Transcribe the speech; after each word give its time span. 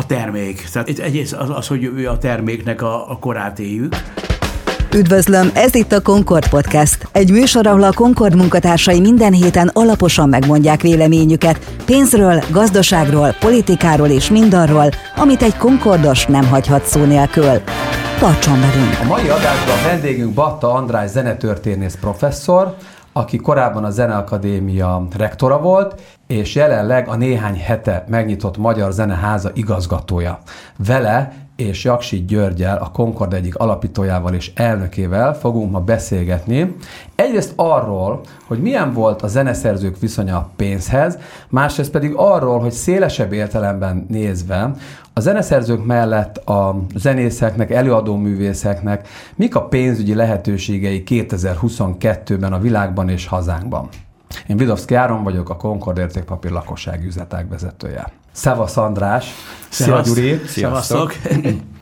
A 0.00 0.06
termék. 0.06 0.68
Tehát 0.72 0.88
itt 0.88 0.98
egyrészt 0.98 1.32
az, 1.32 1.48
az 1.50 1.66
hogy 1.66 2.06
a 2.08 2.18
terméknek 2.18 2.82
a, 2.82 3.10
a 3.10 3.18
korát 3.18 3.58
éljük. 3.58 3.96
Üdvözlöm, 4.94 5.50
ez 5.54 5.74
itt 5.74 5.92
a 5.92 6.00
Concord 6.00 6.48
Podcast. 6.48 7.08
Egy 7.12 7.30
műsor, 7.30 7.66
ahol 7.66 7.82
a 7.82 7.92
Concord 7.92 8.36
munkatársai 8.36 9.00
minden 9.00 9.32
héten 9.32 9.70
alaposan 9.72 10.28
megmondják 10.28 10.80
véleményüket 10.80 11.74
pénzről, 11.84 12.42
gazdaságról, 12.50 13.34
politikáról 13.40 14.08
és 14.08 14.30
mindarról, 14.30 14.88
amit 15.16 15.42
egy 15.42 15.56
Concordos 15.56 16.26
nem 16.26 16.46
hagyhat 16.46 16.84
szó 16.84 17.04
nélkül. 17.04 17.60
Tartson 18.18 18.60
velünk! 18.60 18.98
A 19.02 19.04
mai 19.04 19.28
adásban 19.28 19.78
a 19.84 19.88
vendégünk 19.88 20.34
Batta 20.34 20.72
András 20.72 21.10
zenetörténész 21.10 21.96
professzor, 22.00 22.76
aki 23.12 23.36
korábban 23.36 23.84
a 23.84 23.90
Zeneakadémia 23.90 25.06
rektora 25.16 25.58
volt, 25.58 26.00
és 26.26 26.54
jelenleg 26.54 27.08
a 27.08 27.16
néhány 27.16 27.58
hete 27.58 28.04
megnyitott 28.08 28.56
Magyar 28.56 28.92
Zeneháza 28.92 29.50
igazgatója. 29.54 30.38
Vele 30.86 31.32
és 31.60 31.84
Jaksi 31.84 32.24
Györgyel, 32.24 32.76
a 32.76 32.90
Concord 32.90 33.32
egyik 33.32 33.56
alapítójával 33.56 34.34
és 34.34 34.52
elnökével 34.54 35.34
fogunk 35.34 35.70
ma 35.70 35.80
beszélgetni. 35.80 36.76
Egyrészt 37.14 37.52
arról, 37.56 38.20
hogy 38.46 38.60
milyen 38.60 38.92
volt 38.92 39.22
a 39.22 39.26
zeneszerzők 39.26 39.98
viszonya 39.98 40.36
a 40.36 40.50
pénzhez, 40.56 41.18
másrészt 41.48 41.90
pedig 41.90 42.12
arról, 42.16 42.58
hogy 42.58 42.72
szélesebb 42.72 43.32
értelemben 43.32 44.06
nézve 44.08 44.74
a 45.12 45.20
zeneszerzők 45.20 45.86
mellett 45.86 46.36
a 46.36 46.80
zenészeknek, 46.94 47.70
előadó 47.70 48.16
művészeknek 48.16 49.08
mik 49.34 49.56
a 49.56 49.64
pénzügyi 49.64 50.14
lehetőségei 50.14 51.02
2022-ben 51.06 52.52
a 52.52 52.58
világban 52.58 53.08
és 53.08 53.26
hazánkban. 53.26 53.88
Én 54.46 54.56
Vidovszki 54.56 54.94
Áron 54.94 55.22
vagyok, 55.22 55.50
a 55.50 55.56
Concord 55.56 55.98
értékpapír 55.98 56.50
lakossági 56.50 57.06
üzletág 57.06 57.48
vezetője. 57.48 58.12
Szevasz 58.32 58.76
András! 58.76 59.32
Szia 59.68 60.00
Gyuri! 60.00 60.40
Szevasztok! 60.46 61.14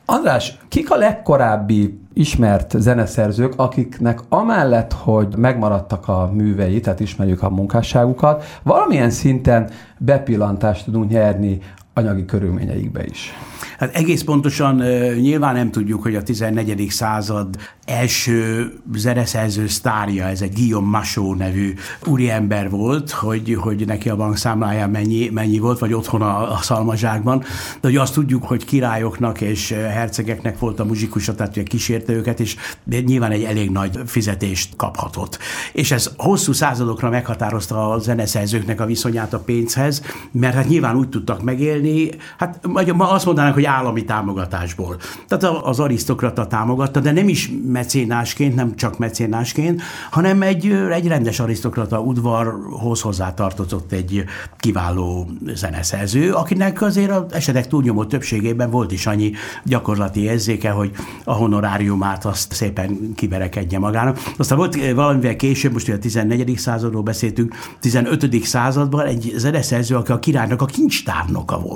András, 0.04 0.58
kik 0.68 0.90
a 0.90 0.96
legkorábbi 0.96 2.00
ismert 2.14 2.74
zeneszerzők, 2.78 3.52
akiknek 3.56 4.20
amellett, 4.28 4.92
hogy 4.92 5.36
megmaradtak 5.36 6.08
a 6.08 6.30
művei, 6.32 6.80
tehát 6.80 7.00
ismerjük 7.00 7.42
a 7.42 7.50
munkásságukat, 7.50 8.44
valamilyen 8.62 9.10
szinten 9.10 9.70
bepillantást 9.98 10.84
tudunk 10.84 11.10
nyerni 11.10 11.58
anyagi 11.98 12.24
körülményeikbe 12.24 13.04
is? 13.04 13.32
Hát 13.78 13.94
egész 13.94 14.22
pontosan 14.22 14.76
nyilván 15.20 15.54
nem 15.54 15.70
tudjuk, 15.70 16.02
hogy 16.02 16.14
a 16.14 16.22
14. 16.22 16.86
század 16.90 17.56
első 17.84 18.72
zeneszerző 18.94 19.66
sztárja, 19.66 20.24
ez 20.24 20.40
egy 20.40 20.52
Guillaume 20.54 20.88
Masó 20.88 21.34
nevű 21.34 21.74
úriember 22.06 22.70
volt, 22.70 23.10
hogy, 23.10 23.56
hogy 23.60 23.86
neki 23.86 24.08
a 24.08 24.16
bankszámláján 24.16 24.90
mennyi, 24.90 25.28
mennyi 25.28 25.58
volt, 25.58 25.78
vagy 25.78 25.92
otthon 25.92 26.22
a, 26.22 26.52
a 26.52 26.58
szalmazsákban, 26.62 27.38
de 27.80 27.88
hogy 27.88 27.96
azt 27.96 28.14
tudjuk, 28.14 28.44
hogy 28.44 28.64
királyoknak 28.64 29.40
és 29.40 29.70
hercegeknek 29.70 30.58
volt 30.58 30.80
a 30.80 30.84
muzsikusa, 30.84 31.34
tehát 31.34 31.54
hogy 31.54 31.68
kísérte 31.68 32.12
őket, 32.12 32.40
és 32.40 32.56
nyilván 32.84 33.30
egy 33.30 33.42
elég 33.42 33.70
nagy 33.70 33.98
fizetést 34.06 34.76
kaphatott. 34.76 35.38
És 35.72 35.90
ez 35.90 36.10
hosszú 36.16 36.52
századokra 36.52 37.10
meghatározta 37.10 37.90
a 37.90 37.98
zeneszerzőknek 37.98 38.80
a 38.80 38.86
viszonyát 38.86 39.32
a 39.32 39.38
pénzhez, 39.38 40.02
mert 40.32 40.54
hát 40.54 40.68
nyilván 40.68 40.96
úgy 40.96 41.08
tudtak 41.08 41.42
megélni, 41.42 41.87
hát 42.38 42.66
ma 42.94 43.10
azt 43.10 43.24
mondanánk, 43.24 43.54
hogy 43.54 43.64
állami 43.64 44.04
támogatásból. 44.04 44.96
Tehát 45.28 45.56
az 45.62 45.80
arisztokrata 45.80 46.46
támogatta, 46.46 47.00
de 47.00 47.12
nem 47.12 47.28
is 47.28 47.50
mecénásként, 47.66 48.54
nem 48.54 48.76
csak 48.76 48.98
mecénásként, 48.98 49.82
hanem 50.10 50.42
egy, 50.42 50.66
egy 50.90 51.06
rendes 51.06 51.40
arisztokrata 51.40 52.00
udvarhoz 52.00 53.00
hozzátartozott 53.00 53.92
egy 53.92 54.24
kiváló 54.56 55.28
zeneszerző, 55.54 56.32
akinek 56.32 56.82
azért 56.82 57.10
az 57.10 57.32
esetek 57.32 57.66
túlnyomó 57.66 58.04
többségében 58.04 58.70
volt 58.70 58.92
is 58.92 59.06
annyi 59.06 59.32
gyakorlati 59.64 60.20
érzéke, 60.20 60.70
hogy 60.70 60.90
a 61.24 61.32
honoráriumát 61.32 62.24
azt 62.24 62.52
szépen 62.52 63.14
kiverekedje 63.14 63.78
magának. 63.78 64.18
Aztán 64.36 64.58
volt 64.58 64.92
valamivel 64.94 65.36
később, 65.36 65.72
most 65.72 65.86
ugye 65.88 65.96
a 65.96 65.98
14. 65.98 66.58
századról 66.58 67.02
beszéltünk, 67.02 67.54
15. 67.80 68.44
században 68.44 69.06
egy 69.06 69.32
zeneszerző, 69.36 69.96
aki 69.96 70.12
a 70.12 70.18
királynak 70.18 70.62
a 70.62 70.66
kincstárnoka 70.66 71.58
volt. 71.58 71.67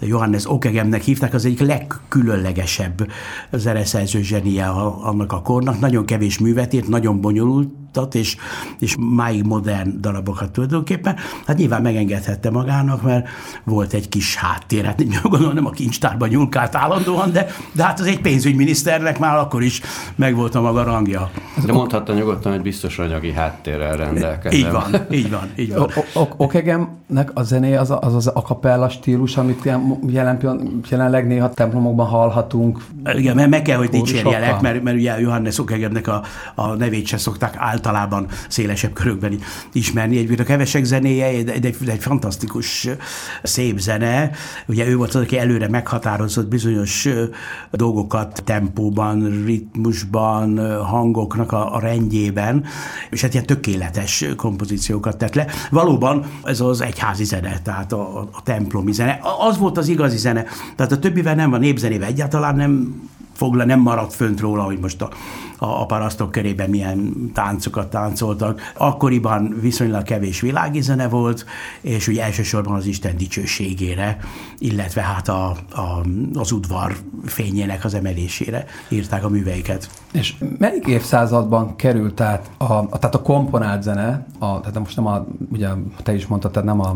Johannes 0.00 0.50
Okegemnek 0.50 1.02
hívták, 1.02 1.34
az 1.34 1.44
egyik 1.44 1.60
legkülönlegesebb 1.60 3.10
zeneszerző 3.52 4.22
zsenie 4.22 4.66
annak 4.66 5.32
a 5.32 5.42
kornak. 5.42 5.80
Nagyon 5.80 6.06
kevés 6.06 6.38
művet 6.38 6.72
írt, 6.72 6.88
nagyon 6.88 7.20
bonyolult 7.20 7.68
alkottat, 7.96 8.14
és, 8.14 8.36
és 8.78 8.96
máig 8.98 9.44
modern 9.44 10.00
darabokat 10.00 10.50
tulajdonképpen. 10.50 11.16
Hát 11.46 11.56
nyilván 11.56 11.82
megengedhette 11.82 12.50
magának, 12.50 13.02
mert 13.02 13.28
volt 13.64 13.92
egy 13.92 14.08
kis 14.08 14.36
háttér. 14.36 14.84
Hát 14.84 15.22
gondolom 15.22 15.54
nem 15.54 15.66
a 15.66 15.70
kincstárban 15.70 16.28
nyúlkált 16.28 16.74
állandóan, 16.74 17.32
de, 17.32 17.46
de 17.72 17.84
hát 17.84 18.00
az 18.00 18.06
egy 18.06 18.20
pénzügyminiszternek 18.20 19.18
már 19.18 19.36
akkor 19.36 19.62
is 19.62 19.80
megvolt 20.16 20.54
a 20.54 20.60
maga 20.60 20.82
rangja. 20.82 21.30
De 21.64 21.72
mondhatta 21.72 22.12
nyugodtan, 22.12 22.52
hogy 22.52 22.62
biztos 22.62 22.98
anyagi 22.98 23.32
háttérrel 23.32 23.96
rendelkezem. 23.96 24.58
Így 24.58 24.70
van, 24.70 25.06
így 25.10 25.30
van, 25.30 25.50
így 25.56 25.74
van. 25.74 25.90
Okegemnek 26.36 27.30
a 27.34 27.42
zené 27.42 27.74
az 27.74 27.90
az, 28.00 28.14
az 28.14 28.30
a 28.34 28.42
kapella 28.42 28.88
stílus, 28.88 29.35
amit 29.36 29.64
jelen, 30.08 30.38
jelenleg 30.90 31.26
néha 31.26 31.50
templomokban 31.50 32.06
hallhatunk. 32.06 32.84
Igen, 33.14 33.34
mert 33.34 33.50
meg 33.50 33.62
kell, 33.62 33.76
hogy 33.76 33.88
dicsérjelek, 33.88 34.60
mert, 34.60 34.82
mert 34.82 34.96
ugye 34.96 35.20
Johannes 35.20 35.58
Okegemnek 35.58 36.08
a, 36.08 36.22
a 36.54 36.74
nevét 36.74 37.06
se 37.06 37.16
szokták 37.16 37.54
általában 37.56 37.84
általában 37.86 38.26
szélesebb 38.48 38.92
körökben 38.92 39.38
ismerni. 39.72 40.16
Egyébként 40.16 40.40
a 40.40 40.44
kevesek 40.44 40.84
zenéje 40.84 41.26
egy, 41.26 41.48
egy, 41.48 41.76
egy 41.86 42.00
fantasztikus, 42.00 42.88
szép 43.42 43.78
zene. 43.78 44.30
Ugye 44.66 44.86
ő 44.86 44.96
volt 44.96 45.14
az, 45.14 45.22
aki 45.22 45.38
előre 45.38 45.68
meghatározott 45.68 46.48
bizonyos 46.48 47.08
dolgokat 47.70 48.42
tempóban, 48.44 49.42
ritmusban, 49.44 50.78
hangoknak 50.84 51.52
a, 51.52 51.74
a 51.74 51.80
rendjében, 51.80 52.64
és 53.10 53.22
hát 53.22 53.32
ilyen 53.32 53.46
tökéletes 53.46 54.24
kompozíciókat 54.36 55.16
tett 55.16 55.34
le. 55.34 55.46
Valóban 55.70 56.24
ez 56.44 56.60
az 56.60 56.80
egyházi 56.80 57.24
zene, 57.24 57.58
tehát 57.62 57.92
a, 57.92 58.18
a 58.18 58.42
templomi 58.42 58.92
zene. 58.92 59.18
Az 59.48 59.58
volt 59.58 59.78
az 59.78 59.88
igazi 59.88 60.16
zene. 60.16 60.44
Tehát 60.76 60.92
a 60.92 60.98
többivel 60.98 61.34
nem 61.34 61.50
van 61.50 61.60
népzenével 61.60 62.08
egyáltalán 62.08 62.56
nem 62.56 63.02
fogla, 63.36 63.64
nem 63.64 63.80
maradt 63.80 64.14
fönt 64.14 64.40
róla, 64.40 64.62
hogy 64.62 64.78
most 64.78 65.02
a, 65.02 65.08
a, 65.58 65.80
a 65.80 65.86
parasztok 65.86 66.30
körében 66.30 66.70
milyen 66.70 67.30
táncokat 67.34 67.90
táncoltak. 67.90 68.60
Akkoriban 68.76 69.56
viszonylag 69.60 70.02
kevés 70.02 70.40
világi 70.40 70.80
zene 70.80 71.08
volt, 71.08 71.44
és 71.80 72.08
ugye 72.08 72.22
elsősorban 72.22 72.74
az 72.74 72.86
Isten 72.86 73.16
dicsőségére, 73.16 74.18
illetve 74.58 75.00
hát 75.00 75.28
a, 75.28 75.46
a, 75.70 76.06
az 76.34 76.52
udvar 76.52 76.96
fényének 77.24 77.84
az 77.84 77.94
emelésére 77.94 78.64
írták 78.88 79.24
a 79.24 79.28
műveiket. 79.28 79.90
És 80.12 80.34
melyik 80.58 80.86
évszázadban 80.86 81.76
került 81.76 82.20
át 82.20 82.50
a, 82.56 82.72
a, 82.72 82.98
tehát 82.98 83.14
a 83.14 83.22
komponált 83.22 83.82
zene, 83.82 84.26
a, 84.38 84.60
tehát 84.60 84.78
most 84.78 84.96
nem 84.96 85.06
a, 85.06 85.26
ugye 85.52 85.68
te 86.02 86.14
is 86.14 86.26
mondtad, 86.26 86.50
tehát 86.50 86.68
nem 86.68 86.80
a 86.80 86.94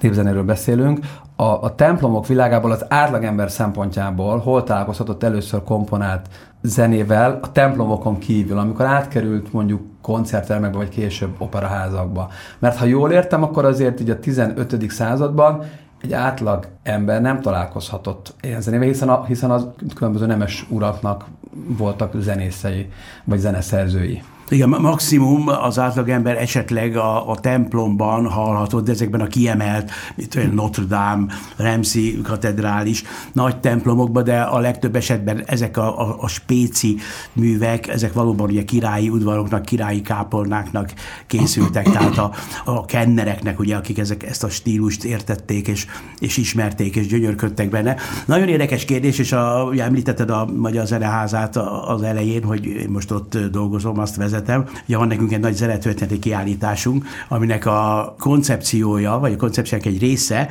népzenéről 0.00 0.44
beszélünk, 0.44 1.06
a, 1.36 1.44
a 1.44 1.74
templomok 1.74 2.26
világából 2.26 2.70
az 2.70 2.84
átlagember 2.88 3.50
szempontjából 3.50 4.38
hol 4.38 4.62
találkozhatott 4.62 5.22
először 5.22 5.62
komponált 5.62 6.28
zenével 6.62 7.38
a 7.42 7.52
templomokon 7.52 8.18
kívül, 8.18 8.58
amikor 8.58 8.84
átkerült 8.84 9.52
mondjuk 9.52 9.82
koncerttermekbe, 10.02 10.76
vagy 10.76 10.88
később 10.88 11.34
operaházakba. 11.38 12.30
Mert 12.58 12.76
ha 12.76 12.84
jól 12.84 13.10
értem, 13.10 13.42
akkor 13.42 13.64
azért 13.64 14.00
így 14.00 14.10
a 14.10 14.18
15. 14.18 14.90
században 14.90 15.62
egy 16.02 16.12
átlag 16.12 16.66
ember 16.82 17.20
nem 17.20 17.40
találkozhatott 17.40 18.34
ilyen 18.40 18.60
zenével, 18.60 18.86
hiszen, 18.86 19.08
a, 19.08 19.24
hiszen 19.24 19.50
az 19.50 19.66
különböző 19.94 20.26
nemes 20.26 20.66
uraknak 20.68 21.24
voltak 21.66 22.12
zenészei, 22.20 22.90
vagy 23.24 23.38
zeneszerzői. 23.38 24.22
Igen, 24.48 24.68
maximum 24.68 25.48
az 25.48 25.78
átlagember 25.78 26.36
esetleg 26.36 26.96
a, 26.96 27.30
a 27.30 27.38
templomban 27.38 28.28
hallhatott, 28.28 28.84
de 28.84 28.92
ezekben 28.92 29.20
a 29.20 29.26
kiemelt, 29.26 29.90
mint 30.14 30.34
olyan 30.34 30.54
Notre 30.54 30.84
Dame, 30.84 31.26
Remsi 31.56 32.20
katedrális 32.22 33.02
nagy 33.32 33.60
templomokban, 33.60 34.24
de 34.24 34.40
a 34.40 34.58
legtöbb 34.58 34.96
esetben 34.96 35.42
ezek 35.46 35.76
a, 35.76 36.00
a, 36.00 36.16
a 36.20 36.28
spéci 36.28 36.96
művek, 37.32 37.88
ezek 37.88 38.12
valóban 38.12 38.50
ugye 38.50 38.64
királyi 38.64 39.08
udvaroknak, 39.08 39.64
királyi 39.64 40.00
kápolnáknak 40.00 40.92
készültek, 41.26 41.90
tehát 41.90 42.18
a, 42.18 42.32
a 42.64 42.84
kennereknek, 42.84 43.58
ugye, 43.58 43.76
akik 43.76 43.98
ezek, 43.98 44.22
ezt 44.22 44.44
a 44.44 44.48
stílust 44.48 45.04
értették 45.04 45.68
és, 45.68 45.86
és 46.18 46.36
ismerték 46.36 46.96
és 46.96 47.06
gyönyörködtek 47.06 47.68
benne. 47.68 47.96
Nagyon 48.26 48.48
érdekes 48.48 48.84
kérdés, 48.84 49.18
és 49.18 49.32
a, 49.32 49.68
ugye 49.70 49.84
említetted 49.84 50.30
a 50.30 50.48
Magyar 50.56 50.86
Zeneházát 50.86 51.56
az 51.86 52.02
elején, 52.02 52.44
hogy 52.44 52.86
most 52.88 53.10
ott 53.10 53.38
dolgozom, 53.38 53.98
azt 53.98 54.16
vezetem, 54.16 54.32
vezetem. 54.34 54.64
Ugye 54.86 54.96
van 54.96 55.08
nekünk 55.08 55.32
egy 55.32 55.40
nagy 55.40 55.54
zenetörténeti 55.54 56.18
kiállításunk, 56.18 57.06
aminek 57.28 57.66
a 57.66 58.14
koncepciója, 58.18 59.18
vagy 59.18 59.32
a 59.32 59.36
koncepciók 59.36 59.86
egy 59.86 59.98
része, 59.98 60.48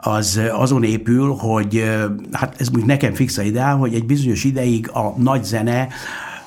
az 0.00 0.40
azon 0.52 0.84
épül, 0.84 1.34
hogy 1.34 1.84
hát 2.32 2.54
ez 2.58 2.68
mondjuk 2.68 2.88
nekem 2.88 3.14
fix 3.14 3.38
a 3.38 3.42
ideál, 3.42 3.76
hogy 3.76 3.94
egy 3.94 4.06
bizonyos 4.06 4.44
ideig 4.44 4.90
a 4.90 5.14
nagy 5.16 5.44
zene 5.44 5.88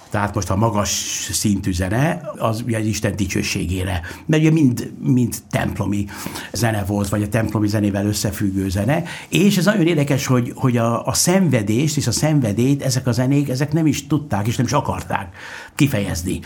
Tehát 0.10 0.36
most 0.36 0.50
a 0.50 0.56
magas 0.56 0.90
szintű 1.32 1.74
zene, 1.74 2.22
az 2.38 2.62
ugye 2.66 2.80
Isten 2.80 3.16
dicsőségére. 3.16 4.02
Mert 4.26 4.42
ugye 4.42 4.52
mind, 4.52 4.92
mind 5.00 5.36
templomi 5.50 6.06
zene 6.52 6.84
volt, 6.84 7.10
vagy 7.10 7.24
a 7.24 7.30
templomi 7.30 7.68
zenével 7.68 8.06
összefüggő 8.06 8.70
zene. 8.70 9.04
És 9.30 9.58
ez 9.58 9.66
nagyon 9.66 9.88
érdekes, 9.88 10.26
hogy, 10.26 10.52
hogy 10.56 10.78
a, 10.78 11.06
a 11.06 11.14
szenvedést 11.14 11.98
és 11.98 12.08
a 12.08 12.12
szenvedélyt 12.12 12.84
ezek 12.84 13.08
a 13.08 13.12
zenék, 13.12 13.50
ezek 13.50 13.74
nem 13.74 13.86
is 13.86 14.08
tudták, 14.08 14.48
és 14.48 14.56
nem 14.56 14.66
is 14.66 14.72
akarták 14.72 15.36
kifejezni. 15.76 16.40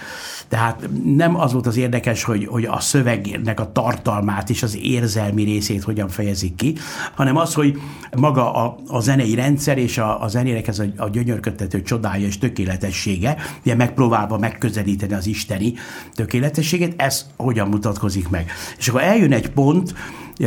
Tehát 0.48 0.90
nem 1.04 1.40
az 1.40 1.54
volt 1.54 1.68
az 1.68 1.78
érdekes, 1.78 2.24
hogy, 2.24 2.46
hogy 2.46 2.66
a 2.66 2.80
szövegnek 2.80 3.60
a 3.60 3.72
tartalmát 3.72 4.50
és 4.50 4.64
az 4.64 4.78
érzelmi 4.82 5.44
részét 5.44 5.84
hogyan 5.84 6.08
fejezik 6.08 6.56
ki, 6.56 6.76
hanem 7.16 7.38
az, 7.38 7.54
hogy 7.54 7.82
maga 8.18 8.54
a, 8.54 8.78
a 8.88 9.00
zenei 9.00 9.36
rendszer 9.36 9.78
és 9.78 9.98
a, 9.98 10.24
a 10.24 10.28
zenének 10.28 10.68
ez 10.68 10.80
a, 10.80 10.86
a 10.98 11.10
gyönyörködtető 11.10 11.82
csodája 11.82 12.26
és 12.26 12.38
tökéletessége, 12.38 13.38
ugye 13.62 13.76
megpróbálva 13.76 14.38
megközelíteni 14.38 15.14
az 15.14 15.28
isteni 15.28 15.74
tökéletességet, 16.14 17.02
ez 17.02 17.26
hogyan 17.38 17.68
mutatkozik 17.68 18.30
meg. 18.30 18.52
És 18.78 18.88
akkor 18.88 19.02
eljön 19.02 19.34
egy 19.34 19.50
pont, 19.50 19.94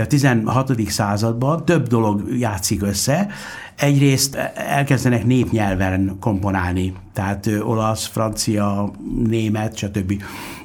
a 0.01 0.07
16. 0.07 0.81
században 0.89 1.65
több 1.65 1.87
dolog 1.87 2.39
játszik 2.39 2.83
össze. 2.83 3.29
Egyrészt 3.77 4.35
elkezdenek 4.55 5.25
népnyelven 5.25 6.17
komponálni, 6.21 6.95
tehát 7.13 7.51
olasz, 7.63 8.07
francia, 8.07 8.93
német, 9.25 9.77
stb. 9.77 10.23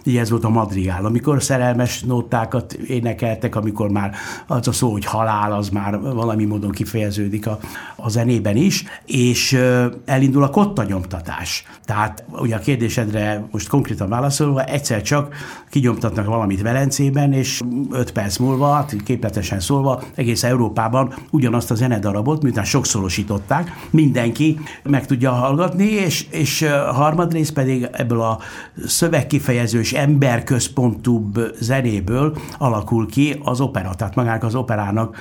Így 0.08 0.18
ez 0.18 0.30
volt 0.30 0.44
a 0.44 0.50
madrigál. 0.50 1.06
Amikor 1.06 1.44
szerelmes 1.44 2.02
nótákat 2.02 2.74
énekeltek, 2.74 3.56
amikor 3.56 3.90
már 3.90 4.16
az 4.48 4.68
a 4.68 4.72
szó, 4.72 4.92
hogy 4.92 5.06
halál, 5.06 5.52
az 5.52 5.70
már 5.70 6.00
valami 6.00 6.46
módon 6.46 6.72
kifejeződik 6.72 7.48
a, 7.48 7.60
a 7.96 8.10
zenében 8.10 8.56
is, 8.56 8.84
és 9.06 9.60
elindul 10.06 10.44
a 10.44 10.50
kotta 10.50 10.84
nyomtatás. 10.84 11.64
Tehát 11.86 12.24
ugye 12.32 12.56
a 12.56 12.60
kérdésedre 12.60 13.48
most 13.52 13.68
konkrétan 13.68 14.10
válaszolva, 14.10 14.64
egyszer 14.64 15.02
csak 15.02 15.36
kinyomtatnak 15.70 16.26
valamit 16.26 16.62
Velencében, 16.62 17.34
és 17.34 17.62
öt 17.92 18.12
perc 18.12 18.38
múlva, 18.38 18.74
hát 18.74 18.96
képletesen 19.04 19.60
szólva, 19.60 20.02
egész 20.16 20.44
Európában 20.44 21.14
ugyanazt 21.30 21.72
a 21.72 21.76
zenedarabot, 21.76 22.44
miután 22.44 22.66
sokszorosították, 22.66 23.88
mindenki 23.90 24.60
meg 24.84 25.06
tudja 25.06 25.32
hallgatni, 25.32 25.86
és, 25.86 26.28
és 26.30 26.66
harmadrészt 26.92 27.54
pedig 27.54 27.88
ebből 27.92 28.22
a 28.22 28.40
szövegkifejezős 28.86 29.94
emberközpontúbb 29.98 31.40
zenéből 31.60 32.38
alakul 32.58 33.08
ki 33.08 33.40
az 33.44 33.62
opera, 33.62 33.96
tehát 33.96 34.16
magának 34.16 34.44
az 34.44 34.56
operának 34.56 35.18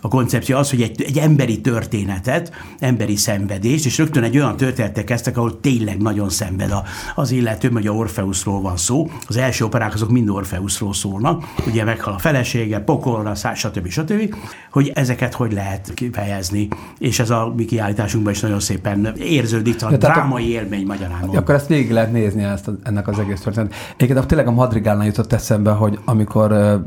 a 0.00 0.08
koncepció 0.08 0.56
az, 0.56 0.70
hogy 0.70 0.82
egy, 0.82 1.02
egy 1.02 1.18
emberi 1.18 1.60
történetet, 1.60 2.52
emberi 2.78 3.16
szenvedést, 3.16 3.86
és 3.86 3.98
rögtön 3.98 4.22
egy 4.22 4.36
olyan 4.36 4.56
történetet 4.56 5.04
kezdtek, 5.04 5.36
ahol 5.36 5.60
tényleg 5.60 5.98
nagyon 6.02 6.28
szenved 6.28 6.70
a, 6.70 6.84
az 7.14 7.30
illető, 7.30 7.68
hogy 7.68 7.86
a 7.86 7.90
Orfeuszról 7.90 8.60
van 8.60 8.76
szó. 8.76 9.10
Az 9.26 9.36
első 9.36 9.64
operák 9.64 9.94
azok 9.94 10.10
mind 10.10 10.28
Orfeuszról 10.28 10.94
szólnak, 10.94 11.44
ugye 11.66 11.84
meghal 11.84 12.14
a 12.14 12.18
felesége, 12.18 12.78
pokolra, 12.78 13.34
stb. 13.34 13.88
stb. 13.88 14.34
Hogy 14.70 14.92
ezeket 14.94 15.34
hogy 15.34 15.52
lehet 15.52 15.94
kifejezni, 15.94 16.68
és 16.98 17.18
ez 17.18 17.30
a 17.30 17.52
mi 17.56 17.64
kiállításunkban 17.64 18.32
is 18.32 18.40
nagyon 18.40 18.60
szépen 18.60 19.12
érződik, 19.18 19.82
a 19.82 19.96
drámai 19.96 20.56
a, 20.56 20.60
élmény 20.60 20.86
magyarán. 20.86 21.22
Akkor 21.22 21.54
ezt 21.54 21.66
végig 21.66 21.90
lehet 21.90 22.12
nézni 22.12 22.42
ezt, 22.42 22.70
ennek 22.82 23.08
az 23.08 23.18
egész 23.18 23.40
történet. 23.40 23.74
Egyébként 23.96 24.26
tényleg 24.26 24.46
a 24.46 24.50
Madrigálnál 24.50 25.06
jutott 25.06 25.32
eszembe, 25.32 25.70
hogy 25.70 25.98
amikor 26.04 26.82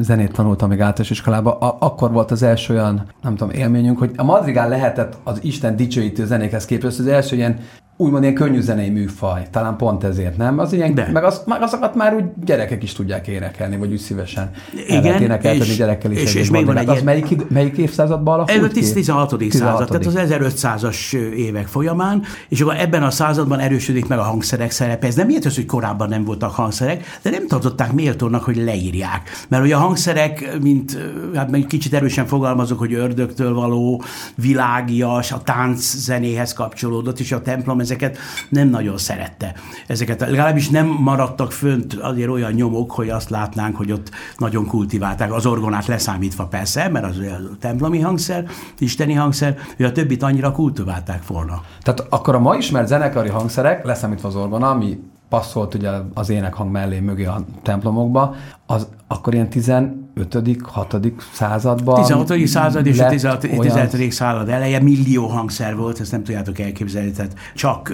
zenét 0.00 0.32
tanultam 0.32 0.68
még 0.68 0.80
általános 0.80 1.10
iskolában, 1.10 1.56
akkor 1.78 2.12
volt 2.12 2.30
az 2.30 2.42
első 2.42 2.53
első 2.54 2.74
olyan, 2.74 3.06
nem 3.22 3.36
tudom, 3.36 3.54
élményünk, 3.54 3.98
hogy 3.98 4.10
a 4.16 4.22
madrigál 4.22 4.68
lehetett 4.68 5.18
az 5.24 5.38
Isten 5.42 5.76
dicsőítő 5.76 6.26
zenékhez 6.26 6.64
képest 6.64 6.98
az 6.98 7.06
első 7.06 7.36
ilyen 7.36 7.58
úgymond 7.96 8.22
ilyen 8.22 8.34
könnyű 8.34 8.60
zenei 8.60 8.90
műfaj, 8.90 9.46
talán 9.50 9.76
pont 9.76 10.04
ezért, 10.04 10.36
nem? 10.36 10.58
Az 10.58 10.72
ilyen, 10.72 10.94
De. 10.94 11.08
meg, 11.12 11.24
az, 11.24 11.42
meg 11.46 11.62
azokat 11.62 11.94
már 11.94 12.14
úgy 12.14 12.24
gyerekek 12.44 12.82
is 12.82 12.92
tudják 12.92 13.28
énekelni, 13.28 13.76
vagy 13.76 13.92
úgy 13.92 13.98
szívesen 13.98 14.50
Igen, 14.88 15.22
énekeltetni 15.22 15.70
és, 15.70 15.76
gyerekkel 15.76 16.10
is. 16.10 16.22
És, 16.22 16.34
és 16.34 16.50
még 16.50 16.66
van 16.66 16.76
egy 16.76 16.88
az 16.88 17.02
melyik, 17.02 17.48
melyik 17.48 17.76
évszázadban 17.76 18.34
alakult 18.34 18.58
Ez 18.58 18.64
a 18.64 18.68
16. 18.68 19.38
16. 19.38 19.52
század, 19.52 19.88
tehát 19.88 20.06
az 20.06 20.14
1500-as 20.16 21.14
évek 21.36 21.66
folyamán, 21.66 22.22
és 22.48 22.60
akkor 22.60 22.76
ebben 22.78 23.02
a 23.02 23.10
században 23.10 23.58
erősödik 23.58 24.06
meg 24.06 24.18
a 24.18 24.22
hangszerek 24.22 24.70
szerepe. 24.70 25.06
Ez 25.06 25.14
nem 25.14 25.26
miért 25.26 25.44
az, 25.44 25.54
hogy 25.54 25.66
korábban 25.66 26.08
nem 26.08 26.24
voltak 26.24 26.50
hangszerek, 26.50 27.18
de 27.22 27.30
nem 27.30 27.46
tartották 27.46 27.92
méltónak, 27.92 28.42
hogy 28.42 28.56
leírják. 28.56 29.30
Mert 29.48 29.64
ugye 29.64 29.74
a 29.74 29.78
hangszerek, 29.78 30.58
mint 30.62 30.98
hát 31.34 31.50
meg 31.50 31.66
kicsit 31.66 31.94
erősen 31.94 32.26
fogalmazok, 32.26 32.78
hogy 32.78 32.94
ördögtől 32.94 33.54
való, 33.54 34.02
világias, 34.34 35.32
a 35.32 35.40
tánc 35.44 35.96
zenéhez 35.96 36.52
kapcsolódott, 36.52 37.20
és 37.20 37.32
a 37.32 37.42
templom 37.42 37.82
ezeket 37.84 38.18
nem 38.48 38.68
nagyon 38.68 38.98
szerette. 38.98 39.54
Ezeket 39.86 40.20
legalábbis 40.20 40.68
nem 40.68 40.86
maradtak 40.86 41.52
fönt 41.52 41.94
azért 41.94 42.28
olyan 42.28 42.52
nyomok, 42.52 42.90
hogy 42.90 43.08
azt 43.08 43.30
látnánk, 43.30 43.76
hogy 43.76 43.92
ott 43.92 44.10
nagyon 44.36 44.66
kultiválták. 44.66 45.32
Az 45.32 45.46
orgonát 45.46 45.86
leszámítva 45.86 46.46
persze, 46.46 46.88
mert 46.88 47.04
az 47.04 47.18
a 47.18 47.56
templomi 47.60 48.00
hangszer, 48.00 48.46
isteni 48.78 49.12
hangszer, 49.12 49.56
hogy 49.76 49.86
a 49.86 49.92
többit 49.92 50.22
annyira 50.22 50.52
kultiválták 50.52 51.26
volna. 51.26 51.62
Tehát 51.82 52.06
akkor 52.08 52.34
a 52.34 52.38
ma 52.38 52.56
ismert 52.56 52.86
zenekari 52.86 53.28
hangszerek, 53.28 53.84
leszámítva 53.84 54.28
az 54.28 54.36
orgona, 54.36 54.70
ami 54.70 54.98
passzolt 55.34 55.74
ugye 55.74 55.90
az 56.14 56.28
énekhang 56.28 56.70
mellé 56.70 57.00
mögé 57.00 57.24
a 57.24 57.44
templomokba, 57.62 58.34
az 58.66 58.88
akkor 59.06 59.34
ilyen 59.34 59.48
15 59.48 60.60
6 60.62 60.96
században 61.32 61.94
16. 61.94 62.46
század 62.46 62.86
és 62.86 63.00
a 63.00 63.08
16. 63.08 63.44
Olyan... 63.44 63.88
század 64.10 64.48
eleje 64.48 64.80
millió 64.80 65.26
hangszer 65.26 65.76
volt, 65.76 66.00
ezt 66.00 66.10
nem 66.10 66.22
tudjátok 66.24 66.58
elképzelni, 66.58 67.10
tehát 67.10 67.34
csak, 67.54 67.92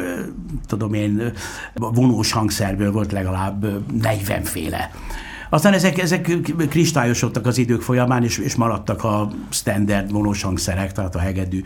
tudom 0.67 0.95
én, 0.95 1.33
vonós 1.75 2.33
hangszerből 2.33 2.93
volt 2.93 3.13
legalább 3.13 3.67
40 4.01 4.43
féle. 4.43 4.91
Aztán 5.51 5.73
ezek, 5.73 5.99
ezek 5.99 6.31
kristályosodtak 6.69 7.47
az 7.47 7.59
idők 7.59 7.83
folyamán, 7.83 8.25
és, 8.25 8.39
és 8.39 8.55
maradtak 8.55 9.05
a 9.05 9.31
standard 9.49 10.13
vonós 10.13 10.43
hangszerek, 10.43 10.93
tehát 10.93 11.15
a 11.15 11.19
hegedű, 11.19 11.63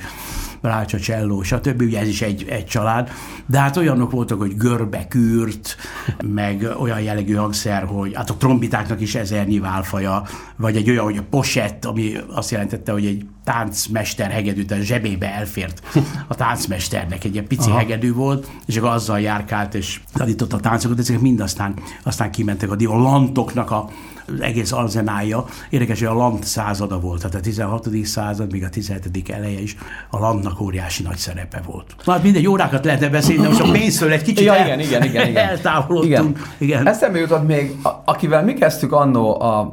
rácsa, 0.61 0.99
cselló, 0.99 1.43
stb. 1.43 1.83
Ugye 1.83 2.01
ez 2.01 2.09
is 2.09 2.23
egy, 2.23 2.47
egy 2.49 2.67
család. 2.67 3.11
De 3.47 3.59
hát 3.59 3.77
olyanok 3.77 4.11
voltak, 4.11 4.39
hogy 4.39 4.57
görbe, 4.57 5.07
kürt, 5.09 5.77
meg 6.25 6.67
olyan 6.81 7.01
jellegű 7.01 7.35
hangszer, 7.35 7.85
hogy 7.85 8.15
hát 8.15 8.31
a 8.31 8.35
trombitáknak 8.35 9.01
is 9.01 9.15
ezernyi 9.15 9.59
válfaja, 9.59 10.23
vagy 10.57 10.77
egy 10.77 10.91
olyan, 10.91 11.05
hogy 11.05 11.17
a 11.17 11.25
posett, 11.31 11.85
ami 11.85 12.13
azt 12.35 12.51
jelentette, 12.51 12.93
hogy 12.93 13.07
egy 13.07 13.25
táncmester 13.45 14.31
hegedűt 14.31 14.71
a 14.71 14.81
zsebébe 14.81 15.35
elfért 15.35 15.83
a 16.29 16.35
táncmesternek, 16.35 17.25
egy 17.25 17.33
ilyen 17.33 17.47
pici 17.47 17.69
Aha. 17.69 17.79
hegedű 17.79 18.13
volt, 18.13 18.51
és 18.67 18.77
akkor 18.77 18.91
azzal 18.91 19.21
járkált, 19.21 19.75
és 19.75 20.01
tanított 20.13 20.53
a 20.53 20.61
táncokat, 20.61 20.99
ezek 20.99 21.21
mind 21.21 21.41
aztán, 21.41 21.75
aztán 22.03 22.31
kimentek 22.31 22.71
a, 22.71 22.77
a 22.85 22.99
lantoknak 22.99 23.71
a, 23.71 23.91
az 24.27 24.41
egész 24.41 24.73
arzenája. 24.73 25.45
Érdekes, 25.71 25.99
hogy 25.99 26.09
a 26.09 26.15
land 26.15 26.45
százada 26.45 27.01
volt, 27.01 27.21
tehát 27.21 27.35
a 27.37 27.41
16. 27.41 27.89
század, 28.05 28.53
még 28.53 28.65
a 28.65 28.69
17. 28.69 29.31
eleje 29.31 29.61
is 29.61 29.77
a 30.11 30.19
landnak 30.19 30.61
óriási 30.61 31.03
nagy 31.03 31.17
szerepe 31.17 31.63
volt. 31.67 31.95
Na, 32.05 32.13
hát 32.13 32.23
mindegy, 32.23 32.47
órákat 32.47 32.85
lehetne 32.85 33.09
beszélni, 33.09 33.43
de 33.43 33.49
most 33.49 33.61
a 33.61 33.71
pénzről 33.71 34.13
egy 34.13 34.23
kicsit 34.23 34.45
ja, 34.55 34.55
igen, 34.55 34.81
igen, 34.81 35.03
igen, 35.03 35.29
igen. 35.29 35.49
eltávolodtunk. 35.49 36.11
Igen. 36.11 36.37
igen. 36.59 36.89
Eszembe 36.89 37.19
jutott 37.19 37.47
még, 37.47 37.75
a, 37.83 37.89
akivel 38.05 38.45
mi 38.45 38.55
kezdtük 38.55 38.93
annó 38.93 39.41
a, 39.41 39.73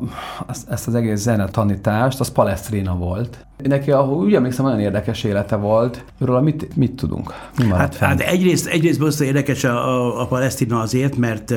ezt 0.69 0.87
az 0.87 0.95
egész 0.95 1.19
zenetanítást, 1.19 2.19
az 2.19 2.31
Palestrina 2.31 2.95
volt. 2.95 3.45
Neki, 3.63 3.91
ahol 3.91 4.23
úgy 4.23 4.33
emlékszem, 4.33 4.65
olyan 4.65 4.79
érdekes 4.79 5.23
élete 5.23 5.55
volt. 5.55 6.03
Róla 6.19 6.41
mit, 6.41 6.75
mit 6.75 6.91
tudunk? 6.91 7.33
Mi 7.57 7.69
hát, 7.69 7.95
hát 7.95 8.19
egyrészt, 8.19 8.67
egyrészt 8.67 8.99
bosszú 8.99 9.23
érdekes 9.23 9.63
a, 9.63 9.89
a, 9.89 10.21
a 10.21 10.25
Palesztina 10.25 10.79
azért, 10.79 11.17
mert 11.17 11.53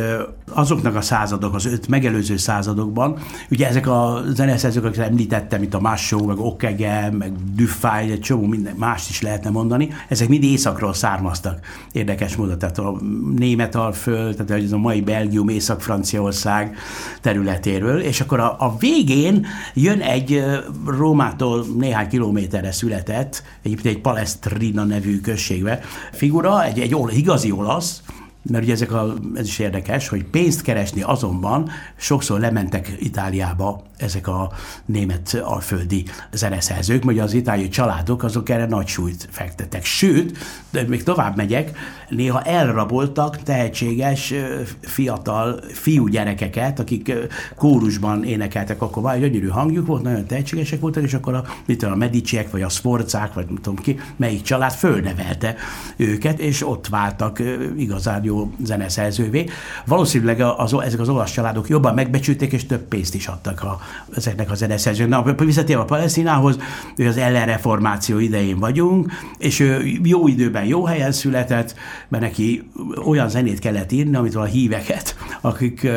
azoknak 0.52 0.94
a 0.94 1.00
századok, 1.00 1.54
az 1.54 1.66
öt 1.66 1.88
megelőző 1.88 2.36
századokban, 2.36 3.18
ugye 3.50 3.68
ezek 3.68 3.86
a 3.86 4.22
zeneszerzők, 4.28 4.84
akiket 4.84 5.08
említettem, 5.08 5.60
mint 5.60 5.74
a 5.74 5.80
Massó, 5.80 6.26
meg 6.26 6.38
Okege, 6.38 7.10
meg 7.18 7.32
Dufay, 7.54 8.10
egy 8.10 8.20
csomó 8.20 8.46
minden 8.46 8.74
mást 8.76 9.10
is 9.10 9.22
lehetne 9.22 9.50
mondani, 9.50 9.88
ezek 10.08 10.28
mind 10.28 10.44
északról 10.44 10.94
származtak. 10.94 11.60
Érdekes 11.92 12.36
módon, 12.36 12.58
tehát 12.58 12.78
a 12.78 12.96
Németalföld, 13.36 14.36
tehát 14.36 14.62
ez 14.62 14.72
a 14.72 14.78
mai 14.78 15.00
Belgium, 15.00 15.48
Észak-Franciaország 15.48 16.76
területéről, 17.20 18.00
és 18.00 18.20
akkor 18.20 18.40
a, 18.40 18.56
a 18.58 18.76
végén 18.78 19.46
jön 19.74 20.00
egy 20.00 20.44
Rómától 20.86 21.64
néhány 21.78 21.93
néhány 21.94 22.08
kilométerre 22.08 22.72
született, 22.72 23.42
egyébként 23.62 23.94
egy 23.96 24.00
Palestrina 24.00 24.84
nevű 24.84 25.20
községbe. 25.20 25.80
Figura, 26.12 26.64
egy, 26.64 26.80
egy 26.80 26.96
igazi 27.12 27.50
olasz, 27.50 28.02
mert 28.50 28.64
ugye 28.64 28.72
ezek 28.72 28.92
a, 28.92 29.14
ez 29.34 29.46
is 29.46 29.58
érdekes, 29.58 30.08
hogy 30.08 30.24
pénzt 30.24 30.62
keresni 30.62 31.02
azonban 31.02 31.70
sokszor 31.96 32.40
lementek 32.40 32.92
Itáliába 32.98 33.82
ezek 33.96 34.28
a 34.28 34.52
német 34.84 35.40
alföldi 35.42 36.04
zeneszerzők, 36.32 37.04
mert 37.04 37.18
az 37.18 37.32
itáliai 37.32 37.68
családok 37.68 38.22
azok 38.22 38.48
erre 38.48 38.66
nagy 38.66 38.86
súlyt 38.86 39.28
fektettek. 39.30 39.84
Sőt, 39.84 40.38
de 40.70 40.82
még 40.88 41.02
tovább 41.02 41.36
megyek, 41.36 41.78
néha 42.08 42.42
elraboltak 42.42 43.42
tehetséges 43.42 44.34
fiatal 44.80 45.60
fiú 45.72 46.06
gyerekeket, 46.06 46.80
akik 46.80 47.12
kórusban 47.56 48.24
énekeltek, 48.24 48.82
akkor 48.82 49.02
már 49.02 49.18
gyönyörű 49.18 49.48
hangjuk 49.48 49.86
volt, 49.86 50.02
nagyon 50.02 50.26
tehetségesek 50.26 50.80
voltak, 50.80 51.02
és 51.02 51.14
akkor 51.14 51.34
a, 51.34 51.44
mit 51.66 51.78
tudom, 51.78 51.94
a 51.94 51.96
Mediciek, 51.96 52.50
vagy 52.50 52.62
a 52.62 52.68
Sforzák, 52.68 53.34
vagy 53.34 53.46
nem 53.46 53.56
tudom 53.56 53.76
ki, 53.76 53.98
melyik 54.16 54.42
család 54.42 54.72
fölnevelte 54.72 55.54
őket, 55.96 56.38
és 56.38 56.66
ott 56.66 56.88
váltak 56.88 57.42
igazán 57.76 58.24
jó 58.24 58.33
jó 58.34 58.50
zeneszerzővé. 58.64 59.44
Valószínűleg 59.86 60.40
az, 60.40 60.76
ezek 60.84 61.00
az 61.00 61.08
olasz 61.08 61.32
családok 61.32 61.68
jobban 61.68 61.94
megbecsülték, 61.94 62.52
és 62.52 62.66
több 62.66 62.82
pénzt 62.88 63.14
is 63.14 63.26
adtak 63.26 63.62
a, 63.62 63.80
ezeknek 64.16 64.50
a 64.50 64.54
zeneszerzőknek. 64.54 65.24
Na, 65.24 65.44
visszatérve 65.44 65.82
a 65.82 65.84
Palesztinához, 65.84 66.58
ő 66.96 67.08
az 67.08 67.16
ellenreformáció 67.16 68.18
idején 68.18 68.58
vagyunk, 68.58 69.12
és 69.38 69.60
ő 69.60 69.82
jó 70.02 70.28
időben 70.28 70.64
jó 70.64 70.84
helyen 70.84 71.12
született, 71.12 71.74
mert 72.08 72.22
neki 72.22 72.70
olyan 73.04 73.28
zenét 73.28 73.58
kellett 73.58 73.92
írni, 73.92 74.16
amit 74.16 74.34
a 74.34 74.44
híveket, 74.44 75.16
akik 75.40 75.88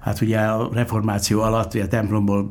hát 0.00 0.20
ugye 0.20 0.38
a 0.38 0.70
reformáció 0.72 1.40
alatt, 1.40 1.74
a 1.74 1.88
templomból 1.88 2.50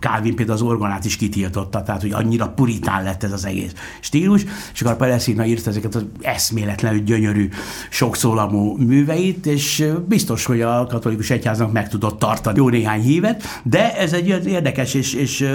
Calvin 0.00 0.34
például 0.34 0.58
az 0.58 0.64
orgonát 0.64 1.04
is 1.04 1.16
kitiltotta, 1.16 1.82
tehát 1.82 2.00
hogy 2.00 2.12
annyira 2.12 2.48
puritán 2.48 3.02
lett 3.02 3.22
ez 3.22 3.32
az 3.32 3.44
egész 3.44 3.72
stílus, 4.00 4.44
és 4.72 4.80
akkor 4.80 4.92
a 4.92 4.96
Palesztina 4.96 5.44
írt 5.44 5.66
ezeket 5.66 5.94
az 5.94 6.04
eszméletlenül 6.20 7.00
gyönyörű, 7.00 7.48
sokszólamú 7.90 8.67
műveit, 8.76 9.46
és 9.46 9.92
biztos, 10.08 10.44
hogy 10.44 10.60
a 10.60 10.86
katolikus 10.88 11.30
egyháznak 11.30 11.72
meg 11.72 11.88
tudott 11.88 12.18
tartani 12.18 12.56
jó 12.58 12.68
néhány 12.68 13.00
hívet, 13.00 13.42
de 13.62 13.96
ez 13.96 14.12
egy 14.12 14.46
érdekes 14.46 14.94
és, 14.94 15.14
és 15.14 15.48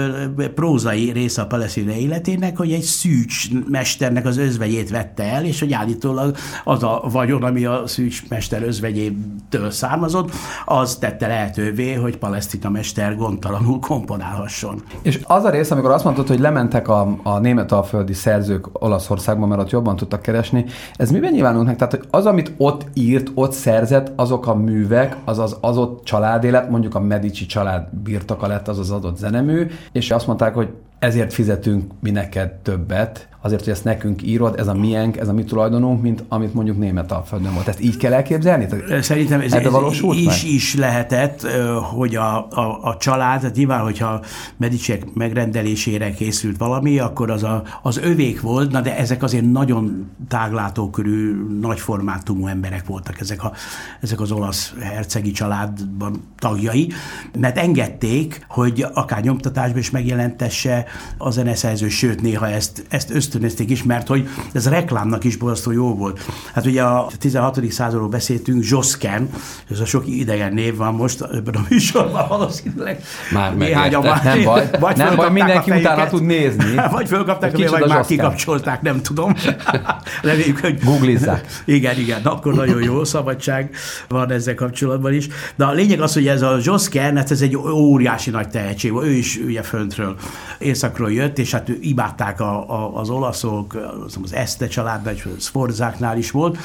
prózai 0.54 1.10
része 1.10 1.42
a 1.42 1.46
palesztina 1.46 1.92
életének, 1.92 2.56
hogy 2.56 2.72
egy 2.72 2.82
szűcs 2.82 3.48
mesternek 3.68 4.26
az 4.26 4.36
özvegyét 4.36 4.90
vette 4.90 5.22
el, 5.22 5.44
és 5.44 5.60
hogy 5.60 5.72
állítólag 5.72 6.36
az 6.64 6.82
a 6.82 7.02
vagyon, 7.12 7.42
ami 7.42 7.64
a 7.64 7.82
szűcs 7.86 8.28
mester 8.28 8.62
özvegyétől 8.62 9.70
származott, 9.70 10.30
az 10.64 10.96
tette 10.96 11.26
lehetővé, 11.26 11.92
hogy 11.92 12.16
palesztina 12.18 12.70
mester 12.70 13.16
gondtalanul 13.16 13.78
komponálhasson. 13.80 14.82
És 15.02 15.20
az 15.22 15.44
a 15.44 15.50
rész, 15.50 15.70
amikor 15.70 15.90
azt 15.90 16.04
mondtad, 16.04 16.28
hogy 16.28 16.40
lementek 16.40 16.88
a, 16.88 17.16
a 17.22 17.38
németalföldi 17.38 18.12
szerzők 18.12 18.82
Olaszországban, 18.82 19.48
mert 19.48 19.60
ott 19.60 19.70
jobban 19.70 19.96
tudtak 19.96 20.22
keresni, 20.22 20.64
ez 20.96 21.10
miben 21.10 21.32
nyilvánul 21.32 21.64
meg? 21.64 21.76
Tehát, 21.76 21.92
hogy 21.92 22.04
az, 22.10 22.26
amit 22.26 22.52
ott 22.56 22.86
írt, 23.04 23.30
ott 23.34 23.52
szerzett, 23.52 24.12
azok 24.16 24.46
a 24.46 24.54
művek, 24.54 25.16
az 25.24 25.38
az, 25.38 25.56
az 25.60 25.76
ott 25.76 26.04
családélet, 26.04 26.70
mondjuk 26.70 26.94
a 26.94 27.00
Medici 27.00 27.46
család 27.46 27.88
birtoka 27.90 28.46
lett 28.46 28.68
az 28.68 28.78
az 28.78 28.90
adott 28.90 29.16
zenemű, 29.16 29.66
és 29.92 30.10
azt 30.10 30.26
mondták, 30.26 30.54
hogy 30.54 30.68
ezért 30.98 31.32
fizetünk 31.32 31.92
mi 32.00 32.10
neked 32.10 32.52
többet, 32.52 33.28
azért, 33.44 33.64
hogy 33.64 33.72
ezt 33.72 33.84
nekünk 33.84 34.22
írod, 34.22 34.58
ez 34.58 34.66
a 34.66 34.74
miénk, 34.74 35.16
ez 35.16 35.28
a 35.28 35.32
mi 35.32 35.44
tulajdonunk, 35.44 36.02
mint 36.02 36.24
amit 36.28 36.54
mondjuk 36.54 36.78
német 36.78 37.12
alföldön 37.12 37.54
volt. 37.54 37.68
Ezt 37.68 37.80
így 37.80 37.96
kell 37.96 38.12
elképzelni? 38.12 38.66
Szerintem 39.00 39.40
ez, 39.40 39.52
ez, 39.52 39.64
is, 40.12 40.44
is 40.44 40.74
lehetett, 40.74 41.46
hogy 41.94 42.16
a, 42.16 42.36
a, 42.50 42.78
a 42.82 42.96
család, 42.96 43.40
tehát 43.40 43.56
nyilván, 43.56 43.80
hogyha 43.80 44.20
Medicek 44.56 45.12
megrendelésére 45.14 46.10
készült 46.10 46.56
valami, 46.56 46.98
akkor 46.98 47.30
az 47.30 47.42
a, 47.42 47.62
az 47.82 47.96
övék 47.96 48.40
volt, 48.40 48.70
na 48.70 48.80
de 48.80 48.96
ezek 48.96 49.22
azért 49.22 49.50
nagyon 49.50 50.10
táglátókörű, 50.28 51.34
nagy 51.60 51.80
formátumú 51.80 52.46
emberek 52.46 52.86
voltak 52.86 53.20
ezek, 53.20 53.44
a, 53.44 53.52
ezek 54.00 54.20
az 54.20 54.32
olasz 54.32 54.74
hercegi 54.80 55.30
családban 55.30 56.22
tagjai, 56.38 56.92
mert 57.38 57.58
engedték, 57.58 58.44
hogy 58.48 58.86
akár 58.94 59.22
nyomtatásban 59.22 59.78
is 59.78 59.90
megjelentesse 59.90 60.84
a 61.18 61.30
zeneszerző, 61.30 61.88
sőt 61.88 62.22
néha 62.22 62.48
ezt, 62.48 62.86
ezt 62.88 63.10
ösztönözték 63.34 63.70
is, 63.70 63.82
mert 63.82 64.08
hogy 64.08 64.28
ez 64.52 64.66
a 64.66 64.70
reklámnak 64.70 65.24
is 65.24 65.36
borzasztó 65.36 65.70
jó 65.70 65.94
volt. 65.94 66.20
Hát 66.54 66.66
ugye 66.66 66.82
a 66.82 67.10
16. 67.18 67.70
századról 67.70 68.08
beszéltünk, 68.08 68.64
Josken, 68.68 69.28
ez 69.70 69.80
a 69.80 69.84
sok 69.84 70.06
idegen 70.06 70.52
név 70.52 70.76
van 70.76 70.94
most 70.94 71.20
ebben 71.20 71.54
a 71.54 71.64
műsorban 71.68 72.28
valószínűleg. 72.28 73.02
Már 73.32 73.54
már, 73.54 74.22
nem 74.22 74.42
baj, 74.44 74.70
vagy 74.80 74.96
nem 74.96 75.16
baj, 75.16 75.30
mindenki 75.30 75.70
utána 75.70 76.06
tud 76.06 76.22
nézni. 76.22 76.74
Vagy 76.94 77.08
fölkapták, 77.08 77.52
vagy, 77.52 77.68
vagy 77.68 77.88
már 77.88 78.04
kikapcsolták, 78.04 78.82
nem 78.82 79.02
tudom. 79.02 79.34
Reméljük, 80.22 80.60
hogy... 80.60 80.78
Googlizzák. 80.84 81.46
Igen, 81.64 81.98
igen, 81.98 82.22
akkor 82.22 82.54
nagyon 82.54 82.82
jó 82.82 83.04
szabadság 83.04 83.70
van 84.08 84.30
ezzel 84.30 84.54
kapcsolatban 84.54 85.12
is. 85.12 85.28
De 85.56 85.64
a 85.64 85.72
lényeg 85.72 86.00
az, 86.00 86.12
hogy 86.12 86.26
ez 86.26 86.42
a 86.42 86.58
Josken, 86.62 87.16
hát 87.16 87.30
ez 87.30 87.40
egy 87.40 87.56
óriási 87.56 88.30
nagy 88.30 88.48
tehetség, 88.48 88.92
ő 89.02 89.10
is 89.10 89.40
ugye 89.46 89.62
föntről, 89.62 90.16
északról 90.58 91.12
jött, 91.12 91.38
és 91.38 91.50
hát 91.50 91.70
imádták 91.80 92.40
a, 92.40 92.70
a, 92.70 93.00
az 93.00 93.10
olaszok, 93.24 93.76
az 94.22 94.32
Este 94.32 94.66
családban, 94.66 95.14
vagy 95.24 95.40
Sforzáknál 95.40 96.18
is 96.18 96.30
volt, 96.30 96.58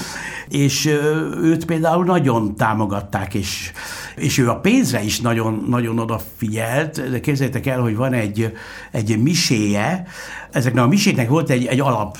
és 0.50 0.86
őt 1.42 1.66
például 1.66 2.06
nagyon 2.06 2.56
támogatták, 2.56 3.34
és, 3.34 3.72
és 4.16 4.38
ő 4.38 4.50
a 4.50 4.60
pénzre 4.60 5.04
is 5.04 5.20
nagyon, 5.20 5.66
nagyon 5.68 6.00
odafigyelt. 6.00 7.10
De 7.10 7.20
képzeljétek 7.20 7.66
el, 7.66 7.82
hogy 7.82 7.96
van 7.96 8.14
egy, 8.14 8.54
egy 8.92 9.22
miséje, 9.22 10.08
ezeknek 10.52 10.84
a 10.84 10.88
miséknek 10.88 11.30
volt 11.30 11.50
egy, 11.50 11.66
egy 11.66 11.80
alap, 11.80 12.18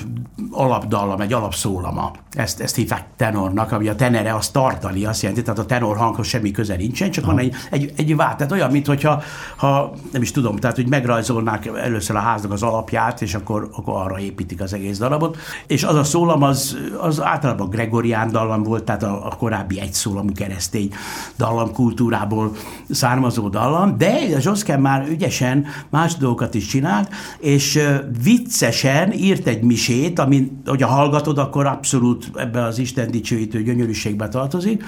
alapdallam, 0.52 1.22
egy 1.22 1.34
alapszólama. 1.34 2.12
Ezt, 2.32 2.62
ezt 2.62 2.76
hívták 2.76 3.06
tenornak, 3.16 3.72
ami 3.72 3.88
a 3.88 3.96
tenere 3.96 4.36
az 4.36 4.50
tartani, 4.50 5.06
azt 5.06 5.22
jelenti, 5.22 5.44
tehát 5.44 5.60
a 5.60 5.66
tenor 5.66 5.98
hanghoz 5.98 6.28
semmi 6.28 6.52
köze 6.52 6.76
nincsen, 6.76 7.12
csak 7.12 7.24
ha. 7.24 7.32
van 7.32 7.40
egy, 7.40 7.56
egy, 7.72 7.94
egy 7.96 8.16
vált. 8.16 8.38
Tehát 8.38 8.52
olyan, 8.52 8.72
mintha, 8.72 9.22
ha, 9.56 9.94
nem 10.12 10.22
is 10.22 10.32
tudom, 10.32 10.56
tehát 10.56 10.76
hogy 10.76 10.88
megrajzolnák 10.88 11.66
először 11.66 12.16
a 12.16 12.20
háznak 12.20 12.52
az 12.52 12.64
alapját, 12.64 13.22
és 13.22 13.36
akkor, 13.36 13.70
akkor 13.76 13.94
arra 13.96 14.20
építik 14.20 14.62
az 14.62 14.74
egész 14.74 14.98
darabot. 14.98 15.38
És 15.68 15.84
az 15.84 15.96
a 15.96 16.04
szólam, 16.04 16.44
az, 16.44 16.78
az 17.02 17.22
általában 17.22 17.70
gregorián 17.70 18.32
dallam 18.32 18.64
volt, 18.64 18.84
tehát 18.84 19.04
a, 19.04 19.26
a 19.26 19.36
korábbi 19.36 19.80
egyszólamú 19.80 20.32
keresztény 20.34 20.94
dallam 21.38 21.74
kultúrából 21.74 22.52
származó 22.90 23.50
dallam, 23.50 23.98
de 23.98 24.40
Zsoszken 24.40 24.82
már 24.82 25.08
ügyesen 25.08 25.66
más 25.90 26.16
dolgokat 26.16 26.54
is 26.54 26.66
csinált, 26.66 27.10
és 27.40 27.80
viccesen 28.24 29.14
írt 29.14 29.48
egy 29.48 29.62
misét, 29.62 30.20
ami, 30.20 30.52
hogy 30.66 30.84
a 30.84 30.88
hallgatod, 30.88 31.38
akkor 31.38 31.66
abszolút 31.66 32.32
ebbe 32.36 32.64
az 32.64 32.80
Isten 32.80 33.12
dicsőítő 33.12 33.64
gyönyörűségbe 33.64 34.28
tartozik, 34.28 34.84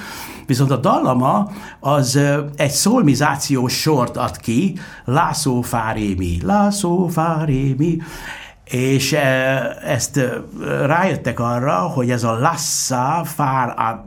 viszont 0.45 0.71
a 0.71 0.77
dallama 0.77 1.51
az 1.79 2.19
egy 2.55 2.71
szolmizációs 2.71 3.73
sort 3.73 4.17
ad 4.17 4.37
ki, 4.37 4.77
Lászó 5.05 5.61
Fárémi, 5.61 6.37
Lászó 6.43 7.07
Fárémi, 7.07 7.97
és 8.71 9.15
ezt 9.85 10.19
rájöttek 10.85 11.39
arra, 11.39 11.77
hogy 11.77 12.11
ez 12.11 12.23
a 12.23 12.39
lassa 12.39 13.21
fár 13.25 13.99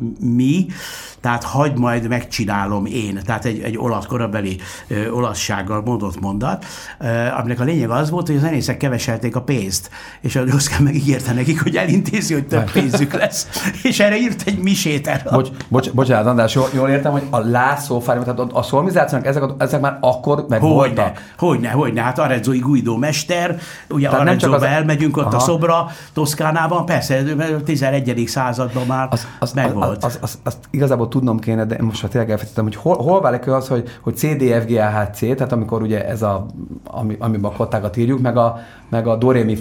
tehát 1.24 1.44
hagyd 1.44 1.78
majd 1.78 2.08
megcsinálom 2.08 2.86
én. 2.86 3.20
Tehát 3.24 3.44
egy, 3.44 3.60
egy 3.60 3.78
olasz 3.78 4.06
korabeli 4.06 4.58
ö, 4.88 5.08
olaszsággal 5.08 5.82
mondott 5.84 6.20
mondat, 6.20 6.64
ö, 6.98 7.06
aminek 7.38 7.60
a 7.60 7.64
lényeg 7.64 7.90
az 7.90 8.10
volt, 8.10 8.26
hogy 8.26 8.36
a 8.36 8.38
zenészek 8.38 8.76
keveselték 8.76 9.36
a 9.36 9.42
pénzt, 9.42 9.90
és 10.20 10.36
a 10.36 10.42
Oszkár 10.54 10.80
megígérte 10.80 11.32
nekik, 11.32 11.62
hogy 11.62 11.76
elintézi, 11.76 12.34
hogy 12.34 12.46
több 12.46 12.70
pénzük 12.70 13.12
lesz, 13.12 13.48
és 13.82 14.00
erre 14.00 14.16
írt 14.16 14.42
egy 14.46 14.58
misét 14.58 15.06
erre. 15.06 15.30
Bocs, 15.30 15.48
bocs, 15.68 15.92
bocsánat, 15.92 16.26
András, 16.26 16.54
jól, 16.54 16.68
jól 16.72 16.88
értem, 16.88 17.12
hogy 17.12 17.22
a 17.30 17.38
lászófár, 17.38 18.18
tehát 18.18 18.38
a, 18.38 18.48
a 18.52 18.62
szolmizációnak 18.62 19.26
ezek, 19.26 19.42
ezek 19.58 19.80
már 19.80 19.98
akkor 20.00 20.44
meg 20.48 20.60
hogyne, 20.60 20.74
voltak. 20.74 21.32
Hogyne, 21.38 21.70
hogyne, 21.70 22.02
hát 22.02 22.18
Arezzo 22.18 22.52
Guido 22.52 22.96
mester, 22.96 23.58
ugye 23.90 24.08
tehát 24.08 24.24
nem 24.24 24.38
csak 24.38 24.52
az... 24.52 24.62
elmegyünk 24.62 25.16
ott 25.16 25.24
Aha. 25.24 25.36
a 25.36 25.40
szobra 25.40 25.86
Toszkánában, 26.12 26.86
persze, 26.86 27.22
11. 27.64 28.24
században 28.26 28.86
már 28.86 29.08
az, 29.10 29.26
az, 29.38 29.52
megvolt. 29.52 30.04
Az, 30.04 30.04
az, 30.04 30.18
az, 30.20 30.38
az, 30.44 30.58
igazából 30.70 31.08
tudnom 31.14 31.38
kéne, 31.38 31.64
de 31.64 31.82
most 31.82 32.02
már 32.02 32.10
tényleg 32.10 32.30
elfejtettem, 32.30 32.64
hogy 32.64 32.76
hol, 32.76 32.96
hol 32.96 33.20
válik 33.20 33.46
az, 33.46 33.68
hogy, 33.68 33.88
hogy 34.00 34.16
CDFGAHC, 34.16 35.18
tehát 35.18 35.52
amikor 35.52 35.82
ugye 35.82 36.08
ez 36.08 36.22
a, 36.22 36.46
ami, 36.84 37.16
amiben 37.18 37.50
a 37.50 37.56
kottákat 37.56 37.96
írjuk, 37.96 38.20
meg 38.20 38.36
a, 38.36 38.58
meg 38.94 39.06
a 39.06 39.16
Dorémi 39.16 39.58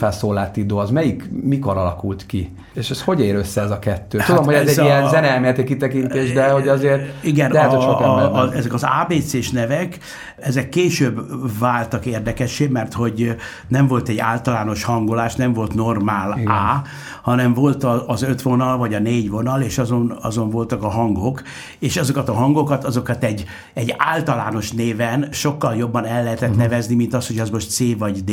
do, 0.66 0.78
az 0.78 0.90
melyik, 0.90 1.30
mikor 1.44 1.78
alakult 1.78 2.26
ki? 2.26 2.52
És 2.74 2.90
ez 2.90 3.02
hogy 3.02 3.22
ér 3.22 3.36
össze 3.36 3.62
ez 3.62 3.72
a 3.72 3.80
kettő? 3.80 4.18
Hát 4.18 4.28
Tudom, 4.28 4.46
hogy 4.46 4.54
ez, 4.54 4.68
ez 4.68 4.78
egy 4.78 4.86
a, 4.86 4.88
ilyen 4.88 5.10
zeneelméleti 5.10 5.64
kitekintés, 5.64 6.34
de 6.34 6.50
hogy 6.50 6.68
azért 6.68 7.24
igen, 7.24 7.52
lehet, 7.52 7.72
hogy 7.72 7.82
sok 7.82 8.00
a, 8.00 8.42
a, 8.42 8.54
ezek 8.54 8.74
az 8.74 8.86
ABC-s 9.02 9.50
nevek, 9.50 9.98
ezek 10.38 10.70
később 10.70 11.22
váltak 11.60 12.06
érdekessé, 12.06 12.68
mert 12.68 12.94
hogy 12.94 13.36
nem 13.68 13.88
volt 13.88 14.10
egy 14.10 14.18
általános 14.18 14.84
hangolás, 14.84 15.36
nem 15.36 15.54
volt 15.54 15.74
normál 15.74 16.38
igen. 16.38 16.52
A, 16.52 16.84
hanem 17.22 17.54
volt 17.54 17.84
az 17.84 18.22
öt 18.22 18.42
vonal, 18.42 18.78
vagy 18.78 18.94
a 18.94 19.00
négy 19.00 19.30
vonal, 19.30 19.62
és 19.62 19.78
azon, 19.78 20.18
azon 20.22 20.50
voltak 20.50 20.84
a 20.84 20.90
hangok, 20.90 21.42
és 21.80 21.98
azokat 21.98 22.30
a 22.30 22.34
hangokat, 22.34 22.84
azokat 22.84 23.24
egy, 23.24 23.46
egy 23.74 23.96
általános 23.98 24.72
néven 24.72 25.28
sokkal 25.32 25.76
jobban 25.76 26.06
el 26.06 26.24
lehetett 26.24 26.50
uh-huh. 26.50 26.64
nevezni, 26.64 26.96
mint 26.96 27.14
az, 27.14 27.28
hogy 27.28 27.40
az 27.40 27.50
most 27.50 27.70
C 27.70 27.98
vagy 27.98 28.24
D 28.24 28.32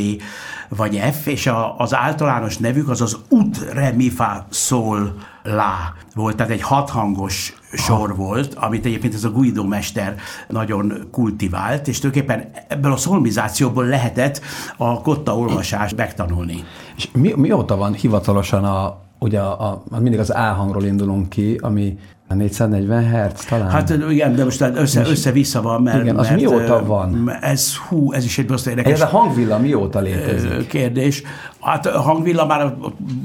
vagy 0.69 0.90
F, 0.97 1.27
és 1.27 1.47
a, 1.47 1.77
az 1.77 1.95
általános 1.95 2.57
nevük 2.57 2.89
az 2.89 3.01
az 3.01 3.17
ut, 3.29 3.71
re, 3.73 3.91
mi, 3.91 4.09
fa, 4.09 4.45
sol, 4.49 5.13
lá 5.43 5.93
volt, 6.15 6.35
tehát 6.35 6.51
egy 6.51 6.61
hathangos 6.61 7.53
sor 7.73 8.09
ha. 8.09 8.15
volt, 8.15 8.53
amit 8.53 8.85
egyébként 8.85 9.13
ez 9.13 9.23
a 9.23 9.31
Guido 9.31 9.63
mester 9.63 10.15
nagyon 10.47 11.07
kultivált, 11.11 11.87
és 11.87 11.99
tulajdonképpen 11.99 12.49
ebből 12.67 12.91
a 12.91 12.97
szolmizációból 12.97 13.85
lehetett 13.85 14.41
a 14.77 15.01
kotta 15.01 15.37
olvasást 15.37 15.95
megtanulni. 15.95 16.63
És 16.95 17.09
mi, 17.13 17.33
mióta 17.35 17.75
van 17.75 17.93
hivatalosan 17.93 18.63
a, 18.63 18.97
ugye 19.19 19.39
a, 19.39 19.71
a, 19.71 19.99
mindig 19.99 20.19
az 20.19 20.29
A 20.29 20.39
hangról 20.39 20.83
indulunk 20.83 21.29
ki, 21.29 21.57
ami 21.61 21.97
440 22.35 23.03
Hz 23.03 23.45
talán? 23.45 23.69
Hát 23.69 23.93
igen, 24.09 24.35
de 24.35 24.43
most 24.43 24.61
össze, 24.61 25.01
össze-vissza 25.07 25.61
van, 25.61 25.81
mert... 25.81 26.01
Igen, 26.01 26.15
az 26.15 26.27
mert, 26.27 26.41
mióta 26.41 26.85
van? 26.85 27.31
Ez, 27.41 27.75
hú, 27.75 28.13
ez 28.13 28.23
is 28.23 28.37
egy 28.37 28.49
rossz 28.49 28.65
érdekes... 28.65 28.91
Ez 28.91 29.01
a 29.01 29.05
hangvilla 29.05 29.57
mióta 29.57 29.99
létezik? 29.99 30.67
Kérdés. 30.67 31.23
Hát 31.61 31.85
a 31.85 32.01
hangvilla 32.01 32.45
már 32.45 32.61
a 32.61 32.75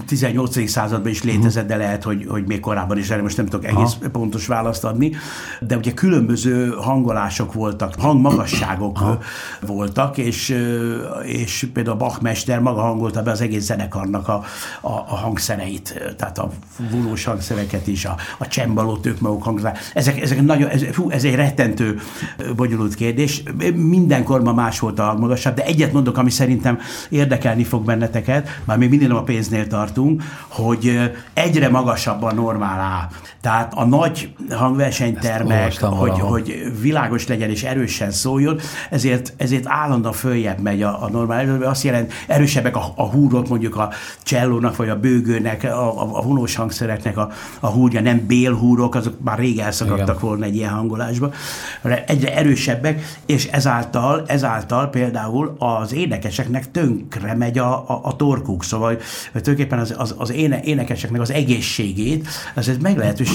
18. 0.07 0.69
században 0.69 1.11
is 1.11 1.23
létezett, 1.23 1.67
de 1.67 1.77
lehet, 1.77 2.03
hogy, 2.03 2.27
hogy 2.29 2.47
még 2.47 2.61
korábban 2.61 2.99
is, 2.99 3.11
erre 3.11 3.23
most 3.23 3.37
nem 3.37 3.47
tudok 3.47 3.67
egész 3.67 3.97
Aha. 4.01 4.11
pontos 4.13 4.47
választ 4.47 4.85
adni. 4.85 5.13
De 5.61 5.77
ugye 5.77 5.93
különböző 5.93 6.69
hangolások 6.69 7.53
voltak, 7.53 7.95
hangmagasságok 7.99 9.01
Aha. 9.01 9.19
voltak, 9.61 10.19
és, 10.19 10.57
és 11.23 11.69
például 11.73 11.97
a 11.97 11.99
Bachmester 11.99 12.61
maga 12.61 12.81
hangolta 12.81 13.23
be 13.23 13.31
az 13.31 13.41
egész 13.41 13.65
zenekarnak 13.65 14.29
a, 14.29 14.45
a, 14.81 14.91
a 14.91 15.17
hangszereit, 15.17 16.15
tehát 16.17 16.39
a 16.39 16.51
vulós 16.91 17.25
hangszereket 17.25 17.87
is, 17.87 18.05
a, 18.05 18.17
a 18.39 18.47
csembalót, 18.47 19.07
ők 19.07 19.21
maguk 19.21 19.43
hangzák. 19.43 19.79
Ezek, 19.95 20.21
ezek 20.21 20.43
nagyon, 20.43 20.69
ez, 20.69 20.85
fú, 20.93 21.11
ez 21.11 21.25
egy 21.25 21.35
rettentő 21.35 21.99
bonyolult 22.57 22.95
kérdés. 22.95 23.43
Mindenkor 23.75 24.43
más 24.55 24.79
volt 24.79 24.99
a 24.99 25.03
hangmagasság, 25.03 25.55
de 25.55 25.65
egyet 25.65 25.93
mondok, 25.93 26.19
ami 26.19 26.31
szerintem 26.31 26.79
érdekelni 27.09 27.65
fog 27.65 27.85
benneteket, 27.85 28.25
embereket, 28.27 28.61
már 28.65 28.79
még 28.79 28.89
mindig 28.89 29.09
nem 29.09 29.17
a 29.17 29.23
pénznél 29.23 29.67
tartunk, 29.67 30.23
hogy 30.49 31.13
egyre 31.35 31.69
magasabb 31.69 32.23
a 32.23 32.33
normál 32.33 32.81
A. 32.81 33.09
Tehát 33.47 33.73
a 33.75 33.85
nagy 33.85 34.35
hangversenytermek, 34.51 35.81
hogy, 35.81 36.21
hogy 36.21 36.73
világos 36.81 37.27
legyen 37.27 37.51
és 37.51 37.63
erősen 37.63 38.11
szóljon, 38.11 38.59
ezért, 38.91 39.33
ezért 39.37 39.65
állandóan 39.67 40.15
följebb 40.15 40.61
megy 40.61 40.83
a, 40.83 41.03
a 41.03 41.11
normál. 41.11 41.63
Azt 41.63 41.83
jelent, 41.83 42.13
erősebbek 42.27 42.77
a, 42.77 42.93
a 42.97 43.03
húrok, 43.03 43.49
mondjuk 43.49 43.77
a 43.77 43.91
csellónak 44.23 44.77
vagy 44.77 44.89
a 44.89 45.01
bőgőnek, 45.01 45.65
a, 45.65 46.03
a, 46.03 46.19
a 46.19 46.23
vonós 46.23 46.55
hangszereknek 46.55 47.17
a, 47.17 47.31
a 47.61 47.67
húrja, 47.67 48.01
nem 48.01 48.27
bélhúrok, 48.27 48.95
azok 48.95 49.15
már 49.21 49.39
rég 49.39 49.59
elszakadtak 49.59 50.09
Igen. 50.09 50.21
volna 50.21 50.45
egy 50.45 50.57
ilyen 50.57 50.73
hangolásba. 50.73 51.33
Egyre 52.07 52.37
erősebbek, 52.37 53.19
és 53.27 53.47
ezáltal, 53.47 54.25
ezáltal 54.27 54.89
például 54.89 55.57
az 55.59 55.93
énekeseknek 55.93 56.71
tönkre 56.71 57.35
megy 57.35 57.59
a, 57.59 57.73
a, 57.73 58.01
a 58.03 58.17
torkuk, 58.17 58.65
szóval 58.65 58.97
tulajdonképpen 59.29 59.79
az, 59.79 59.95
az, 59.99 60.15
az 60.19 60.31
éne, 60.33 60.61
énekeseknek 60.63 61.21
az 61.21 61.31
egészségét, 61.31 62.29
az 62.55 62.69
ez 62.69 62.77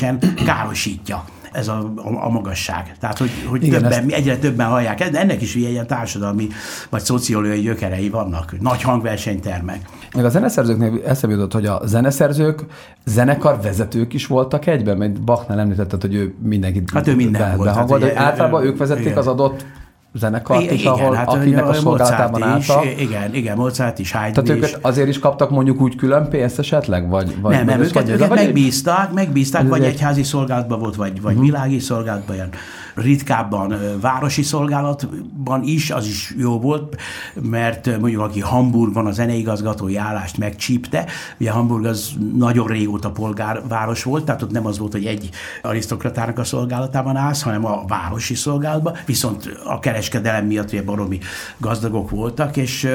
meglehetősen 0.01 0.45
károsítja 0.45 1.23
ez 1.51 1.67
a, 1.67 1.93
a, 1.95 2.25
a 2.25 2.29
magasság. 2.29 2.95
Tehát, 2.99 3.17
hogy, 3.17 3.29
hogy 3.49 3.63
Igen, 3.63 3.81
többen, 3.81 4.03
ezt... 4.03 4.11
egyre 4.11 4.37
többen 4.37 4.67
hallják. 4.67 5.15
Ennek 5.15 5.41
is 5.41 5.55
ilyen 5.55 5.87
társadalmi 5.87 6.47
vagy 6.89 7.01
szociológiai 7.01 7.61
gyökerei 7.61 8.09
vannak. 8.09 8.61
Nagy 8.61 8.81
hangversenytermek. 8.81 9.89
Meg 10.15 10.25
a 10.25 10.29
zeneszerzőknek 10.29 11.05
eszembe 11.05 11.35
jutott, 11.35 11.53
hogy 11.53 11.65
a 11.65 11.81
zeneszerzők 11.85 12.65
zenekar 13.05 13.61
vezetők 13.61 14.13
is 14.13 14.27
voltak 14.27 14.65
egyben, 14.65 14.97
mert 14.97 15.21
Bachnál 15.21 15.59
említetted, 15.59 16.01
hogy 16.01 16.13
ő 16.13 16.33
mindenkit 16.43 16.91
hát 16.93 17.07
ő 17.07 17.15
minden 17.15 17.49
be, 17.49 17.55
volt. 17.55 17.75
Hát, 17.75 18.15
általában 18.15 18.63
ő, 18.63 18.65
ők 18.65 18.77
vezették 18.77 19.05
igen. 19.05 19.17
az 19.17 19.27
adott 19.27 19.65
zenekart 20.13 20.61
igen, 20.61 20.73
is, 20.73 20.85
ahol, 20.85 21.13
hát, 21.13 21.27
akinek 21.27 21.67
a 21.67 21.73
szolgálatában 21.73 22.43
álltak. 22.43 22.85
Igen, 22.99 23.35
igen, 23.35 23.57
Mozart 23.57 23.99
is, 23.99 24.11
Haydn 24.11 24.33
Tehát 24.33 24.49
őket 24.49 24.79
azért 24.81 25.07
is 25.07 25.19
kaptak 25.19 25.49
mondjuk 25.49 25.81
úgy 25.81 25.95
külön 25.95 26.29
pénzt 26.29 26.59
esetleg? 26.59 27.09
Vagy, 27.09 27.41
vagy 27.41 27.55
nem, 27.55 27.65
nem, 27.65 27.81
őket, 27.81 28.09
őket 28.09 28.29
megbízták, 28.29 29.11
megbízták, 29.11 29.67
vagy 29.67 29.83
egy 29.83 29.99
házi 29.99 30.23
szolgálatban 30.23 30.79
volt, 30.79 30.95
vagy, 30.95 31.21
vagy 31.21 31.31
uh-huh. 31.31 31.45
világi 31.45 31.79
szolgálatban, 31.79 32.35
ilyen 32.35 32.49
ritkábban 32.95 33.75
városi 34.01 34.41
szolgálatban 34.41 35.63
is, 35.63 35.91
az 35.91 36.07
is 36.07 36.33
jó 36.37 36.59
volt, 36.59 36.95
mert 37.41 37.99
mondjuk 37.99 38.21
aki 38.21 38.39
Hamburgban 38.39 39.05
a 39.05 39.11
zeneigazgatói 39.11 39.97
állást 39.97 40.37
megcsípte, 40.37 41.05
ugye 41.39 41.51
Hamburg 41.51 41.85
az 41.85 42.09
nagyon 42.35 42.67
régóta 42.67 43.11
polgárváros 43.11 44.03
volt, 44.03 44.25
tehát 44.25 44.41
ott 44.41 44.51
nem 44.51 44.65
az 44.65 44.77
volt, 44.77 44.91
hogy 44.91 45.05
egy 45.05 45.29
arisztokratának 45.61 46.39
a 46.39 46.43
szolgálatában 46.43 47.15
állsz, 47.15 47.41
hanem 47.41 47.65
a 47.65 47.83
városi 47.87 48.35
szolgálatban, 48.35 48.95
viszont 49.05 49.59
a 49.65 49.79
kereskedelem 49.79 50.45
miatt 50.45 50.71
ugye 50.71 50.83
baromi 50.83 51.19
gazdagok 51.57 52.09
voltak, 52.09 52.57
és, 52.57 52.87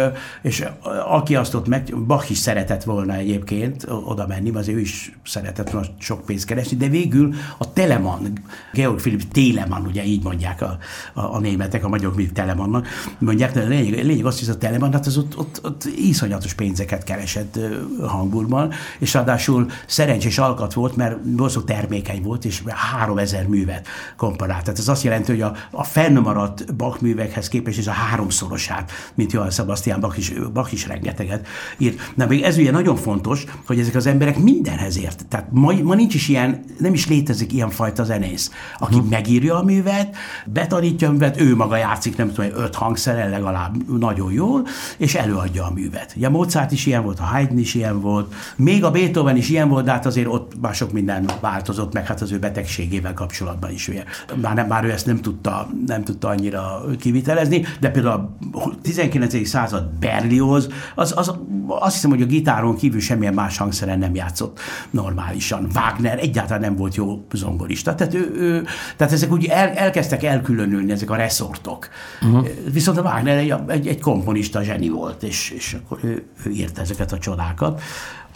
és 0.43 0.65
aki 1.09 1.37
azt 1.37 1.55
ott 1.55 1.69
meg, 1.69 1.97
Bach 2.07 2.31
is 2.31 2.39
szeretett 2.39 2.85
volna 2.85 3.15
egyébként 3.15 3.87
oda 4.05 4.27
menni, 4.27 4.51
az 4.55 4.69
ő 4.69 4.81
is 4.81 5.19
szeretett 5.25 5.71
volna 5.71 5.87
sok 5.99 6.25
pénzt 6.25 6.47
keresni, 6.47 6.77
de 6.77 6.89
végül 6.89 7.35
a 7.59 7.73
Telemann, 7.73 8.27
Georg 8.73 9.01
Philipp 9.01 9.21
Telemann 9.33 9.86
ugye 9.87 10.05
így 10.05 10.23
mondják 10.23 10.63
a, 10.63 10.79
a, 11.15 11.21
a 11.21 11.39
németek, 11.39 11.85
a 11.85 11.89
magyarok 11.89 12.17
mindig 12.17 12.35
Telemannnak, 12.35 12.87
mondják, 13.19 13.53
de 13.53 13.61
a 13.63 13.67
lényeg, 13.67 13.99
a 13.99 14.03
lényeg 14.03 14.25
azt, 14.25 14.39
hogy 14.39 14.49
a 14.49 14.59
Telemann, 14.59 14.93
hát 14.93 15.07
az 15.07 15.17
ott, 15.17 15.39
ott, 15.39 15.61
ott 15.63 15.85
iszonyatos 15.85 16.55
pénzeket 16.55 17.05
keresett 17.05 17.59
Hamburgban, 18.07 18.73
és 18.99 19.15
ráadásul 19.15 19.71
szerencsés 19.87 20.39
alkat 20.39 20.73
volt, 20.73 20.97
mert 20.97 21.29
borzó 21.29 21.61
termékeny 21.61 22.23
volt, 22.23 22.45
és 22.45 22.63
3000 22.67 23.47
művet 23.47 23.87
komparált. 24.17 24.65
Tehát 24.65 24.79
ez 24.79 24.89
azt 24.89 25.03
jelenti, 25.03 25.33
hogy 25.33 25.41
a, 25.41 25.55
a 25.71 25.85
fennmaradt 25.85 26.75
Bach 26.75 27.03
művekhez 27.03 27.49
képest 27.49 27.79
ez 27.79 27.87
a 27.87 27.91
háromszorosát, 27.91 28.91
mint 29.15 29.33
Johann 29.33 29.51
Sebastian 29.51 30.01
Bach 30.01 30.19
is, 30.19 30.33
Bach 30.53 30.73
is 30.73 30.87
rengeteget 30.87 31.47
írt. 31.79 32.13
Na, 32.15 32.27
még 32.27 32.43
ez 32.43 32.57
ugye 32.59 32.71
nagyon 32.71 32.97
fontos, 32.97 33.45
hogy 33.67 33.79
ezek 33.79 33.95
az 33.95 34.07
emberek 34.07 34.39
mindenhez 34.39 34.99
ért. 34.99 35.27
Tehát 35.29 35.47
ma, 35.51 35.73
ma 35.83 35.95
nincs 35.95 36.15
is 36.15 36.29
ilyen, 36.29 36.65
nem 36.79 36.93
is 36.93 37.09
létezik 37.09 37.53
ilyen 37.53 37.71
fajta 37.71 38.05
zenész, 38.05 38.51
aki 38.79 38.99
hmm. 38.99 39.09
megírja 39.09 39.59
a 39.59 39.63
művet, 39.63 39.76
művet, 39.77 40.17
betanítja 40.47 41.09
a 41.09 41.11
művet, 41.11 41.41
ő 41.41 41.57
maga 41.57 41.77
játszik, 41.77 42.17
nem 42.17 42.33
tudom, 42.33 42.51
öt 42.55 42.75
hangszeren 42.75 43.31
legalább 43.31 43.99
nagyon 43.99 44.33
jól, 44.33 44.67
és 44.97 45.15
előadja 45.15 45.65
a 45.65 45.71
művet. 45.71 46.13
Ugye 46.17 46.29
Mozart 46.29 46.73
is 46.73 46.87
ilyen 46.87 47.03
volt, 47.03 47.19
a 47.19 47.23
Haydn 47.23 47.59
is 47.59 47.75
ilyen 47.75 48.01
volt, 48.01 48.35
még 48.57 48.85
a 48.85 48.91
Beethoven 48.91 49.37
is 49.37 49.49
ilyen 49.49 49.69
volt, 49.69 49.85
de 49.85 49.91
hát 49.91 50.07
azért 50.07 50.29
ott 50.29 50.61
már 50.61 50.75
sok 50.75 50.93
minden 50.93 51.31
változott 51.41 51.93
meg, 51.93 52.07
hát 52.07 52.21
az 52.21 52.33
ő 52.33 52.39
betegségével 52.39 53.15
kapcsolatban 53.15 53.71
is. 53.71 53.89
Ugye. 53.89 54.05
Már, 54.43 54.55
nem, 54.55 54.67
már 54.67 54.85
ő 54.85 54.91
ezt 54.91 55.07
nem 55.07 55.21
tudta, 55.21 55.69
nem 55.87 56.05
tudta 56.05 56.29
annyira 56.29 56.85
kivitelezni, 57.01 57.65
de 57.81 57.91
például 57.91 58.37
a 58.53 58.71
19. 58.83 59.47
század 59.47 59.89
Berlioz, 60.01 60.69
az, 60.95 61.13
az, 61.17 61.35
azt 61.67 61.95
hiszem, 61.95 62.11
hogy 62.11 62.23
a 62.23 62.27
gitáron 62.27 62.77
kívül 62.77 63.01
semmilyen 63.01 63.35
más 63.35 63.57
hangszeren 63.57 63.99
nem 63.99 64.15
játszott 64.15 64.61
normálisan. 64.91 65.69
Wagner 65.75 66.19
egyáltalán 66.19 66.61
nem 66.61 66.77
volt 66.77 66.95
jó 66.95 67.27
zongorista. 67.33 67.95
Tehát, 67.95 68.15
ő, 68.15 68.35
ő, 68.37 68.65
tehát 68.97 69.13
ezek 69.13 69.33
úgy 69.33 69.45
el, 69.45 69.66
elkezdtek 69.75 70.23
elkülönülni 70.23 70.93
ezek 70.93 71.11
a 71.11 71.17
reszortok. 71.17 71.89
Uh-huh. 72.23 72.49
Viszont 72.73 72.99
a 72.99 73.03
Wagner 73.03 73.37
egy, 73.37 73.55
egy, 73.67 73.87
egy 73.87 74.01
komponista 74.01 74.63
zseni 74.63 74.89
volt, 74.89 75.23
és, 75.23 75.51
és 75.51 75.77
akkor 75.83 75.99
ő, 76.03 76.27
ő 76.45 76.51
írta 76.51 76.81
ezeket 76.81 77.13
a 77.13 77.19
csodákat 77.19 77.83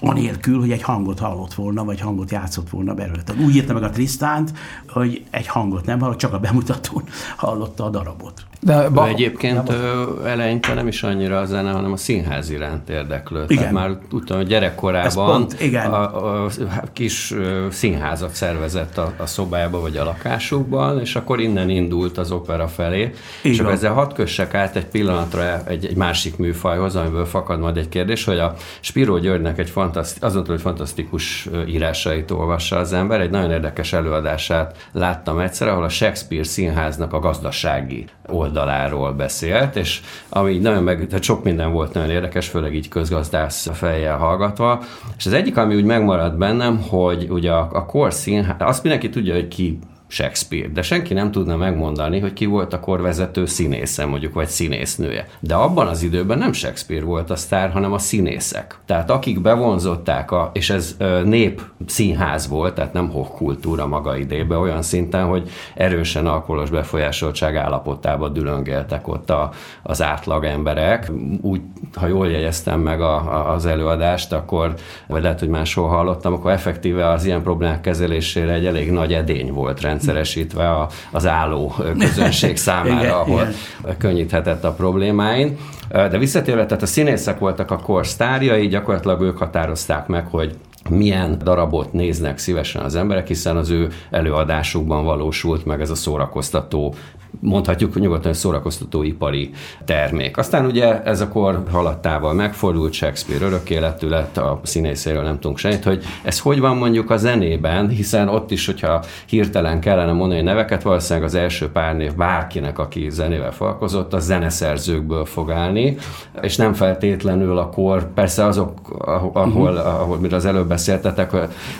anélkül, 0.00 0.58
hogy 0.60 0.70
egy 0.70 0.82
hangot 0.82 1.18
hallott 1.18 1.54
volna, 1.54 1.84
vagy 1.84 2.00
hangot 2.00 2.30
játszott 2.30 2.70
volna 2.70 2.94
belőle. 2.94 3.22
Tehát 3.22 3.42
úgy 3.42 3.54
írta 3.56 3.72
meg 3.72 3.82
a 3.82 3.90
Trisztánt, 3.90 4.52
hogy 4.88 5.24
egy 5.30 5.46
hangot 5.46 5.86
nem 5.86 6.00
hallott, 6.00 6.18
csak 6.18 6.32
a 6.32 6.38
bemutatón 6.38 7.02
hallotta 7.36 7.84
a 7.84 7.88
darabot. 7.88 8.44
De 8.62 8.88
ba- 8.88 9.08
egyébként 9.08 9.68
nem 9.68 9.76
eleinte 10.24 10.74
nem 10.74 10.86
is 10.86 11.02
annyira 11.02 11.38
a 11.38 11.44
zene, 11.44 11.70
hanem 11.70 11.92
a 11.92 11.96
színház 11.96 12.50
iránt 12.50 12.88
érdeklődött. 12.88 13.50
Igen. 13.50 13.62
Tehát 13.62 13.78
már 13.78 13.98
tudtam, 14.08 14.36
hogy 14.36 14.46
gyerekkorában 14.46 15.26
pont, 15.26 15.60
igen. 15.60 15.92
A, 15.92 16.44
a, 16.44 16.48
kis 16.92 17.34
színházat 17.70 18.34
szervezett 18.34 18.98
a, 18.98 19.12
a 19.16 19.26
szobájába 19.26 19.80
vagy 19.80 19.96
a 19.96 20.04
lakásukban, 20.04 21.00
és 21.00 21.16
akkor 21.16 21.40
innen 21.40 21.68
indult 21.68 22.18
az 22.18 22.32
opera 22.32 22.68
felé. 22.68 23.00
Igen. 23.00 23.14
És 23.42 23.58
akkor 23.58 23.72
ezzel 23.72 23.92
hat 23.92 24.12
kössek 24.12 24.54
át 24.54 24.76
egy 24.76 24.86
pillanatra 24.86 25.66
egy, 25.66 25.86
egy 25.86 25.96
másik 25.96 26.36
műfajhoz, 26.36 26.96
amiből 26.96 27.26
fakad 27.26 27.60
majd 27.60 27.76
egy 27.76 27.88
kérdés, 27.88 28.24
hogy 28.24 28.38
a 28.38 28.54
Spiró 28.80 29.18
Györgynek 29.18 29.58
egy 29.58 29.70
azon 29.96 30.46
hogy 30.46 30.60
fantasztikus 30.60 31.48
írásait 31.66 32.30
olvassa 32.30 32.76
az 32.76 32.92
ember, 32.92 33.20
egy 33.20 33.30
nagyon 33.30 33.50
érdekes 33.50 33.92
előadását 33.92 34.88
láttam 34.92 35.38
egyszer, 35.38 35.68
ahol 35.68 35.84
a 35.84 35.88
Shakespeare 35.88 36.44
színháznak 36.44 37.12
a 37.12 37.18
gazdasági 37.18 38.04
oldaláról 38.26 39.12
beszélt, 39.12 39.76
és 39.76 40.00
ami 40.28 40.58
nagyon 40.58 40.82
meg, 40.82 41.06
tehát 41.06 41.22
sok 41.22 41.44
minden 41.44 41.72
volt 41.72 41.92
nagyon 41.92 42.10
érdekes, 42.10 42.48
főleg 42.48 42.74
így 42.74 42.88
közgazdász 42.88 43.68
fejjel 43.72 44.16
hallgatva, 44.16 44.82
és 45.16 45.26
az 45.26 45.32
egyik, 45.32 45.56
ami 45.56 45.74
úgy 45.74 45.84
megmaradt 45.84 46.38
bennem, 46.38 46.80
hogy 46.80 47.26
ugye 47.30 47.52
a, 47.52 47.68
a 47.72 47.86
kor 47.86 48.12
színház, 48.12 48.56
azt 48.58 48.82
mindenki 48.82 49.08
tudja, 49.08 49.34
hogy 49.34 49.48
ki 49.48 49.78
Shakespeare, 50.10 50.68
de 50.68 50.82
senki 50.82 51.14
nem 51.14 51.30
tudna 51.30 51.56
megmondani, 51.56 52.20
hogy 52.20 52.32
ki 52.32 52.46
volt 52.46 52.72
a 52.72 52.80
korvezető 52.80 53.46
színésze, 53.46 54.06
mondjuk, 54.06 54.34
vagy 54.34 54.48
színésznője. 54.48 55.26
De 55.40 55.54
abban 55.54 55.86
az 55.86 56.02
időben 56.02 56.38
nem 56.38 56.52
Shakespeare 56.52 57.04
volt 57.04 57.30
a 57.30 57.36
sztár, 57.36 57.70
hanem 57.70 57.92
a 57.92 57.98
színészek. 57.98 58.78
Tehát 58.86 59.10
akik 59.10 59.40
bevonzották, 59.40 60.30
a, 60.30 60.50
és 60.54 60.70
ez 60.70 60.96
nép 61.24 61.62
színház 61.86 62.48
volt, 62.48 62.74
tehát 62.74 62.92
nem 62.92 63.12
kultúra 63.36 63.86
maga 63.86 64.16
idébe, 64.16 64.56
olyan 64.56 64.82
szinten, 64.82 65.24
hogy 65.24 65.50
erősen 65.74 66.26
alkoholos 66.26 66.70
befolyásoltság 66.70 67.56
állapotába 67.56 68.28
dülöngeltek 68.28 69.08
ott 69.08 69.30
a, 69.30 69.50
az 69.82 70.02
átlag 70.02 70.44
emberek. 70.44 71.12
Úgy, 71.40 71.60
ha 71.94 72.06
jól 72.06 72.28
jegyeztem 72.28 72.80
meg 72.80 73.00
a, 73.00 73.14
a, 73.14 73.52
az 73.52 73.66
előadást, 73.66 74.32
akkor, 74.32 74.74
vagy 75.06 75.22
lehet, 75.22 75.38
hogy 75.38 75.48
máshol 75.48 75.88
hallottam, 75.88 76.32
akkor 76.32 76.50
effektíve 76.50 77.08
az 77.08 77.24
ilyen 77.24 77.42
problémák 77.42 77.80
kezelésére 77.80 78.52
egy 78.52 78.66
elég 78.66 78.90
nagy 78.90 79.12
edény 79.12 79.52
volt 79.52 79.80
rend 79.80 79.99
rendszeresítve 80.00 80.70
a, 80.70 80.88
az 81.10 81.26
álló 81.26 81.74
közönség 81.98 82.56
számára, 82.68 83.00
igen, 83.00 83.10
ahol 83.10 83.48
igen. 83.82 83.96
könnyíthetett 83.98 84.64
a 84.64 84.72
problémáin. 84.72 85.58
De 85.88 86.18
visszatérve, 86.18 86.66
tehát 86.66 86.82
a 86.82 86.86
színészek 86.86 87.38
voltak 87.38 87.70
a 87.70 87.78
kor 87.78 88.06
sztárjai, 88.06 88.68
gyakorlatilag 88.68 89.20
ők 89.20 89.38
határozták 89.38 90.06
meg, 90.06 90.26
hogy 90.26 90.54
milyen 90.88 91.38
darabot 91.44 91.92
néznek 91.92 92.38
szívesen 92.38 92.82
az 92.82 92.94
emberek, 92.94 93.26
hiszen 93.26 93.56
az 93.56 93.70
ő 93.70 93.88
előadásukban 94.10 95.04
valósult 95.04 95.64
meg 95.64 95.80
ez 95.80 95.90
a 95.90 95.94
szórakoztató 95.94 96.94
mondhatjuk 97.40 98.00
nyugodtan, 98.00 98.32
szórakoztató 98.32 99.02
ipari 99.02 99.50
termék. 99.84 100.36
Aztán 100.36 100.66
ugye 100.66 101.02
ez 101.02 101.20
a 101.20 101.28
kor 101.28 101.62
haladtával 101.70 102.32
megfordult, 102.34 102.92
Shakespeare 102.92 103.44
örök 103.44 103.70
életű 103.70 104.08
lett, 104.08 104.36
a 104.36 104.60
színészéről 104.62 105.22
nem 105.22 105.38
tudunk 105.38 105.58
semmit, 105.58 105.84
hogy 105.84 106.02
ez 106.22 106.40
hogy 106.40 106.60
van 106.60 106.76
mondjuk 106.76 107.10
a 107.10 107.16
zenében, 107.16 107.88
hiszen 107.88 108.28
ott 108.28 108.50
is, 108.50 108.66
hogyha 108.66 109.04
hirtelen 109.26 109.80
kellene 109.80 110.12
mondani 110.12 110.40
neveket, 110.40 110.82
valószínűleg 110.82 111.28
az 111.28 111.34
első 111.34 111.70
pár 111.70 111.96
név 111.96 112.14
bárkinek, 112.14 112.78
aki 112.78 113.10
zenével 113.10 113.52
foglalkozott, 113.52 114.12
a 114.12 114.18
zeneszerzőkből 114.18 115.24
fog 115.24 115.50
állni, 115.50 115.96
és 116.42 116.56
nem 116.56 116.72
feltétlenül 116.72 117.58
a 117.58 117.68
kor, 117.68 118.12
persze 118.14 118.44
azok, 118.44 118.72
ahol, 118.98 119.72
uh-huh. 119.72 120.00
ahol 120.00 120.18
miről 120.18 120.38
az 120.38 120.44
előbb 120.44 120.69
beszéltetek, 120.70 121.30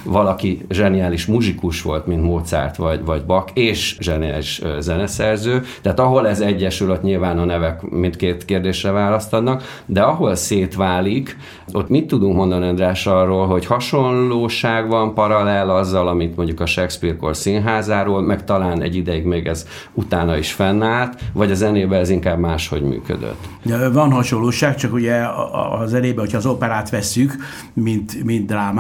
valaki 0.03 0.67
zseniális 0.71 1.27
muzsikus 1.27 1.83
volt, 1.83 2.07
mint 2.07 2.23
Mozart 2.23 2.77
vagy, 2.77 3.05
vagy 3.05 3.25
Bach, 3.25 3.51
és 3.55 3.97
zseniális 4.01 4.63
zeneszerző, 4.79 5.29
szerző, 5.31 5.63
tehát 5.83 6.01
ahol 6.01 6.29
ez 6.29 6.41
egyesül, 6.41 6.91
ott 6.91 7.03
nyilván 7.03 7.39
a 7.39 7.45
nevek 7.45 7.83
mindkét 7.91 8.45
kérdésre 8.45 8.91
választ 8.91 9.33
adnak, 9.33 9.83
de 9.87 10.01
ahol 10.01 10.35
szétválik, 10.35 11.37
ott 11.73 11.89
mit 11.89 12.07
tudunk 12.07 12.37
mondani, 12.37 12.69
András, 12.69 13.07
arról, 13.07 13.47
hogy 13.47 13.67
hasonlóság 13.67 14.89
van 14.89 15.15
paralel 15.15 15.71
azzal, 15.71 16.09
amit 16.09 16.37
mondjuk 16.37 16.61
a 16.61 16.67
Shakespeare-kor 16.67 17.37
színházáról, 17.37 18.23
meg 18.23 18.45
talán 18.45 18.83
egy 18.83 18.97
ideig 18.97 19.25
még 19.25 19.47
ez 19.47 19.67
utána 19.95 20.37
is 20.37 20.53
fennállt, 20.53 21.21
vagy 21.33 21.51
a 21.51 21.55
zenében 21.55 22.01
ez 22.01 22.11
inkább 22.11 22.39
máshogy 22.39 22.83
működött? 22.83 23.49
Van 23.93 24.13
hasonlóság, 24.13 24.77
csak 24.77 24.93
ugye 24.93 25.15
a, 25.15 25.81
a 25.81 25.87
zenében, 25.87 26.19
hogyha 26.19 26.39
az 26.39 26.47
operát 26.47 26.91
vesszük, 26.91 27.35
mint, 27.73 28.25
mint 28.25 28.47
drámát, 28.47 28.80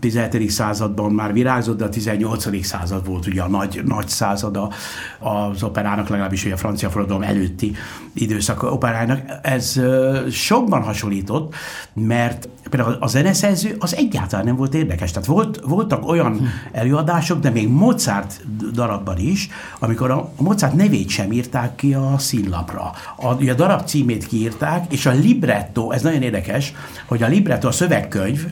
17. 0.00 0.50
században 0.50 1.12
már 1.12 1.32
virágzott, 1.32 1.78
de 1.78 1.84
a 1.84 1.88
18. 1.88 2.64
század 2.64 3.06
volt 3.06 3.26
ugye 3.26 3.42
a 3.42 3.48
nagy, 3.48 3.82
nagy 3.84 4.08
százada 4.08 4.70
az 5.18 5.62
operának, 5.62 6.08
legalábbis 6.08 6.44
ugye 6.44 6.54
a 6.54 6.56
francia 6.56 6.90
forradalom 6.90 7.22
előtti 7.22 7.76
időszak 8.12 8.62
operának. 8.62 9.20
Ez 9.42 9.80
sokban 10.30 10.82
hasonlított, 10.82 11.54
mert 11.92 12.48
például 12.70 12.96
a 13.00 13.06
zeneszerző 13.06 13.76
az 13.78 13.96
egyáltalán 13.96 14.44
nem 14.44 14.56
volt 14.56 14.74
érdekes. 14.74 15.10
Tehát 15.10 15.28
volt, 15.28 15.60
voltak 15.64 16.08
olyan 16.08 16.48
előadások, 16.72 17.40
de 17.40 17.50
még 17.50 17.68
Mozart 17.68 18.40
darabban 18.72 19.18
is, 19.18 19.48
amikor 19.78 20.10
a 20.10 20.32
Mozart 20.36 20.74
nevét 20.74 21.08
sem 21.08 21.32
írták 21.32 21.74
ki 21.74 21.94
a 21.94 22.14
színlapra. 22.18 22.92
A, 23.16 23.26
a 23.26 23.54
darab 23.54 23.84
címét 23.84 24.26
kiírták, 24.26 24.92
és 24.92 25.06
a 25.06 25.10
libretto, 25.10 25.90
ez 25.90 26.02
nagyon 26.02 26.22
érdekes, 26.22 26.72
hogy 27.06 27.22
a 27.22 27.28
libretto, 27.28 27.68
a 27.68 27.72
szövegkönyv, 27.72 28.46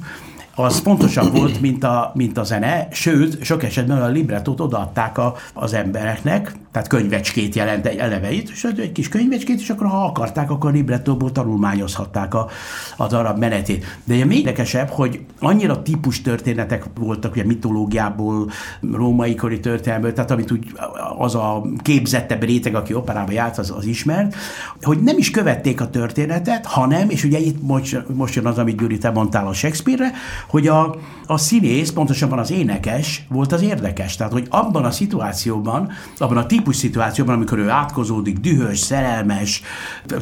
az 0.57 0.83
pontosabb 0.83 1.37
volt, 1.37 1.61
mint 1.61 1.85
a, 1.85 2.13
mint 2.15 2.39
a 2.39 2.45
zene, 2.45 2.89
sőt, 2.91 3.45
sok 3.45 3.63
esetben 3.63 4.03
a 4.03 4.07
librettót 4.07 4.61
odaadták 4.61 5.19
a, 5.19 5.35
az 5.55 5.75
embereknek, 5.75 6.55
tehát 6.77 6.91
könyvecskét 6.91 7.55
jelent 7.55 7.87
egy 7.87 7.97
eleveit, 7.97 8.51
és 8.51 8.65
egy 8.65 8.93
kis 8.93 9.09
könyvecskét, 9.09 9.61
és 9.61 9.71
akkor 9.71 9.87
ha 9.87 10.05
akarták, 10.05 10.51
akkor 10.51 10.73
librettóból 10.73 11.33
tanulmányozhatták 11.33 12.35
a, 12.35 12.49
a 12.97 13.07
darab 13.07 13.39
menetét. 13.39 13.99
De 14.05 14.15
ugye 14.15 14.25
még 14.25 14.39
érdekesebb, 14.39 14.89
hogy 14.89 15.21
annyira 15.39 15.83
típus 15.83 16.23
történetek 16.23 16.85
voltak, 17.01 17.33
ugye 17.33 17.45
mitológiából, 17.45 18.51
római 18.93 19.35
kori 19.35 19.61
történelmből, 19.61 20.13
tehát 20.13 20.31
amit 20.31 20.51
úgy 20.51 20.73
az 21.19 21.35
a 21.35 21.67
képzettebb 21.83 22.43
réteg, 22.43 22.75
aki 22.75 22.95
operába 22.95 23.33
járt, 23.33 23.59
az, 23.59 23.71
az 23.77 23.85
ismert, 23.85 24.35
hogy 24.83 24.99
nem 24.99 25.19
is 25.19 25.31
követték 25.31 25.81
a 25.81 25.91
történetet, 25.91 26.67
hanem, 26.67 27.11
és 27.11 27.25
ugye 27.25 27.39
itt 27.39 27.63
most, 27.63 28.03
most 28.15 28.35
jön 28.35 28.47
az, 28.47 28.59
amit 28.59 28.77
Gyuri, 28.77 28.99
te 28.99 29.11
mondtál 29.11 29.47
a 29.47 29.53
Shakespeare-re, 29.53 30.13
hogy 30.49 30.67
a, 30.67 30.97
a 31.27 31.39
színész, 31.39 31.91
pontosabban 31.91 32.39
az 32.39 32.51
énekes 32.51 33.27
volt 33.29 33.53
az 33.53 33.63
érdekes. 33.63 34.17
Tehát, 34.17 34.33
hogy 34.33 34.47
abban 34.51 34.85
a 34.85 34.91
szituációban, 34.91 35.91
abban 36.19 36.37
a 36.37 36.47
típus 36.47 36.66
szituációban, 36.75 37.35
amikor 37.35 37.59
ő 37.59 37.69
átkozódik, 37.69 38.39
dühös, 38.39 38.79
szerelmes, 38.79 39.63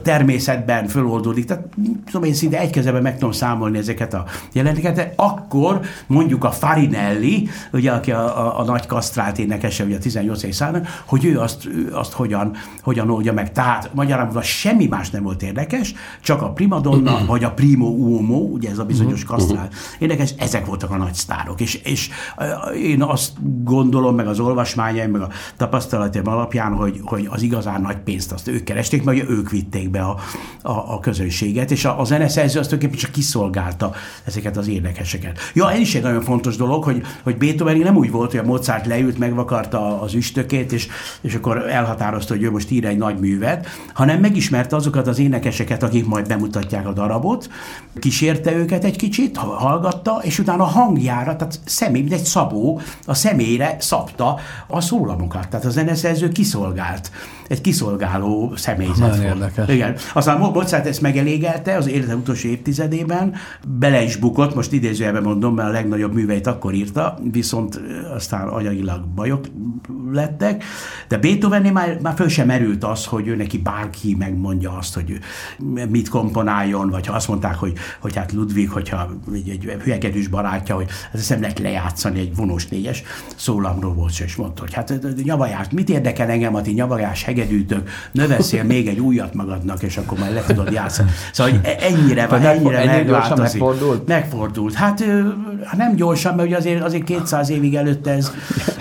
természetben 0.02 0.86
föloldódik, 0.86 1.44
tehát 1.44 1.64
tudom 2.06 2.24
én 2.24 2.34
szinte 2.34 2.58
egy 2.58 2.70
kezeben 2.70 3.02
meg 3.02 3.14
tudom 3.14 3.32
számolni 3.32 3.78
ezeket 3.78 4.14
a 4.14 4.24
jelenteket, 4.52 5.12
akkor 5.16 5.80
mondjuk 6.06 6.44
a 6.44 6.50
Farinelli, 6.50 7.48
ugye, 7.72 7.92
aki 7.92 8.12
a, 8.12 8.46
a, 8.46 8.58
a 8.60 8.64
nagy 8.64 8.86
kasztrált 8.86 9.38
énekese, 9.38 9.84
ugye 9.84 9.96
a 9.96 9.98
18. 9.98 10.54
században, 10.54 10.86
hogy 11.06 11.24
ő 11.24 11.40
azt, 11.40 11.66
ő 11.66 11.90
azt 11.92 12.12
hogyan, 12.12 12.56
hogyan 12.82 13.10
oldja 13.10 13.32
meg. 13.32 13.52
Tehát 13.52 13.90
magyarán 13.94 14.42
semmi 14.42 14.86
más 14.86 15.10
nem 15.10 15.22
volt 15.22 15.42
érdekes, 15.42 15.94
csak 16.20 16.42
a 16.42 16.50
primadonna, 16.50 17.18
vagy 17.26 17.44
a 17.44 17.50
primo 17.50 17.86
uomo, 17.86 18.36
ugye 18.36 18.70
ez 18.70 18.78
a 18.78 18.84
bizonyos 18.84 19.24
kasztrál 19.24 19.68
énekes, 19.98 20.34
ezek 20.38 20.66
voltak 20.66 20.90
a 20.90 20.96
nagy 20.96 21.14
sztárok. 21.14 21.60
És, 21.60 21.74
és 21.74 22.10
én 22.82 23.02
azt 23.02 23.32
gondolom, 23.62 24.14
meg 24.14 24.26
az 24.26 24.40
olvasmányaim, 24.40 25.10
meg 25.10 25.20
a 25.20 25.28
tapasztalataim 25.56 26.26
alapján, 26.34 26.72
hogy, 26.72 27.00
hogy 27.04 27.26
az 27.30 27.42
igazán 27.42 27.80
nagy 27.80 27.96
pénzt 27.96 28.32
azt 28.32 28.48
ők 28.48 28.64
keresték, 28.64 29.04
meg 29.04 29.24
ők 29.28 29.50
vitték 29.50 29.90
be 29.90 30.00
a, 30.00 30.18
a, 30.62 30.70
a 30.70 31.00
közönséget, 31.00 31.70
és 31.70 31.84
a, 31.84 32.00
a 32.00 32.04
zeneszerző 32.04 32.58
azt 32.58 32.68
tulajdonképpen 32.68 33.04
csak 33.04 33.10
kiszolgálta 33.10 33.92
ezeket 34.24 34.56
az 34.56 34.68
énekeseket. 34.68 35.38
Ja, 35.54 35.72
ez 35.72 35.78
is 35.78 35.94
egy 35.94 36.02
nagyon 36.02 36.22
fontos 36.22 36.56
dolog, 36.56 36.84
hogy, 36.84 37.02
hogy 37.22 37.36
Beethoven 37.36 37.76
nem 37.76 37.96
úgy 37.96 38.10
volt, 38.10 38.30
hogy 38.30 38.40
a 38.40 38.46
Mozart 38.46 38.86
leült, 38.86 39.18
megvakarta 39.18 40.00
az 40.00 40.14
üstökét, 40.14 40.72
és, 40.72 40.88
és 41.20 41.34
akkor 41.34 41.70
elhatározta, 41.70 42.34
hogy 42.34 42.42
ő 42.42 42.50
most 42.50 42.70
ír 42.70 42.84
egy 42.84 42.98
nagy 42.98 43.18
művet, 43.18 43.66
hanem 43.92 44.20
megismerte 44.20 44.76
azokat 44.76 45.06
az 45.06 45.18
énekeseket, 45.18 45.82
akik 45.82 46.06
majd 46.06 46.28
bemutatják 46.28 46.86
a 46.86 46.92
darabot, 46.92 47.48
kísérte 48.00 48.52
őket 48.52 48.84
egy 48.84 48.96
kicsit, 48.96 49.36
hallgatta, 49.36 50.20
és 50.22 50.38
utána 50.38 50.62
a 50.62 50.66
hangjára, 50.66 51.36
tehát 51.36 51.60
személy, 51.64 52.00
mint 52.00 52.12
egy 52.12 52.24
szabó, 52.24 52.80
a 53.06 53.14
személyre 53.14 53.76
szabta 53.78 54.38
a 54.66 54.80
szólamokat. 54.80 55.48
Tehát 55.48 55.66
a 55.66 55.70
zeneszerző 55.70 56.23
kiszolgált 56.32 57.10
egy 57.48 57.60
kiszolgáló 57.60 58.52
személyzet 58.56 58.98
Nagyon 58.98 59.20
volt. 59.20 59.34
érdekes. 59.34 59.74
Igen. 59.74 59.96
Aztán 60.12 60.38
Mozart 60.38 60.86
ezt 60.86 61.00
megelégelte 61.00 61.76
az 61.76 61.88
élete 61.88 62.16
utolsó 62.16 62.48
évtizedében, 62.48 63.34
bele 63.78 64.02
is 64.02 64.16
bukott, 64.16 64.54
most 64.54 64.72
idézőjelben 64.72 65.22
mondom, 65.22 65.54
mert 65.54 65.68
a 65.68 65.72
legnagyobb 65.72 66.14
műveit 66.14 66.46
akkor 66.46 66.74
írta, 66.74 67.18
viszont 67.32 67.80
aztán 68.14 68.48
anyagilag 68.48 69.04
bajok 69.14 69.44
lettek, 70.12 70.64
de 71.08 71.18
Beethovennél 71.18 71.72
már, 71.72 71.98
már 72.02 72.14
föl 72.14 72.28
sem 72.28 72.46
merült 72.46 72.84
az, 72.84 73.04
hogy 73.04 73.26
ő 73.26 73.36
neki 73.36 73.58
bárki 73.58 74.14
megmondja 74.18 74.76
azt, 74.76 74.94
hogy 74.94 75.18
mit 75.88 76.08
komponáljon, 76.08 76.90
vagy 76.90 77.06
ha 77.06 77.14
azt 77.14 77.28
mondták, 77.28 77.54
hogy, 77.54 77.72
hogy 78.00 78.16
hát 78.16 78.32
Ludwig, 78.32 78.70
hogyha 78.70 79.10
egy, 79.34 79.48
egy 79.48 79.76
hülyegedűs 79.82 80.28
barátja, 80.28 80.74
hogy 80.74 80.86
ezt 81.12 81.30
nem 81.30 81.40
lehet 81.40 81.58
lejátszani 81.58 82.20
egy 82.20 82.36
vonós 82.36 82.66
négyes 82.68 83.02
szólamról 83.36 83.94
volt, 83.94 84.20
és 84.24 84.36
mondta, 84.36 84.62
hogy 84.62 84.74
hát 84.74 84.98
nyavajás, 85.22 85.66
mit 85.70 85.90
érdekel 86.04 86.28
engem 86.28 86.54
a 86.54 86.62
ti 86.62 86.72
nyavajás 86.72 87.22
hegedűtök, 87.24 87.88
növeszél 88.12 88.64
még 88.64 88.88
egy 88.88 88.98
újat 88.98 89.34
magadnak, 89.34 89.82
és 89.82 89.96
akkor 89.96 90.18
majd 90.18 90.32
le 90.32 90.42
tudod 90.46 90.72
játszani. 90.72 91.10
Szóval 91.32 91.52
hogy 91.52 91.60
e- 91.64 91.76
ennyire, 91.80 92.26
van, 92.26 92.42
ennyire 92.42 92.78
ennyi 92.78 93.04
gyorsan 93.04 93.38
megfordult? 93.38 94.08
Megfordult. 94.08 94.74
Hát 94.74 95.04
nem 95.76 95.94
gyorsan, 95.94 96.34
mert 96.34 96.48
ugye 96.48 96.56
azért, 96.56 96.82
azért 96.82 97.04
200 97.04 97.50
évig 97.50 97.74
előtte 97.74 98.10
ez, 98.10 98.32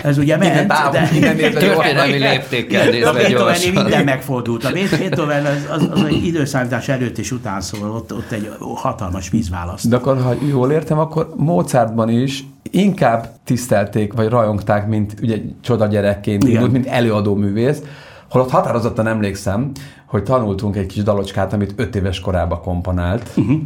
ez 0.02 0.18
ugye 0.18 0.36
ment. 0.36 0.66
de, 0.92 1.08
történelmi 1.50 2.18
léptékkel 2.18 2.90
nézve 2.90 3.28
gyorsan. 3.28 3.72
minden 3.72 4.04
megfordult. 4.04 4.64
A 4.64 4.70
Beethoven 4.72 5.44
az, 5.44 5.66
az, 5.68 5.88
az 5.90 6.04
egy 6.04 6.24
időszámítás 6.24 6.88
előtt 6.88 7.18
és 7.18 7.32
után 7.32 7.60
szól, 7.60 7.90
ott, 7.90 8.12
ott 8.12 8.30
egy 8.30 8.50
hatalmas 8.58 9.30
vízválaszt. 9.30 9.88
De 9.88 9.96
akkor, 9.96 10.22
ha 10.22 10.34
jól 10.48 10.72
értem, 10.72 10.98
akkor 10.98 11.28
Mozartban 11.36 12.08
is 12.08 12.44
inkább 12.70 13.28
tisztelték, 13.44 14.12
vagy 14.12 14.28
rajongták, 14.28 14.86
mint 14.86 15.14
ugye 15.22 15.36
csoda 15.60 15.86
gyerekként, 15.86 16.44
indult, 16.44 16.72
mint 16.72 16.86
előadó 16.86 17.34
művész, 17.34 17.82
Holott 18.30 18.50
határozottan 18.50 19.06
emlékszem, 19.06 19.70
hogy 20.06 20.22
tanultunk 20.22 20.76
egy 20.76 20.86
kis 20.86 21.02
dalocskát, 21.02 21.52
amit 21.52 21.74
öt 21.76 21.96
éves 21.96 22.20
korában 22.20 22.60
komponált, 22.60 23.30
uh-huh 23.36 23.60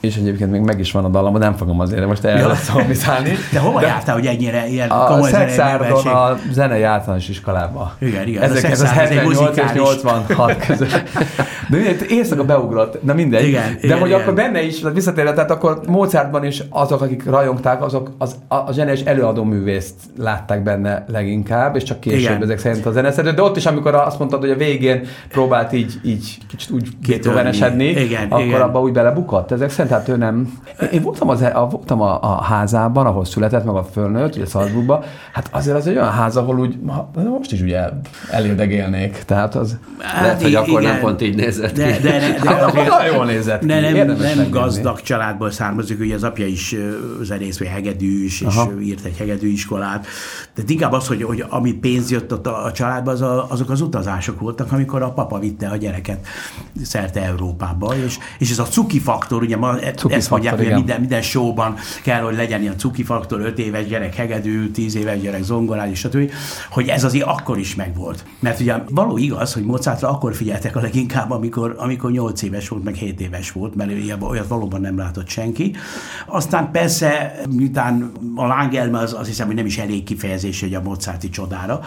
és 0.00 0.16
egyébként 0.16 0.50
még 0.50 0.60
meg 0.60 0.78
is 0.78 0.92
van 0.92 1.04
a 1.04 1.08
dallam, 1.08 1.38
nem 1.38 1.54
fogom 1.54 1.80
azért 1.80 2.06
most 2.06 2.24
el 2.24 2.38
ja. 2.38 2.54
szomizálni. 2.54 3.32
De 3.52 3.58
hova 3.58 3.80
de 3.80 3.86
jártál, 3.86 4.14
hogy 4.14 4.26
ennyire 4.26 4.66
ilyen 4.68 4.90
a 4.90 5.22
Szexárdon 5.22 6.06
a 6.06 6.38
zenei 6.52 6.82
általános 6.82 7.28
iskolába. 7.28 7.92
Igen, 7.98 8.26
igen. 8.26 8.42
Ezek, 8.42 8.70
ez, 8.70 8.80
ez 8.80 8.90
78 8.90 9.56
és 9.56 9.72
86 9.72 10.66
között. 10.66 11.02
De 11.68 11.76
mindegy, 11.76 12.10
éjszaka 12.10 12.44
beugrott, 12.44 13.02
na 13.02 13.14
mindegy. 13.14 13.46
Igen, 13.46 13.72
de 13.72 13.78
igen, 13.80 13.98
hogy 13.98 14.08
igen. 14.08 14.20
akkor 14.20 14.34
benne 14.34 14.62
is, 14.62 14.82
visszatérve, 14.94 15.32
tehát 15.32 15.50
akkor 15.50 15.80
Mozartban 15.86 16.44
is 16.44 16.62
azok, 16.70 17.00
akik 17.00 17.24
rajongták, 17.24 17.82
azok 17.82 18.10
az, 18.18 18.36
a, 18.48 18.54
a 18.54 18.72
zseniás 18.72 19.00
előadó 19.00 19.44
művészt 19.44 19.94
látták 20.18 20.62
benne 20.62 21.04
leginkább, 21.08 21.76
és 21.76 21.82
csak 21.82 22.00
később 22.00 22.20
igen. 22.20 22.42
ezek 22.42 22.58
szerint 22.58 22.86
a 22.86 22.90
zeneszerző. 22.90 23.30
De 23.32 23.42
ott 23.42 23.56
is, 23.56 23.66
amikor 23.66 23.94
azt 23.94 24.18
mondtad, 24.18 24.40
hogy 24.40 24.50
a 24.50 24.56
végén 24.56 25.06
próbált 25.28 25.72
így, 25.72 25.94
így 26.04 26.38
kicsit 26.48 26.70
úgy 26.70 26.88
kétővenesedni, 27.02 28.14
akkor 28.28 28.44
igen. 28.44 28.60
abba 28.60 28.80
úgy 28.80 28.92
belebukott. 28.92 29.50
Ezek 29.50 29.70
szerint 29.70 29.89
tehát 29.90 30.08
ő 30.08 30.16
nem. 30.16 30.58
Én 30.92 31.02
voltam, 31.02 31.28
az, 31.28 31.42
a, 31.42 31.68
voltam 31.70 32.00
a, 32.00 32.22
a 32.22 32.42
házában, 32.42 33.06
ahol 33.06 33.24
született, 33.24 33.64
meg 33.64 33.74
a 33.74 33.84
fölnőtt, 33.84 34.36
ugye 34.36 34.46
Salzburgban. 34.46 35.02
Hát 35.32 35.48
azért 35.52 35.76
az 35.76 35.86
egy 35.86 35.96
olyan 35.96 36.10
ház, 36.10 36.36
ahol 36.36 36.58
úgy, 36.58 36.78
most 37.14 37.52
is 37.52 37.60
ugye 37.60 37.88
elérdegélnék. 38.30 39.22
Tehát 39.26 39.54
az... 39.54 39.78
Hát, 39.98 40.22
Lehet, 40.22 40.42
hogy 40.42 40.54
akkor 40.54 40.80
igen, 40.80 40.92
nem 40.92 41.00
pont 41.00 41.22
így 41.22 41.36
nézett 41.36 41.74
de, 41.74 41.96
ki. 41.96 42.02
De, 42.02 42.10
de, 42.10 42.18
de, 42.18 42.38
de 42.44 42.64
azért, 42.64 42.88
nagyon 42.88 43.14
jól 43.14 43.24
nézett 43.24 43.64
de 43.64 43.80
nem, 43.80 44.06
nem, 44.06 44.16
nem 44.16 44.50
gazdag 44.50 45.00
családból 45.00 45.50
származik, 45.50 46.00
ugye 46.00 46.14
az 46.14 46.22
apja 46.22 46.46
is 46.46 46.76
zenész, 47.22 47.58
vagy 47.58 47.68
hegedűs, 47.68 48.40
és 48.40 48.56
Aha. 48.56 48.80
írt 48.80 49.04
egy 49.04 49.16
hegedűiskolát. 49.16 50.06
De 50.54 50.62
inkább 50.66 50.92
az, 50.92 51.06
hogy, 51.06 51.22
hogy 51.22 51.44
ami 51.48 51.72
pénz 51.72 52.10
jött 52.10 52.32
ott 52.32 52.46
a, 52.46 52.64
a 52.64 52.72
családba, 52.72 53.10
az 53.10 53.20
a, 53.20 53.46
azok 53.48 53.70
az 53.70 53.80
utazások 53.80 54.40
voltak, 54.40 54.72
amikor 54.72 55.02
a 55.02 55.12
papa 55.12 55.38
vitte 55.38 55.68
a 55.68 55.76
gyereket 55.76 56.26
szerte 56.82 57.24
Európába, 57.24 57.94
és, 58.04 58.18
és 58.38 58.50
ez 58.50 58.58
a 58.58 58.64
cuki 58.64 58.98
faktor, 58.98 59.42
ugye 59.42 59.56
ma 59.56 59.79
ezt 59.82 60.00
faktor, 60.00 60.30
mondják, 60.30 60.56
hogy 60.56 60.72
minden, 60.72 61.00
minden 61.00 61.22
showban 61.22 61.74
kell, 62.02 62.20
hogy 62.20 62.36
legyen 62.36 62.60
ilyen 62.60 62.78
cuki 62.78 63.02
faktor, 63.02 63.40
öt 63.40 63.58
éves 63.58 63.86
gyerek 63.86 64.14
hegedű, 64.14 64.70
tíz 64.70 64.96
éves 64.96 65.20
gyerek 65.20 65.42
zongorál, 65.42 65.94
stb., 65.94 66.30
hogy 66.70 66.88
ez 66.88 67.04
azért 67.04 67.26
akkor 67.26 67.58
is 67.58 67.74
megvolt. 67.74 68.24
Mert 68.38 68.60
ugye 68.60 68.74
való 68.88 69.16
igaz, 69.16 69.52
hogy 69.52 69.64
Mozartra 69.64 70.08
akkor 70.08 70.34
figyeltek 70.34 70.76
a 70.76 70.80
leginkább, 70.80 71.30
amikor, 71.30 71.74
amikor 71.78 72.10
8 72.10 72.42
éves 72.42 72.68
volt, 72.68 72.84
meg 72.84 72.94
7 72.94 73.20
éves 73.20 73.52
volt, 73.52 73.74
mert 73.74 73.90
olyat 74.20 74.48
valóban 74.48 74.80
nem 74.80 74.98
látott 74.98 75.28
senki. 75.28 75.74
Aztán 76.26 76.70
persze, 76.70 77.40
miután 77.50 78.12
a 78.34 78.46
lángelme 78.46 78.98
az, 78.98 79.14
az 79.14 79.26
hiszem, 79.26 79.46
hogy 79.46 79.56
nem 79.56 79.66
is 79.66 79.78
elég 79.78 80.04
kifejezés, 80.04 80.60
hogy 80.60 80.74
a 80.74 80.82
Mozarti 80.82 81.28
csodára, 81.28 81.80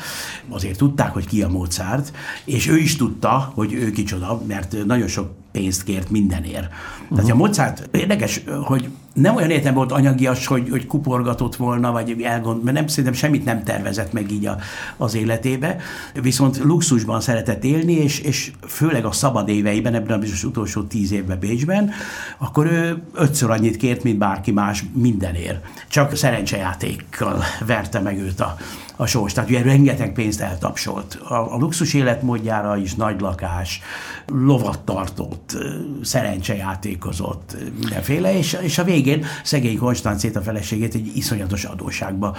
azért 0.49 0.77
tudták, 0.77 1.12
hogy 1.12 1.27
ki 1.27 1.41
a 1.41 1.49
Mozart, 1.49 2.12
és 2.45 2.67
ő 2.67 2.77
is 2.77 2.95
tudta, 2.95 3.51
hogy 3.56 3.73
ő 3.73 3.91
kicsoda, 3.91 4.41
mert 4.47 4.86
nagyon 4.86 5.08
sok 5.08 5.42
pénzt 5.53 5.83
kért 5.83 6.09
mindenért. 6.09 6.67
Uh-huh. 6.67 7.17
Tehát 7.17 7.31
a 7.31 7.35
Mozart 7.35 7.89
érdekes, 7.91 8.43
hogy 8.63 8.89
nem 9.13 9.35
olyan 9.35 9.49
értem 9.49 9.73
volt 9.73 9.91
anyagias, 9.91 10.45
hogy, 10.45 10.69
hogy 10.69 10.87
kuporgatott 10.87 11.55
volna, 11.55 11.91
vagy 11.91 12.21
elgond, 12.21 12.63
mert 12.63 12.75
nem, 12.75 12.87
szerintem 12.87 13.13
semmit 13.13 13.45
nem 13.45 13.63
tervezett 13.63 14.13
meg 14.13 14.31
így 14.31 14.45
a, 14.45 14.57
az 14.97 15.15
életébe, 15.15 15.77
viszont 16.21 16.57
luxusban 16.63 17.21
szeretett 17.21 17.63
élni, 17.63 17.93
és, 17.93 18.19
és 18.19 18.51
főleg 18.67 19.05
a 19.05 19.11
szabad 19.11 19.49
éveiben, 19.49 19.93
ebben 19.93 20.15
a 20.17 20.19
bizonyos 20.19 20.43
utolsó 20.43 20.81
tíz 20.81 21.11
évben 21.11 21.39
Bécsben, 21.39 21.91
akkor 22.37 22.65
ő 22.65 23.03
ötször 23.13 23.49
annyit 23.49 23.77
kért, 23.77 24.03
mint 24.03 24.17
bárki 24.17 24.51
más 24.51 24.83
mindenért. 24.93 25.65
Csak 25.87 26.15
szerencsejátékkal 26.15 27.43
verte 27.65 27.99
meg 27.99 28.19
őt 28.19 28.39
a, 28.39 28.57
a 28.95 29.06
sors. 29.06 29.34
Tehát 29.34 29.49
ugye 29.49 29.62
rengeteg 29.62 30.13
pénzt 30.13 30.41
eltapsolt. 30.41 31.15
A, 31.15 31.34
a 31.34 31.58
luxus 31.58 31.93
életmódjára 31.93 32.77
is 32.77 32.95
nagy 32.95 33.21
lakás, 33.21 33.82
lovat 34.27 34.79
tartott, 34.79 35.58
szerencsejátékozott, 36.01 37.56
mindenféle, 37.79 38.38
és, 38.38 38.58
és 38.62 38.77
a 38.77 38.84
végén 38.84 39.25
szegény 39.43 39.77
Konstancét, 39.77 40.36
a 40.36 40.41
feleségét 40.41 40.93
egy 40.93 41.12
iszonyatos 41.15 41.63
adóságba. 41.63 42.36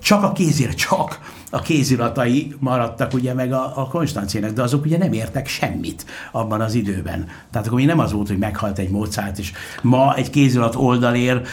Csak 0.00 0.22
a 0.22 0.32
kézire, 0.32 0.72
csak 0.72 1.20
a 1.50 1.60
kéziratai 1.60 2.54
maradtak 2.58 3.12
ugye 3.12 3.34
meg 3.34 3.52
a, 3.52 3.72
a 3.76 3.88
Konstancének, 3.88 4.52
de 4.52 4.62
azok 4.62 4.84
ugye 4.84 4.98
nem 4.98 5.12
értek 5.12 5.46
semmit 5.46 6.04
abban 6.32 6.60
az 6.60 6.74
időben. 6.74 7.26
Tehát 7.50 7.66
akkor 7.66 7.78
még 7.78 7.86
nem 7.86 7.98
az 7.98 8.12
volt, 8.12 8.28
hogy 8.28 8.38
meghalt 8.38 8.78
egy 8.78 8.90
Mozart, 8.90 9.38
és 9.38 9.52
ma 9.82 10.14
egy 10.14 10.30
kézirat 10.30 10.74
oldalért 10.74 11.48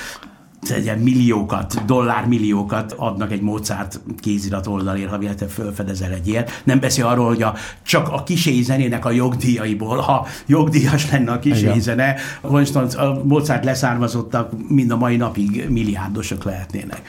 egy 0.69 1.01
milliókat, 1.01 1.85
dollármilliókat 1.85 2.93
adnak 2.97 3.31
egy 3.31 3.41
Mozart 3.41 3.99
kézirat 4.19 4.67
oldalért, 4.67 5.09
ha 5.09 5.17
véletlenül 5.17 5.55
felfedezel 5.55 6.11
egy 6.11 6.27
ilyet. 6.27 6.61
Nem 6.63 6.79
beszél 6.79 7.05
arról, 7.05 7.27
hogy 7.27 7.41
a, 7.41 7.53
csak 7.81 8.09
a 8.09 8.23
kisé 8.23 8.61
zenének 8.61 9.05
a 9.05 9.11
jogdíjaiból, 9.11 9.97
ha 9.97 10.25
jogdíjas 10.45 11.11
lenne 11.11 11.31
a 11.31 11.39
kisé 11.39 11.79
zene, 11.79 12.15
a 12.41 13.23
Mozart 13.23 13.65
leszármazottak 13.65 14.51
mind 14.67 14.91
a 14.91 14.97
mai 14.97 15.15
napig 15.15 15.69
milliárdosok 15.69 16.43
lehetnének. 16.43 17.01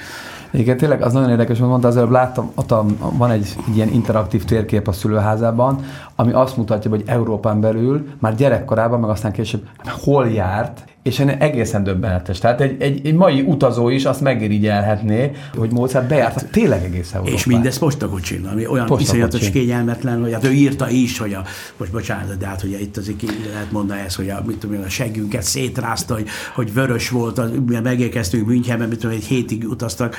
Igen, 0.52 0.76
tényleg 0.76 1.02
az 1.02 1.12
nagyon 1.12 1.30
érdekes, 1.30 1.58
hogy 1.58 1.68
mondta, 1.68 1.88
az 1.88 1.96
előbb 1.96 2.10
láttam, 2.10 2.50
ott 2.54 2.70
a, 2.70 2.86
van 2.98 3.30
egy 3.30 3.56
ilyen 3.74 3.88
interaktív 3.88 4.44
térkép 4.44 4.88
a 4.88 4.92
szülőházában, 4.92 5.84
ami 6.16 6.32
azt 6.32 6.56
mutatja, 6.56 6.90
hogy 6.90 7.02
Európán 7.06 7.60
belül 7.60 8.08
már 8.18 8.34
gyerekkorában, 8.34 9.00
meg 9.00 9.10
aztán 9.10 9.32
később 9.32 9.66
hol 9.84 10.28
járt, 10.28 10.84
és 11.02 11.18
egészen 11.38 11.84
döbbenetes. 11.84 12.38
Tehát 12.38 12.60
egy, 12.60 12.82
egy, 12.82 13.06
egy 13.06 13.14
mai 13.14 13.40
utazó 13.40 13.88
is 13.88 14.04
azt 14.04 14.20
megirigyelhetné, 14.20 15.30
hogy 15.56 15.72
Mozart 15.72 16.08
bejárt 16.08 16.34
hát, 16.34 16.50
tényleg 16.50 16.84
egész 16.84 17.12
Európát. 17.12 17.34
És 17.34 17.44
mindez 17.44 17.78
postakocsin, 17.78 18.46
ami 18.52 18.66
olyan 18.66 18.96
iszonyatos 18.98 19.50
kényelmetlen, 19.50 20.20
hogy 20.20 20.32
hát 20.32 20.44
ő 20.44 20.52
írta 20.52 20.90
is, 20.90 21.18
hogy 21.18 21.34
a, 21.34 21.42
most 21.76 21.92
bocsánat, 21.92 22.38
de 22.38 22.46
hát 22.46 22.60
hogy 22.60 22.80
itt 22.80 22.96
azért 22.96 23.16
ki 23.16 23.26
lehet 23.52 23.72
mondani 23.72 24.00
ezt, 24.00 24.16
hogy 24.16 24.28
a, 24.28 24.42
mit 24.46 24.56
tudom, 24.56 24.82
a 24.84 24.88
seggünket 24.88 25.42
szétrázta, 25.42 26.14
hogy, 26.14 26.28
hogy 26.54 26.72
vörös 26.72 27.08
volt, 27.08 27.38
az, 27.38 27.50
megérkeztünk 27.82 28.46
Münchenben, 28.46 28.88
mit 28.88 28.98
tudom, 28.98 29.16
egy 29.16 29.24
hétig 29.24 29.68
utaztak 29.68 30.16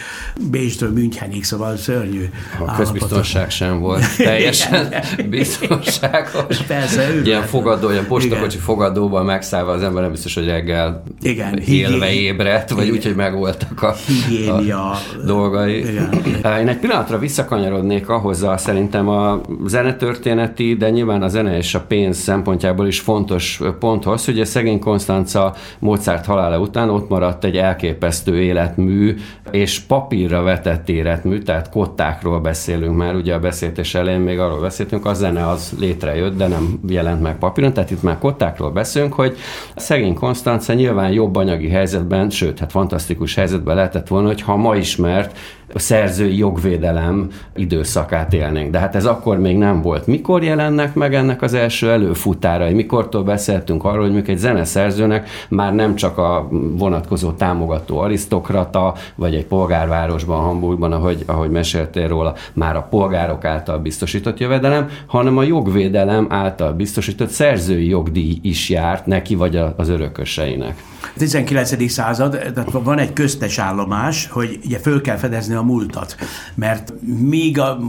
Bécstől 0.51 0.91
Münchenig, 0.91 1.43
szóval 1.43 1.77
szörnyű. 1.77 2.29
A 2.65 2.75
közbiztonság 2.75 3.49
sem 3.49 3.79
volt 3.79 4.17
teljesen 4.17 4.93
biztonságos. 5.29 6.57
Persze, 6.67 7.21
Ilyen 7.23 7.43
fogadó, 7.43 7.89
ilyen 7.89 8.07
postakocsi 8.07 8.57
fogadóban 8.57 9.25
megszállva 9.25 9.71
az 9.71 9.83
ember 9.83 10.01
nem 10.01 10.11
biztos, 10.11 10.33
hogy 10.33 10.45
reggel 10.45 10.72
reggel 10.73 11.03
Igen, 11.21 11.57
élve 11.57 12.05
higién... 12.05 12.33
ébredt, 12.33 12.69
vagy 12.69 12.89
úgy, 12.89 13.03
hogy 13.03 13.15
megvoltak 13.15 13.81
a, 13.81 13.93
Higiénia. 14.27 14.89
a 14.91 14.97
dolgai. 15.25 15.77
Igen. 15.77 16.13
Én 16.59 16.67
egy 16.67 16.77
pillanatra 16.77 17.17
visszakanyarodnék 17.17 18.09
ahhoz 18.09 18.43
a 18.43 18.57
szerintem 18.57 19.09
a 19.09 19.41
zenetörténeti, 19.65 20.75
de 20.75 20.89
nyilván 20.89 21.21
a 21.21 21.27
zene 21.27 21.57
és 21.57 21.75
a 21.75 21.81
pénz 21.81 22.17
szempontjából 22.17 22.87
is 22.87 22.99
fontos 22.99 23.61
ponthoz, 23.79 24.25
hogy 24.25 24.39
a 24.39 24.45
szegény 24.45 24.79
Konstanca 24.79 25.53
Mozart 25.79 26.25
halála 26.25 26.59
után 26.59 26.89
ott 26.89 27.09
maradt 27.09 27.43
egy 27.43 27.57
elképesztő 27.57 28.41
életmű, 28.41 29.15
és 29.51 29.79
papírra 29.79 30.41
vetett 30.41 30.89
életmű, 30.89 31.37
tehát 31.37 31.69
kottákról 31.69 32.39
beszélünk 32.39 32.97
már, 32.97 33.15
ugye 33.15 33.33
a 33.33 33.39
beszéltés 33.39 33.95
elején 33.95 34.19
még 34.19 34.39
arról 34.39 34.59
beszéltünk, 34.59 35.05
a 35.05 35.13
zene 35.13 35.47
az 35.49 35.73
létrejött, 35.79 36.37
de 36.37 36.47
nem 36.47 36.79
jelent 36.87 37.21
meg 37.21 37.37
papíron, 37.37 37.73
tehát 37.73 37.91
itt 37.91 38.03
már 38.03 38.17
kottákról 38.17 38.71
beszélünk, 38.71 39.13
hogy 39.13 39.37
szegény 39.75 40.13
Konstanca 40.13 40.62
Franca 40.63 40.81
nyilván 40.81 41.11
jobb 41.11 41.35
anyagi 41.35 41.69
helyzetben, 41.69 42.29
sőt, 42.29 42.59
hát 42.59 42.71
fantasztikus 42.71 43.35
helyzetben 43.35 43.75
lehetett 43.75 44.07
volna, 44.07 44.27
hogy 44.27 44.41
ha 44.41 44.55
ma 44.55 44.75
ismert 44.75 45.37
szerzői 45.79 46.37
jogvédelem 46.37 47.27
időszakát 47.55 48.33
élnénk. 48.33 48.71
De 48.71 48.79
hát 48.79 48.95
ez 48.95 49.05
akkor 49.05 49.39
még 49.39 49.57
nem 49.57 49.81
volt. 49.81 50.07
Mikor 50.07 50.43
jelennek 50.43 50.93
meg 50.93 51.13
ennek 51.15 51.41
az 51.41 51.53
első 51.53 51.91
előfutárai? 51.91 52.73
Mikortól 52.73 53.23
beszéltünk 53.23 53.83
arról, 53.83 54.01
hogy 54.01 54.11
mondjuk 54.11 54.27
egy 54.27 54.37
zeneszerzőnek 54.37 55.29
már 55.49 55.73
nem 55.73 55.95
csak 55.95 56.17
a 56.17 56.47
vonatkozó 56.51 57.31
támogató 57.31 57.99
arisztokrata, 57.99 58.93
vagy 59.15 59.35
egy 59.35 59.45
polgárvárosban, 59.45 60.41
Hamburgban, 60.41 60.91
ahogy, 60.91 61.23
ahogy 61.25 61.49
meséltél 61.49 62.07
róla, 62.07 62.35
már 62.53 62.75
a 62.75 62.87
polgárok 62.89 63.45
által 63.45 63.77
biztosított 63.77 64.39
jövedelem, 64.39 64.89
hanem 65.07 65.37
a 65.37 65.43
jogvédelem 65.43 66.25
által 66.29 66.73
biztosított 66.73 67.29
szerzői 67.29 67.87
jogdíj 67.87 68.39
is 68.41 68.69
járt 68.69 69.05
neki, 69.05 69.35
vagy 69.35 69.59
az 69.75 69.89
örököseinek. 69.89 70.83
19. 71.17 71.89
század, 71.91 72.31
tehát 72.31 72.71
van 72.71 72.99
egy 72.99 73.13
köztes 73.13 73.57
állomás, 73.57 74.27
hogy 74.31 74.59
ugye 74.65 74.79
föl 74.79 75.01
kell 75.01 75.15
fedezni 75.15 75.55
a 75.55 75.62
múltat, 75.63 76.15
mert 76.55 76.93
még 77.19 77.59
a 77.59 77.79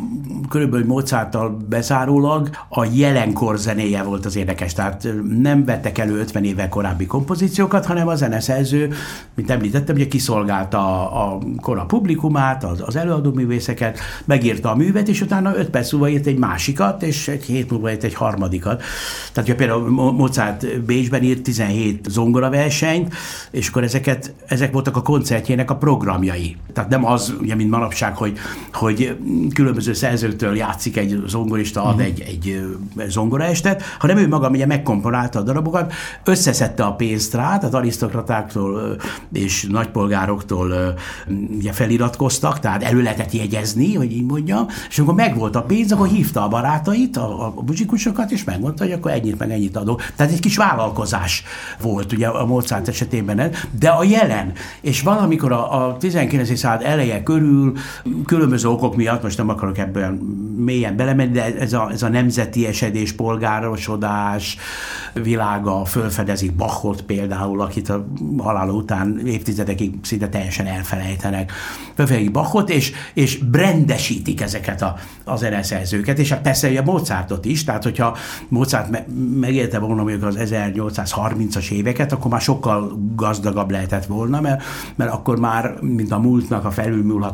körülbelül 0.48 0.86
Mozarttal 0.86 1.56
bezárólag 1.68 2.50
a 2.68 2.84
jelenkor 2.92 3.58
zenéje 3.58 4.02
volt 4.02 4.26
az 4.26 4.36
érdekes, 4.36 4.72
tehát 4.72 5.08
nem 5.38 5.64
vettek 5.64 5.98
elő 5.98 6.18
50 6.18 6.44
évvel 6.44 6.68
korábbi 6.68 7.06
kompozíciókat, 7.06 7.86
hanem 7.86 8.08
a 8.08 8.14
zeneszerző, 8.14 8.92
mint 9.34 9.50
említettem, 9.50 9.94
ugye 9.94 10.06
kiszolgálta 10.06 10.78
a, 10.78 11.32
a 11.34 11.38
kora 11.60 11.84
publikumát, 11.84 12.64
az, 12.64 12.82
az 12.86 12.96
előadóművészeket, 12.96 13.98
megírta 14.24 14.70
a 14.70 14.74
művet, 14.74 15.08
és 15.08 15.20
utána 15.20 15.56
5 15.56 15.70
perc 15.70 15.92
múlva 15.92 16.08
írt 16.08 16.26
egy 16.26 16.38
másikat, 16.38 17.02
és 17.02 17.28
egy 17.28 17.44
hét 17.44 17.70
múlva 17.70 17.90
írt 17.90 18.04
egy 18.04 18.14
harmadikat. 18.14 18.82
Tehát 19.32 19.48
ugye 19.48 19.58
például 19.58 19.90
Mozart 20.12 20.80
Bécsben 20.80 21.22
írt 21.22 21.42
17 21.42 22.06
zongoraversenyt, 22.10 23.14
és 23.50 23.68
akkor 23.68 23.82
ezeket, 23.82 24.34
ezek 24.46 24.72
voltak 24.72 24.96
a 24.96 25.02
koncertjének 25.02 25.70
a 25.70 25.76
programjai. 25.76 26.56
Tehát 26.72 26.90
nem 26.90 27.04
az, 27.04 27.34
ugye, 27.40 27.54
mint 27.64 27.76
manapság, 27.76 28.16
hogy, 28.16 28.38
hogy 28.72 29.16
különböző 29.54 29.92
szerzőtől 29.92 30.56
játszik 30.56 30.96
egy 30.96 31.22
zongorista, 31.26 31.82
ad 31.82 31.94
uh-huh. 31.94 32.06
egy, 32.06 32.20
egy 32.20 32.66
zongoraestet, 33.08 33.82
hanem 33.98 34.16
ő 34.16 34.28
maga 34.28 34.48
ugye 34.48 34.66
megkomponálta 34.66 35.38
a 35.38 35.42
darabokat, 35.42 35.92
összeszedte 36.24 36.84
a 36.84 36.92
pénzt 36.92 37.34
rá, 37.34 37.58
tehát 37.58 37.74
arisztokratáktól 37.74 38.96
és 39.32 39.66
nagypolgároktól 39.70 40.94
ugye 41.56 41.72
feliratkoztak, 41.72 42.60
tehát 42.60 42.82
elő 42.82 43.02
lehetett 43.02 43.32
jegyezni, 43.32 43.94
hogy 43.94 44.12
így 44.12 44.24
mondjam, 44.24 44.66
és 44.88 44.98
amikor 44.98 45.14
megvolt 45.14 45.56
a 45.56 45.62
pénz, 45.62 45.92
akkor 45.92 46.08
hívta 46.08 46.44
a 46.44 46.48
barátait, 46.48 47.16
a, 47.16 47.46
a 47.46 47.54
muzsikusokat, 47.66 48.30
és 48.30 48.44
megmondta, 48.44 48.84
hogy 48.84 48.92
akkor 48.92 49.10
ennyit 49.10 49.38
meg 49.38 49.50
ennyit 49.50 49.76
adok. 49.76 50.02
Tehát 50.16 50.32
egy 50.32 50.40
kis 50.40 50.56
vállalkozás 50.56 51.44
volt 51.82 52.12
ugye 52.12 52.26
a 52.26 52.46
Mozart 52.46 52.88
esetében, 52.88 53.50
de 53.78 53.88
a 53.88 54.04
jelen. 54.04 54.52
És 54.80 55.02
valamikor 55.02 55.52
a, 55.52 55.86
a 55.86 55.96
19. 55.96 56.58
század 56.58 56.82
eleje 56.86 57.22
körül 57.22 57.43
körül, 57.44 57.72
különböző 58.24 58.68
okok 58.68 58.96
miatt, 58.96 59.22
most 59.22 59.38
nem 59.38 59.48
akarok 59.48 59.78
ebben 59.78 60.12
mélyen 60.56 60.96
belemenni, 60.96 61.32
de 61.32 61.58
ez 61.58 61.72
a, 61.72 61.90
ez 61.92 62.02
a 62.02 62.08
nemzeti 62.08 62.66
esedés, 62.66 63.12
polgárosodás 63.12 64.56
világa 65.12 65.84
fölfedezik 65.84 66.54
Bachot 66.54 67.02
például, 67.02 67.60
akit 67.60 67.88
a 67.88 68.06
halála 68.38 68.72
után 68.72 69.20
évtizedekig 69.26 69.94
szinte 70.02 70.28
teljesen 70.28 70.66
elfelejtenek. 70.66 71.52
Fölfedezik 71.94 72.30
Bachot, 72.30 72.70
és, 72.70 72.92
és 73.14 73.38
brendesítik 73.38 74.40
ezeket 74.40 74.82
a, 74.82 74.94
a 75.24 75.36
zeneszerzőket, 75.36 76.18
és 76.18 76.30
hát 76.30 76.42
persze 76.42 76.78
a 76.78 76.82
Mozartot 76.82 77.44
is, 77.44 77.64
tehát 77.64 77.82
hogyha 77.82 78.16
Mozart 78.48 78.90
me- 78.90 79.06
megélte 79.40 79.78
volna 79.78 80.02
mondjuk 80.02 80.24
az 80.24 80.36
1830-as 80.40 81.70
éveket, 81.70 82.12
akkor 82.12 82.30
már 82.30 82.40
sokkal 82.40 82.98
gazdagabb 83.14 83.70
lehetett 83.70 84.06
volna, 84.06 84.40
mert, 84.40 84.62
mert 84.96 85.12
akkor 85.12 85.38
már, 85.38 85.74
mint 85.80 86.12
a 86.12 86.18
múltnak 86.18 86.64
a 86.64 86.70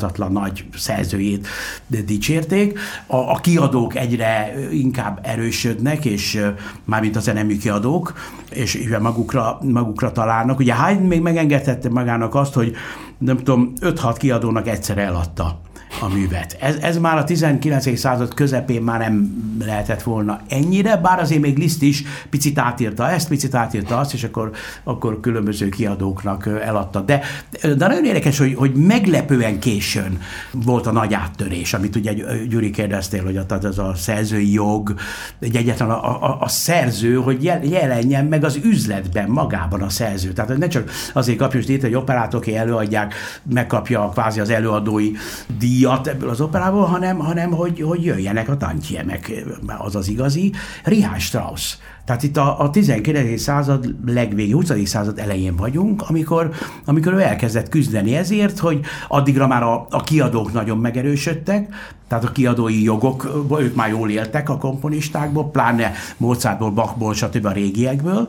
felülmúlhatatlan 0.00 0.32
nagy 0.32 0.64
szerzőjét 0.76 1.46
dicsérték. 1.86 2.78
A, 3.06 3.16
a 3.16 3.40
kiadók 3.40 3.96
egyre 3.96 4.54
inkább 4.72 5.20
erősödnek, 5.22 6.04
és 6.04 6.44
mármint 6.84 7.16
a 7.16 7.20
zenemű 7.20 7.58
kiadók, 7.58 8.14
és 8.50 8.88
magukra, 9.00 9.58
magukra 9.62 10.12
találnak. 10.12 10.58
Ugye 10.58 10.74
Haydn 10.74 11.02
még 11.02 11.20
megengedhette 11.20 11.88
magának 11.88 12.34
azt, 12.34 12.54
hogy 12.54 12.74
nem 13.18 13.36
tudom, 13.36 13.72
5-6 13.80 14.14
kiadónak 14.18 14.68
egyszer 14.68 14.98
eladta 14.98 15.60
a 16.00 16.08
művet. 16.08 16.56
Ez, 16.60 16.76
ez 16.76 16.98
már 16.98 17.16
a 17.16 17.24
19. 17.24 17.98
század 17.98 18.34
közepén 18.34 18.82
már 18.82 18.98
nem 18.98 19.42
lehetett 19.64 20.02
volna 20.02 20.40
ennyire, 20.48 20.96
bár 20.96 21.18
azért 21.18 21.40
még 21.40 21.58
Liszt 21.58 21.82
is 21.82 22.02
picit 22.30 22.58
átírta 22.58 23.10
ezt, 23.10 23.28
picit 23.28 23.54
átírta 23.54 23.98
azt, 23.98 24.14
és 24.14 24.24
akkor, 24.24 24.50
akkor 24.84 25.20
különböző 25.20 25.68
kiadóknak 25.68 26.46
eladta. 26.46 27.00
De, 27.00 27.20
de 27.62 27.86
nagyon 27.86 28.04
érdekes, 28.04 28.38
hogy, 28.38 28.54
hogy 28.54 28.74
meglepően 28.74 29.58
későn 29.58 30.20
volt 30.52 30.86
a 30.86 30.92
nagy 30.92 31.14
áttörés, 31.14 31.74
amit 31.74 31.96
ugye 31.96 32.12
Gyuri 32.48 32.70
kérdeztél, 32.70 33.24
hogy 33.24 33.36
az 33.50 33.78
a 33.78 33.94
szerzői 33.94 34.52
jog, 34.52 34.94
egy 35.40 35.56
egyetlen 35.56 35.90
a, 35.90 36.24
a, 36.30 36.36
a 36.40 36.48
szerző, 36.48 37.14
hogy 37.14 37.42
jelenjen 37.62 38.26
meg 38.26 38.44
az 38.44 38.58
üzletben 38.62 39.28
magában 39.28 39.82
a 39.82 39.88
szerző. 39.88 40.32
Tehát 40.32 40.58
ne 40.58 40.66
csak 40.66 40.90
azért 41.12 41.38
hogy 41.52 41.70
itt 41.70 41.82
egy 41.82 41.94
operátor, 41.94 42.40
aki 42.40 42.56
előadják, 42.56 43.14
megkapja 43.42 44.08
kvázi 44.08 44.40
az 44.40 44.50
előadói 44.50 45.10
díjat, 45.58 45.79
díjat 45.80 46.06
ebből 46.06 46.28
az 46.28 46.40
operából, 46.40 46.84
hanem, 46.84 47.18
hanem 47.18 47.50
hogy, 47.50 47.80
hogy 47.80 48.04
jöjjenek 48.04 48.48
a 48.48 48.56
tantiemek, 48.56 49.32
az 49.78 49.96
az 49.96 50.08
igazi. 50.08 50.52
Richard 50.84 51.20
Strauss. 51.20 51.76
Tehát 52.04 52.22
itt 52.22 52.36
a, 52.36 52.60
a 52.60 52.70
19. 52.70 53.40
század 53.40 53.94
legvégé, 54.06 54.50
20. 54.50 54.72
század 54.84 55.18
elején 55.18 55.56
vagyunk, 55.56 56.02
amikor, 56.08 56.50
amikor 56.84 57.12
ő 57.12 57.20
elkezdett 57.20 57.68
küzdeni 57.68 58.16
ezért, 58.16 58.58
hogy 58.58 58.80
addigra 59.08 59.46
már 59.46 59.62
a, 59.62 59.86
a 59.90 60.00
kiadók 60.00 60.52
nagyon 60.52 60.78
megerősödtek, 60.78 61.74
tehát 62.08 62.24
a 62.24 62.32
kiadói 62.32 62.82
jogok, 62.82 63.46
ők 63.58 63.74
már 63.74 63.88
jól 63.88 64.10
éltek 64.10 64.48
a 64.48 64.58
komponistákból, 64.58 65.50
pláne 65.50 65.92
Mozartból, 66.16 66.70
Bachból, 66.70 67.14
stb. 67.14 67.46
a 67.46 67.52
régiekből, 67.52 68.28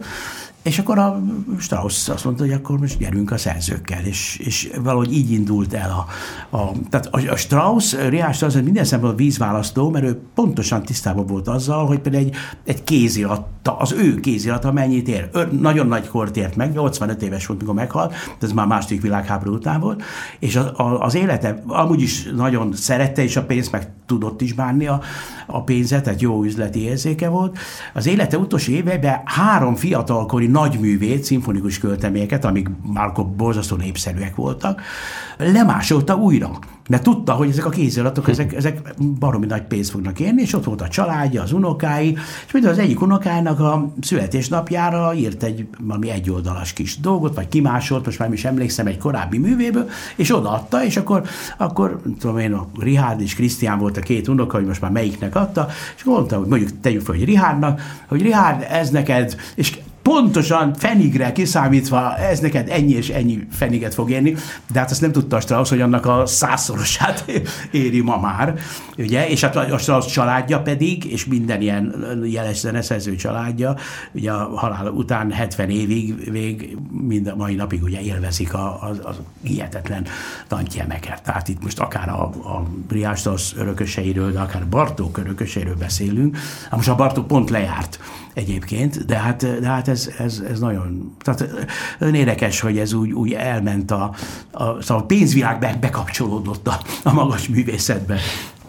és 0.63 0.79
akkor 0.79 0.97
a 0.97 1.21
Strauss 1.59 2.09
azt 2.09 2.23
mondta, 2.23 2.43
hogy 2.43 2.53
akkor 2.53 2.79
most 2.79 2.97
gyerünk 2.97 3.31
a 3.31 3.37
szerzőkkel, 3.37 4.05
és, 4.05 4.37
és 4.37 4.71
valahogy 4.83 5.13
így 5.13 5.31
indult 5.31 5.73
el 5.73 5.89
a... 5.89 6.05
a 6.57 6.71
tehát 6.89 7.07
a, 7.11 7.31
a 7.31 7.35
Strauss, 7.35 7.93
Richard 7.93 8.33
Strauss 8.33 8.53
minden 8.53 8.83
szempontból 8.83 9.25
vízválasztó, 9.25 9.89
mert 9.89 10.05
ő 10.05 10.19
pontosan 10.35 10.83
tisztában 10.83 11.25
volt 11.25 11.47
azzal, 11.47 11.85
hogy 11.85 11.99
például 11.99 12.23
egy, 12.25 12.35
egy 12.65 12.83
kézirata, 12.83 13.77
az 13.77 13.91
ő 13.91 14.19
kézirata 14.19 14.71
mennyit 14.71 15.07
ér. 15.07 15.29
Ő 15.33 15.47
nagyon 15.51 15.87
nagy 15.87 16.07
kort 16.07 16.37
ért 16.37 16.55
meg, 16.55 16.73
85 16.73 17.21
éves 17.21 17.45
volt, 17.45 17.59
mikor 17.59 17.75
meghalt, 17.75 18.13
ez 18.41 18.51
már 18.51 18.67
második 18.67 19.01
világháború 19.01 19.53
után 19.53 19.79
volt, 19.79 20.03
és 20.39 20.55
a, 20.55 20.79
a, 20.79 20.99
az 21.01 21.15
élete 21.15 21.63
amúgy 21.67 22.01
is 22.01 22.23
nagyon 22.35 22.73
szerette, 22.73 23.23
és 23.23 23.35
a 23.35 23.43
pénzt 23.43 23.71
meg 23.71 23.89
tudott 24.11 24.41
is 24.41 24.53
bánni 24.53 24.87
a, 24.87 25.01
a 25.45 25.63
pénzet, 25.63 26.03
tehát 26.03 26.21
jó 26.21 26.43
üzleti 26.43 26.79
érzéke 26.79 27.29
volt. 27.29 27.57
Az 27.93 28.07
élete 28.07 28.37
utolsó 28.37 28.71
éveiben 28.71 29.21
három 29.25 29.75
fiatalkori 29.75 30.47
nagyművét, 30.47 31.23
szimfonikus 31.23 31.77
költeményeket, 31.77 32.45
amik 32.45 32.69
már 32.93 33.11
borzasztó 33.37 33.75
népszerűek 33.75 34.35
voltak, 34.35 34.81
lemásolta 35.37 36.15
újra. 36.15 36.59
Mert 36.89 37.03
tudta, 37.03 37.33
hogy 37.33 37.49
ezek 37.49 37.65
a 37.65 37.69
kéziratok, 37.69 38.29
ezek, 38.29 38.53
ezek 38.53 38.93
baromi 39.19 39.45
nagy 39.45 39.63
pénzt 39.63 39.89
fognak 39.89 40.19
érni, 40.19 40.41
és 40.41 40.53
ott 40.53 40.63
volt 40.63 40.81
a 40.81 40.87
családja, 40.87 41.41
az 41.41 41.51
unokái, 41.51 42.17
és 42.45 42.51
mind 42.51 42.65
az 42.65 42.77
egyik 42.77 43.01
unokának 43.01 43.59
a 43.59 43.93
születésnapjára 44.01 45.13
írt 45.13 45.43
egy 45.43 45.67
valami 45.79 46.09
egyoldalas 46.09 46.73
kis 46.73 46.99
dolgot, 46.99 47.35
vagy 47.35 47.47
kimásolt, 47.47 48.05
most 48.05 48.19
már 48.19 48.33
is 48.33 48.45
emlékszem, 48.45 48.87
egy 48.87 48.97
korábbi 48.97 49.37
művéből, 49.37 49.89
és 50.15 50.35
odaadta, 50.35 50.83
és 50.85 50.97
akkor, 50.97 51.23
akkor 51.57 52.01
tudom 52.19 52.37
én, 52.37 52.53
a 52.53 52.67
Rihárd 52.79 53.21
és 53.21 53.35
Krisztián 53.35 53.79
volt 53.79 53.97
a 53.97 54.01
két 54.01 54.27
unoka, 54.27 54.57
hogy 54.57 54.65
most 54.65 54.81
már 54.81 54.91
melyiknek 54.91 55.35
adta, 55.35 55.67
és 55.95 56.03
mondta, 56.03 56.37
hogy 56.37 56.47
mondjuk 56.47 56.79
tegyük 56.81 57.01
fel, 57.01 57.15
hogy 57.15 57.25
Rihárnak, 57.25 57.81
hogy 58.07 58.21
Rihárd, 58.21 58.65
ez 58.69 58.89
neked, 58.89 59.35
és 59.55 59.79
pontosan 60.01 60.73
fenigre 60.73 61.31
kiszámítva, 61.31 62.17
ez 62.17 62.39
neked 62.39 62.69
ennyi 62.69 62.93
és 62.93 63.09
ennyi 63.09 63.47
feniget 63.51 63.93
fog 63.93 64.09
érni, 64.09 64.35
de 64.71 64.79
hát 64.79 64.91
azt 64.91 65.01
nem 65.01 65.11
tudta 65.11 65.35
a 65.35 65.39
Strauss, 65.39 65.69
hogy 65.69 65.81
annak 65.81 66.05
a 66.05 66.25
százszorosát 66.25 67.25
éri 67.71 68.01
ma 68.01 68.17
már, 68.17 68.59
ugye, 68.97 69.29
és 69.29 69.41
hát 69.41 69.55
a 69.55 69.77
Strauss 69.77 70.05
családja 70.05 70.61
pedig, 70.61 71.05
és 71.05 71.25
minden 71.25 71.61
ilyen 71.61 72.05
jeles 72.23 72.59
zeneszerző 72.59 73.15
családja, 73.15 73.75
ugye 74.11 74.31
a 74.31 74.57
halál 74.57 74.87
után 74.87 75.31
70 75.31 75.69
évig, 75.69 76.29
még 76.31 76.77
mind 76.91 77.27
a 77.27 77.35
mai 77.35 77.55
napig 77.55 77.83
ugye 77.83 78.01
élvezik 78.01 78.53
a, 78.53 78.83
az, 78.89 78.99
az 79.03 79.19
hihetetlen 79.43 80.05
tantyemeket. 80.47 81.23
Tehát 81.23 81.47
itt 81.47 81.63
most 81.63 81.79
akár 81.79 82.09
a, 82.09 82.23
a 82.23 82.63
Briástos 82.87 83.55
örököseiről, 83.55 84.31
de 84.31 84.39
akár 84.39 84.67
Bartók 84.67 85.17
örököseiről 85.17 85.75
beszélünk. 85.75 86.37
Hát 86.63 86.75
most 86.75 86.89
a 86.89 86.95
Bartók 86.95 87.27
pont 87.27 87.49
lejárt 87.49 87.99
egyébként, 88.33 89.05
de 89.05 89.17
hát, 89.17 89.59
de 89.59 89.67
hát 89.67 89.87
ez, 89.87 90.09
ez, 90.17 90.41
ez 90.49 90.59
nagyon, 90.59 91.15
tehát 91.19 91.67
nagyon 91.99 92.15
érdekes, 92.15 92.59
hogy 92.59 92.77
ez 92.77 92.93
úgy, 92.93 93.11
úgy 93.11 93.33
elment 93.33 93.91
a, 93.91 94.15
a, 94.51 94.81
szóval 94.81 95.03
a 95.03 95.05
pénzvilág 95.05 95.59
be, 95.59 95.77
bekapcsolódott 95.81 96.67
a, 96.67 96.79
a 97.03 97.13
magas 97.13 97.47
művészetbe. 97.47 98.19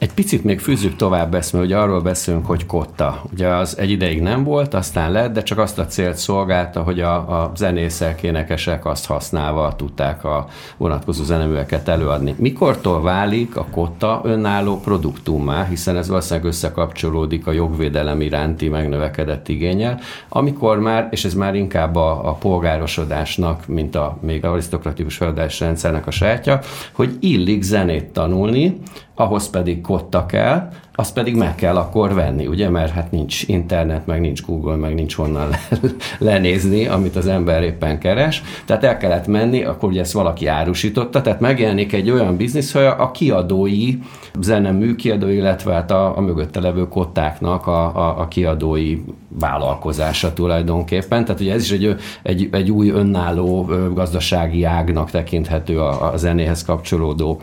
Egy 0.03 0.15
picit 0.15 0.45
még 0.45 0.61
fűzzük 0.61 0.97
tovább 0.97 1.35
ezt, 1.35 1.53
mert 1.53 1.65
ugye 1.65 1.77
arról 1.77 2.01
beszélünk, 2.01 2.47
hogy 2.47 2.67
kotta. 2.67 3.23
Ugye 3.33 3.49
az 3.49 3.79
egy 3.79 3.91
ideig 3.91 4.21
nem 4.21 4.45
volt, 4.45 4.75
aztán 4.75 5.13
lett, 5.13 5.33
de 5.33 5.43
csak 5.43 5.59
azt 5.59 5.79
a 5.79 5.87
célt 5.87 6.17
szolgálta, 6.17 6.83
hogy 6.83 7.01
a, 7.01 7.43
a 7.43 7.53
zenészek, 7.57 8.23
énekesek 8.23 8.87
azt 8.87 9.07
használva 9.07 9.77
tudták 9.77 10.25
a 10.25 10.47
vonatkozó 10.77 11.25
zeneműveket 11.25 11.89
előadni. 11.89 12.35
Mikortól 12.39 13.03
válik 13.03 13.57
a 13.57 13.67
kotta 13.71 14.21
önálló 14.25 14.81
produktummá, 14.81 15.65
hiszen 15.65 15.97
ez 15.97 16.09
valószínűleg 16.09 16.49
összekapcsolódik 16.49 17.47
a 17.47 17.53
jogvédelem 17.53 18.21
iránti 18.21 18.69
megnövekedett 18.69 19.49
igényel, 19.49 20.01
amikor 20.29 20.79
már, 20.79 21.09
és 21.11 21.25
ez 21.25 21.35
már 21.35 21.55
inkább 21.55 21.97
a, 21.97 22.29
a 22.29 22.33
polgárosodásnak, 22.33 23.67
mint 23.67 23.95
a 23.95 24.19
még 24.21 24.45
arisztokratikus 24.45 25.17
földási 25.17 25.65
rendszernek 25.65 26.07
a 26.07 26.11
sajátja, 26.11 26.59
hogy 26.93 27.17
illik 27.21 27.63
zenét 27.63 28.05
tanulni, 28.05 28.81
ahhoz 29.23 29.51
pedig 29.51 29.81
kotta 29.81 30.27
kell, 30.27 30.69
azt 30.95 31.15
pedig 31.15 31.37
meg 31.37 31.55
kell 31.55 31.77
akkor 31.77 32.15
venni, 32.15 32.47
ugye, 32.47 32.69
mert 32.69 32.93
hát 32.93 33.11
nincs 33.11 33.43
internet, 33.49 34.07
meg 34.07 34.21
nincs 34.21 34.43
Google, 34.43 34.77
meg 34.77 34.95
nincs 34.95 35.15
honnan 35.15 35.49
lenézni, 36.19 36.87
amit 36.87 37.17
az 37.17 37.27
ember 37.27 37.63
éppen 37.63 37.99
keres. 37.99 38.43
Tehát 38.65 38.85
el 38.85 38.97
kellett 38.97 39.27
menni, 39.27 39.65
akkor 39.65 39.89
ugye 39.89 40.01
ezt 40.01 40.13
valaki 40.13 40.47
árusította, 40.47 41.21
tehát 41.21 41.41
megjelenik 41.41 41.93
egy 41.93 42.11
olyan 42.11 42.37
biznisz, 42.37 42.73
hogy 42.73 42.83
a 42.83 43.11
kiadói 43.11 43.99
zenemű 44.41 44.95
kiadói, 44.95 45.35
illetve 45.35 45.73
hát 45.73 45.91
a, 45.91 46.17
a 46.17 46.21
mögötte 46.21 46.61
levő 46.61 46.89
kottáknak 46.89 47.67
a, 47.67 47.97
a, 47.97 48.21
a 48.21 48.29
kiadói 48.29 48.99
vállalkozása 49.41 50.33
tulajdonképpen. 50.33 51.25
Tehát 51.25 51.41
ugye 51.41 51.53
ez 51.53 51.63
is 51.63 51.71
egy, 51.71 51.97
egy, 52.23 52.49
egy 52.53 52.71
új 52.71 52.89
önálló 52.89 53.71
gazdasági 53.95 54.65
ágnak 54.65 55.11
tekinthető 55.11 55.81
a, 55.81 56.13
a 56.13 56.17
zenéhez 56.17 56.65
kapcsolódó 56.65 57.41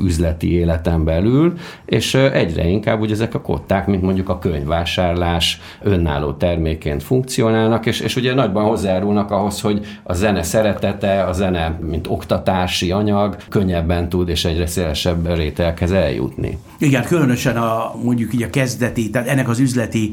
üzleti 0.00 0.52
életen 0.52 1.04
belül, 1.04 1.58
és 1.84 2.14
egyre 2.14 2.66
inkább 2.68 2.91
ugye 3.00 3.14
ezek 3.14 3.34
a 3.34 3.40
kották, 3.40 3.86
mint 3.86 4.02
mondjuk 4.02 4.28
a 4.28 4.38
könyvvásárlás 4.38 5.60
önálló 5.80 6.32
terméként 6.32 7.02
funkcionálnak, 7.02 7.86
és, 7.86 8.00
és 8.00 8.16
ugye 8.16 8.34
nagyban 8.34 8.64
hozzájárulnak 8.64 9.30
ahhoz, 9.30 9.60
hogy 9.60 9.86
a 10.02 10.12
zene 10.12 10.42
szeretete, 10.42 11.22
a 11.22 11.32
zene, 11.32 11.78
mint 11.80 12.06
oktatási 12.06 12.90
anyag 12.90 13.36
könnyebben 13.48 14.08
tud 14.08 14.28
és 14.28 14.44
egyre 14.44 14.66
szélesebb 14.66 15.34
rételhez 15.34 15.92
eljutni. 15.92 16.58
Igen, 16.78 17.04
különösen 17.04 17.56
a 17.56 17.94
mondjuk 18.02 18.34
így 18.34 18.42
a 18.42 18.50
kezdeti, 18.50 19.10
tehát 19.10 19.28
ennek 19.28 19.48
az 19.48 19.58
üzleti 19.58 20.10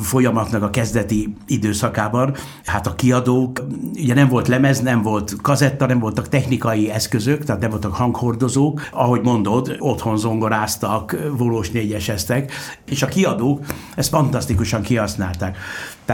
folyamatnak 0.00 0.62
a 0.62 0.70
kezdeti 0.70 1.34
időszakában, 1.46 2.34
hát 2.64 2.86
a 2.86 2.94
kiadók, 2.94 3.66
ugye 3.94 4.14
nem 4.14 4.28
volt 4.28 4.48
lemez, 4.48 4.80
nem 4.80 5.02
volt 5.02 5.36
kazetta, 5.42 5.86
nem 5.86 5.98
voltak 5.98 6.28
technikai 6.28 6.90
eszközök, 6.90 7.44
tehát 7.44 7.60
nem 7.60 7.70
voltak 7.70 7.94
hanghordozók, 7.94 8.88
ahogy 8.92 9.20
mondod, 9.22 9.76
otthon 9.78 10.16
zongoráztak, 10.16 11.16
volós 11.36 11.70
négyeseztek, 12.12 12.52
és 12.86 13.02
a 13.02 13.06
kiadók 13.06 13.66
ezt 13.94 14.08
fantasztikusan 14.08 14.82
kihasználták. 14.82 15.56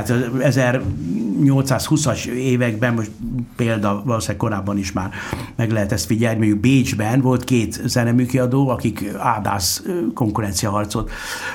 Tehát 0.03 0.31
1820-as 0.39 2.25
években, 2.25 2.95
most 2.95 3.11
példa 3.57 4.03
valószínűleg 4.05 4.41
korábban 4.41 4.79
is 4.79 4.93
már 4.93 5.11
meg 5.57 5.71
lehet 5.71 5.93
ezt 5.93 6.07
figyelni, 6.07 6.39
mondjuk 6.39 6.61
Bécsben 6.61 7.21
volt 7.21 7.45
két 7.45 7.81
zeneműkiadó, 7.85 8.69
akik 8.69 9.13
ádász 9.19 9.83
konkurenciaharcot 10.15 11.11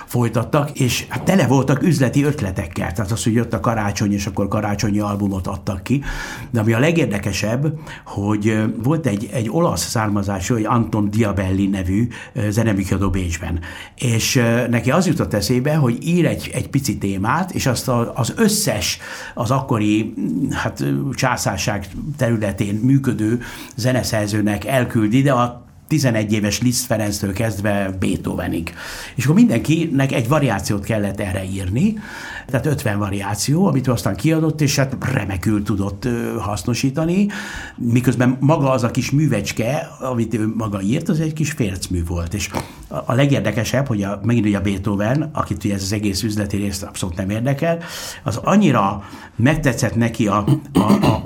folytattak, 0.06 0.80
és 0.80 1.06
hát 1.10 1.24
tele 1.24 1.48
voltak 1.48 1.84
üzleti 1.84 2.24
ötletekkel. 2.24 2.92
Tehát 2.92 3.12
az, 3.12 3.24
hogy 3.24 3.34
jött 3.34 3.54
a 3.54 3.60
karácsony, 3.60 4.14
és 4.14 4.26
akkor 4.26 4.48
karácsonyi 4.48 5.00
albumot 5.00 5.48
adtak 5.48 5.84
ki. 5.84 6.04
De 6.52 6.60
ami 6.60 6.74
a 6.74 6.80
legérdekesebb, 6.80 7.74
hogy 8.06 8.64
volt 8.84 9.06
egy, 9.06 9.30
egy 9.34 9.50
olasz 9.50 9.90
származású, 9.90 10.56
egy 10.56 10.66
Anton 10.66 11.10
Diabelli 11.10 11.68
nevű 11.68 12.08
zeneműkiadó 12.50 13.10
Bécsben. 13.10 13.60
És 13.96 14.42
neki 14.70 14.92
az 14.92 15.08
jutott 15.08 15.34
eszébe, 15.34 15.76
hogy 15.76 16.08
ír 16.08 16.26
egy, 16.26 16.52
egy 16.54 16.70
pici 16.70 16.98
témát, 16.98 17.52
és 17.52 17.66
azt 17.66 17.88
a, 17.88 18.12
az 18.16 18.33
összes, 18.36 19.00
az 19.34 19.52
akkori 19.52 20.14
hát, 20.52 20.84
császárság 21.14 21.88
területén 22.18 22.76
működő 22.76 23.42
zeneszerzőnek 23.76 24.66
elküldi, 24.66 25.22
de 25.22 25.32
a 25.32 25.64
11 25.88 26.34
éves 26.34 26.62
Liszt 26.62 26.86
Ferenctől 26.86 27.34
kezdve 27.34 27.96
Beethovenig. 28.00 28.74
És 29.16 29.24
akkor 29.24 29.36
mindenkinek 29.36 30.12
egy 30.12 30.28
variációt 30.28 30.84
kellett 30.84 31.20
erre 31.20 31.44
írni, 31.44 31.98
tehát 32.46 32.66
50 32.66 32.98
variáció, 33.00 33.66
amit 33.66 33.88
aztán 33.88 34.16
kiadott, 34.16 34.62
és 34.62 34.76
hát 34.76 34.98
remekül 35.14 35.64
tudott 35.64 36.08
hasznosítani, 36.40 37.28
miközben 37.76 38.38
maga 38.40 38.72
az 38.72 38.84
a 38.84 38.92
kis 38.92 39.12
művecske, 39.12 39.90
amit 40.00 40.34
ő 40.34 40.54
maga 40.58 40.82
írt, 40.82 41.10
az 41.10 41.20
egy 41.20 41.34
kis 41.34 41.52
fércmű 41.52 42.04
volt, 42.06 42.34
és 42.34 42.50
a 43.06 43.14
legérdekesebb, 43.14 43.88
hogy 43.88 44.04
a, 44.04 44.20
megint 44.24 44.46
ugye 44.46 44.58
a 44.58 44.62
Beethoven, 44.62 45.30
akit 45.34 45.64
ugye 45.64 45.74
ez 45.74 45.82
az 45.82 45.94
egész 45.94 46.24
üzleti 46.24 46.58
részt 46.58 46.84
abszolút 46.84 47.16
nem 47.16 47.30
érdekel, 47.30 47.78
az 48.24 48.38
annyira 48.44 49.04
megtetszett 49.36 49.96
neki 49.96 50.28
a, 50.28 50.46
a, 50.74 50.80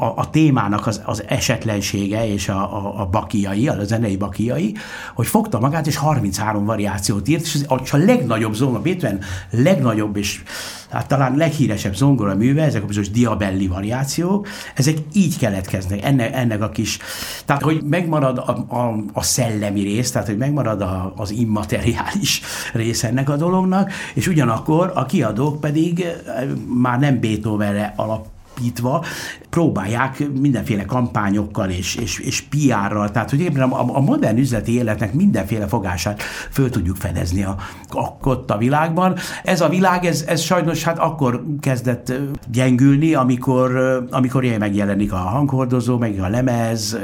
a, 0.04 0.14
a 0.16 0.30
témának 0.30 0.88
az, 0.88 1.02
az 1.06 1.24
esetlensége 1.28 2.28
és 2.28 2.50
a, 2.50 2.76
a, 2.76 3.02
a 3.02 3.06
bakiai, 3.06 3.68
a 3.68 3.84
zenei 3.84 4.18
bakiai, 4.18 4.76
hogy 5.16 5.28
fogta 5.28 5.60
magát, 5.60 5.88
és 5.88 5.96
33 5.96 6.66
variációt 6.66 7.28
írt, 7.28 7.42
és 7.42 7.64
a 7.92 7.98
legnagyobb 7.98 8.54
zongora, 8.54 8.82
Beethoven 8.82 9.20
legnagyobb 9.50 10.18
és 10.18 10.44
hát 10.90 11.08
talán 11.18 11.38
leghíresebb 11.38 11.96
zongora 11.96 12.36
műve, 12.36 12.64
ezek 12.64 12.84
a 12.84 12.86
bizonyos 12.86 13.10
diabelli 13.10 13.68
variációk, 13.68 14.48
ezek 14.76 14.98
így 15.14 15.38
keletkeznek, 15.38 16.04
ennek, 16.04 16.36
ennek 16.36 16.62
a 16.62 16.70
kis, 16.70 16.98
tehát 17.46 17.62
hogy 17.62 17.82
megmarad 17.84 18.38
a, 18.38 18.76
a, 18.76 18.96
a 19.14 19.24
szellemi 19.24 19.82
rész, 19.82 20.12
tehát 20.12 20.28
hogy 20.28 20.38
megmarad 20.38 20.82
a, 20.82 21.14
az 21.16 21.32
immateriális 21.32 22.42
rész 22.74 23.04
ennek 23.04 23.30
a 23.30 23.36
dolognak, 23.36 23.92
és 24.14 24.28
ugyanakkor 24.28 24.92
a 24.96 25.06
kiadók 25.06 25.60
pedig 25.60 26.02
eh, 26.02 26.48
már 26.68 27.00
nem 27.00 27.20
Beethovenre 27.20 27.94
alap 27.96 28.28
alapítva 28.58 29.06
próbálják 29.50 30.30
mindenféle 30.40 30.86
kampányokkal 30.86 31.70
és, 31.70 31.96
és, 31.96 32.20
és 32.20 32.42
PR-ral, 32.42 33.12
tehát 33.12 33.30
hogy 33.30 33.40
éppen 33.40 33.62
a, 33.62 33.96
a 33.96 34.00
modern 34.00 34.38
üzleti 34.38 34.74
életnek 34.74 35.14
mindenféle 35.14 35.68
fogását 35.68 36.22
föl 36.52 36.70
tudjuk 36.70 36.96
fedezni 36.96 37.44
a, 37.44 37.56
a, 37.90 38.18
ott 38.24 38.52
a 38.52 38.58
világban. 38.58 39.16
Ez 39.44 39.62
a 39.62 39.70
világ, 39.70 40.06
ez, 40.06 40.24
ez 40.28 40.42
sajnos 40.42 40.84
hát 40.84 41.00
akkor 41.00 41.44
kezdett 41.60 42.14
gyengülni, 42.52 43.14
amikor, 43.14 43.78
amikor 44.12 44.44
ilyen 44.44 44.60
megjelenik 44.60 45.14
a 45.14 45.16
hanghordozó, 45.16 45.98
meg 45.98 46.20
a 46.20 46.28
lemez, 46.28 46.98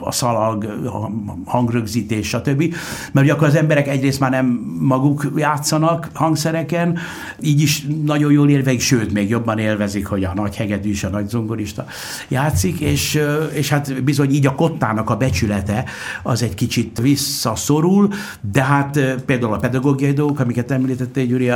a 0.00 0.12
szalag, 0.12 0.64
a 0.64 1.10
hangrögzítés, 1.50 2.28
stb. 2.28 2.74
Mert 3.12 3.26
ugye 3.26 3.32
akkor 3.32 3.46
az 3.46 3.54
emberek 3.54 3.88
egyrészt 3.88 4.20
már 4.20 4.30
nem 4.30 4.46
maguk 4.80 5.32
játszanak 5.36 6.08
hangszereken, 6.14 6.98
így 7.40 7.60
is 7.60 7.86
nagyon 8.04 8.32
jól 8.32 8.50
élvezik, 8.50 8.80
sőt, 8.80 9.12
még 9.12 9.28
jobban 9.28 9.58
élvezik, 9.58 10.06
hogy 10.06 10.24
a 10.24 10.34
nagy 10.34 10.49
nagy 10.50 10.58
hegedűs, 10.58 11.04
a 11.04 11.08
nagy 11.08 11.28
zongorista 11.28 11.86
játszik, 12.28 12.80
és, 12.80 13.22
és 13.52 13.68
hát 13.68 14.02
bizony 14.02 14.30
így 14.30 14.46
a 14.46 14.54
kottának 14.54 15.10
a 15.10 15.16
becsülete 15.16 15.84
az 16.22 16.42
egy 16.42 16.54
kicsit 16.54 16.98
visszaszorul, 17.00 18.08
de 18.52 18.62
hát 18.62 19.00
például 19.26 19.52
a 19.52 19.56
pedagógiai 19.56 20.12
dolgok, 20.12 20.40
amiket 20.40 20.70
említette 20.70 21.24
Gyuri, 21.24 21.50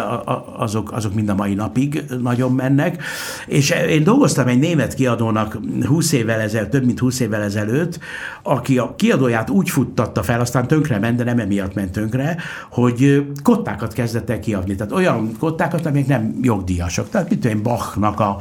azok, 0.56 0.92
azok 0.92 1.14
mind 1.14 1.28
a 1.28 1.34
mai 1.34 1.54
napig 1.54 2.04
nagyon 2.22 2.52
mennek, 2.52 3.02
és 3.46 3.74
én 3.88 4.04
dolgoztam 4.04 4.46
egy 4.46 4.58
német 4.58 4.94
kiadónak 4.94 5.58
20 5.86 6.12
évvel 6.12 6.40
ezelőtt, 6.40 6.70
több 6.70 6.84
mint 6.84 6.98
20 6.98 7.20
évvel 7.20 7.42
ezelőtt, 7.42 7.98
aki 8.42 8.78
a 8.78 8.94
kiadóját 8.96 9.50
úgy 9.50 9.70
futtatta 9.70 10.22
fel, 10.22 10.40
aztán 10.40 10.66
tönkre 10.66 10.98
ment, 10.98 11.16
de 11.16 11.24
nem 11.24 11.38
emiatt 11.38 11.74
ment 11.74 11.92
tönkre, 11.92 12.36
hogy 12.70 13.26
kottákat 13.42 13.92
kezdett 13.92 14.30
el 14.30 14.40
kiadni. 14.40 14.74
Tehát 14.74 14.92
olyan 14.92 15.36
kottákat, 15.38 15.86
amik 15.86 16.06
nem 16.06 16.34
jogdíjasok. 16.42 17.08
Tehát 17.08 17.30
mit 17.30 17.40
tudom, 17.40 17.62
Bachnak 17.64 18.20
a 18.20 18.36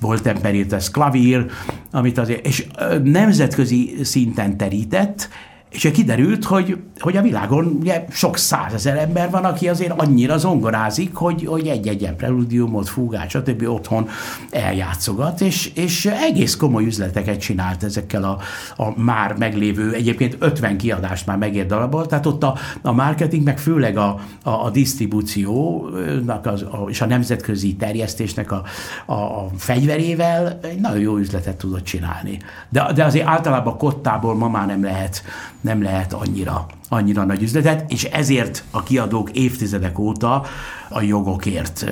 volt 0.00 0.26
ez 0.72 0.90
klavír, 0.90 1.46
amit 1.90 2.18
azért, 2.18 2.46
és 2.46 2.66
nemzetközi 3.02 3.94
szinten 4.02 4.56
terített, 4.56 5.28
és 5.70 5.90
kiderült, 5.92 6.44
hogy, 6.44 6.78
hogy 6.98 7.16
a 7.16 7.22
világon 7.22 7.64
ugye 7.80 8.04
sok 8.10 8.36
százezer 8.36 8.96
ember 8.96 9.30
van, 9.30 9.44
aki 9.44 9.68
azért 9.68 10.00
annyira 10.00 10.38
zongorázik, 10.38 11.14
hogy, 11.14 11.44
hogy 11.46 11.66
egy-egy 11.66 12.10
preludiumot, 12.16 12.88
fúgát, 12.88 13.30
stb. 13.30 13.68
otthon 13.68 14.08
eljátszogat, 14.50 15.40
és, 15.40 15.70
és 15.74 16.06
egész 16.06 16.56
komoly 16.56 16.84
üzleteket 16.84 17.40
csinált 17.40 17.82
ezekkel 17.82 18.24
a, 18.24 18.38
a 18.82 19.00
már 19.00 19.36
meglévő, 19.38 19.92
egyébként 19.92 20.36
50 20.38 20.76
kiadást 20.76 21.26
már 21.26 21.36
megért 21.36 21.68
darabol, 21.68 22.06
tehát 22.06 22.26
ott 22.26 22.42
a, 22.42 22.54
a 22.82 22.92
marketing, 22.92 23.44
meg 23.44 23.58
főleg 23.58 23.96
a, 23.96 24.20
a, 24.42 24.50
a 24.50 24.70
disztribúciónak 24.70 26.46
az, 26.46 26.62
a, 26.62 26.86
és 26.88 27.00
a 27.00 27.06
nemzetközi 27.06 27.74
terjesztésnek 27.74 28.52
a, 28.52 28.62
a, 29.06 29.12
a 29.12 29.48
fegyverével 29.56 30.58
egy 30.62 30.80
nagyon 30.80 31.00
jó 31.00 31.16
üzletet 31.16 31.56
tudott 31.56 31.84
csinálni. 31.84 32.38
De, 32.68 32.92
de 32.94 33.04
azért 33.04 33.26
általában 33.26 33.78
kottából 33.78 34.34
ma 34.34 34.48
már 34.48 34.66
nem 34.66 34.82
lehet 34.82 35.22
nem 35.66 35.82
lehet 35.82 36.12
annyira, 36.12 36.66
annyira 36.88 37.24
nagy 37.24 37.42
üzletet, 37.42 37.90
és 37.90 38.04
ezért 38.04 38.64
a 38.70 38.82
kiadók 38.82 39.30
évtizedek 39.30 39.98
óta 39.98 40.44
a 40.88 41.00
jogokért 41.02 41.86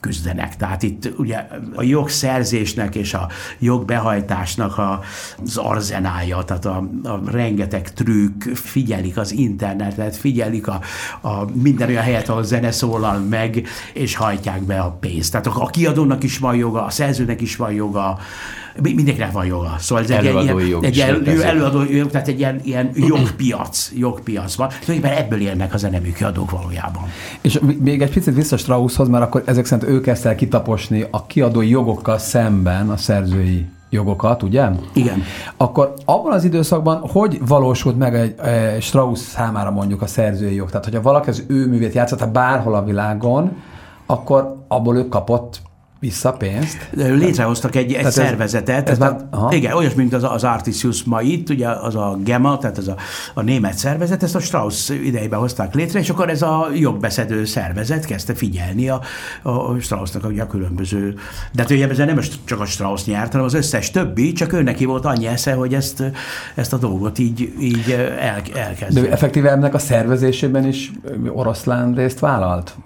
küzdenek. 0.00 0.56
Tehát 0.56 0.82
itt 0.82 1.12
ugye 1.18 1.46
a 1.74 1.82
jogszerzésnek 1.82 2.94
és 2.94 3.14
a 3.14 3.28
jogbehajtásnak 3.58 4.78
a, 4.78 5.00
az 5.44 5.56
arzenája, 5.56 6.42
tehát 6.42 6.64
a, 6.64 6.88
a 7.02 7.20
rengeteg 7.30 7.92
trükk, 7.92 8.42
figyelik 8.54 9.16
az 9.16 9.32
internetet, 9.32 10.16
figyelik 10.16 10.66
a, 10.66 10.80
a 11.20 11.44
minden 11.52 11.88
olyan 11.88 12.02
helyet, 12.02 12.28
ahol 12.28 12.44
zene 12.44 12.70
szólal 12.70 13.18
meg, 13.18 13.66
és 13.92 14.14
hajtják 14.14 14.62
be 14.62 14.80
a 14.80 14.90
pénzt. 14.90 15.30
Tehát 15.30 15.46
a 15.46 15.66
kiadónak 15.66 16.22
is 16.22 16.38
van 16.38 16.56
joga, 16.56 16.84
a 16.84 16.90
szerzőnek 16.90 17.40
is 17.40 17.56
van 17.56 17.72
joga, 17.72 18.18
mindenkinek 18.82 19.32
van 19.32 19.46
joga. 19.46 19.74
Szóval 19.78 20.04
ez 20.04 20.10
egy 20.10 20.26
előadói 20.26 20.66
ilyen, 20.66 20.68
jog 20.68 20.84
egy 20.84 20.96
ilyen, 20.96 21.26
előadói 21.42 21.96
jog, 21.96 22.10
tehát 22.10 22.28
egy 22.28 22.38
ilyen, 22.38 22.60
ilyen 22.62 22.90
jogpiac, 22.94 23.90
jogpiac 23.94 24.54
van. 24.54 24.68
Tulajdonképpen 24.68 25.24
ebből 25.24 25.40
élnek 25.40 25.74
a 25.74 25.76
zeneműkiadók 25.76 26.50
valójában. 26.50 27.02
És 27.40 27.60
még 27.80 28.02
egy 28.02 28.10
picit 28.10 28.34
vissza 28.34 28.56
Strausshoz, 28.56 29.08
mert 29.08 29.24
akkor 29.24 29.42
ezek 29.46 29.64
szerint 29.64 29.90
ő 29.90 30.00
kezdte 30.00 30.28
el 30.28 30.34
kitaposni 30.34 31.06
a 31.10 31.26
kiadói 31.26 31.68
jogokkal 31.68 32.18
szemben 32.18 32.90
a 32.90 32.96
szerzői 32.96 33.66
jogokat, 33.90 34.42
ugye? 34.42 34.68
Igen. 34.92 35.22
Akkor 35.56 35.94
abban 36.04 36.32
az 36.32 36.44
időszakban 36.44 36.98
hogy 37.08 37.38
valósult 37.46 37.98
meg 37.98 38.14
egy, 38.14 38.34
egy 38.40 38.82
Strauss 38.82 39.18
számára 39.18 39.70
mondjuk 39.70 40.02
a 40.02 40.06
szerzői 40.06 40.54
jog? 40.54 40.68
Tehát, 40.68 40.84
hogyha 40.84 41.02
valaki 41.02 41.28
az 41.28 41.44
ő 41.46 41.66
művét 41.66 41.94
játszotta 41.94 42.30
bárhol 42.30 42.74
a 42.74 42.84
világon, 42.84 43.56
akkor 44.06 44.64
abból 44.68 44.96
ő 44.96 45.08
kapott 45.08 45.60
vissza 46.00 46.32
pénzt. 46.32 46.88
Létrehoztak 46.92 47.76
egy, 47.76 47.92
egy 47.92 48.10
szervezetet. 48.10 48.88
Ez, 48.88 48.98
ez 48.98 48.98
már, 48.98 49.16
igen, 49.50 49.72
olyas, 49.72 49.94
mint 49.94 50.12
az, 50.12 50.24
az 50.24 50.44
Artisius 50.44 51.04
ma 51.04 51.22
itt, 51.22 51.48
ugye 51.48 51.68
az 51.68 51.94
a 51.94 52.18
GEMA, 52.24 52.58
tehát 52.58 52.78
ez 52.78 52.88
a, 52.88 52.96
a 53.34 53.42
német 53.42 53.76
szervezet, 53.76 54.22
ezt 54.22 54.34
a 54.34 54.40
Strauss 54.40 54.88
idejében 54.88 55.38
hozták 55.38 55.74
létre, 55.74 55.98
és 55.98 56.10
akkor 56.10 56.28
ez 56.28 56.42
a 56.42 56.68
jogbeszedő 56.74 57.44
szervezet 57.44 58.04
kezdte 58.04 58.34
figyelni 58.34 58.88
a, 58.88 59.00
a 59.42 59.78
Straussnak 59.80 60.26
ugye 60.26 60.42
a 60.42 60.46
különböző, 60.46 61.14
de 61.52 61.62
hát 61.62 61.70
ugye 61.70 61.88
ezzel 61.88 62.06
nem 62.06 62.20
csak 62.44 62.60
a 62.60 62.66
Strauss 62.66 63.04
nyert, 63.04 63.30
hanem 63.30 63.46
az 63.46 63.54
összes 63.54 63.90
többi, 63.90 64.32
csak 64.32 64.52
ő 64.52 64.62
neki 64.62 64.84
volt 64.84 65.04
annyi 65.04 65.26
esze, 65.26 65.52
hogy 65.52 65.74
ezt, 65.74 66.02
ezt 66.54 66.72
a 66.72 66.76
dolgot 66.76 67.18
így, 67.18 67.52
így 67.60 67.90
el, 68.20 68.42
elkezdte. 68.54 69.00
De 69.00 69.10
effektíve 69.10 69.50
ennek 69.50 69.74
a 69.74 69.78
szervezésében 69.78 70.66
is 70.66 70.92
oroszlán 71.32 71.94
részt 71.94 72.18
vállalt? 72.18 72.76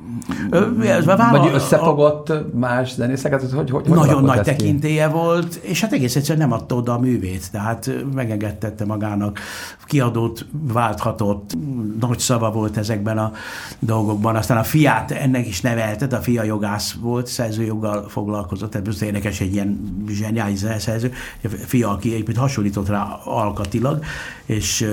Vállal, 1.05 1.39
Vagy 1.39 1.55
összefogott 1.55 2.29
a, 2.29 2.47
más 2.55 2.95
zenészeket? 2.95 3.41
Hogy, 3.41 3.71
hogy, 3.71 3.71
hogy 3.71 3.97
nagyon 3.97 4.25
nagy 4.25 4.41
tekintélye 4.41 5.07
ki? 5.07 5.13
volt, 5.13 5.55
és 5.55 5.81
hát 5.81 5.93
egész 5.93 6.17
egyszerűen 6.17 6.49
nem 6.49 6.59
adta 6.59 6.75
oda 6.75 6.93
a 6.93 6.99
művét, 6.99 7.51
tehát 7.51 7.91
megengedtette 8.15 8.85
magának, 8.85 9.41
kiadót 9.85 10.47
válthatott, 10.73 11.57
nagy 12.01 12.19
szava 12.19 12.51
volt 12.51 12.77
ezekben 12.77 13.19
a 13.19 13.33
dolgokban. 13.79 14.37
Aztán 14.37 14.59
a 14.59 14.65
fiát 14.65 15.11
ennek 15.11 15.47
is 15.47 15.61
neveltet, 15.61 16.13
a 16.13 16.19
fia 16.21 16.43
jogász 16.43 16.93
volt, 17.01 17.27
szerzőjoggal 17.27 18.09
foglalkozott, 18.09 18.71
tehát 18.71 18.89
ez 18.89 19.03
érdekes, 19.03 19.41
egy 19.41 19.53
ilyen 19.53 20.05
zseniális 20.09 20.65
szerző, 20.79 21.13
a 21.45 21.49
fia, 21.49 21.91
aki 21.91 22.13
egyébként 22.13 22.39
hasonlított 22.39 22.89
rá 22.89 23.19
alkatilag, 23.25 24.05
és 24.47 24.87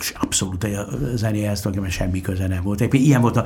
és 0.00 0.12
abszolút 0.20 0.64
a 0.64 0.86
zenéhez 1.14 1.60
tulajdonképpen 1.60 2.06
semmi 2.06 2.20
köze 2.20 2.46
nem 2.46 2.62
volt. 2.62 2.80
Egyébként 2.80 3.04
ilyen 3.04 3.20
volt 3.20 3.36
a 3.36 3.44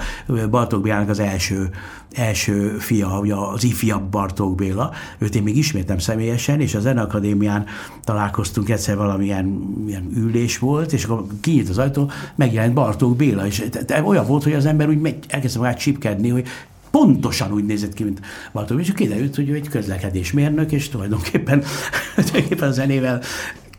Bartók 0.51 0.83
Biának 1.09 1.33
az 1.33 1.41
első, 1.41 1.71
első 2.13 2.77
fia, 2.79 3.19
ugye 3.19 3.35
az 3.35 3.65
ifja 3.65 3.99
komolyabb 3.99 4.11
Bartók 4.11 4.55
Béla, 4.55 4.93
őt 5.19 5.35
én 5.35 5.43
még 5.43 5.57
ismertem 5.57 5.99
személyesen, 5.99 6.61
és 6.61 6.75
a 6.75 6.81
Zeneakadémián 6.81 7.67
találkoztunk 8.05 8.69
egyszer 8.69 8.97
valamilyen 8.97 9.75
ilyen 9.87 10.11
ülés 10.17 10.59
volt, 10.59 10.93
és 10.93 11.05
akkor 11.05 11.27
kinyílt 11.41 11.69
az 11.69 11.79
ajtó, 11.79 12.11
megjelent 12.35 12.75
Bartók 12.75 13.17
Béla, 13.17 13.47
és 13.47 13.65
olyan 14.05 14.27
volt, 14.27 14.43
hogy 14.43 14.53
az 14.53 14.67
ember 14.67 14.89
úgy 14.89 15.17
elkezdte 15.29 15.59
magát 15.59 15.79
csipkedni, 15.79 16.29
hogy 16.29 16.47
pontosan 16.91 17.53
úgy 17.53 17.65
nézett 17.65 17.95
ki, 17.95 18.05
mint 18.05 18.21
Bartók, 18.53 18.81
és 18.81 18.93
kiderült, 18.93 19.35
hogy 19.35 19.49
ő 19.49 19.55
egy 19.55 19.69
közlekedésmérnök, 19.69 20.73
és 20.73 20.89
tulajdonképpen, 20.89 21.63
tulajdonképpen 22.15 22.69
a 22.69 22.73
zenével 22.73 23.21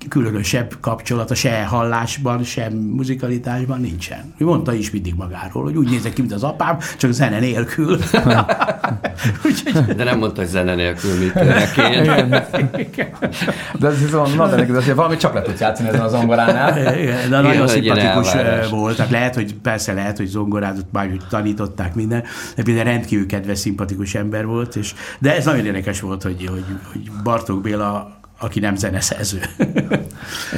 különösebb 0.08 0.74
kapcsolata 0.80 1.36
se 1.36 1.66
hallásban, 1.66 2.44
sem 2.44 2.74
muzikalitásban 2.74 3.82
nincsen. 3.82 4.34
Ő 4.38 4.46
mondta 4.46 4.74
is 4.74 4.92
mindig 4.92 5.14
magáról, 5.16 5.64
hogy 5.64 5.76
úgy 5.76 5.90
nézek 5.90 6.14
ki, 6.14 6.22
mint 6.22 6.34
az 6.34 6.44
apám, 6.44 6.78
csak 6.98 7.12
zene 7.12 7.40
nélkül. 7.40 7.98
de 9.98 10.04
nem 10.04 10.18
mondta, 10.18 10.42
hogy 10.42 10.50
zene 10.50 10.76
nélkül 10.76 11.18
mit 11.20 11.34
De 13.80 13.88
ez 13.88 14.02
viszont, 14.02 14.36
na, 14.36 14.48
de 14.48 14.78
azért 14.78 14.96
valami 14.96 15.18
csak 15.18 15.34
le 15.34 15.42
tudsz 15.42 15.60
játszani 15.60 15.90
ezen 15.90 16.02
a 16.02 16.08
zongoránál. 16.08 17.00
Igen, 17.00 17.30
de 17.30 17.42
nagyon 17.42 17.68
szimpatikus 17.68 18.32
voltak. 18.70 19.10
Lehet, 19.10 19.36
hogy 19.36 19.56
persze 19.56 19.94
lehet, 19.94 20.18
hogy 20.18 20.28
zongorázat 20.28 20.86
már 20.92 21.10
tanították 21.30 21.96
minden, 21.96 22.24
de 22.56 22.64
például 22.64 22.86
rendkívül 22.86 23.26
kedves, 23.26 23.58
szimpatikus 23.58 24.16
ember 24.16 24.46
volt, 24.46 24.76
és, 24.76 24.94
de 25.20 25.36
ez 25.36 25.46
nagyon 25.46 25.66
érdekes 25.66 26.00
volt, 26.00 26.24
hogy, 26.24 26.46
hogy, 26.50 26.66
hogy 26.92 27.12
Bartók 27.24 27.62
Béla 27.62 28.19
aki 28.40 28.60
nem 28.60 28.76
zeneszerző. 28.76 29.40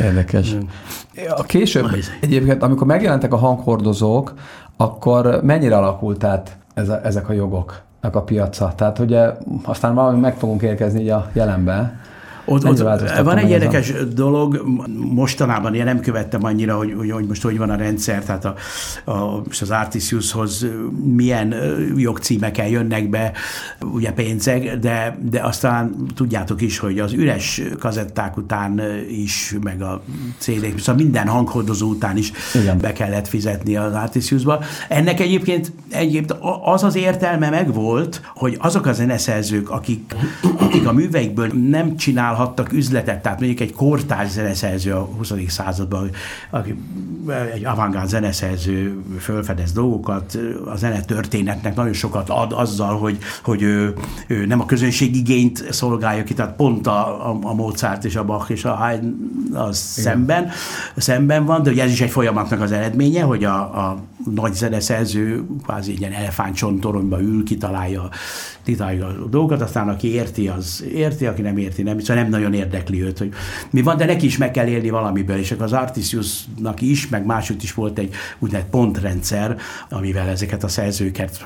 Érdekes. 0.04 0.56
A 1.36 1.44
később 1.44 1.86
egyébként, 2.22 2.64
amikor 2.64 2.88
megjelentek 2.88 3.34
a 3.34 3.38
hanghordozók, 3.38 4.34
akkor 4.78 5.40
mennyire 5.44 5.78
alakult 5.78 6.24
át 6.24 6.58
ez 6.74 6.90
a, 6.90 7.00
ezek 7.04 7.30
a 7.30 7.34
jogok, 7.34 7.82
a 8.02 8.22
piaca? 8.22 8.74
Tehát 8.76 9.00
ugye 9.00 9.30
aztán 9.64 9.96
valami 9.96 10.20
meg 10.20 10.38
fogunk 10.38 10.62
érkezni 10.62 11.02
így 11.02 11.10
a 11.10 11.30
jelenbe, 11.34 12.00
ott, 12.52 12.66
ott 12.66 12.80
van 13.24 13.38
egy 13.38 13.50
érdekes 13.50 13.90
a... 13.90 14.04
dolog, 14.04 14.64
mostanában 15.14 15.76
én 15.76 15.84
nem 15.84 16.00
követtem 16.00 16.44
annyira, 16.44 16.78
hogy, 16.78 16.94
hogy, 16.98 17.12
hogy 17.12 17.26
most 17.26 17.42
hogy 17.42 17.58
van 17.58 17.70
a 17.70 17.76
rendszer, 17.76 18.24
tehát 18.24 18.46
a, 18.46 18.56
a, 19.12 19.42
most 19.46 19.62
az 19.62 19.72
Artisiushoz 19.72 20.66
milyen 21.16 21.56
jogcímekkel 21.96 22.68
jönnek 22.68 23.10
be, 23.10 23.32
ugye 23.94 24.12
pénzek, 24.12 24.78
de, 24.78 25.18
de 25.22 25.40
aztán 25.40 25.96
tudjátok 26.16 26.62
is, 26.62 26.80
hogy 26.80 27.00
az 27.00 27.14
üres 27.14 27.62
kazetták 27.80 28.38
után 28.38 28.82
is, 29.10 29.56
meg 29.64 29.82
a 29.82 30.02
CD-k, 30.38 30.80
szóval 30.80 30.96
minden 30.96 31.28
hanghordozó 31.28 31.90
után 31.90 32.18
is 32.18 32.32
Igen. 32.54 32.78
be 32.78 32.94
kellett 32.94 33.28
fizetni 33.28 33.76
az 33.76 33.94
Artisiusba. 33.94 34.64
Ennek 34.90 35.20
egyébként, 35.20 35.72
egyébként 35.90 36.36
az 36.64 36.84
az 36.84 36.96
értelme 36.96 37.50
megvolt, 37.50 38.22
hogy 38.36 38.58
azok 38.60 38.86
a 38.86 38.94
zeneszerzők, 38.94 39.70
akik, 39.70 40.16
akik 40.58 40.88
a 40.88 40.94
műveikből 40.94 41.48
nem 41.70 41.96
csinálhatnak 41.96 42.41
csinálhattak 42.42 42.74
üzletet, 42.74 43.22
tehát 43.22 43.40
mondjuk 43.40 43.60
egy 43.60 43.74
kortárs 43.74 44.30
zeneszerző 44.30 44.94
a 44.94 45.00
20. 45.18 45.34
században, 45.48 46.10
aki 46.50 46.76
egy 47.54 47.66
avantgárd 47.66 48.10
zeneszerző 48.10 49.02
fölfedez 49.20 49.72
dolgokat, 49.72 50.38
a 50.66 50.76
zenetörténetnek 50.76 51.76
nagyon 51.76 51.94
sokat 51.94 52.30
ad 52.30 52.52
azzal, 52.52 52.98
hogy, 52.98 53.18
hogy 53.44 53.62
ő, 53.62 53.94
ő 54.28 54.46
nem 54.46 54.60
a 54.60 54.66
közönség 54.66 55.16
igényt 55.16 55.74
szolgálja 55.74 56.24
ki, 56.24 56.34
tehát 56.34 56.56
pont 56.56 56.88
a, 56.88 57.30
a, 57.30 57.40
a 57.42 57.54
Mozart 57.54 58.06
és 58.06 58.16
a 58.16 58.26
Bach 58.26 58.52
és 58.52 58.66
a 58.66 58.74
Haydn 58.74 59.14
az 59.54 59.78
szemben, 59.78 60.50
szemben 60.96 61.46
van, 61.46 61.64
de 61.64 61.72
ugye 61.72 61.84
ez 61.84 61.92
is 61.92 62.02
egy 62.02 62.10
folyamatnak 62.10 62.62
az 62.62 62.72
eredménye, 62.72 63.24
hogy 63.24 63.44
a, 63.44 63.58
a 63.60 63.98
nagy 64.26 64.54
zeneszerző 64.54 65.46
kvázi 65.64 65.98
ilyen 65.98 66.12
elefántcsontoronyba 66.12 67.22
ül, 67.22 67.44
kitalálja, 67.44 68.10
kitalálja 68.64 69.08
a 69.08 69.28
dolgokat, 69.30 69.62
aztán 69.62 69.90
aki 69.90 70.14
érti, 70.14 70.48
az 70.48 70.86
érti, 70.94 71.26
aki 71.26 71.42
nem 71.42 71.58
érti, 71.58 71.82
nem. 71.82 72.00
Szóval 72.00 72.16
nem 72.16 72.32
nagyon 72.32 72.54
érdekli 72.54 73.04
őt, 73.04 73.18
hogy 73.18 73.34
mi 73.70 73.82
van, 73.82 73.98
de 73.98 74.06
neki 74.06 74.26
is 74.26 74.38
meg 74.38 74.52
kell 74.52 74.68
élni 74.68 74.90
valamiből, 74.90 75.38
és 75.38 75.52
akkor 75.52 75.66
az 75.66 75.74
Artisiusnak 75.74 76.82
is, 76.82 77.08
meg 77.08 77.26
máshogy 77.26 77.64
is 77.64 77.74
volt 77.74 78.00
egy 78.00 78.14
úgynevezett 78.40 78.72
pontrendszer, 78.72 79.58
amivel 79.90 80.28
ezeket 80.28 80.64
a 80.64 80.68
szerzőket 80.68 81.46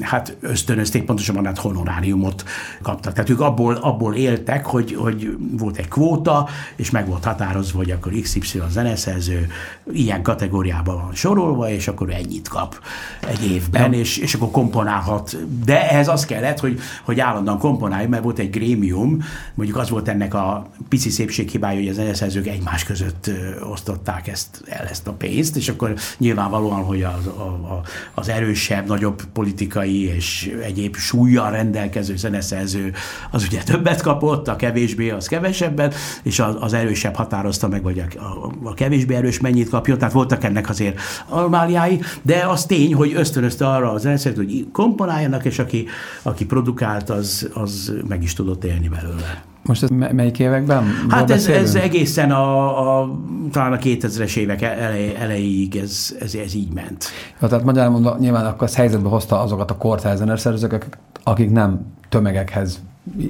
hát 0.00 0.36
ösztönözték, 0.40 1.04
pontosabban 1.04 1.44
hát 1.44 1.58
honoráriumot 1.58 2.44
kaptak. 2.82 3.12
Tehát 3.12 3.30
ők 3.30 3.40
abból, 3.40 3.74
abból 3.74 4.14
éltek, 4.14 4.66
hogy, 4.66 4.94
hogy 4.94 5.36
volt 5.58 5.76
egy 5.76 5.88
kvóta, 5.88 6.48
és 6.76 6.90
meg 6.90 7.08
volt 7.08 7.24
határozva, 7.24 7.78
hogy 7.78 7.90
akkor 7.90 8.12
XY 8.22 8.60
zeneszerző 8.70 9.46
ilyen 9.92 10.22
kategóriában 10.22 10.94
van 11.02 11.14
sorolva, 11.14 11.70
és 11.70 11.88
akkor 11.88 12.10
ennyit 12.14 12.48
kap 12.48 12.80
egy 13.20 13.50
évben, 13.50 13.92
ja. 13.92 13.98
és, 13.98 14.16
és 14.16 14.34
akkor 14.34 14.50
komponálhat. 14.50 15.36
De 15.64 15.90
ehhez 15.90 16.08
az 16.08 16.24
kellett, 16.24 16.60
hogy, 16.60 16.80
hogy 17.02 17.20
állandóan 17.20 17.58
komponálj, 17.58 18.06
mert 18.06 18.22
volt 18.22 18.38
egy 18.38 18.50
grémium, 18.50 19.24
mondjuk 19.54 19.78
az 19.78 19.90
volt 19.90 20.08
ennek 20.08 20.34
a 20.34 20.66
pici 20.88 21.10
szépséghibája, 21.10 21.78
hogy 21.78 21.88
az 21.88 21.94
zeneszerzők 21.94 22.46
egymás 22.46 22.84
között 22.84 23.30
osztották 23.70 24.28
ezt, 24.28 24.62
el 24.66 24.86
ezt 24.86 25.06
a 25.06 25.12
pénzt, 25.12 25.56
és 25.56 25.68
akkor 25.68 25.94
nyilvánvalóan, 26.18 26.82
hogy 26.82 27.02
az, 27.02 27.26
a, 27.26 27.80
az 28.14 28.28
erősebb, 28.28 28.86
nagyobb 28.86 29.22
politikai 29.32 30.04
és 30.04 30.56
egyéb 30.62 30.96
súlyjal 30.96 31.50
rendelkező 31.50 32.16
zeneszerző 32.16 32.92
az 33.30 33.44
ugye 33.44 33.62
többet 33.62 34.02
kapott, 34.02 34.48
a 34.48 34.56
kevésbé 34.56 35.10
az 35.10 35.26
kevesebbet, 35.26 35.94
és 36.22 36.38
az, 36.38 36.56
az 36.60 36.72
erősebb 36.72 37.14
határozta 37.14 37.68
meg, 37.68 37.82
vagy 37.82 37.98
a, 37.98 38.20
a, 38.20 38.52
a 38.62 38.74
kevésbé 38.74 39.14
erős 39.14 39.40
mennyit 39.40 39.68
kapjon, 39.68 39.98
tehát 39.98 40.14
voltak 40.14 40.44
ennek 40.44 40.68
azért 40.68 41.00
almáliái, 41.28 42.00
de 42.22 42.46
az 42.48 42.66
tény, 42.66 42.94
hogy 42.94 43.12
ösztönözte 43.14 43.68
arra 43.68 43.92
az 43.92 44.00
zeneszerzőt, 44.00 44.44
hogy 44.44 44.66
komponáljanak, 44.72 45.44
és 45.44 45.58
aki, 45.58 45.86
aki 46.22 46.46
produkált, 46.46 47.10
az, 47.10 47.50
az 47.54 47.92
meg 48.08 48.22
is 48.22 48.32
tudott 48.32 48.64
élni 48.64 48.88
belőle. 48.88 49.44
Most 49.64 49.82
ez 49.82 49.88
melyik 49.88 50.38
években? 50.38 50.84
Hát 51.08 51.30
ez, 51.30 51.46
ez 51.46 51.74
egészen 51.74 52.30
a, 52.30 53.00
a, 53.00 53.18
talán 53.50 53.72
a 53.72 53.76
2000-es 53.76 54.36
évek 54.36 54.62
elej, 54.62 55.14
elejéig 55.18 55.76
ez, 55.76 56.16
ez, 56.20 56.34
ez 56.34 56.54
így 56.54 56.72
ment. 56.72 57.04
Ja, 57.40 57.48
tehát 57.48 57.64
magyarán 57.64 57.90
mondva, 57.90 58.16
nyilván 58.18 58.46
akkor 58.46 58.62
az 58.62 58.74
helyzetbe 58.74 59.08
hozta 59.08 59.40
azokat 59.40 59.70
a 59.70 59.76
kortárs 59.76 60.18
zeneszerzők, 60.18 60.86
akik 61.22 61.50
nem 61.50 61.80
tömegekhez 62.08 62.82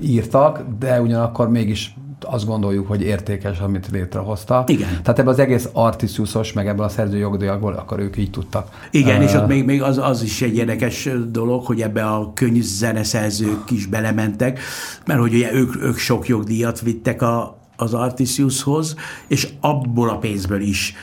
írtak, 0.03 0.65
de 0.79 1.01
ugyanakkor 1.01 1.51
mégis 1.51 1.95
azt 2.27 2.47
gondoljuk, 2.47 2.89
hogy 2.89 3.03
értékes, 3.03 3.59
amit 3.59 3.89
létrehozta. 3.93 4.65
Igen. 4.67 4.89
Tehát 4.89 5.19
ebben 5.19 5.33
az 5.33 5.39
egész 5.39 5.69
artisiusos, 5.73 6.53
meg 6.53 6.67
ebből 6.67 6.85
a 6.85 6.89
szerző 6.89 7.17
jogdíjakból, 7.17 7.73
akkor 7.73 7.99
ők 7.99 8.17
így 8.17 8.31
tudtak. 8.31 8.69
Igen, 8.91 9.17
uh, 9.17 9.25
és 9.25 9.35
ott 9.35 9.47
még, 9.47 9.65
még 9.65 9.83
az, 9.83 9.99
az 9.99 10.23
is 10.23 10.43
egy 10.43 10.57
érdekes 10.57 11.09
dolog, 11.31 11.65
hogy 11.65 11.81
ebbe 11.81 12.05
a 12.05 12.33
zeneszerzők 12.61 13.71
is 13.71 13.87
belementek, 13.87 14.61
mert 15.07 15.21
hogy 15.21 15.35
ugye 15.35 15.53
ők, 15.53 15.83
ők 15.83 15.97
sok 15.97 16.29
jogdíjat 16.29 16.81
vittek 16.81 17.23
a, 17.23 17.59
az 17.77 17.95
Artisiushoz, 17.95 18.95
és 19.27 19.49
abból 19.61 20.09
a 20.09 20.17
pénzből 20.17 20.61
is 20.61 20.95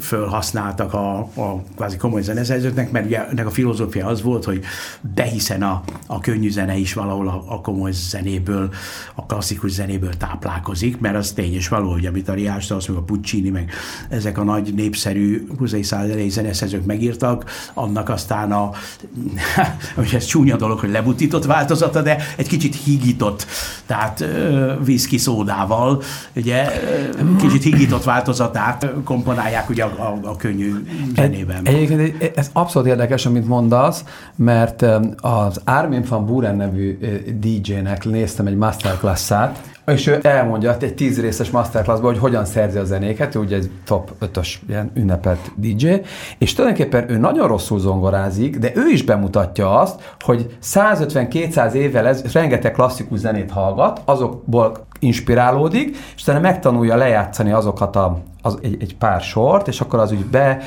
fölhasználtak 0.00 0.94
a, 0.94 1.18
a 1.18 1.62
kvázi 1.76 1.96
komoly 1.96 2.22
zeneszerzőknek, 2.22 2.90
mert 2.90 3.06
ugye 3.06 3.28
ennek 3.28 3.46
a 3.46 3.50
filozófia 3.50 4.06
az 4.06 4.22
volt, 4.22 4.44
hogy 4.44 4.64
behiszen 5.14 5.62
a, 5.62 5.82
a 6.06 6.20
könnyű 6.20 6.50
zene 6.50 6.76
is 6.76 6.92
valahol 6.92 7.28
a, 7.28 7.44
a 7.46 7.60
komoly 7.60 7.92
zenéből, 7.92 8.70
a 9.14 9.26
klasszikus 9.26 9.70
zenéből 9.70 10.16
táplálkozik, 10.16 11.00
mert 11.00 11.16
az 11.16 11.32
tény 11.32 11.54
és 11.54 11.68
való, 11.68 11.92
hogy 11.92 12.06
amit 12.06 12.28
a 12.28 12.34
Riás 12.34 12.70
az 12.70 12.86
meg 12.86 12.96
a 12.96 13.02
Puccini, 13.02 13.50
meg 13.50 13.70
ezek 14.08 14.38
a 14.38 14.44
nagy 14.44 14.74
népszerű 14.74 15.46
20. 15.58 15.74
század 15.82 16.10
elejé 16.10 16.28
zeneszerzők 16.28 16.84
megírtak, 16.84 17.50
annak 17.74 18.08
aztán 18.08 18.52
a, 18.52 18.70
hogy 19.96 20.10
ez 20.14 20.24
csúnya 20.24 20.56
dolog, 20.56 20.78
hogy 20.78 20.90
lebutított 20.90 21.44
változata, 21.44 22.02
de 22.02 22.18
egy 22.36 22.48
kicsit 22.48 22.76
higított, 22.84 23.46
tehát 23.86 24.24
viszki 24.84 25.18
szódával, 25.18 26.02
ugye 26.34 26.82
kicsit 27.38 27.62
higított 27.62 28.04
változatát 28.04 28.86
komponálják 29.04 29.70
ugye 29.76 29.84
a, 29.84 30.18
a, 30.22 30.28
a 30.28 30.36
könnyű 30.36 30.72
zenében. 31.14 31.60
Egyébként 31.64 32.36
ez 32.36 32.50
abszolút 32.52 32.88
érdekes, 32.88 33.26
amit 33.26 33.46
mondasz, 33.46 34.04
mert 34.36 34.84
az 35.16 35.60
Armin 35.64 36.04
van 36.08 36.26
Buren 36.26 36.56
nevű 36.56 36.98
DJ-nek 37.40 38.04
néztem 38.04 38.46
egy 38.46 38.56
masterclass-át, 38.56 39.74
és 39.86 40.06
ő 40.06 40.18
elmondja 40.22 40.76
egy 40.80 40.94
tíz 40.94 41.20
részes 41.20 41.50
masterclassban, 41.50 42.10
hogy 42.10 42.20
hogyan 42.20 42.44
szerzi 42.44 42.78
a 42.78 42.84
zenéket, 42.84 43.34
ő 43.34 43.38
ugye 43.38 43.56
egy 43.56 43.70
top 43.84 44.10
5-ös 44.20 44.54
ilyen 44.68 44.90
ünnepelt 44.94 45.50
DJ, 45.54 45.92
és 46.38 46.52
tulajdonképpen 46.54 47.10
ő 47.10 47.18
nagyon 47.18 47.48
rosszul 47.48 47.78
zongorázik, 47.78 48.58
de 48.58 48.72
ő 48.74 48.86
is 48.92 49.02
bemutatja 49.02 49.78
azt, 49.78 50.14
hogy 50.20 50.56
150-200 50.62 51.72
évvel 51.72 52.06
ez 52.06 52.32
rengeteg 52.32 52.72
klasszikus 52.72 53.18
zenét 53.18 53.50
hallgat, 53.50 54.02
azokból 54.04 54.86
inspirálódik, 54.98 55.96
és 56.16 56.22
utána 56.22 56.40
megtanulja 56.40 56.96
lejátszani 56.96 57.52
azokat 57.52 57.96
a 57.96 58.18
az, 58.46 58.58
egy, 58.62 58.76
egy 58.80 58.96
pár 58.96 59.20
sort, 59.20 59.68
és 59.68 59.80
akkor 59.80 59.98
az 59.98 60.12
úgy 60.12 60.24
be, 60.24 60.58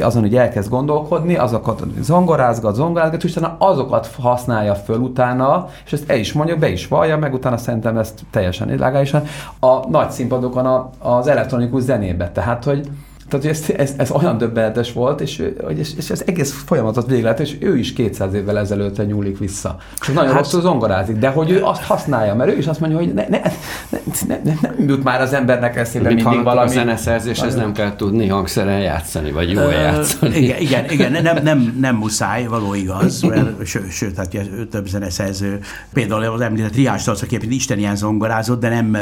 azon 0.00 0.22
úgy 0.22 0.36
elkezd 0.36 0.68
gondolkodni, 0.70 1.36
azokat 1.36 1.82
zongorázgat, 2.00 2.74
zongorázgat, 2.74 3.24
és 3.24 3.36
utána 3.36 3.56
azokat 3.58 4.10
használja 4.20 4.74
föl 4.74 4.98
utána, 4.98 5.68
és 5.84 5.92
ezt 5.92 6.10
el 6.10 6.18
is 6.18 6.32
mondja, 6.32 6.56
be 6.56 6.68
is 6.68 6.88
vallja, 6.88 7.18
meg 7.18 7.34
utána 7.34 7.56
szerintem 7.56 7.98
ezt 7.98 8.20
teljesen 8.30 8.76
legálisan 8.78 9.22
a 9.60 9.88
nagy 9.88 10.10
színpadokon 10.10 10.66
a, 10.66 10.90
az 10.98 11.26
elektronikus 11.26 11.82
zenébe. 11.82 12.30
Tehát, 12.30 12.64
hogy 12.64 12.88
Tehát, 13.28 13.46
hogy 13.46 13.54
ez, 13.54 13.64
ez, 13.76 13.94
ez 13.96 14.10
olyan 14.10 14.38
döbbenetes 14.38 14.92
volt, 14.92 15.20
és, 15.20 15.42
és, 15.78 15.90
és 15.96 16.10
ez 16.10 16.22
egész 16.26 16.62
folyamatot 16.66 17.06
végig 17.06 17.22
lehet, 17.22 17.40
és 17.40 17.56
ő 17.60 17.78
is 17.78 17.92
200 17.92 18.34
évvel 18.34 18.58
ezelőtt 18.58 19.06
nyúlik 19.06 19.38
vissza. 19.38 19.76
És 20.00 20.06
nagyon 20.06 20.32
hát, 20.32 20.38
rosszul 20.38 20.60
zongorázik, 20.60 21.16
de 21.16 21.28
hogy 21.28 21.50
ő 21.50 21.62
azt 21.64 21.82
használja, 21.82 22.34
mert 22.34 22.50
ő 22.50 22.56
is 22.56 22.66
azt 22.66 22.80
mondja, 22.80 22.98
hogy 22.98 23.14
ne, 23.14 23.26
ne, 23.28 23.40
ne, 23.88 23.98
ne, 24.26 24.40
ne, 24.44 24.52
nem 24.60 24.88
jut 24.88 25.04
már 25.04 25.20
az 25.20 25.32
embernek 25.32 25.76
eszébe 25.76 26.08
mindig 26.08 26.42
valami. 26.42 26.68
A 26.68 26.72
zeneszerzés, 26.72 27.40
ez 27.40 27.54
nem 27.54 27.72
kell 27.72 27.96
tudni 27.96 28.28
hangszeren 28.28 28.80
játszani, 28.80 29.32
vagy 29.32 29.50
jól 29.50 29.72
játszani. 29.72 30.36
Igen, 30.36 30.60
igen, 30.60 30.90
igen 30.90 31.22
nem, 31.22 31.42
nem, 31.42 31.76
nem 31.80 31.96
muszáj, 31.96 32.46
való 32.46 32.74
igaz, 32.74 33.22
mert 33.22 33.66
sőt, 33.66 33.90
sőt 33.90 34.16
hát 34.16 34.36
több 34.70 34.86
zeneszerző, 34.86 35.60
például 35.92 36.22
az 36.22 36.40
említett 36.40 36.74
Riás 36.74 37.04
Tarc, 37.04 37.22
aki 37.22 37.38
Isten 37.48 37.78
ilyen 37.78 37.96
zongorázott, 37.96 38.60
de 38.60 38.68
nem 38.68 38.96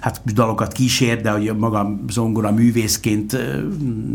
hát 0.00 0.20
dalokat 0.34 0.72
kísér, 0.72 1.20
de 1.20 1.30
hogy 1.30 1.52
maga 1.56 1.98
zongora 2.08 2.52
művészként 2.52 3.36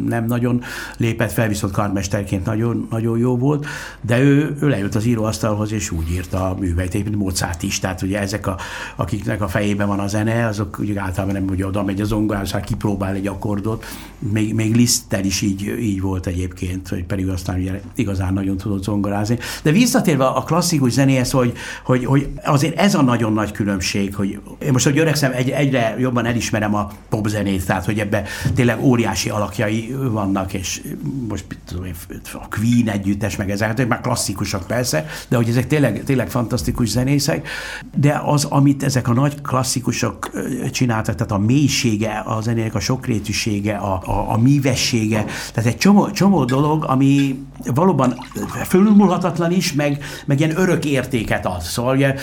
nem 0.08 0.26
nagyon 0.26 0.62
lépett 0.98 1.32
fel, 1.32 1.48
viszont 1.48 1.74
karmesterként 1.74 2.45
nagyon, 2.45 2.88
nagyon 2.89 3.18
jó 3.18 3.38
volt, 3.38 3.66
de 4.02 4.20
ő, 4.20 4.56
ő 4.62 4.68
lejött 4.68 4.95
az 4.95 5.06
íróasztalhoz, 5.06 5.72
és 5.72 5.91
úgy 5.91 6.12
írta 6.12 6.50
a 6.50 6.56
műveit, 6.60 6.93
mint 6.93 7.16
Mozart 7.16 7.64
is, 7.64 7.80
tehát 7.80 8.02
ugye 8.02 8.20
ezek, 8.20 8.48
a, 8.48 8.58
akiknek 8.95 9.41
a 9.41 9.48
fejében 9.48 9.88
van 9.88 10.00
a 10.00 10.08
zene, 10.08 10.45
azok 10.45 10.80
ugye 10.80 11.02
általában 11.02 11.36
nem 11.36 11.50
ugye 11.50 11.66
oda 11.66 11.84
megy 11.84 12.02
a 12.02 12.06
zongorához, 12.06 12.52
hát 12.52 12.64
kipróbál 12.64 13.14
egy 13.14 13.28
akkordot, 13.28 13.86
még, 14.20 14.53
még 14.53 14.76
Liszttel 14.76 15.24
is 15.24 15.41
így, 15.41 15.78
így 15.80 16.01
volt 16.01 16.28
egyébként, 16.28 16.88
hogy 16.88 17.03
pedig 17.03 17.28
aztán 17.28 17.59
ugye 17.59 17.82
igazán 17.95 18.34
nagyon 18.34 18.57
tudott 18.57 18.84
zongorázni. 18.84 19.38
De 19.63 19.72
visszatérve 19.72 20.26
a 20.26 20.43
klasszikus 20.43 20.91
zenéhez, 20.91 21.32
hogy, 21.32 21.53
hogy, 21.84 22.05
hogy 22.05 22.30
azért 22.43 22.78
ez 22.78 22.95
a 22.95 23.01
nagyon 23.01 23.34
nagy 23.34 23.51
különbség, 23.51 24.15
hogy 24.15 24.39
én 24.59 24.72
most, 24.72 24.86
hogy 24.86 24.97
öregszem, 24.97 25.32
egy, 25.32 25.49
egyre 25.49 25.95
jobban 25.99 26.26
elismerem 26.26 26.76
a 26.76 26.91
popzenét, 27.09 27.65
tehát 27.65 27.86
hogy 27.86 27.99
ebbe 27.99 28.24
tényleg 28.55 28.84
óriási 28.84 29.30
alakjai 29.30 29.95
vannak, 30.11 30.53
és 30.53 30.82
most 31.28 31.45
tudom 31.65 31.86
én, 31.86 31.95
a 32.34 32.47
Queen 32.49 32.89
együttes, 32.89 33.36
meg 33.36 33.51
ezek, 33.51 33.68
hát 33.68 33.88
már 33.88 34.01
klasszikusok 34.01 34.68
persze, 34.68 35.05
de 35.28 35.36
hogy 35.36 35.49
ezek 35.49 35.68
tényleg, 35.68 36.03
tényleg 36.03 36.30
fantasztikus 36.30 36.89
zenészek, 36.89 37.47
de 37.95 38.22
az, 38.26 38.43
amit 38.43 38.84
ezek 38.84 39.07
a 39.07 39.13
nagy 39.13 39.41
klasszikusok 39.41 40.32
csináltak, 40.72 41.15
tehát 41.15 41.32
a 41.32 41.38
mélysége 41.38 42.24
a 42.26 42.41
zenének, 42.41 42.76
a 42.76 42.80
sokrétűsége, 42.80 43.76
a, 43.76 44.01
a, 44.08 44.32
a 44.32 44.38
mívessége, 44.38 45.26
tehát 45.53 45.70
egy 45.70 45.78
csomó, 45.78 46.12
csomó 46.12 46.45
dolog, 46.45 46.86
ami 46.88 47.45
valóban 47.74 48.16
fölülmúlhatatlan 48.68 49.51
is, 49.51 49.74
meg, 49.74 50.03
meg 50.26 50.39
ilyen 50.39 50.60
örök 50.60 50.86
értéket 50.86 51.45
ad. 51.45 51.62
Szóval 51.62 51.95
ugye, 51.95 52.16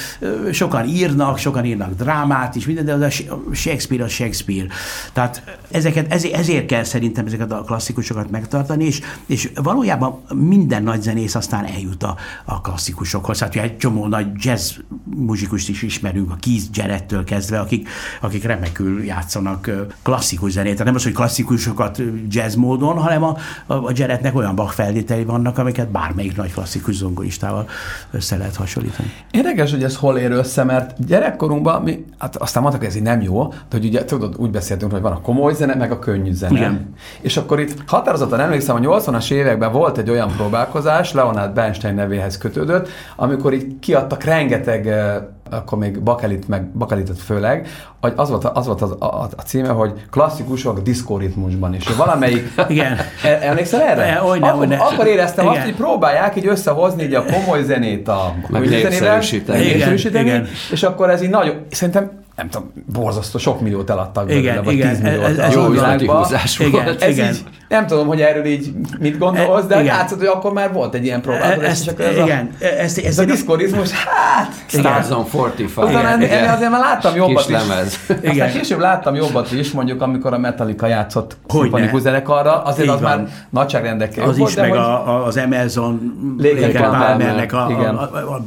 sokan 0.52 0.88
írnak, 0.88 1.38
sokan 1.38 1.64
írnak 1.64 1.94
drámát 1.94 2.54
is, 2.54 2.66
minden, 2.66 2.84
de 2.84 2.92
az 2.92 3.00
a 3.00 3.08
Shakespeare 3.52 4.04
a 4.04 4.08
Shakespeare. 4.08 4.66
Tehát 5.12 5.58
ezeket, 5.70 6.12
ezért, 6.12 6.34
ezért 6.34 6.66
kell 6.66 6.84
szerintem 6.84 7.26
ezeket 7.26 7.52
a 7.52 7.62
klasszikusokat 7.62 8.30
megtartani, 8.30 8.84
és, 8.84 9.00
és 9.26 9.50
valójában 9.54 10.22
minden 10.34 10.82
nagy 10.82 11.02
zenész 11.02 11.34
aztán 11.34 11.64
eljut 11.64 12.02
a, 12.02 12.16
a 12.44 12.60
klasszikusokhoz. 12.60 13.38
Hát 13.38 13.56
egy 13.56 13.76
csomó 13.76 14.06
nagy 14.06 14.26
jazz 14.34 14.72
muzsikust 15.16 15.68
is 15.68 15.82
ismerünk, 15.82 16.30
a 16.30 16.36
Keith 16.40 16.64
Jarrettől 16.72 17.24
kezdve, 17.24 17.60
akik, 17.60 17.88
akik 18.20 18.44
remekül 18.44 19.04
játszanak 19.04 19.70
klasszikus 20.02 20.52
zenét. 20.52 20.72
Tehát 20.72 20.86
nem 20.86 20.94
az, 20.94 21.02
hogy 21.02 21.12
klasszikusokat 21.74 22.00
jazz 22.28 22.54
módon, 22.54 22.96
hanem 22.96 23.22
a, 23.22 23.36
a, 23.66 23.74
a 23.74 23.90
Jarrettnek 23.94 24.34
olyan 24.34 24.54
Bach 24.54 24.72
feltételei 24.72 25.24
vannak, 25.24 25.58
amiket 25.58 25.88
bármelyik 25.88 26.36
nagy 26.36 26.52
klasszikus 26.52 26.94
zongoristával 26.94 27.68
össze 28.10 28.36
lehet 28.36 28.56
hasonlítani. 28.56 29.12
Érdekes, 29.30 29.70
hogy 29.70 29.82
ez 29.82 29.96
hol 29.96 30.18
ér 30.18 30.30
össze, 30.30 30.64
mert 30.64 31.06
gyerekkorunkban 31.06 31.82
mi, 31.82 32.04
hát 32.18 32.36
aztán 32.36 32.62
mondtak, 32.62 32.82
hogy 32.82 32.90
ez 32.90 32.96
így 32.96 33.02
nem 33.06 33.22
jó, 33.22 33.48
de 33.48 33.56
hogy 33.70 33.84
ugye 33.84 34.04
tudod, 34.04 34.34
úgy 34.36 34.50
beszéltünk, 34.50 34.92
hogy 34.92 35.00
van 35.00 35.12
a 35.12 35.20
komoly 35.20 35.54
zene, 35.54 35.74
meg 35.74 35.92
a 35.92 35.98
könnyű 35.98 36.32
zene. 36.32 36.56
Igen. 36.56 36.94
És 37.20 37.36
akkor 37.36 37.60
itt 37.60 37.74
határozottan 37.86 38.40
emlékszem, 38.40 38.76
a 38.76 38.78
80-as 38.78 39.30
években 39.30 39.72
volt 39.72 39.98
egy 39.98 40.10
olyan 40.10 40.32
próbálkozás, 40.36 41.12
Leonard 41.12 41.54
Bernstein 41.54 41.94
nevéhez 41.94 42.38
kötődött, 42.38 42.88
amikor 43.16 43.52
itt 43.52 43.78
kiadtak 43.78 44.22
rengeteg 44.22 44.94
akkor 45.54 45.78
még 45.78 46.02
bakelit, 46.02 46.48
meg 46.48 46.66
bakelitet 46.66 47.18
főleg, 47.18 47.68
hogy 48.00 48.12
az 48.16 48.28
volt, 48.28 48.44
az 48.44 48.66
volt 48.66 48.82
az, 48.82 48.90
a, 48.98 49.04
a, 49.36 49.42
címe, 49.46 49.68
hogy 49.68 49.92
klasszikusok 50.10 50.80
diszkoritmusban 50.80 51.74
is. 51.74 51.88
Valamelyik... 51.88 52.52
Igen. 52.68 52.96
E, 53.24 53.38
emlékszel 53.42 53.82
erre? 53.82 54.02
E, 54.02 54.22
olyan, 54.22 54.42
akkor, 54.42 54.66
olyan. 54.66 54.80
akkor 54.80 55.06
éreztem 55.06 55.44
Igen. 55.44 55.56
azt, 55.56 55.66
hogy 55.66 55.76
próbálják 55.76 56.36
így 56.36 56.46
összehozni 56.46 57.02
így 57.02 57.14
a 57.14 57.24
komoly 57.24 57.62
zenét 57.62 58.08
a 58.08 58.34
zenével. 58.50 59.22
És 60.70 60.82
akkor 60.82 61.10
ez 61.10 61.22
így 61.22 61.30
nagyon, 61.30 61.66
szerintem 61.70 62.23
nem 62.36 62.48
tudom, 62.48 62.72
borzasztó, 62.92 63.38
sok 63.38 63.60
milliót 63.60 63.90
eladtak 63.90 64.26
belőle, 64.26 64.50
igen, 64.50 64.64
vagy 64.64 64.74
igen, 64.74 64.88
10 64.88 65.00
milliót 65.00 65.24
ez, 65.24 65.38
ez 65.38 65.54
jó 65.54 65.68
világban. 65.68 66.26
Igen, 66.58 66.96
ez 67.00 67.08
igen. 67.08 67.32
Így, 67.32 67.44
nem 67.68 67.86
tudom, 67.86 68.06
hogy 68.06 68.20
erről 68.20 68.44
így 68.44 68.72
mit 68.98 69.18
gondolsz, 69.18 69.64
de 69.64 69.82
látszott, 69.82 70.18
hogy 70.18 70.26
akkor 70.26 70.52
már 70.52 70.72
volt 70.72 70.94
egy 70.94 71.04
ilyen 71.04 71.20
próbálkozás. 71.20 71.70
Ezt, 71.70 71.84
csak 71.84 72.00
ez 72.00 72.16
igen, 72.16 72.50
a, 72.60 72.64
ezt, 72.64 72.98
ezt, 72.98 73.06
ez 73.06 73.18
a 73.18 73.24
diszkorizmus, 73.24 73.90
hát... 73.90 74.52
Stars 74.66 75.10
on 75.10 75.26
45. 75.32 75.76
Utána 75.76 76.24
igen. 76.24 76.48
azért 76.48 76.70
már 76.70 76.80
láttam 76.80 77.14
jobbat 77.16 77.46
Kis 77.46 77.56
is. 77.56 77.66
Lemez. 77.66 77.98
Igen. 78.08 78.30
Aztán 78.30 78.52
később 78.52 78.78
láttam 78.78 79.14
jobbat 79.14 79.52
is, 79.52 79.70
mondjuk 79.70 80.02
amikor 80.02 80.32
a 80.32 80.38
Metallica 80.38 80.86
játszott 80.86 81.36
szimfonikus 81.48 82.00
zenekarra, 82.00 82.62
azért 82.62 82.88
az 82.88 83.00
már 83.00 83.28
nagyságrendekkel 83.50 84.28
Az 84.28 84.38
is, 84.38 84.54
meg 84.54 84.74
az 85.26 85.36
Amazon 85.36 86.14
Léken 86.38 86.90
Palmernek 86.90 87.52
a, 87.52 87.66
a, 87.66 88.44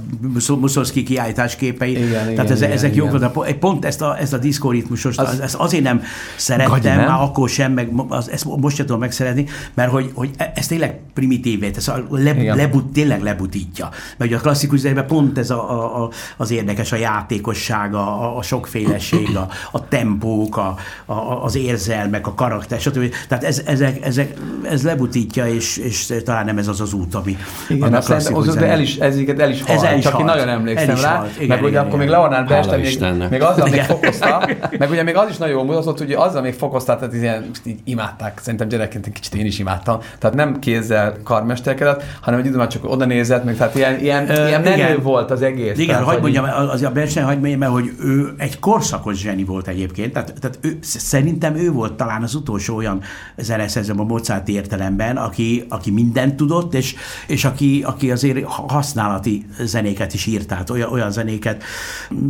Mussorgsky 0.59 1.03
kiállítás 1.03 1.55
képei. 1.55 2.09
Tehát 2.35 2.61
ezek 2.61 2.95
jók 2.95 3.09
voltak. 3.09 3.59
Pont 3.59 3.76
ezt 3.85 4.01
a, 4.01 4.17
ezt 4.19 4.33
a 4.33 4.37
diszkoritmusos, 4.37 5.17
ezt 5.17 5.55
azért 5.55 5.83
nem 5.83 6.01
szerettem, 6.35 6.97
már 6.97 7.21
akkor 7.21 7.49
sem, 7.49 7.71
meg 7.71 7.91
ezt 8.31 8.45
most 8.45 8.75
sem 8.75 8.85
tudom 8.85 9.01
megszeretni, 9.01 9.45
mert 9.73 9.91
hogy, 9.91 10.11
hogy 10.13 10.29
e- 10.37 10.51
ez 10.55 10.67
tényleg 10.67 10.99
primitívé, 11.13 11.71
ez 11.75 11.87
a 11.87 12.03
le, 12.09 12.53
lebut, 12.53 12.91
tényleg 12.93 13.21
lebutítja. 13.21 13.89
Mert 14.17 14.33
a 14.33 14.37
klasszikus 14.37 14.79
zenében 14.79 15.07
pont 15.07 15.37
ez 15.37 15.49
a, 15.49 15.71
a, 15.71 16.03
a, 16.03 16.09
az 16.37 16.51
érdekes, 16.51 16.91
a 16.91 16.95
játékossága, 16.95 18.19
a, 18.19 18.37
a 18.37 18.41
sokféleség, 18.41 19.35
a, 19.35 19.47
a 19.71 19.87
tempók, 19.87 20.57
a, 20.57 20.75
a, 21.05 21.43
az 21.43 21.55
érzelmek, 21.55 22.27
a 22.27 22.33
karakter, 22.33 22.79
stb. 22.79 23.13
Tehát 23.27 23.43
ez, 23.43 23.61
ezek, 23.65 24.05
ezek, 24.05 24.33
ez 24.69 24.83
lebutítja, 24.83 25.47
és, 25.47 25.77
és 25.77 26.13
talán 26.23 26.45
nem 26.45 26.57
ez 26.57 26.67
az 26.67 26.81
az 26.81 26.93
út, 26.93 27.15
ami 27.15 27.37
Igen, 27.69 27.93
a 27.93 27.99
klasszikus 27.99 28.45
de 28.45 28.67
el 28.67 28.79
is, 28.79 28.95
ez, 28.95 29.17
el 29.37 29.49
is 29.49 29.61
halt, 29.61 29.77
ez 29.77 29.83
el 29.83 29.97
is 29.97 30.03
csak 30.03 30.13
halt. 30.13 30.27
én 30.27 30.35
nagyon 30.35 30.49
emlékszem 30.49 31.01
rá, 31.01 31.25
igen, 31.39 31.47
meg 31.47 31.63
ugye 31.63 31.79
akkor 31.79 31.99
még 31.99 32.07
Leonard 32.07 32.47
Bernstein 32.47 33.13
még, 33.13 33.29
még 33.29 33.41
azzal 33.67 33.77
még 33.77 33.81
fokozta, 33.81 34.49
meg 34.79 34.89
ugye 34.89 35.03
még 35.03 35.15
az 35.15 35.29
is 35.29 35.37
nagyon 35.37 35.55
jól 35.55 35.65
mutatott, 35.65 35.97
hogy 35.97 36.11
azzal 36.11 36.41
még 36.41 36.53
fokozta, 36.53 36.95
tehát 36.95 37.13
ilyen, 37.13 37.49
így 37.63 37.79
imádták, 37.83 38.39
szerintem 38.41 38.67
gyerekként 38.67 39.05
egy 39.05 39.13
kicsit 39.13 39.33
én 39.33 39.45
is 39.45 39.59
imádtam. 39.59 39.99
Tehát 40.19 40.35
nem 40.35 40.59
kézzel 40.59 41.17
karmesterkedett, 41.23 42.03
hanem 42.21 42.39
egy 42.39 42.45
idő 42.45 42.57
már 42.57 42.67
csak 42.67 42.91
oda 42.91 43.05
nézett, 43.05 43.43
meg 43.43 43.57
tehát 43.57 43.75
ilyen, 43.75 43.99
ilyen, 43.99 44.29
Ö, 44.29 44.47
ilyen 44.47 44.61
menő 44.61 44.99
volt 45.01 45.31
az 45.31 45.41
egész. 45.41 45.77
Igen, 45.77 46.03
hogy 46.03 46.21
mondjam, 46.21 46.45
az 46.71 46.83
a 46.83 46.89
Bernstein, 46.89 47.25
hogy 47.25 47.39
mondjam, 47.39 47.59
mert 47.59 47.71
hogy 47.71 47.91
ő 47.99 48.33
egy 48.37 48.59
korszakos 48.59 49.17
zseni 49.17 49.43
volt 49.43 49.67
egyébként, 49.67 50.13
tehát, 50.13 50.33
tehát 50.39 50.59
ő, 50.61 50.77
szerintem 50.81 51.55
ő 51.55 51.71
volt 51.71 51.93
talán 51.93 52.23
az 52.23 52.35
utolsó 52.35 52.75
olyan 52.75 53.01
zeneszerző 53.37 53.93
a 53.97 54.03
Mozart 54.03 54.47
értelemben, 54.47 55.17
aki, 55.17 55.65
aki 55.69 55.91
mindent 55.91 56.35
tudott, 56.35 56.73
és, 56.73 56.95
és 57.27 57.45
aki, 57.45 57.83
aki 57.85 58.11
azért 58.11 58.43
használati 58.45 59.45
zenéket 59.59 60.13
is 60.13 60.25
írt, 60.25 60.47
tehát 60.47 60.69
olyan, 60.69 60.91
olyan 60.91 61.11
zenéket, 61.11 61.63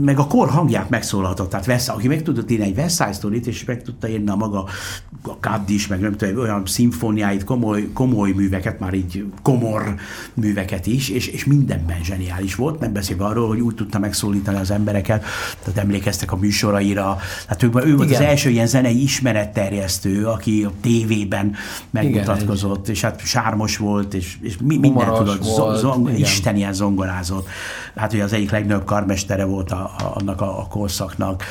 meg 0.02 0.20
a 0.20 0.28
kor 0.28 0.50
hangját 0.50 0.90
megszólaltott, 1.28 1.50
tehát 1.50 1.66
Vesz, 1.66 1.88
aki 1.90 2.08
meg 2.08 2.22
tudott 2.24 2.52
írni 2.52 2.74
egy 2.78 2.92
Story-t, 3.14 3.48
és 3.48 3.66
meg 3.66 3.84
tudta 3.84 4.08
írni 4.08 4.30
a 4.30 4.36
maga 4.36 4.66
a 5.24 5.40
Kaddis, 5.40 5.88
meg 5.88 6.00
nem 6.00 6.16
tudom, 6.16 6.38
olyan 6.38 6.66
szimfóniáit, 6.66 7.44
komoly, 7.44 7.90
komoly 7.94 8.32
műveket, 8.32 8.80
már 8.80 8.94
így 8.94 9.26
komor 9.42 9.96
műveket 10.34 10.88
is, 10.88 11.10
és, 11.10 11.28
és 11.28 11.46
mindenben 11.46 12.04
zseniális 12.04 12.56
volt, 12.56 12.80
nem 12.80 12.94
beszélve 12.94 13.26
arról, 13.26 13.48
hogy 13.48 13.60
úgy 13.60 13.76
tudta 13.76 14.00
megszólítani 14.00 14.58
az 14.58 14.72
embereket, 14.72 15.26
tehát 15.64 15.80
emlékeztek 15.80 16.32
a 16.32 16.36
műsoraira, 16.36 17.18
tehát 17.48 17.64
ő, 17.64 17.90
ő 17.90 17.96
volt 17.96 18.10
Igen. 18.10 18.22
az 18.22 18.28
első 18.28 18.50
ilyen 18.50 18.68
zenei 18.68 19.02
ismeretterjesztő, 19.02 20.26
aki 20.26 20.64
a 20.64 20.72
tévében 20.82 21.56
megmutatkozott, 21.90 22.82
Igen, 22.82 22.92
és 22.92 23.02
hát 23.02 23.20
sármos 23.26 23.78
volt, 23.78 24.14
és, 24.14 24.38
és 24.42 24.58
mi, 24.64 24.78
mindent 24.78 25.14
tudott, 25.14 25.46
volt, 25.46 25.78
zong, 25.78 26.20
Isten 26.20 26.56
ilyen 26.56 26.74
zongorázott. 26.74 27.48
Hát 27.96 28.14
ugye 28.14 28.24
az 28.24 28.34
egyik 28.34 28.52
legnagyobb 28.52 28.86
karmestere 28.86 29.46
volt 29.46 29.72
a, 29.72 29.76
a, 29.98 30.12
annak 30.14 30.42
a, 30.42 30.60
a 30.60 30.68
korszaknak, 31.18 31.44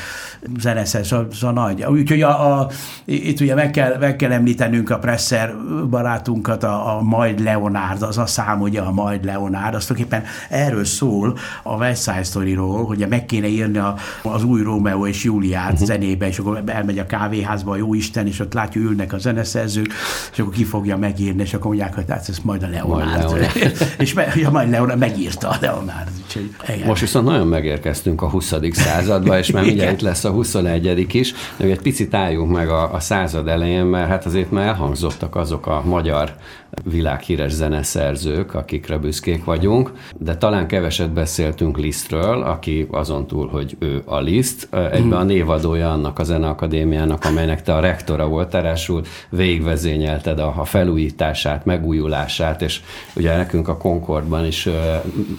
zeneszes, 0.59 1.11
az 1.11 1.43
a 1.43 1.51
nagy. 1.51 1.83
Úgyhogy 1.83 2.21
a, 2.21 2.59
a, 2.59 2.69
itt 3.05 3.39
ugye 3.39 3.55
meg 3.55 3.71
kell, 3.71 3.97
meg 3.99 4.15
kell 4.15 4.31
említenünk 4.31 4.89
a 4.89 4.97
Presser 4.97 5.55
barátunkat, 5.89 6.63
a, 6.63 6.97
a 6.97 7.01
Majd 7.01 7.39
Leonard, 7.39 8.01
az 8.01 8.17
a 8.17 8.25
szám 8.25 8.61
ugye 8.61 8.81
a 8.81 8.91
Majd 8.91 9.25
Leonard, 9.25 9.75
az 9.75 9.85
tulajdonképpen 9.85 10.29
erről 10.49 10.85
szól 10.85 11.37
a 11.63 11.75
West 11.75 12.03
Side 12.03 12.23
Story-ról, 12.23 12.85
hogy 12.85 13.05
meg 13.09 13.25
kéne 13.25 13.47
írni 13.47 13.77
a, 13.77 13.95
az 14.23 14.43
új 14.43 14.61
Romeo 14.61 15.07
és 15.07 15.23
Juliát 15.23 15.71
uh-huh. 15.71 15.87
zenébe, 15.87 16.27
és 16.27 16.37
akkor 16.37 16.63
elmegy 16.65 16.99
a 16.99 17.05
kávéházba, 17.05 17.71
a 17.71 17.75
jó 17.75 17.93
Isten, 17.93 18.27
és 18.27 18.39
ott 18.39 18.53
látja, 18.53 18.81
ülnek 18.81 19.13
a 19.13 19.17
zeneszerzők, 19.17 19.93
és 20.31 20.39
akkor 20.39 20.53
ki 20.53 20.63
fogja 20.63 20.97
megírni, 20.97 21.41
és 21.41 21.53
akkor 21.53 21.67
mondják, 21.67 21.95
hogy 21.95 22.05
hát 22.07 22.29
ez 22.29 22.39
majd 22.43 22.63
a 22.63 22.67
Leonard. 22.67 23.05
Majd 23.05 23.17
Leonard. 23.17 23.51
és 23.97 24.13
me, 24.13 24.33
ja, 24.35 24.49
majd 24.49 24.69
Leonard 24.69 24.99
megírta 24.99 25.49
a 25.49 25.57
Leonard. 25.61 26.07
Úgyhogy, 26.25 26.83
Most 26.85 27.01
viszont 27.01 27.25
nagyon 27.25 27.47
megérkeztünk 27.47 28.21
a 28.21 28.29
20. 28.29 28.53
századba, 28.71 29.37
és 29.37 29.51
már 29.57 29.65
mindjárt 29.65 29.93
itt 29.93 30.01
lesz 30.01 30.23
a 30.23 30.29
21. 30.29 31.15
is, 31.15 31.33
de 31.57 31.65
egy 31.65 31.81
picit 31.81 32.13
álljunk 32.13 32.51
meg 32.51 32.69
a, 32.69 32.93
a 32.93 32.99
század 32.99 33.47
elején, 33.47 33.85
mert 33.85 34.07
hát 34.07 34.25
azért 34.25 34.51
már 34.51 34.67
elhangzottak 34.67 35.35
azok 35.35 35.67
a 35.67 35.81
magyar 35.85 36.35
világhíres 36.83 37.51
zeneszerzők, 37.51 38.53
akikre 38.53 38.97
büszkék 38.97 39.43
vagyunk, 39.43 39.91
de 40.17 40.37
talán 40.37 40.67
keveset 40.67 41.11
beszéltünk 41.11 41.77
Lisztről, 41.77 42.41
aki 42.41 42.87
azon 42.91 43.27
túl, 43.27 43.47
hogy 43.47 43.75
ő 43.79 44.01
a 44.05 44.19
Liszt, 44.19 44.67
egyben 44.91 45.19
a 45.19 45.23
névadója 45.23 45.91
annak 45.91 46.19
a 46.19 46.23
Zeneakadémiának, 46.23 47.25
amelynek 47.25 47.61
te 47.61 47.75
a 47.75 47.79
rektora 47.79 48.27
volt, 48.27 48.53
ráadásul 48.53 49.01
végigvezényelted 49.29 50.39
a, 50.39 50.53
a 50.57 50.63
felújítását, 50.65 51.65
megújulását, 51.65 52.61
és 52.61 52.81
ugye 53.15 53.35
nekünk 53.35 53.67
a 53.67 53.77
Concordban 53.77 54.45
is 54.45 54.69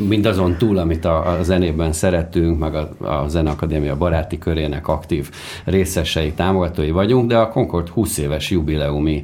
mindazon 0.09 0.57
túl, 0.57 0.79
amit 0.79 1.05
a, 1.05 1.39
zenében 1.43 1.93
szeretünk, 1.93 2.59
meg 2.59 2.75
a, 2.75 2.89
a 2.99 3.29
Zeneakadémia 3.29 3.97
baráti 3.97 4.39
körének 4.39 4.89
aktív 4.89 5.31
részesei, 5.65 6.33
támogatói 6.33 6.91
vagyunk, 6.91 7.29
de 7.29 7.37
a 7.37 7.49
Concord 7.49 7.89
20 7.89 8.19
éves 8.19 8.51
jubileumi 8.51 9.23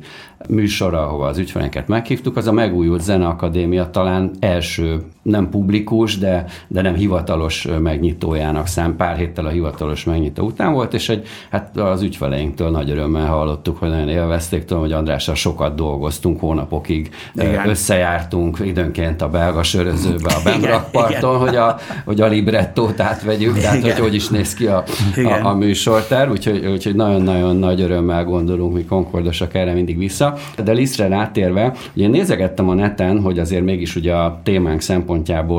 műsora, 0.49 1.07
ahova 1.07 1.27
az 1.27 1.39
ügyfeleket 1.39 1.89
meghívtuk, 1.89 2.37
az 2.37 2.47
a 2.47 2.53
megújult 2.53 3.01
Zeneakadémia 3.01 3.91
talán 3.91 4.31
első, 4.41 5.03
nem 5.25 5.49
publikus, 5.51 6.19
de, 6.19 6.45
de 6.69 6.83
nem 6.83 6.95
hivatalos 6.95 7.69
megnyitójának 7.83 8.67
szám, 8.67 8.97
pár 8.97 9.17
héttel 9.17 9.47
a 9.47 9.49
hivatalos 9.49 10.05
megnyitó 10.05 10.45
után 10.45 10.73
volt, 10.73 10.95
és 10.95 11.09
egy, 11.09 11.27
hát 11.51 11.77
az 11.77 12.03
ügyfeleinktől 12.03 12.71
nagy 12.71 12.91
örömmel 12.91 13.27
hallottuk, 13.27 13.79
hogy 13.79 13.89
nagyon 13.89 14.09
élvezték, 14.09 14.65
tudom, 14.65 14.83
hogy 14.83 14.93
Andrással 14.93 15.35
sokat 15.35 15.75
dolgoztunk 15.75 16.41
hónapokig, 16.41 17.11
igen. 17.35 17.69
összejártunk 17.69 18.59
időnként 18.65 19.23
a 19.23 19.29
belga 19.29 19.63
sörözőbe, 19.63 20.35
a 20.35 20.41
Bemrakparton, 20.51 21.39
hogy 21.39 21.57
a, 21.57 21.77
hogy 22.05 22.21
a 22.21 22.27
librettót 22.27 23.01
átvegyük, 23.01 23.59
tehát 23.59 23.77
igen. 23.77 23.93
hogy 23.93 24.01
hogy 24.01 24.15
is 24.15 24.29
néz 24.29 24.55
ki 24.55 24.67
a, 24.67 24.85
a, 25.17 25.47
a 25.47 25.55
műsorter, 25.55 26.31
úgyhogy, 26.31 26.67
úgyhogy 26.67 26.95
nagyon-nagyon 26.95 27.57
nagy 27.57 27.81
örömmel 27.81 28.25
gondolunk 28.25 28.75
mi 28.75 28.85
konkordosak 28.85 29.55
erre 29.55 29.73
mindig 29.73 29.99
vissza. 29.99 30.35
De 30.65 30.73
Lisztre 30.73 31.09
rátérve, 31.09 31.73
ugye 31.95 32.05
én 32.05 32.11
nézegettem 32.11 32.69
a 32.69 32.75
neten, 32.75 33.21
hogy 33.21 33.39
azért 33.39 33.65
mégis 33.65 33.97
ugye 33.97 34.15
a 34.15 34.41
témánk 34.43 34.81
szempontjából, 34.81 35.14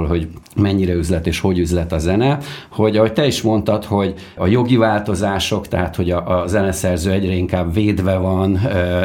hogy 0.08 0.28
mennyire 0.56 0.94
üzlet 0.94 1.28
és 1.28 1.40
hogy 1.40 1.60
üzlet 1.60 1.92
a 1.92 1.98
zene, 1.98 2.38
hogy 2.70 2.98
ahogy 2.98 3.14
te 3.14 3.26
is 3.26 3.42
mondtad, 3.42 3.84
hogy 3.86 4.14
a 4.36 4.48
jogi 4.48 4.78
változások, 4.78 5.68
tehát 5.68 5.96
hogy 5.96 6.12
a, 6.12 6.42
a 6.42 6.48
zeneszerző 6.48 7.12
egyre 7.12 7.34
inkább 7.34 7.74
védve 7.74 8.18
van, 8.18 8.60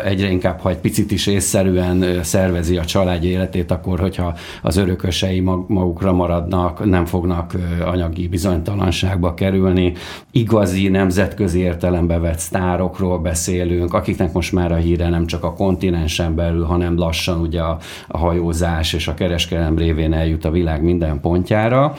egyre 0.05 0.31
inkább, 0.31 0.61
ha 0.61 0.71
egy 0.71 0.79
picit 0.79 1.11
is 1.11 1.27
észszerűen 1.27 2.23
szervezi 2.23 2.77
a 2.77 2.85
család 2.85 3.25
életét, 3.25 3.71
akkor 3.71 4.01
hogyha 4.01 4.35
az 4.63 4.77
örökösei 4.77 5.41
magukra 5.41 6.13
maradnak, 6.13 6.85
nem 6.85 7.05
fognak 7.05 7.53
anyagi 7.85 8.29
bizonytalanságba 8.29 9.35
kerülni. 9.35 9.93
Igazi 10.31 10.89
nemzetközi 10.89 11.59
értelembe 11.59 12.19
vett 12.19 12.39
sztárokról 12.39 13.19
beszélünk, 13.19 13.95
akiknek 13.95 14.33
most 14.33 14.53
már 14.53 14.73
a 14.73 14.77
híre 14.77 15.09
nem 15.09 15.27
csak 15.27 15.45
a 15.45 15.53
kontinensen 15.53 16.35
belül, 16.35 16.65
hanem 16.65 16.99
lassan 16.99 17.41
ugye 17.41 17.61
a, 17.61 17.79
a 18.09 18.19
hajózás 18.19 18.93
és 18.93 19.09
a 19.09 19.15
kereskedelem 19.15 19.79
révén 19.79 20.13
eljut 20.13 20.40
a 20.45 20.51
világ 20.51 20.83
minden 20.83 21.21
pontjára, 21.21 21.95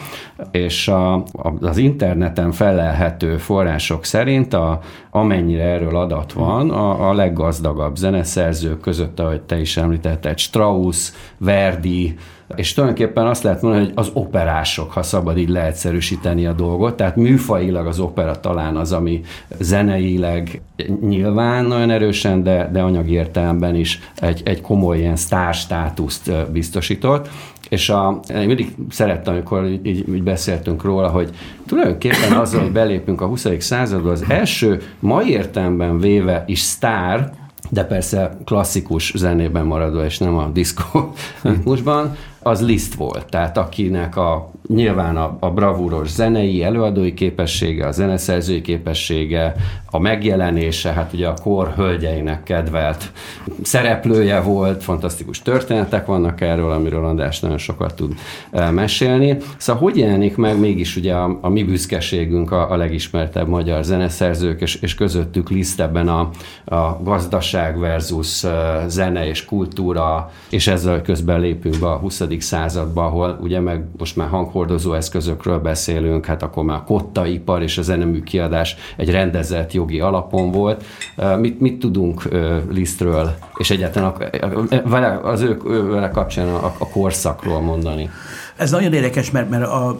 és 0.50 0.88
a, 0.88 1.14
a, 1.14 1.52
az 1.60 1.76
interneten 1.76 2.52
felelhető 2.52 3.36
források 3.36 4.04
szerint, 4.04 4.54
a, 4.54 4.80
amennyire 5.10 5.64
erről 5.64 5.96
adat 5.96 6.32
van, 6.32 6.70
a, 6.70 7.08
a 7.08 7.14
leggazdagabb 7.14 7.96
zeneszerzők 7.96 8.80
között, 8.80 9.20
ahogy 9.20 9.40
te 9.40 9.60
is 9.60 9.76
említetted, 9.76 10.38
Strauss, 10.38 11.10
Verdi, 11.38 12.14
és 12.56 12.72
tulajdonképpen 12.72 13.26
azt 13.26 13.42
lehet 13.42 13.62
mondani, 13.62 13.84
hogy 13.84 13.92
az 13.94 14.10
operások, 14.12 14.92
ha 14.92 15.02
szabad 15.02 15.38
így 15.38 15.48
leegyszerűsíteni 15.48 16.46
a 16.46 16.52
dolgot, 16.52 16.96
tehát 16.96 17.16
műfajilag 17.16 17.86
az 17.86 17.98
opera 17.98 18.40
talán 18.40 18.76
az, 18.76 18.92
ami 18.92 19.20
zeneileg 19.58 20.62
nyilván 21.00 21.64
nagyon 21.64 21.90
erősen, 21.90 22.42
de, 22.42 22.70
de 22.72 22.80
anyagi 22.80 23.12
értelemben 23.12 23.74
is 23.74 24.00
egy, 24.20 24.42
egy 24.44 24.60
komoly 24.60 24.98
ilyen 24.98 25.16
sztár 25.16 25.54
státuszt 25.54 26.50
biztosított. 26.50 27.28
És 27.68 27.88
a, 27.88 28.20
én 28.34 28.46
mindig 28.46 28.74
szerettem, 28.90 29.34
amikor 29.34 29.66
így, 29.66 29.86
így 29.86 30.22
beszéltünk 30.22 30.82
róla, 30.82 31.08
hogy 31.08 31.30
tulajdonképpen 31.66 32.32
azzal, 32.32 32.60
hogy 32.60 32.72
belépünk 32.72 33.20
a 33.20 33.26
20. 33.26 33.46
századba, 33.58 34.10
az 34.10 34.24
első 34.28 34.82
mai 34.98 35.30
értelemben 35.30 35.98
véve 35.98 36.44
is 36.46 36.60
sztár, 36.60 37.32
de 37.70 37.84
persze 37.84 38.36
klasszikus 38.44 39.12
zenében 39.16 39.66
maradva, 39.66 40.04
és 40.04 40.18
nem 40.18 40.36
a 40.36 40.48
diszkó 40.48 41.12
ritmusban, 41.42 42.16
az 42.42 42.64
Liszt 42.66 42.94
volt, 42.94 43.26
tehát 43.26 43.56
akinek 43.56 44.16
a 44.16 44.50
nyilván 44.68 45.16
a, 45.16 45.36
a 45.40 45.50
bravúros 45.50 46.08
zenei, 46.08 46.62
előadói 46.62 47.14
képessége, 47.14 47.86
a 47.86 47.90
zeneszerzői 47.90 48.60
képessége, 48.60 49.54
a 49.94 49.98
megjelenése, 49.98 50.92
hát 50.92 51.12
ugye 51.12 51.28
a 51.28 51.34
kor 51.42 51.72
hölgyeinek 51.76 52.42
kedvelt 52.42 53.12
szereplője 53.62 54.40
volt, 54.40 54.82
fantasztikus 54.82 55.42
történetek 55.42 56.06
vannak 56.06 56.40
erről, 56.40 56.70
amiről 56.70 57.04
András 57.04 57.40
nagyon 57.40 57.58
sokat 57.58 57.94
tud 57.94 58.14
eh, 58.50 58.70
mesélni. 58.70 59.36
Szóval 59.56 59.82
hogy 59.82 59.96
jelenik 59.96 60.36
meg 60.36 60.58
mégis 60.58 60.96
ugye 60.96 61.14
a, 61.14 61.38
a 61.40 61.48
mi 61.48 61.62
büszkeségünk 61.62 62.52
a, 62.52 62.70
a 62.70 62.76
legismertebb 62.76 63.48
magyar 63.48 63.84
zeneszerzők, 63.84 64.60
és, 64.60 64.74
és 64.74 64.94
közöttük 64.94 65.50
Liszt 65.50 65.80
ebben 65.80 66.08
a, 66.08 66.30
a 66.64 67.02
gazdaság 67.02 67.78
versus 67.78 68.44
eh, 68.44 68.52
zene 68.86 69.26
és 69.26 69.44
kultúra, 69.44 70.30
és 70.50 70.66
ezzel 70.66 71.02
közben 71.02 71.40
lépünk 71.40 71.78
be 71.78 71.90
a 71.90 71.96
20 71.96 72.20
századba, 72.40 73.04
ahol 73.04 73.38
ugye 73.40 73.60
meg 73.60 73.84
most 73.98 74.16
már 74.16 74.28
hanghordozó 74.28 74.94
eszközökről 74.94 75.58
beszélünk, 75.58 76.26
hát 76.26 76.42
akkor 76.42 76.64
már 76.64 76.76
a 76.76 76.84
kottaipar 76.84 77.62
és 77.62 77.78
a 77.78 77.82
zenemű 77.82 78.22
kiadás 78.22 78.76
egy 78.96 79.10
rendezett 79.10 79.72
jogi 79.72 80.00
alapon 80.00 80.50
volt. 80.50 80.84
Mit, 81.38 81.60
mit 81.60 81.78
tudunk 81.78 82.28
Lisztről, 82.70 83.34
és 83.56 83.70
egyáltalán 83.70 84.14
vele, 84.84 85.20
az 85.22 85.40
ő, 85.40 85.56
vele 85.90 86.10
kapcsán 86.10 86.48
a, 86.48 86.74
a 86.78 86.88
korszakról 86.88 87.60
mondani? 87.60 88.10
Ez 88.56 88.70
nagyon 88.70 88.92
érdekes, 88.92 89.30
mert, 89.30 89.50
mert 89.50 89.64
a, 89.64 89.88
a, 89.88 89.98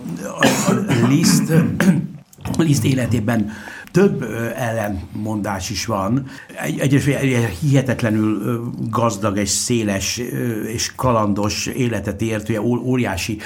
a 1.05 1.07
Liszt, 1.09 1.53
Liszt 2.59 2.85
életében 2.85 3.51
több 3.93 4.22
ellentmondás 4.57 5.70
is 5.70 5.86
van. 5.86 6.26
Egy, 6.62 6.78
egy 6.78 6.95
hihetetlenül 7.61 8.62
gazdag 8.90 9.36
és 9.36 9.49
széles 9.49 10.20
és 10.72 10.93
kalandos 10.97 11.66
életet 11.66 12.22
ért, 12.22 12.49
ugye 12.49 12.61
óriási 12.62 13.38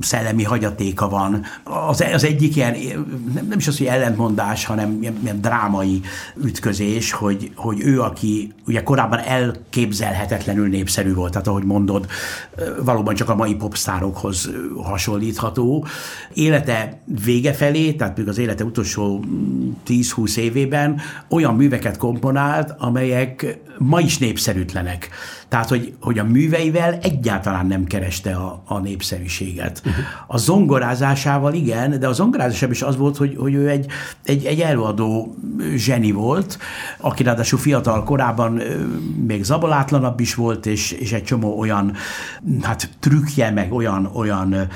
szellemi 0.00 0.42
hagyatéka 0.42 1.08
van. 1.08 1.44
Az, 1.88 2.04
az 2.12 2.24
egyik 2.24 2.56
ilyen, 2.56 2.76
nem, 3.34 3.46
nem 3.46 3.58
is 3.58 3.68
az, 3.68 3.78
hogy 3.78 3.86
ellentmondás, 3.86 4.64
hanem 4.64 4.98
ilyen, 5.00 5.18
ilyen 5.22 5.40
drámai 5.40 6.00
ütközés, 6.44 7.12
hogy, 7.12 7.52
hogy 7.54 7.80
ő, 7.80 8.00
aki 8.00 8.52
ugye 8.66 8.82
korábban 8.82 9.18
elképzelhetetlenül 9.18 10.68
népszerű 10.68 11.14
volt, 11.14 11.32
tehát 11.32 11.46
ahogy 11.46 11.64
mondod, 11.64 12.06
valóban 12.84 13.14
csak 13.14 13.28
a 13.28 13.34
mai 13.34 13.54
popstárokhoz 13.54 14.50
hasonlítható. 14.82 15.86
Élete 16.34 17.00
vége 17.24 17.52
felé, 17.52 17.92
tehát 17.92 18.16
még 18.16 18.28
az 18.28 18.38
élete 18.38 18.64
utolsó 18.64 19.24
10-20 19.86 20.36
évében 20.36 21.00
olyan 21.28 21.54
műveket 21.54 21.96
komponált, 21.96 22.74
amelyek 22.78 23.58
ma 23.82 24.00
is 24.00 24.18
népszerűtlenek. 24.18 25.08
Tehát, 25.48 25.68
hogy, 25.68 25.94
hogy 26.00 26.18
a 26.18 26.24
műveivel 26.24 26.98
egyáltalán 27.02 27.66
nem 27.66 27.84
kereste 27.84 28.34
a, 28.34 28.62
a 28.66 28.78
népszerűséget. 28.78 29.82
A 30.26 30.38
zongorázásával 30.38 31.54
igen, 31.54 31.98
de 31.98 32.08
a 32.08 32.12
zongorázásában 32.12 32.74
is 32.74 32.82
az 32.82 32.96
volt, 32.96 33.16
hogy, 33.16 33.36
hogy 33.38 33.54
ő 33.54 33.68
egy, 33.68 33.86
egy, 34.24 34.44
egy 34.44 34.60
előadó 34.60 35.34
zseni 35.74 36.10
volt, 36.10 36.58
aki 36.98 37.22
ráadásul 37.22 37.58
fiatal 37.58 38.02
korában 38.02 38.62
még 39.26 39.44
zabalátlanabb 39.44 40.20
is 40.20 40.34
volt, 40.34 40.66
és, 40.66 40.92
és 40.92 41.12
egy 41.12 41.24
csomó 41.24 41.58
olyan 41.58 41.92
hát 42.62 42.90
trükkje, 43.00 43.50
meg 43.50 43.72
olyan, 43.72 44.10
olyan 44.14 44.68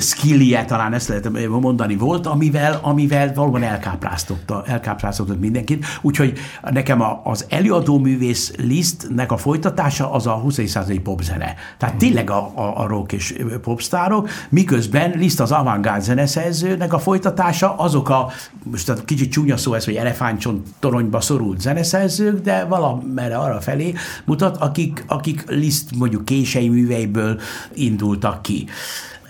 skillje, 0.00 0.64
talán 0.64 0.92
ezt 0.92 1.08
lehet 1.08 1.48
mondani 1.48 1.96
volt, 1.96 2.26
amivel, 2.26 2.78
amivel 2.82 3.32
valóban 3.34 3.62
elkápráztotta, 3.62 4.64
elkápráztotta 4.66 5.34
mindenkit. 5.40 5.84
Úgyhogy 6.00 6.38
nekem 6.70 7.02
az 7.24 7.46
előadó 7.48 7.98
művész 7.98 8.31
listnek 8.56 9.32
a 9.32 9.36
folytatása 9.36 10.12
az 10.12 10.26
a 10.26 10.32
20. 10.32 10.60
századi 10.66 10.98
popzene. 11.00 11.54
Tehát 11.78 11.96
tényleg 11.96 12.30
a, 12.30 12.52
a, 12.54 12.80
a 12.80 12.86
rock 12.86 13.12
és 13.12 13.34
popstárok, 13.62 14.28
miközben 14.48 15.12
Liszt 15.16 15.40
az 15.40 15.52
avantgárd 15.52 16.02
zeneszerzőnek 16.02 16.92
a 16.92 16.98
folytatása, 16.98 17.76
azok 17.76 18.08
a, 18.08 18.30
most 18.62 18.88
a 18.88 18.94
kicsit 18.94 19.32
csúnya 19.32 19.56
szó 19.56 19.74
ez, 19.74 19.84
hogy 19.84 19.96
elefántcsont 19.96 20.68
toronyba 20.78 21.20
szorult 21.20 21.60
zeneszerzők, 21.60 22.40
de 22.40 22.64
valamerre 22.64 23.36
arra 23.36 23.60
felé 23.60 23.92
mutat, 24.24 24.56
akik, 24.56 25.04
akik 25.06 25.44
Liszt 25.46 25.96
mondjuk 25.96 26.24
kései 26.24 26.68
műveiből 26.68 27.40
indultak 27.74 28.42
ki 28.42 28.66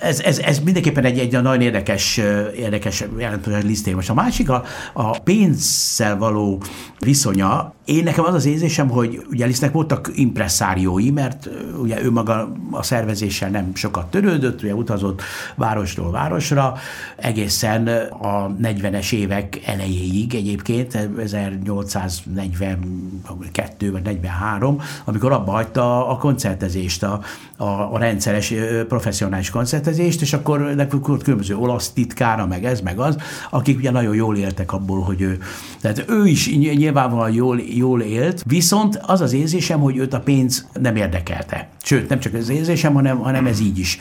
ez, 0.03 0.21
ez, 0.21 0.39
ez 0.39 0.59
mindenképpen 0.59 1.05
egy, 1.05 1.19
egy 1.19 1.33
nagyon 1.33 1.61
érdekes, 1.61 2.21
érdekes 2.57 3.05
jelentős 3.19 3.63
liszté. 3.63 3.93
Most 3.93 4.11
a 4.11 4.15
másik 4.15 4.51
a, 4.51 4.65
a 4.93 5.19
pénzzel 5.19 6.17
való 6.17 6.63
viszonya. 6.99 7.75
Én 7.85 8.03
nekem 8.03 8.25
az 8.25 8.35
az 8.35 8.45
érzésem, 8.45 8.89
hogy 8.89 9.27
ugye 9.31 9.47
Lisztnek 9.47 9.73
voltak 9.73 10.11
impresszáriói, 10.15 11.11
mert 11.11 11.49
ugye 11.81 12.03
ő 12.03 12.11
maga 12.11 12.53
a 12.71 12.83
szervezéssel 12.83 13.51
nem 13.51 13.75
sokat 13.75 14.11
törődött, 14.11 14.63
ugye 14.63 14.75
utazott 14.75 15.23
városról 15.55 16.11
városra, 16.11 16.75
egészen 17.17 17.87
a 18.21 18.51
40-es 18.63 19.13
évek 19.13 19.61
elejéig 19.67 20.35
egyébként, 20.35 21.09
1842 21.19 23.93
vagy 23.93 24.03
43, 24.03 24.81
amikor 25.05 25.33
abba 25.33 25.51
hagyta 25.51 26.09
a 26.09 26.17
koncertezést, 26.17 27.03
a, 27.03 27.21
a, 27.57 27.65
a 27.65 27.99
rendszeres 27.99 28.55
professzionális 28.89 29.51
koncertezést, 29.51 30.21
és 30.21 30.33
akkor 30.33 30.61
nekünk 30.61 31.07
volt 31.07 31.23
különböző 31.23 31.57
olasz 31.57 31.91
titkára, 31.91 32.47
meg 32.47 32.65
ez, 32.65 32.81
meg 32.81 32.99
az, 32.99 33.17
akik 33.51 33.79
ugye 33.79 33.91
nagyon 33.91 34.15
jól 34.15 34.37
éltek 34.37 34.73
abból, 34.73 35.01
hogy 35.01 35.21
ő, 35.21 35.39
tehát 35.81 36.05
ő 36.09 36.27
is 36.27 36.57
nyilvánvalóan 36.57 37.33
jól, 37.33 37.61
jól 37.77 38.01
élt, 38.01 38.43
viszont 38.47 39.01
az 39.07 39.21
az 39.21 39.33
érzésem, 39.33 39.81
hogy 39.81 39.97
őt 39.97 40.15
a 40.15 40.21
pénz 40.21 40.69
nem 40.81 40.97
érdekelte. 40.97 41.69
Sőt, 41.83 42.09
nem 42.09 42.21
csak 42.21 42.35
az 42.35 42.49
érzésem, 42.49 42.95
hanem, 42.95 43.19
hanem 43.19 43.47
ez 43.47 43.61
így 43.61 43.79
is. 43.79 43.99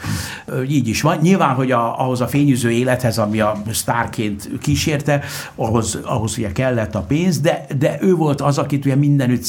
Így 0.69 0.87
is 0.87 1.01
van. 1.01 1.17
Nyilván, 1.21 1.55
hogy 1.55 1.71
a, 1.71 1.99
ahhoz 1.99 2.21
a 2.21 2.27
fényűző 2.27 2.71
élethez, 2.71 3.17
ami 3.17 3.39
a 3.39 3.61
sztárként 3.71 4.49
kísérte, 4.61 5.23
ahhoz, 5.55 5.99
ahhoz 6.03 6.37
ugye 6.37 6.51
kellett 6.51 6.95
a 6.95 7.01
pénz, 7.01 7.39
de, 7.39 7.65
de 7.79 7.97
ő 8.01 8.15
volt 8.15 8.41
az, 8.41 8.57
akit 8.57 8.85
ugye 8.85 8.95
mindenütt 8.95 9.43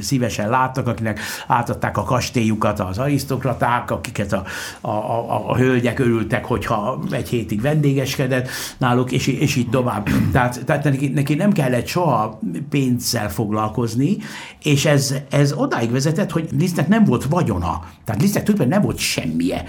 szívesen 0.00 0.48
láttak, 0.48 0.86
akinek 0.86 1.20
átadták 1.46 1.98
a 1.98 2.02
kastélyukat 2.02 2.80
az 2.80 2.98
arisztokraták, 2.98 3.90
akiket 3.90 4.32
a, 4.32 4.44
a, 4.80 4.90
a, 4.90 5.50
a 5.50 5.56
hölgyek 5.56 5.98
örültek, 5.98 6.44
hogyha 6.44 7.02
egy 7.10 7.28
hétig 7.28 7.60
vendégeskedett 7.60 8.48
náluk, 8.78 9.12
és, 9.12 9.26
és 9.26 9.56
így 9.56 9.70
tovább. 9.70 10.08
Tehát, 10.32 10.64
tehát 10.64 10.84
neki, 10.84 11.08
neki 11.08 11.34
nem 11.34 11.52
kellett 11.52 11.86
soha 11.86 12.40
pénzzel 12.70 13.28
foglalkozni, 13.50 14.16
és 14.62 14.84
ez, 14.84 15.14
ez 15.30 15.52
odáig 15.52 15.90
vezetett, 15.90 16.30
hogy 16.30 16.48
Lisztnek 16.58 16.88
nem 16.88 17.04
volt 17.04 17.24
vagyona. 17.24 17.82
Tehát 18.04 18.20
Lisztnek 18.20 18.42
tulajdonképpen 18.42 18.68
nem 18.68 18.82
volt 18.82 18.98
semmije. 18.98 19.64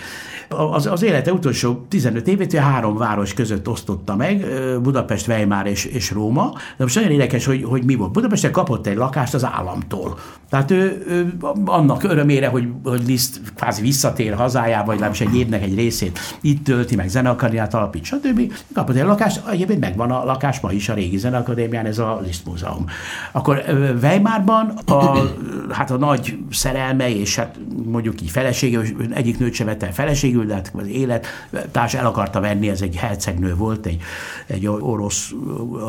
Az, 0.49 0.85
az 0.85 1.03
élete 1.03 1.33
utolsó 1.33 1.85
15 1.89 2.27
évét 2.27 2.53
három 2.53 2.97
város 2.97 3.33
között 3.33 3.67
osztotta 3.67 4.15
meg, 4.15 4.45
Budapest, 4.81 5.27
Weimar 5.27 5.67
és, 5.67 5.85
és 5.85 6.11
Róma. 6.11 6.51
De 6.77 6.83
most 6.83 6.95
nagyon 6.95 7.11
érdekes, 7.11 7.45
hogy, 7.45 7.63
hogy 7.63 7.83
mi 7.85 7.95
volt. 7.95 8.11
Budapesten 8.11 8.51
kapott 8.51 8.87
egy 8.87 8.97
lakást 8.97 9.33
az 9.33 9.45
államtól. 9.45 10.17
Tehát 10.51 10.71
ő, 10.71 11.03
ő 11.07 11.37
annak 11.65 12.03
örömére, 12.03 12.47
hogy, 12.47 12.67
hogy 12.83 13.05
Liszt 13.05 13.41
kvázi 13.55 13.81
visszatér 13.81 14.33
hazájába, 14.33 14.85
vagy 14.85 14.99
legalábbis 14.99 15.21
egy 15.21 15.35
évnek 15.35 15.63
egy 15.63 15.75
részét 15.75 16.19
itt 16.41 16.63
tölti, 16.63 16.95
meg 16.95 17.09
zeneakadémiát 17.09 17.73
alapít, 17.73 18.03
stb. 18.03 18.53
Kapott 18.73 18.95
egy 18.95 19.05
lakást, 19.05 19.41
egyébként 19.51 19.79
megvan 19.79 20.11
a 20.11 20.25
lakás 20.25 20.59
ma 20.59 20.71
is 20.71 20.89
a 20.89 20.93
régi 20.93 21.17
zeneakadémián, 21.17 21.85
ez 21.85 21.97
a 21.99 22.19
Liszt 22.25 22.45
Múzeum. 22.45 22.85
Akkor 23.31 23.63
Weimarban 24.01 24.69
a, 24.85 25.17
hát 25.69 25.91
a 25.91 25.97
nagy 25.97 26.37
szerelme, 26.51 27.15
és 27.15 27.35
hát 27.35 27.59
mondjuk 27.85 28.21
így 28.21 28.29
felesége, 28.29 28.81
egyik 29.13 29.39
nőt 29.39 29.53
se 29.53 29.63
vette 29.63 29.91
feleségül, 29.91 30.41
küldett, 30.51 30.71
az 30.73 30.87
élet, 30.87 31.25
társ 31.71 31.93
el 31.93 32.05
akarta 32.05 32.39
venni, 32.39 32.69
ez 32.69 32.81
egy 32.81 32.95
hercegnő 32.95 33.55
volt, 33.55 33.85
egy, 33.85 34.01
egy 34.45 34.67
orosz 34.67 35.33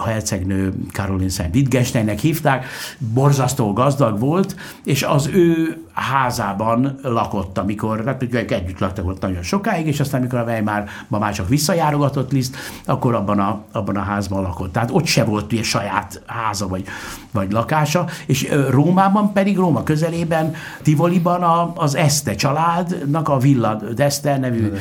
hercegnő, 0.05 0.73
Karolin 0.93 1.29
Szent 1.29 1.55
Wittgensteinnek 1.55 2.19
hívták, 2.19 2.67
borzasztó 2.99 3.73
gazdag 3.73 4.19
volt, 4.19 4.52
és 4.85 5.03
az 5.03 5.27
ő 5.27 5.79
házában 5.93 6.99
lakott, 7.03 7.59
amikor, 7.59 8.05
hát 8.05 8.23
együtt 8.23 8.79
laktak 8.79 9.07
ott 9.07 9.21
nagyon 9.21 9.43
sokáig, 9.43 9.87
és 9.87 10.01
aztán, 10.01 10.21
amikor 10.21 10.39
a 10.39 10.45
Weimarban 10.45 11.21
már 11.21 11.33
csak 11.35 11.49
visszajárogatott 11.49 12.33
Liszt, 12.33 12.57
akkor 12.85 13.15
abban 13.15 13.39
a, 13.39 13.63
abban 13.73 13.97
a 13.97 14.03
házban 14.03 14.43
lakott. 14.43 14.73
Tehát 14.73 14.91
ott 14.93 15.07
se 15.07 15.25
volt 15.25 15.53
ugye 15.53 15.63
saját 15.63 16.23
háza 16.27 16.69
vagy, 16.69 16.85
vagy 17.33 17.53
lakása, 17.53 18.07
és 18.27 18.55
Rómában 18.71 19.33
pedig, 19.33 19.57
Róma 19.57 19.83
közelében, 19.83 20.55
Tivoliban 20.83 21.43
a, 21.43 21.73
az 21.75 21.95
Este 21.95 22.35
családnak 22.35 23.29
a 23.29 23.39
Villa 23.39 23.81
d'Este 23.97 24.39
nevű, 24.39 24.73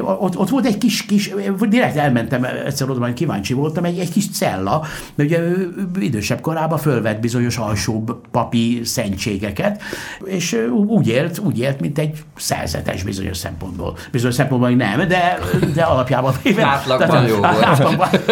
ott, 0.00 0.38
ott 0.38 0.48
volt 0.48 0.66
egy 0.66 0.78
kis, 0.78 1.06
kis, 1.06 1.34
direkt 1.68 1.96
elmentem 1.96 2.44
egyszer 2.44 2.90
oda, 2.90 3.12
kíváncsi 3.12 3.54
voltam, 3.54 3.84
egy, 3.84 3.98
egy 3.98 4.10
kis 4.10 4.30
cella, 4.30 4.82
de 5.14 5.24
ugye 5.24 5.38
ő 5.38 5.74
idősebb 5.98 6.40
korában 6.40 6.78
fölvett 6.78 7.20
bizonyos 7.20 7.56
alsóbb 7.56 8.16
papi 8.30 8.80
szentségeket, 8.84 9.82
és 10.24 10.59
úgy 10.68 11.08
élt, 11.08 11.38
úgy 11.38 11.58
élt, 11.58 11.80
mint 11.80 11.98
egy 11.98 12.18
szerzetes 12.36 13.02
bizonyos 13.02 13.36
szempontból. 13.36 13.96
Bizonyos 14.10 14.34
szempontból 14.34 14.70
nem, 14.70 15.08
de, 15.08 15.38
de 15.74 15.82
alapjában 15.82 16.34
véve. 16.42 16.64
Átlagban 16.64 17.08
tehát, 17.08 17.28
jó 17.28 17.36
volt. 17.36 17.64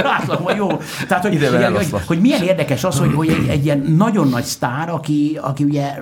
Átlagban, 0.05 0.57
jó. 0.57 0.68
Tehát, 1.09 1.22
hogy, 1.22 1.35
Ide 1.35 1.51
ugye, 1.51 1.68
hogy, 1.70 1.87
hogy, 2.07 2.20
milyen 2.20 2.43
érdekes 2.43 2.85
az, 2.85 2.99
hogy, 2.99 3.14
hogy 3.14 3.29
egy, 3.29 3.49
egy 3.49 3.64
ilyen 3.64 3.79
nagyon 3.97 4.29
nagy 4.29 4.45
sztár, 4.45 4.89
aki, 4.89 5.39
aki 5.43 5.64
ugye 5.64 5.95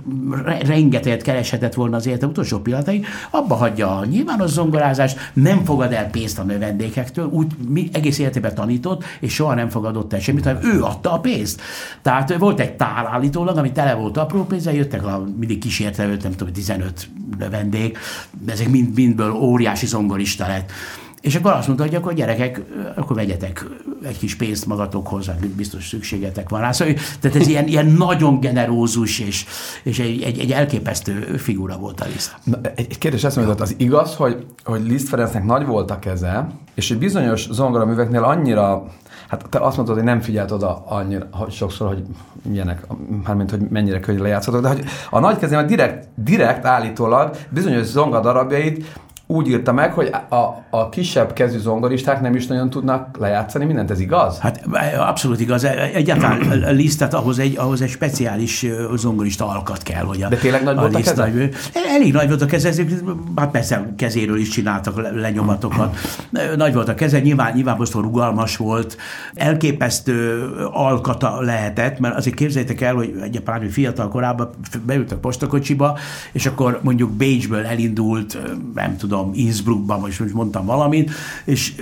rengeteget 0.60 1.22
kereshetett 1.22 1.74
volna 1.74 1.96
az 1.96 2.06
élete 2.06 2.26
utolsó 2.26 2.58
pillanatai, 2.58 3.04
abba 3.30 3.54
hagyja 3.54 3.96
a 3.96 4.04
nyilvános 4.04 4.50
zongorázást, 4.50 5.30
nem 5.32 5.64
fogad 5.64 5.92
el 5.92 6.10
pénzt 6.10 6.38
a 6.38 6.42
növendékektől, 6.42 7.26
úgy 7.26 7.46
mi 7.68 7.88
egész 7.92 8.18
életében 8.18 8.54
tanított, 8.54 9.04
és 9.20 9.34
soha 9.34 9.54
nem 9.54 9.68
fogadott 9.68 10.12
el 10.12 10.20
semmit, 10.20 10.44
hanem 10.44 10.60
ő 10.62 10.82
adta 10.82 11.12
a 11.12 11.18
pénzt. 11.18 11.60
Tehát 12.02 12.36
volt 12.36 12.60
egy 12.60 12.72
tál 12.72 13.24
ami 13.56 13.72
tele 13.72 13.94
volt 13.94 14.16
apró 14.16 14.44
pénzzel, 14.44 14.74
jöttek 14.74 15.06
a 15.06 15.24
mindig 15.38 15.58
kísértelő 15.58 16.15
15, 16.16 16.22
nem 16.22 16.32
tudom, 16.32 16.52
15 16.52 17.08
vendég, 17.50 17.98
ezek 18.46 18.68
mind, 18.68 18.94
mindből 18.94 19.30
óriási 19.30 19.86
zongorista 19.86 20.46
lett. 20.46 20.72
És 21.20 21.34
akkor 21.34 21.52
azt 21.52 21.66
mondta, 21.66 21.84
hogy 21.84 21.94
akkor 21.94 22.14
gyerekek, 22.14 22.62
akkor 22.96 23.16
vegyetek 23.16 23.66
egy 24.02 24.18
kis 24.18 24.34
pénzt 24.36 24.66
magatokhoz, 24.66 25.26
hát 25.26 25.46
biztos 25.46 25.88
szükségetek 25.88 26.48
van 26.48 26.60
rá. 26.60 26.72
Szóval, 26.72 26.94
tehát 27.20 27.36
ez 27.36 27.46
ilyen, 27.46 27.66
ilyen 27.66 27.86
nagyon 27.86 28.40
generózus 28.40 29.18
és, 29.18 29.44
és 29.82 29.98
egy, 29.98 30.22
egy, 30.22 30.38
egy 30.38 30.52
elképesztő 30.52 31.36
figura 31.36 31.76
volt 31.76 32.00
a 32.00 32.04
Liszt. 32.12 32.36
Na, 32.44 32.58
egy, 32.74 32.86
egy 32.90 32.98
kérdés 32.98 33.24
eszembe 33.24 33.48
jutott, 33.48 33.62
az 33.62 33.74
igaz, 33.78 34.14
hogy, 34.14 34.46
hogy 34.64 34.86
Liszt 34.86 35.08
Ferencnek 35.08 35.44
nagy 35.44 35.66
volt 35.66 35.90
a 35.90 35.98
keze, 35.98 36.46
és 36.74 36.90
egy 36.90 36.98
bizonyos 36.98 37.48
zongoraműveknél 37.50 38.22
annyira 38.22 38.86
Hát 39.28 39.46
te 39.50 39.58
azt 39.58 39.76
mondtad, 39.76 39.96
hogy 39.96 40.06
nem 40.06 40.20
figyelt 40.20 40.50
oda 40.50 40.84
annyira 40.86 41.26
hogy 41.32 41.52
sokszor, 41.52 41.88
hogy 41.88 42.02
milyenek, 42.42 42.86
mármint, 43.24 43.50
hogy 43.50 43.60
mennyire 43.60 44.00
könnyű 44.00 44.18
lejátszhatok, 44.18 44.60
de 44.60 44.68
hogy 44.68 44.84
a 45.10 45.18
nagy 45.18 45.38
kezében 45.38 45.66
direkt, 45.66 46.08
direkt 46.14 46.64
állítólag 46.64 47.36
bizonyos 47.48 47.84
zongadarabjait 47.86 49.00
úgy 49.26 49.48
írta 49.48 49.72
meg, 49.72 49.92
hogy 49.92 50.10
a, 50.28 50.36
a 50.70 50.88
kisebb 50.88 51.32
kezű 51.32 51.58
zongoristák 51.58 52.20
nem 52.20 52.34
is 52.34 52.46
nagyon 52.46 52.70
tudnak 52.70 53.16
lejátszani 53.18 53.64
mindent, 53.64 53.90
ez 53.90 54.00
igaz? 54.00 54.38
Hát 54.38 54.64
abszolút 54.98 55.40
igaz. 55.40 55.64
Egyáltalán 55.94 56.62
a 56.62 56.70
lisztet 56.70 57.14
ahhoz 57.14 57.38
egy, 57.38 57.56
ahhoz 57.58 57.80
egy 57.80 57.88
speciális 57.88 58.66
zongorista 58.94 59.48
alkat 59.48 59.82
kell, 59.82 60.04
hogy 60.04 60.22
a, 60.22 60.28
De 60.28 60.36
tényleg 60.36 60.62
nagy 60.62 60.76
a 60.76 60.80
volt 60.80 60.94
a 60.94 60.98
keze? 60.98 61.14
Nagy, 61.14 61.54
elég 61.94 62.12
nagy 62.12 62.28
volt 62.28 62.42
a 62.42 62.46
keze, 62.46 62.84
hát 63.36 63.50
persze 63.50 63.92
kezéről 63.96 64.38
is 64.38 64.48
csináltak 64.48 65.10
lenyomatokat. 65.14 65.96
Nagy 66.56 66.74
volt 66.74 66.88
a 66.88 66.94
keze, 66.94 67.20
nyilván, 67.20 67.52
nyilván 67.54 67.76
most 67.76 67.92
rugalmas 67.92 68.56
volt, 68.56 68.96
elképesztő 69.34 70.48
alkata 70.72 71.40
lehetett, 71.40 71.98
mert 71.98 72.16
azért 72.16 72.36
képzeljétek 72.36 72.80
el, 72.80 72.94
hogy 72.94 73.14
egy 73.22 73.40
pár 73.40 73.66
fiatal 73.70 74.08
korában 74.08 74.50
beültek 74.86 75.18
postakocsiba, 75.18 75.98
és 76.32 76.46
akkor 76.46 76.80
mondjuk 76.82 77.10
Bécsből 77.10 77.64
elindult, 77.64 78.38
nem 78.74 78.96
tudom, 78.96 79.15
tudom, 79.16 79.32
Innsbruckban, 79.34 80.00
most, 80.00 80.20
most 80.20 80.34
mondtam 80.34 80.64
valamit, 80.66 81.10
és 81.44 81.74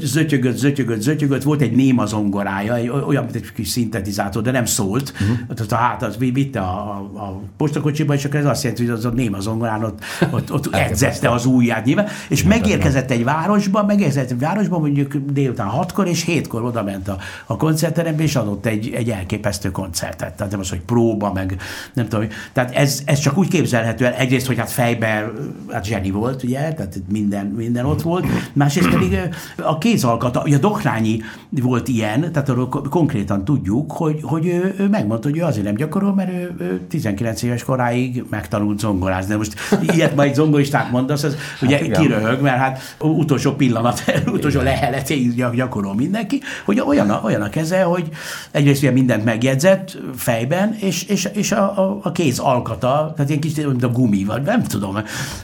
zötyögött, 0.00 0.56
zötyögött, 0.56 1.00
zötyögött, 1.00 1.42
volt 1.42 1.60
egy 1.60 1.72
néma 1.72 2.06
zongorája, 2.06 2.76
egy, 2.76 2.88
olyan, 2.88 3.24
mint 3.24 3.36
egy 3.36 3.52
kis 3.52 3.68
szintetizátor, 3.68 4.42
de 4.42 4.50
nem 4.50 4.64
szólt, 4.64 5.12
uh-huh. 5.12 5.36
tehát 5.54 5.72
a 5.72 5.76
hát 5.76 6.02
az 6.02 6.16
vitte 6.18 6.60
a, 6.60 7.10
a, 7.14 7.22
a 7.22 7.40
postakocsiba, 7.56 8.14
és 8.14 8.24
akkor 8.24 8.40
ez 8.40 8.46
azt 8.46 8.62
jelenti, 8.62 8.84
hogy 8.86 8.94
az 8.94 9.04
a 9.04 9.10
néma 9.10 9.40
zongorán 9.40 9.84
ott, 9.84 10.04
ott, 10.30 10.52
ott 10.52 10.74
edzette 10.88 11.30
az 11.30 11.46
ujját 11.46 11.84
nyilván, 11.84 12.06
és 12.28 12.42
megérkezett 12.42 13.10
egy 13.10 13.24
városba, 13.24 13.84
megérkezett 13.84 14.30
egy 14.30 14.38
városba 14.38 14.78
mondjuk 14.78 15.16
délután 15.16 15.66
hatkor, 15.66 16.06
és 16.06 16.24
hétkor 16.24 16.64
oda 16.64 16.82
ment 16.82 17.08
a, 17.08 17.18
a 17.46 17.56
koncertterembe, 17.56 18.22
és 18.22 18.36
adott 18.36 18.66
egy, 18.66 18.90
egy 18.94 19.10
elképesztő 19.10 19.70
koncertet. 19.70 20.34
Tehát 20.34 20.52
nem 20.52 20.60
az, 20.60 20.68
hogy 20.68 20.80
próba, 20.80 21.32
meg 21.32 21.56
nem 21.92 22.08
tudom. 22.08 22.26
Tehát 22.52 22.74
ez, 22.74 23.02
ez 23.04 23.18
csak 23.18 23.38
úgy 23.38 23.48
képzelhető 23.48 24.04
el, 24.04 24.12
egyrészt, 24.12 24.46
hogy 24.46 24.58
hát 24.58 24.70
fejben 24.70 25.32
hát 25.70 25.84
zseni 25.84 26.10
volt, 26.10 26.42
ugye, 26.42 26.61
tehát 26.62 27.00
minden, 27.10 27.46
minden 27.46 27.84
ott 27.84 28.02
volt. 28.02 28.26
Másrészt 28.52 28.88
pedig 28.88 29.18
a 29.56 29.78
kézalkata, 29.78 30.42
ugye 30.44 30.56
a 30.56 30.58
Doknányi 30.58 31.20
volt 31.48 31.88
ilyen, 31.88 32.32
tehát 32.32 32.48
arról 32.48 32.68
konkrétan 32.68 33.44
tudjuk, 33.44 33.92
hogy, 33.92 34.18
hogy 34.22 34.46
ő, 34.46 34.74
ő 34.78 34.88
megmondta, 34.88 35.28
hogy 35.28 35.38
ő 35.38 35.42
azért 35.42 35.64
nem 35.64 35.74
gyakorol, 35.74 36.14
mert 36.14 36.30
ő, 36.30 36.54
ő 36.58 36.80
19 36.88 37.42
éves 37.42 37.64
koráig 37.64 38.24
megtanult 38.30 38.78
zongorázni. 38.78 39.30
De 39.30 39.36
most 39.36 39.54
ilyet 39.80 40.14
majd 40.14 40.34
zongoristát 40.34 40.90
mondasz, 40.90 41.22
az 41.22 41.36
hát 41.60 41.62
ugye 41.62 41.84
igen. 41.84 42.00
kiröhög, 42.00 42.40
mert 42.40 42.56
hát 42.58 42.96
utolsó 43.00 43.52
pillanat, 43.52 44.02
utolsó 44.26 44.60
leheletét 44.60 45.54
gyakorol 45.54 45.94
mindenki, 45.94 46.40
hogy 46.64 46.80
olyan 46.80 47.10
a, 47.10 47.20
olyan 47.24 47.42
a 47.42 47.48
keze, 47.48 47.82
hogy 47.82 48.08
egyrészt 48.50 48.82
ugye 48.82 48.90
mindent 48.90 49.24
megjegyzett 49.24 49.98
fejben, 50.16 50.76
és, 50.80 51.02
és, 51.02 51.28
és 51.32 51.52
a, 51.52 51.78
a, 51.78 51.98
a 52.02 52.12
kéz 52.12 52.38
alkata, 52.38 53.12
tehát 53.16 53.28
ilyen 53.28 53.40
kis, 53.40 53.54
mint 53.54 53.82
a 53.82 53.88
gumi, 53.88 54.24
vagy 54.24 54.42
nem 54.42 54.62
tudom. 54.62 54.96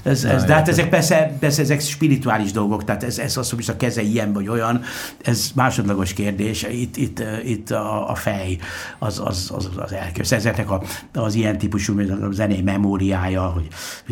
Ez, 0.02 0.24
ez, 0.24 0.44
de 0.44 0.54
hát 0.54 0.68
ezek 0.68 0.88
persze 0.88 1.07
persze, 1.08 1.36
persze 1.38 1.62
ezek 1.62 1.80
spirituális 1.80 2.52
dolgok, 2.52 2.84
tehát 2.84 3.02
ez, 3.02 3.18
ez 3.18 3.36
az, 3.36 3.50
hogy 3.50 3.64
a 3.68 3.76
keze 3.76 4.02
ilyen 4.02 4.32
vagy 4.32 4.48
olyan, 4.48 4.82
ez 5.22 5.50
másodlagos 5.54 6.12
kérdés. 6.12 6.62
Itt, 6.62 6.96
itt, 6.96 7.22
itt 7.44 7.70
a, 7.70 8.10
a 8.10 8.14
fej 8.14 8.58
az, 8.98 9.22
az, 9.24 9.50
az, 9.54 9.68
az 9.76 9.92
elkösz. 9.92 10.32
Ezeknek 10.32 10.70
a, 10.70 10.82
az 11.12 11.34
ilyen 11.34 11.58
típusú 11.58 12.00
a 12.00 12.32
zenei 12.32 12.62
memóriája, 12.62 13.42
hogy 13.42 13.66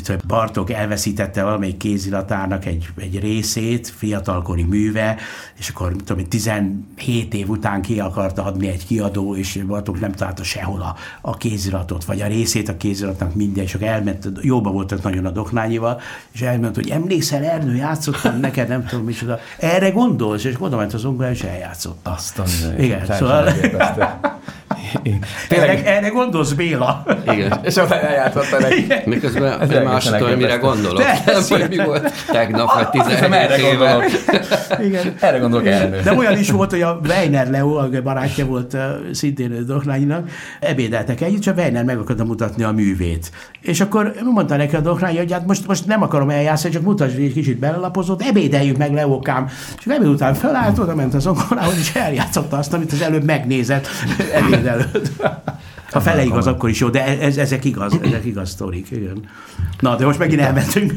hogy 0.07 0.21
Bartok 0.27 0.71
elveszítette 0.71 1.43
valamelyik 1.43 1.77
kéziratának 1.77 2.65
egy, 2.65 2.89
egy 2.97 3.21
részét, 3.21 3.89
fiatalkori 3.89 4.63
műve, 4.63 5.17
és 5.59 5.69
akkor 5.69 5.97
tudom, 6.05 6.25
17 6.25 7.35
év 7.35 7.49
után 7.49 7.83
ki 7.83 8.01
akarta 8.01 8.45
adni 8.45 8.69
egy 8.69 8.87
kiadó, 8.87 9.37
és 9.37 9.63
Bartók 9.67 10.01
nem 10.01 10.13
találta 10.13 10.43
sehol 10.43 10.81
a, 10.81 10.97
a 11.21 11.37
kéziratot, 11.37 12.05
vagy 12.05 12.21
a 12.21 12.27
részét 12.27 12.69
a 12.69 12.77
kéziratnak 12.77 13.35
minden, 13.35 13.65
és 13.65 13.75
akkor 13.75 13.87
elment, 13.87 14.29
jóba 14.41 14.71
voltak 14.71 15.03
nagyon 15.03 15.27
a 15.27 15.31
Doknányival, 15.31 16.01
és 16.33 16.41
elment, 16.41 16.75
hogy 16.75 16.86
emlékszel, 16.91 17.45
Ernő, 17.45 17.74
játszottam 17.74 18.41
neked, 18.41 18.68
nem 18.68 18.87
tudom 18.87 19.05
micsoda. 19.05 19.39
Erre 19.59 19.91
gondolsz, 19.91 20.45
és 20.45 20.55
oda 20.59 20.76
ment 20.76 20.95
az 20.95 21.05
ongora, 21.05 21.30
és 21.30 21.43
eljátszott. 21.43 21.99
Azt 22.03 22.39
a 22.39 22.45
Igen, 22.78 23.07
szóval... 23.07 23.49
Tényleg... 25.49 25.68
Erre, 25.68 25.97
erre 25.97 26.09
gondolsz, 26.09 26.53
Béla? 26.53 27.05
Igen. 27.33 27.61
És 27.62 27.77
ott 27.77 27.91
eljátszotta 27.91 28.61
neki. 28.61 28.87
Miközben 29.05 29.70
én 29.70 29.81
már 29.81 30.03
sem 30.03 30.18
tudom, 30.18 30.39
mire 30.39 30.57
gondolok. 30.57 31.03
Hogy 31.49 31.66
mi 31.68 31.77
volt 31.77 32.12
tegnap, 32.27 32.72
vagy 32.74 32.89
17 32.89 33.51
éve. 33.72 34.05
Igen. 34.83 35.14
Erre 35.20 35.39
gondolok 35.39 35.66
elnő. 35.66 36.01
De 36.01 36.12
olyan 36.12 36.39
is 36.39 36.51
volt, 36.51 36.70
hogy 36.70 36.83
a 36.83 37.01
Weiner 37.09 37.51
Leo, 37.51 37.74
a 37.77 37.89
barátja 38.03 38.47
volt 38.47 38.77
szintén 39.12 39.66
Doknányinak, 39.66 40.31
ebédeltek 40.61 41.20
együtt, 41.20 41.41
csak 41.41 41.57
Weiner 41.57 41.85
meg 41.85 41.99
akarta 41.99 42.24
mutatni 42.24 42.62
a 42.62 42.72
művét. 42.72 43.31
És 43.62 43.81
akkor 43.81 44.12
mondta 44.33 44.57
neki 44.57 44.77
a 44.77 44.81
Doknányi, 44.81 45.16
hogy 45.16 45.33
hát 45.33 45.47
most, 45.47 45.66
most 45.66 45.87
nem 45.87 46.03
akarom 46.03 46.31
eljátszani, 46.31 46.74
csak 46.74 46.83
mutasd, 46.83 47.18
egy 47.18 47.33
kicsit 47.33 47.59
belelapozott, 47.59 48.22
ebédeljük 48.22 48.77
meg 48.77 48.93
Leókám. 48.93 49.49
És 49.79 49.85
ebéd 49.87 50.09
után 50.09 50.35
felállt, 50.35 50.79
oda 50.79 50.95
ment 50.95 51.14
az 51.14 51.27
onkorához, 51.27 51.79
és 51.79 51.95
eljátszotta 51.95 52.57
azt, 52.57 52.72
amit 52.72 52.93
az 52.93 53.03
előbb 53.03 53.24
megnézett 53.24 53.87
ebéd 54.35 54.66
előtt. 54.67 55.11
Ha 55.91 56.01
fele 56.01 56.24
igaz, 56.24 56.47
akkor 56.47 56.68
is 56.68 56.80
jó, 56.80 56.89
de 56.89 57.18
ez, 57.20 57.37
ezek 57.37 57.64
igaz, 57.64 57.99
ezek 58.03 58.24
igaz 58.24 58.49
sztorik, 58.49 58.91
igen. 58.91 59.20
Na, 59.80 59.97
de 59.97 60.05
most 60.05 60.18
megint 60.18 60.41
elmentünk. 60.41 60.93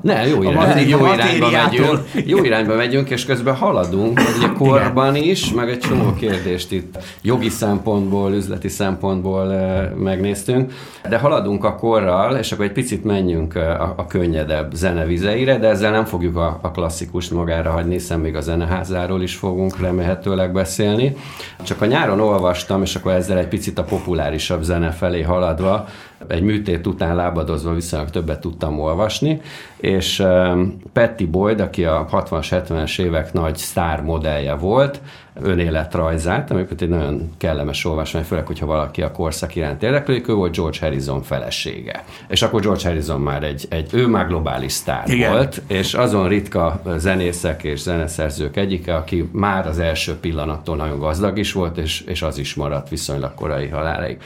Ne, 0.00 0.26
jó, 0.26 0.42
irány, 0.42 0.88
jó 0.88 0.98
irányba 0.98 1.50
megyünk. 1.50 2.00
Jó 2.24 2.44
irányba 2.44 2.74
megyünk, 2.74 3.10
és 3.10 3.24
közben 3.24 3.54
haladunk, 3.54 4.20
ugye 4.38 4.48
korban 4.48 5.16
is, 5.16 5.52
meg 5.52 5.68
egy 5.68 5.78
csomó 5.78 6.14
kérdést 6.14 6.72
itt 6.72 6.98
jogi 7.22 7.48
szempontból, 7.48 8.32
üzleti 8.32 8.68
szempontból 8.68 9.52
eh, 9.52 9.90
megnéztünk, 9.96 10.72
de 11.08 11.18
haladunk 11.18 11.64
a 11.64 11.74
korral, 11.74 12.36
és 12.36 12.52
akkor 12.52 12.64
egy 12.64 12.72
picit 12.72 13.04
menjünk 13.04 13.54
eh, 13.54 13.80
a, 13.80 13.94
a 13.96 14.06
könnyedebb 14.06 14.72
zenevizeire, 14.74 15.58
de 15.58 15.68
ezzel 15.68 15.90
nem 15.90 16.04
fogjuk 16.04 16.36
a, 16.36 16.58
a 16.62 16.70
klasszikust 16.70 17.30
magára 17.30 17.70
hagyni, 17.70 17.92
hiszen 17.92 18.20
még 18.20 18.36
a 18.36 18.40
zeneházáról 18.40 19.22
is 19.22 19.34
fogunk 19.36 19.80
remélhetőleg 19.80 20.52
beszélni. 20.52 21.16
Csak 21.62 21.80
a 21.82 21.86
nyáron 21.86 22.20
olvastam, 22.20 22.82
és 22.82 22.94
akkor 22.94 23.12
ezzel 23.12 23.38
egy 23.38 23.48
picit 23.48 23.78
a 23.78 23.84
populárisabb 24.32 24.62
zene 24.62 24.90
felé 24.90 25.22
haladva, 25.22 25.86
egy 26.28 26.42
műtét 26.42 26.86
után 26.86 27.16
lábadozva 27.16 27.74
viszonylag 27.74 28.10
többet 28.10 28.40
tudtam 28.40 28.80
olvasni, 28.80 29.40
és 29.76 30.18
um, 30.18 30.76
Petty 30.92 31.24
Boyd, 31.24 31.60
aki 31.60 31.84
a 31.84 32.06
60-as, 32.12 32.46
70-es 32.50 33.00
évek 33.00 33.32
nagy 33.32 33.56
sztár 33.56 34.02
modellje 34.02 34.54
volt, 34.54 35.00
önéletrajzát, 35.34 36.50
ami 36.50 36.64
egy 36.78 36.88
nagyon 36.88 37.30
kellemes 37.38 37.84
olvasmány, 37.84 38.22
főleg, 38.22 38.46
hogyha 38.46 38.66
valaki 38.66 39.02
a 39.02 39.10
korszak 39.10 39.56
iránt 39.56 39.82
érdeklődik, 39.82 40.28
ő 40.28 40.34
volt 40.34 40.56
George 40.56 40.78
Harrison 40.80 41.22
felesége. 41.22 42.04
És 42.28 42.42
akkor 42.42 42.60
George 42.60 42.88
Harrison 42.88 43.20
már 43.20 43.42
egy, 43.42 43.66
egy 43.68 43.88
ő 43.92 44.06
már 44.06 44.26
globális 44.26 44.72
sztár 44.72 45.08
Igen. 45.08 45.32
volt, 45.32 45.62
és 45.66 45.94
azon 45.94 46.28
ritka 46.28 46.82
zenészek 46.96 47.62
és 47.62 47.80
zeneszerzők 47.80 48.56
egyike, 48.56 48.94
aki 48.94 49.28
már 49.32 49.66
az 49.66 49.78
első 49.78 50.14
pillanattól 50.14 50.76
nagyon 50.76 50.98
gazdag 50.98 51.38
is 51.38 51.52
volt, 51.52 51.76
és, 51.76 52.00
és 52.00 52.22
az 52.22 52.38
is 52.38 52.54
maradt 52.54 52.88
viszonylag 52.88 53.34
korai 53.34 53.68
haláláig. 53.68 54.18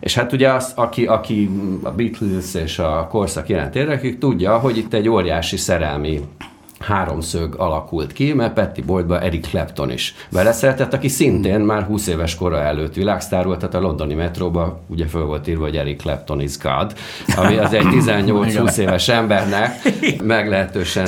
És 0.00 0.14
hát 0.14 0.32
ugye 0.32 0.52
az, 0.52 0.72
aki, 0.74 1.06
aki 1.06 1.50
a 1.82 1.90
Beatles 1.90 2.54
és 2.54 2.78
a 2.78 3.06
korszak 3.10 3.48
iránt 3.48 3.76
érdeklődik, 3.76 4.18
tudja, 4.18 4.58
hogy 4.58 4.76
itt 4.76 4.94
egy 4.94 5.08
óriási 5.08 5.56
szerelmi 5.56 6.20
háromszög 6.78 7.54
alakult 7.54 8.12
ki, 8.12 8.32
mert 8.32 8.52
Petty 8.52 8.80
Boydba 8.86 9.20
Eric 9.20 9.48
Clapton 9.48 9.90
is 9.90 10.14
beleszeretett, 10.32 10.94
aki 10.94 11.08
szintén 11.08 11.60
már 11.60 11.82
20 11.82 12.06
éves 12.06 12.34
kora 12.34 12.60
előtt 12.60 12.94
világsztár 12.94 13.44
volt, 13.44 13.58
tehát 13.58 13.74
a 13.74 13.80
londoni 13.80 14.14
metróba 14.14 14.80
ugye 14.86 15.06
föl 15.06 15.24
volt 15.24 15.48
írva, 15.48 15.64
hogy 15.64 15.76
Eric 15.76 16.02
Clapton 16.02 16.40
is 16.40 16.58
God, 16.58 16.94
ami 17.36 17.56
az 17.56 17.72
egy 17.72 17.86
18-20 17.90 18.76
éves 18.76 19.08
embernek 19.08 19.72
meglehetősen 20.22 21.06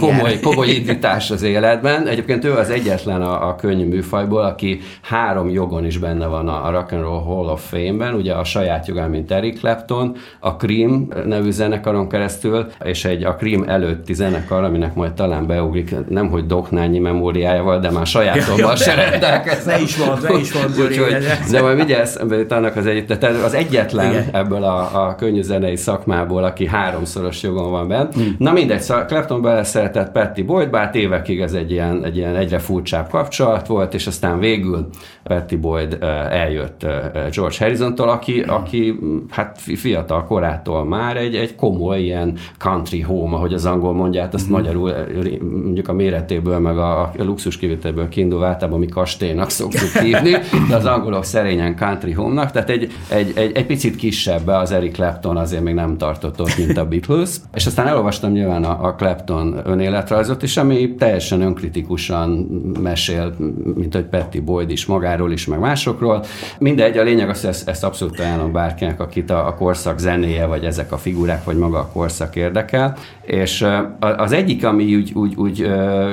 komoly, 0.00 0.40
komoly 0.40 0.68
indítás 0.68 1.30
az 1.30 1.42
életben. 1.42 2.06
Egyébként 2.06 2.44
ő 2.44 2.52
az 2.52 2.70
egyetlen 2.70 3.22
a, 3.22 3.48
a 3.48 3.54
könnyű 3.54 3.86
műfajból, 3.86 4.42
aki 4.42 4.80
három 5.02 5.50
jogon 5.50 5.84
is 5.84 5.98
benne 5.98 6.26
van 6.26 6.48
a, 6.48 6.66
a 6.66 6.70
Rock 6.70 6.92
and 6.92 7.02
Roll 7.02 7.22
Hall 7.22 7.48
of 7.48 7.68
Fame-ben, 7.68 8.14
ugye 8.14 8.32
a 8.32 8.44
saját 8.44 8.86
jogán, 8.86 9.10
mint 9.10 9.30
Eric 9.30 9.58
Clapton, 9.58 10.16
a 10.40 10.50
Cream 10.50 11.08
nevű 11.26 11.50
zenekaron 11.50 12.08
keresztül, 12.08 12.66
és 12.84 13.04
egy 13.04 13.24
a 13.24 13.34
Cream 13.34 13.62
előtti 13.68 14.14
zenekar, 14.14 14.64
aminek 14.64 14.94
majd 14.94 15.11
majd 15.12 15.30
talán 15.30 15.46
beugrik, 15.46 15.94
nem 16.08 16.28
hogy 16.28 16.46
Doknányi 16.46 16.98
memóriájával, 16.98 17.78
de 17.78 17.90
már 17.90 18.06
sajátommal 18.06 18.76
se 18.76 18.94
rendelkezem. 18.94 19.76
Ne 19.76 19.82
is 19.82 19.96
van, 19.96 20.18
ne 20.22 20.38
is 20.38 20.52
van. 20.52 20.64
Úgyhogy, 20.86 21.16
de 21.50 21.62
majd 21.62 21.76
mindjárt 21.76 22.02
eszembe 22.02 22.36
jut 22.36 22.52
annak 22.52 22.76
az, 22.76 22.86
egy, 22.86 23.06
tehát 23.06 23.42
az 23.44 23.54
egyetlen 23.54 24.10
Igen. 24.10 24.28
ebből 24.32 24.62
a, 24.62 25.06
a 25.06 25.14
könnyű 25.14 25.42
zenei 25.42 25.76
szakmából, 25.76 26.44
aki 26.44 26.66
háromszoros 26.66 27.42
jogon 27.42 27.70
van 27.70 27.88
bent. 27.88 28.14
Hmm. 28.14 28.34
Na 28.38 28.52
mindegy, 28.52 28.80
szóval 28.80 29.04
Clapton 29.04 29.42
beleszeretett 29.42 30.12
Petty 30.12 30.42
Boyd, 30.42 30.70
bár 30.70 30.90
évekig 30.92 31.40
ez 31.40 31.52
egy 31.52 31.70
ilyen, 31.70 32.04
egy 32.04 32.16
ilyen 32.16 32.36
egyre 32.36 32.58
furcsább 32.58 33.08
kapcsolat 33.08 33.66
volt, 33.66 33.94
és 33.94 34.06
aztán 34.06 34.38
végül 34.38 34.88
Petty 35.22 35.56
Boyd 35.56 35.98
eljött 36.30 36.86
George 37.34 37.56
Harrison-tól, 37.58 38.08
aki, 38.08 38.40
aki 38.40 38.98
hát 39.30 39.58
fiatal 39.60 40.24
korától 40.24 40.84
már 40.84 41.16
egy, 41.16 41.34
egy 41.34 41.54
komoly 41.54 42.00
ilyen 42.00 42.36
country 42.58 43.00
home, 43.00 43.36
ahogy 43.36 43.52
az 43.52 43.66
angol 43.66 43.92
mondják, 43.94 44.34
azt 44.34 44.48
mm. 44.48 44.52
magyarul 44.52 44.92
mondjuk 45.40 45.88
a 45.88 45.92
méretéből, 45.92 46.58
meg 46.58 46.78
a 46.78 47.12
luxus 47.16 47.56
kivételből 47.56 48.08
kiindulva 48.08 48.46
általában 48.46 48.78
mi 48.78 48.86
kastélynak 48.86 49.50
szoktuk 49.50 50.02
hívni, 50.02 50.30
de 50.68 50.76
az 50.76 50.84
angolok 50.84 51.24
szerényen 51.24 51.76
country 51.76 52.12
home-nak, 52.12 52.50
tehát 52.50 52.70
egy, 52.70 52.92
egy, 53.08 53.32
egy, 53.34 53.52
egy 53.52 53.66
picit 53.66 53.96
kisebb 53.96 54.46
az 54.46 54.72
Eric 54.72 54.94
Clapton 54.94 55.36
azért 55.36 55.62
még 55.62 55.74
nem 55.74 55.96
tartott 55.98 56.40
ott, 56.40 56.58
mint 56.58 56.78
a 56.78 56.86
Beatles. 56.86 57.30
És 57.54 57.66
aztán 57.66 57.86
elolvastam 57.86 58.32
nyilván 58.32 58.64
a, 58.64 58.86
a 58.86 58.94
Clapton 58.94 59.60
önéletrajzot 59.64 60.42
is, 60.42 60.56
ami 60.56 60.94
teljesen 60.94 61.40
önkritikusan 61.40 62.28
mesél, 62.82 63.34
mint 63.74 63.94
hogy 63.94 64.04
Petty 64.04 64.40
Boyd 64.40 64.70
is 64.70 64.86
magáról 64.86 65.32
is, 65.32 65.46
meg 65.46 65.58
másokról. 65.58 66.24
Mindegy, 66.58 66.98
a 66.98 67.02
lényeg 67.02 67.28
az, 67.28 67.40
hogy 67.40 67.50
ezt, 67.50 67.68
ezt 67.68 67.84
abszolút 67.84 68.20
ajánlom 68.20 68.52
bárkinek, 68.52 69.00
akit 69.00 69.30
a, 69.30 69.46
a 69.46 69.54
korszak 69.54 69.98
zenéje, 69.98 70.46
vagy 70.46 70.64
ezek 70.64 70.92
a 70.92 70.96
figurák, 70.96 71.44
vagy 71.44 71.56
maga 71.56 71.78
a 71.78 71.88
korszak 71.92 72.36
érdekel. 72.36 72.96
És 73.22 73.66
az 74.00 74.32
egyik, 74.32 74.64
ami 74.64 74.84
úgy, 74.96 75.12
úgy, 75.14 75.34
úgy 75.36 75.70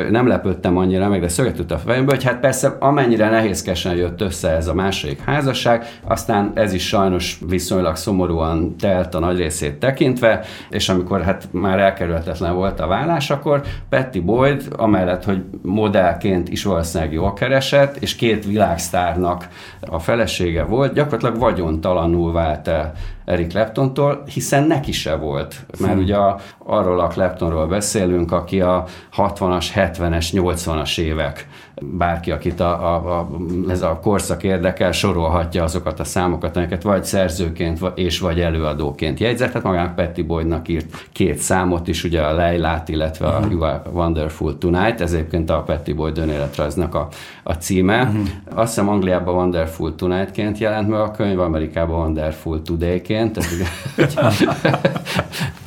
nem 0.10 0.28
lepődtem 0.28 0.78
annyira 0.78 1.10
meg, 1.10 1.22
de 1.22 1.28
szögetült 1.28 1.72
a 1.72 1.78
fejembe, 1.78 2.14
hogy 2.14 2.24
hát 2.24 2.40
persze 2.40 2.76
amennyire 2.80 3.30
nehézkesen 3.30 3.96
jött 3.96 4.22
össze 4.22 4.50
ez 4.50 4.68
a 4.68 4.74
második 4.74 5.20
házasság, 5.20 5.86
aztán 6.08 6.52
ez 6.54 6.74
is 6.74 6.88
sajnos 6.88 7.40
viszonylag 7.48 7.96
szomorúan 7.96 8.76
telt 8.78 9.16
a 9.16 9.20
nagy 9.20 9.38
részét 9.38 9.80
tekintve, 9.80 10.42
és 10.70 10.90
amikor 10.90 11.22
hát 11.22 11.48
már 11.52 11.80
elkerülhetetlen 11.80 12.56
volt 12.56 12.80
a 12.80 12.88
vállás, 12.88 13.30
akkor 13.30 13.62
Petty 13.90 14.20
Boyd, 14.20 14.64
amellett, 14.78 15.24
hogy 15.24 15.44
modellként 15.62 16.50
is 16.50 16.64
valószínűleg 16.64 17.14
jól 17.14 17.34
keresett, 17.34 17.96
és 17.96 18.16
két 18.16 18.46
világsztárnak 18.46 19.48
a 19.80 20.00
felesége 20.00 20.64
volt, 20.64 20.94
gyakorlatilag 20.94 21.40
vagyontalanul 21.40 22.32
vált 22.32 22.68
el 22.68 22.94
Eric 23.30 23.48
Claptontól, 23.48 24.24
hiszen 24.34 24.64
neki 24.64 24.92
se 24.92 25.16
volt. 25.16 25.66
Mert 25.80 25.94
hmm. 25.94 26.02
ugye 26.02 26.16
a, 26.16 26.40
arról 26.58 27.00
a 27.00 27.08
Claptonról 27.08 27.68
beszélünk, 27.68 28.32
aki 28.32 28.62
a 28.62 28.86
60-as, 29.18 29.66
70-es, 29.76 30.28
80-as 30.32 31.00
évek 31.00 31.48
bárki, 31.82 32.32
akit 32.32 32.60
a, 32.60 32.96
a, 32.96 33.20
a, 33.20 33.30
ez 33.70 33.82
a 33.82 34.00
korszak 34.02 34.44
érdekel, 34.44 34.92
sorolhatja 34.92 35.64
azokat 35.64 36.00
a 36.00 36.04
számokat, 36.04 36.58
amiket 36.58 36.84
vagy 36.84 37.04
szerzőként 37.04 37.80
és 37.96 38.20
vagy 38.20 38.40
előadóként 38.40 39.20
jegyzett. 39.20 39.48
Tehát 39.48 39.64
magának 39.64 39.96
Petty 39.96 40.22
Boydnak 40.22 40.68
írt 40.68 41.08
két 41.12 41.38
számot 41.38 41.88
is, 41.88 42.04
ugye 42.04 42.22
a 42.22 42.34
Leilát, 42.34 42.90
illetve 42.90 43.28
a 43.28 43.38
uh-huh. 43.38 43.52
You 43.52 43.62
Are 43.62 43.82
Wonderful 43.92 44.58
Tonight, 44.58 45.02
ez 45.02 45.14
egyébként 45.14 45.50
a 45.50 45.64
Petty 45.64 45.94
Boyd 45.94 46.18
önéletrajznak 46.18 46.96
a, 46.96 47.08
a 47.44 47.54
címe. 47.54 48.02
Uh-huh. 48.02 48.28
Azt 48.54 48.68
hiszem 48.68 48.90
Angliában 48.90 49.36
Wonderful 49.36 49.96
Tonight-ként 49.96 50.58
jelent 50.58 50.90
meg 50.90 51.00
a 51.00 51.12
könyv, 51.12 51.40
Amerikában 51.40 52.00
Wonderful 52.00 52.62
Today-ként. 52.62 53.38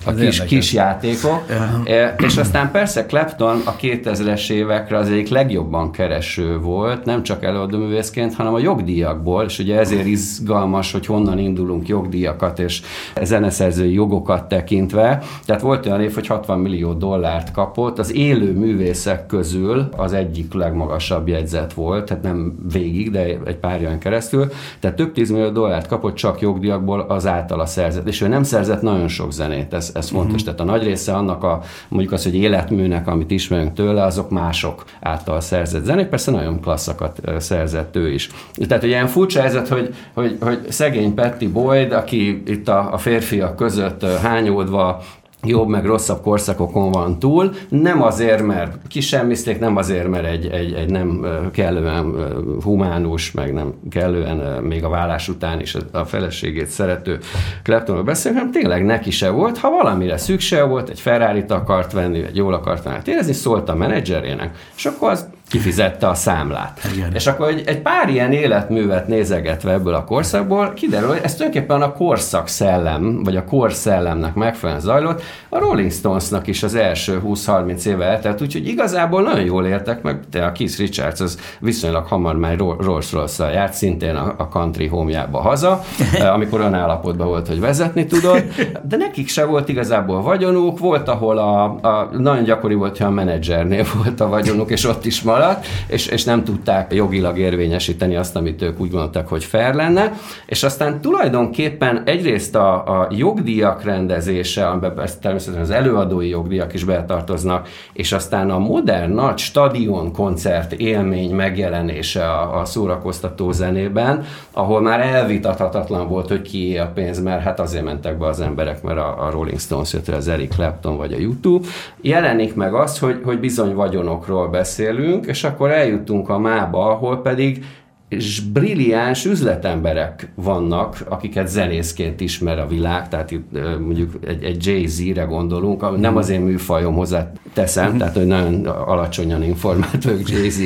a 0.05 0.15
kis, 0.15 0.45
kis 0.45 0.73
játékok. 0.73 1.45
Uh-huh. 1.49 2.11
És 2.19 2.37
aztán 2.37 2.71
persze 2.71 3.07
Clapton 3.07 3.63
a 3.65 3.77
2000-es 3.77 4.51
évekre 4.51 4.97
az 4.97 5.09
egyik 5.09 5.29
legjobban 5.29 5.93
kereső 6.03 6.59
volt, 6.59 7.05
nem 7.05 7.23
csak 7.23 7.45
előadóművészként, 7.45 8.35
hanem 8.35 8.55
a 8.55 8.59
jogdíjakból, 8.59 9.45
és 9.45 9.59
ugye 9.59 9.79
ezért 9.79 10.07
izgalmas, 10.07 10.93
hogy 10.93 11.07
honnan 11.07 11.39
indulunk 11.39 11.89
jogdíjakat 11.89 12.59
és 12.59 12.83
zeneszerzői 13.23 13.93
jogokat 13.93 14.49
tekintve. 14.49 15.23
Tehát 15.47 15.63
volt 15.63 15.87
olyan 15.87 16.01
év, 16.01 16.15
hogy 16.15 16.27
60 16.27 16.59
millió 16.59 16.93
dollárt 16.93 17.51
kapott, 17.51 17.99
az 17.99 18.15
élő 18.15 18.53
művészek 18.53 19.27
közül 19.27 19.89
az 19.97 20.13
egyik 20.13 20.55
legmagasabb 20.55 21.29
jegyzet 21.29 21.73
volt, 21.73 22.05
tehát 22.05 22.23
nem 22.23 22.55
végig, 22.73 23.11
de 23.11 23.21
egy 23.45 23.57
pár 23.57 23.81
olyan 23.81 23.99
keresztül, 23.99 24.49
tehát 24.81 24.97
több 24.97 25.13
tízmillió 25.13 25.51
dollárt 25.51 25.87
kapott 25.87 26.15
csak 26.15 26.41
jogdíjakból 26.41 27.01
az 27.01 27.27
általa 27.27 27.67
szerzett, 27.67 28.09
és 28.09 28.21
ő 28.21 28.29
nem 28.29 28.43
szerzett 28.43 28.83
nagyon 28.83 29.09
sok 29.09 29.33
zenét, 29.33 29.75
ez, 29.75 29.91
ez 29.95 30.09
fontos. 30.09 30.41
Uh-huh. 30.41 30.55
Tehát 30.55 30.61
a 30.61 30.77
nagy 30.77 30.83
része 30.83 31.15
annak 31.15 31.45
a, 31.45 31.61
mondjuk 31.89 32.13
az, 32.13 32.23
hogy 32.23 32.35
életműnek, 32.35 33.09
amit 33.09 33.31
ismerünk 33.31 33.73
tőle, 33.73 34.05
azok 34.05 34.31
mások 34.31 34.85
által 35.01 35.41
szerzett 35.41 35.85
zenék, 35.93 36.09
persze 36.09 36.31
nagyon 36.31 36.61
klasszakat 36.61 37.21
szerzett 37.39 37.97
ő 37.97 38.13
is. 38.13 38.31
Tehát 38.69 38.83
ugye 38.83 38.93
ilyen 38.93 39.07
furcsa 39.07 39.41
helyzet, 39.41 39.69
hogy, 39.69 39.95
hogy, 40.15 40.37
hogy 40.41 40.59
szegény 40.69 41.15
Petty 41.15 41.47
Boyd, 41.47 41.93
aki 41.93 42.43
itt 42.47 42.69
a, 42.69 42.93
a 42.93 42.99
férfiak 42.99 43.57
között 43.57 44.05
hányódva 44.05 45.03
jobb 45.45 45.69
meg 45.69 45.85
rosszabb 45.85 46.23
korszakokon 46.23 46.91
van 46.91 47.19
túl, 47.19 47.53
nem 47.69 48.03
azért, 48.03 48.43
mert 48.43 48.77
kisemmiszték, 48.89 49.59
nem 49.59 49.77
azért, 49.77 50.09
mert 50.09 50.27
egy, 50.27 50.47
egy, 50.47 50.73
egy 50.73 50.91
nem 50.91 51.27
kellően 51.53 52.15
humánus, 52.63 53.33
meg 53.33 53.53
nem 53.53 53.75
kellően 53.91 54.63
még 54.63 54.85
a 54.85 54.89
vállás 54.89 55.29
után 55.29 55.61
is 55.61 55.77
a 55.93 56.05
feleségét 56.05 56.67
szerető 56.67 57.19
Kleptonról 57.63 58.05
beszélünk, 58.05 58.39
hanem 58.41 58.53
tényleg 58.55 58.85
neki 58.85 59.11
se 59.11 59.31
volt. 59.31 59.59
Ha 59.59 59.71
valamire 59.71 60.17
szüksége 60.17 60.63
volt, 60.63 60.89
egy 60.89 61.01
ferrari 61.01 61.45
akart 61.49 61.93
venni, 61.93 62.23
egy 62.23 62.37
jól 62.37 62.55
akart 62.55 62.85
venni, 62.85 62.99
érezni, 63.05 63.33
szólt 63.33 63.69
a 63.69 63.75
menedzserének, 63.75 64.57
és 64.77 64.87
akkor 64.87 65.11
az 65.11 65.27
kifizette 65.53 66.09
a 66.09 66.15
számlát. 66.15 66.81
Igen. 66.95 67.15
És 67.15 67.27
akkor 67.27 67.49
egy, 67.49 67.63
egy 67.67 67.81
pár 67.81 68.09
ilyen 68.09 68.33
életművet 68.33 69.09
nézegetve 69.09 69.73
ebből 69.73 69.95
a 69.95 70.05
korszakból 70.05 70.73
kiderül, 70.75 71.09
hogy 71.09 71.21
ez 71.23 71.35
tulajdonképpen 71.35 71.83
a 71.83 71.93
korszak 71.93 72.49
szellem, 72.49 73.23
vagy 73.23 73.37
a 73.37 73.45
korszellemnek 73.45 74.35
megfelelően 74.35 74.85
zajlott. 74.85 75.23
A 75.49 75.59
Rolling 75.59 75.93
Stonesnak 75.93 76.47
is 76.47 76.63
az 76.63 76.75
első 76.75 77.21
20-30 77.25 77.85
éve 77.85 78.05
eltelt, 78.05 78.41
úgyhogy 78.41 78.67
igazából 78.69 79.23
nagyon 79.23 79.45
jól 79.45 79.67
értek 79.67 80.03
meg, 80.03 80.21
de 80.31 80.45
a 80.45 80.53
Keith 80.53 80.79
Richards 80.79 81.21
az 81.21 81.39
viszonylag 81.61 82.07
hamar 82.07 82.37
már 82.37 82.57
rolls 82.59 83.13
royce 83.13 83.51
járt, 83.51 83.73
szintén 83.73 84.15
a, 84.15 84.35
a 84.37 84.49
country 84.49 84.87
homejába 84.87 85.41
haza, 85.41 85.83
eh, 86.19 86.35
amikor 86.35 86.61
olyan 86.61 86.75
állapotban 86.75 87.27
volt, 87.27 87.49
hogy 87.49 87.61
vezetni 87.61 88.07
tudott, 88.07 88.45
de 88.89 88.97
nekik 88.97 89.29
se 89.29 89.45
volt 89.45 89.69
igazából 89.69 90.23
vagyonuk, 90.23 90.79
volt, 90.79 91.09
ahol 91.09 91.39
a, 91.39 91.65
a 91.65 92.11
nagyon 92.19 92.45
gyakori 92.45 92.75
volt, 92.75 92.97
hogy 92.97 93.07
a 93.07 93.11
menedzsernél 93.11 93.85
volt 94.03 94.21
a 94.21 94.29
vagyonuk, 94.29 94.71
és 94.71 94.87
ott 94.87 95.05
is 95.05 95.23
maradt, 95.23 95.41
alatt, 95.43 95.67
és, 95.87 96.07
és 96.07 96.25
nem 96.25 96.45
tudták 96.45 96.95
jogilag 96.95 97.39
érvényesíteni 97.39 98.17
azt, 98.17 98.37
amit 98.37 98.63
ők 98.63 98.81
úgy 98.81 98.91
gondoltak, 98.91 99.29
hogy 99.29 99.45
fair 99.45 99.75
lenne, 99.75 100.13
és 100.47 100.63
aztán 100.63 101.01
tulajdonképpen 101.01 102.03
egyrészt 102.05 102.55
a, 102.55 103.01
a 103.01 103.09
jogdíjak 103.11 103.85
rendezése, 103.85 104.69
amiben 104.69 105.09
természetesen 105.21 105.63
az 105.63 105.71
előadói 105.71 106.29
jogdíjak 106.29 106.75
is 106.75 106.85
betartoznak, 106.85 107.69
és 107.93 108.13
aztán 108.13 108.51
a 108.51 108.59
modern 108.59 109.13
nagy 109.13 109.39
stadion 109.39 110.13
koncert 110.13 110.73
élmény 110.73 111.35
megjelenése 111.35 112.31
a, 112.31 112.61
a 112.61 112.65
szórakoztató 112.65 113.53
zenében, 113.53 114.25
ahol 114.53 114.81
már 114.81 115.01
elvitathatatlan 115.01 116.09
volt, 116.09 116.29
hogy 116.29 116.43
ki 116.43 116.79
a 116.79 116.91
pénz, 116.95 117.23
mert 117.23 117.43
hát 117.43 117.61
azért 117.61 117.85
mentek 117.85 118.19
be 118.19 118.27
az 118.27 118.41
emberek, 118.41 118.83
mert 118.83 118.99
a, 118.99 119.27
a 119.27 119.31
Rolling 119.31 119.61
Stones 119.61 119.93
jött 119.93 120.09
az 120.09 120.29
Eric 120.29 120.55
Clapton 120.55 120.97
vagy 120.97 121.13
a 121.13 121.19
YouTube. 121.19 121.69
Jelenik 122.01 122.55
meg 122.55 122.75
az, 122.75 122.99
hogy, 122.99 123.21
hogy 123.25 123.41
bizony 123.41 123.75
vagyonokról 123.75 124.49
beszélünk, 124.49 125.27
és 125.33 125.45
akkor 125.45 125.71
eljutunk 125.71 126.29
a 126.29 126.39
mába, 126.39 126.91
ahol 126.91 127.23
pedig 127.23 127.65
és 128.13 128.41
brilliáns 128.41 129.25
üzletemberek 129.25 130.33
vannak, 130.35 131.05
akiket 131.09 131.49
zenészként 131.49 132.21
ismer 132.21 132.59
a 132.59 132.67
világ, 132.67 133.09
tehát 133.09 133.31
itt 133.31 133.59
mondjuk 133.81 134.13
egy, 134.27 134.45
egy 134.45 134.67
Jay-Z-re 134.67 135.23
gondolunk, 135.23 136.01
nem 136.01 136.17
az 136.17 136.29
én 136.29 136.41
műfajom 136.41 136.95
hozzá 136.95 137.33
teszem, 137.53 137.89
mm-hmm. 137.89 137.99
tehát 137.99 138.17
hogy 138.17 138.27
nagyon 138.27 138.67
alacsonyan 138.67 139.43
informált 139.43 140.05
vagyok 140.05 140.29
Jay-Z 140.29 140.61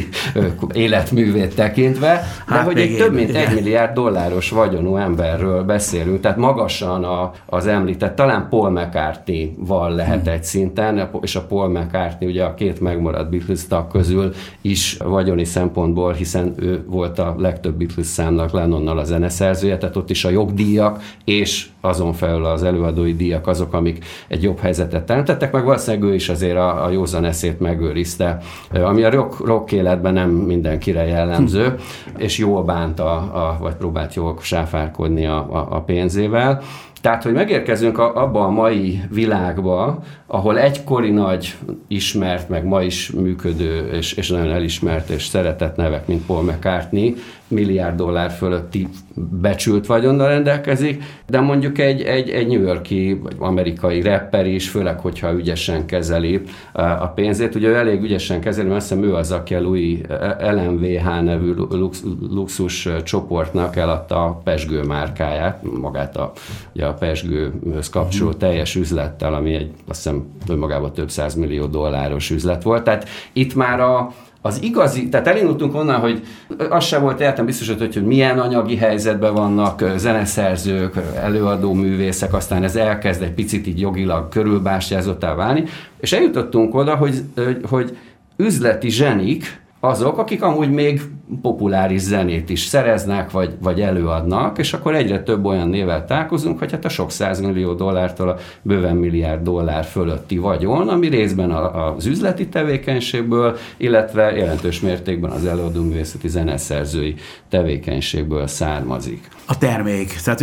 életművét 0.72 1.54
tekintve, 1.54 2.22
de 2.48 2.54
hát 2.54 2.64
hogy 2.64 2.78
egy 2.78 2.96
több 2.96 3.14
mint 3.14 3.34
egy 3.34 3.54
milliárd 3.54 3.94
dolláros 3.94 4.50
vagyonú 4.50 4.96
emberről 4.96 5.62
beszélünk, 5.62 6.20
tehát 6.20 6.36
magasan 6.36 7.04
a, 7.04 7.32
az 7.46 7.66
említett, 7.66 8.16
talán 8.16 8.46
Paul 8.48 8.70
McCartney-val 8.70 9.94
lehet 9.94 10.28
mm. 10.28 10.32
egy 10.32 10.44
szinten, 10.44 11.08
és 11.20 11.36
a 11.36 11.46
Paul 11.46 11.68
McCartney 11.68 12.28
ugye 12.28 12.44
a 12.44 12.54
két 12.54 12.80
megmaradt 12.80 13.30
Beatles 13.30 13.66
tag 13.66 13.86
közül 13.88 14.32
is 14.60 14.96
vagyoni 15.04 15.44
szempontból, 15.44 16.12
hiszen 16.12 16.54
ő 16.56 16.84
volt 16.86 17.18
a 17.18 17.35
legtöbb 17.40 17.74
Beatles 17.74 18.06
számnak 18.06 18.50
Lennonnal 18.50 18.98
a 18.98 19.04
zeneszerzője, 19.04 19.78
tehát 19.78 19.96
ott 19.96 20.10
is 20.10 20.24
a 20.24 20.30
jogdíjak 20.30 21.02
és 21.24 21.68
azon 21.80 22.12
felül 22.12 22.44
az 22.44 22.62
előadói 22.62 23.14
díjak 23.14 23.46
azok, 23.46 23.72
amik 23.72 24.04
egy 24.28 24.42
jobb 24.42 24.58
helyzetet 24.58 25.06
teremtettek, 25.06 25.52
meg 25.52 25.64
valószínűleg 25.64 26.10
ő 26.10 26.14
is 26.14 26.28
azért 26.28 26.56
a, 26.56 26.84
a 26.84 26.90
józan 26.90 27.24
eszét 27.24 27.60
megőrizte, 27.60 28.38
ami 28.72 29.02
a 29.02 29.10
rock, 29.10 29.46
rock 29.46 29.72
életben 29.72 30.12
nem 30.12 30.30
mindenkire 30.30 31.06
jellemző, 31.06 31.74
és 32.16 32.38
jól 32.38 32.62
bánt, 32.62 33.00
a, 33.00 33.14
a, 33.16 33.56
vagy 33.60 33.74
próbált 33.74 34.14
jól 34.14 34.36
sáfárkodni 34.40 35.26
a, 35.26 35.36
a, 35.36 35.66
a 35.70 35.80
pénzével. 35.80 36.62
Tehát, 37.06 37.22
hogy 37.22 37.32
megérkezünk 37.32 37.98
abba 37.98 38.44
a 38.44 38.50
mai 38.50 39.00
világba, 39.10 40.02
ahol 40.26 40.58
egykori 40.58 41.10
nagy 41.10 41.54
ismert, 41.88 42.48
meg 42.48 42.64
ma 42.64 42.82
is 42.82 43.10
működő, 43.10 43.88
és, 43.92 44.12
és 44.12 44.28
nagyon 44.28 44.50
elismert 44.50 45.08
és 45.08 45.24
szeretett 45.24 45.76
nevek, 45.76 46.06
mint 46.06 46.26
Paul 46.26 46.42
McCartney, 46.42 47.14
milliárd 47.48 47.96
dollár 47.96 48.30
fölötti 48.30 48.88
becsült 49.14 49.86
vagyonnal 49.86 50.28
rendelkezik, 50.28 51.02
de 51.26 51.40
mondjuk 51.40 51.78
egy, 51.78 52.02
egy, 52.02 52.30
egy 52.30 52.46
New 52.46 52.60
Yorki 52.60 53.20
vagy 53.22 53.34
amerikai 53.38 54.00
rapper 54.00 54.46
is, 54.46 54.68
főleg, 54.68 55.00
hogyha 55.00 55.32
ügyesen 55.32 55.86
kezeli 55.86 56.40
a 56.72 57.06
pénzét. 57.06 57.54
Ugye 57.54 57.68
ő 57.68 57.74
elég 57.74 58.02
ügyesen 58.02 58.40
kezeli, 58.40 58.66
mert 58.66 58.80
azt 58.80 58.88
hiszem 58.88 59.04
ő 59.04 59.14
az, 59.14 59.32
aki 59.32 59.54
a 59.54 59.60
Louis 59.60 59.98
LMVH 60.38 61.22
nevű 61.22 61.52
lux, 61.54 62.02
luxus 62.30 62.88
csoportnak 63.04 63.76
eladta 63.76 64.24
a 64.24 64.40
Pesgő 64.44 64.82
márkáját, 64.82 65.62
magát 65.80 66.16
a, 66.16 66.32
ugye 66.74 66.86
a 66.86 66.94
Pesgőhöz 66.94 67.88
kapcsoló 67.88 68.28
mhm. 68.30 68.38
teljes 68.38 68.74
üzlettel, 68.74 69.34
ami 69.34 69.54
egy 69.54 69.70
azt 69.88 70.02
hiszem 70.02 70.24
önmagában 70.48 70.92
több 70.92 71.10
millió 71.36 71.66
dolláros 71.66 72.30
üzlet 72.30 72.62
volt. 72.62 72.84
Tehát 72.84 73.08
itt 73.32 73.54
már 73.54 73.80
a, 73.80 74.12
az 74.40 74.62
igazi, 74.62 75.08
tehát 75.08 75.26
elindultunk 75.26 75.74
onnan, 75.74 76.00
hogy 76.00 76.22
az 76.70 76.84
sem 76.84 77.02
volt 77.02 77.20
értem 77.20 77.46
biztos, 77.46 77.68
hogy, 77.68 77.94
hogy 77.94 78.06
milyen 78.06 78.38
anyagi 78.38 78.76
helyzetben 78.76 79.34
vannak 79.34 79.84
zeneszerzők, 79.96 80.96
előadó 81.22 81.72
művészek, 81.72 82.34
aztán 82.34 82.62
ez 82.62 82.76
elkezd 82.76 83.22
egy 83.22 83.32
picit 83.32 83.66
így 83.66 83.80
jogilag 83.80 84.28
körülbástyázottá 84.28 85.34
válni, 85.34 85.64
és 86.00 86.12
eljutottunk 86.12 86.74
oda, 86.74 86.94
hogy, 86.94 87.22
hogy 87.68 87.96
üzleti 88.36 88.90
zsenik, 88.90 89.64
azok, 89.80 90.18
akik 90.18 90.42
amúgy 90.42 90.70
még 90.70 91.00
populáris 91.42 92.00
zenét 92.00 92.50
is 92.50 92.60
szereznek, 92.60 93.30
vagy, 93.30 93.56
vagy 93.62 93.80
előadnak, 93.80 94.58
és 94.58 94.72
akkor 94.72 94.94
egyre 94.94 95.22
több 95.22 95.44
olyan 95.44 95.68
nével 95.68 96.04
találkozunk, 96.04 96.58
hogy 96.58 96.70
hát 96.70 96.84
a 96.84 96.88
sok 96.88 97.10
százmillió 97.10 97.72
dollártól 97.72 98.28
a 98.28 98.36
bőven 98.62 98.96
milliárd 98.96 99.42
dollár 99.42 99.84
fölötti 99.84 100.38
vagyon, 100.38 100.88
ami 100.88 101.08
részben 101.08 101.50
az 101.50 102.06
üzleti 102.06 102.48
tevékenységből, 102.48 103.56
illetve 103.76 104.32
jelentős 104.32 104.80
mértékben 104.80 105.30
az 105.30 105.44
előadó 105.44 105.82
művészeti 105.82 106.28
zeneszerzői 106.28 107.14
tevékenységből 107.48 108.46
származik. 108.46 109.28
A 109.46 109.58
termék. 109.58 110.20
Tehát 110.24 110.40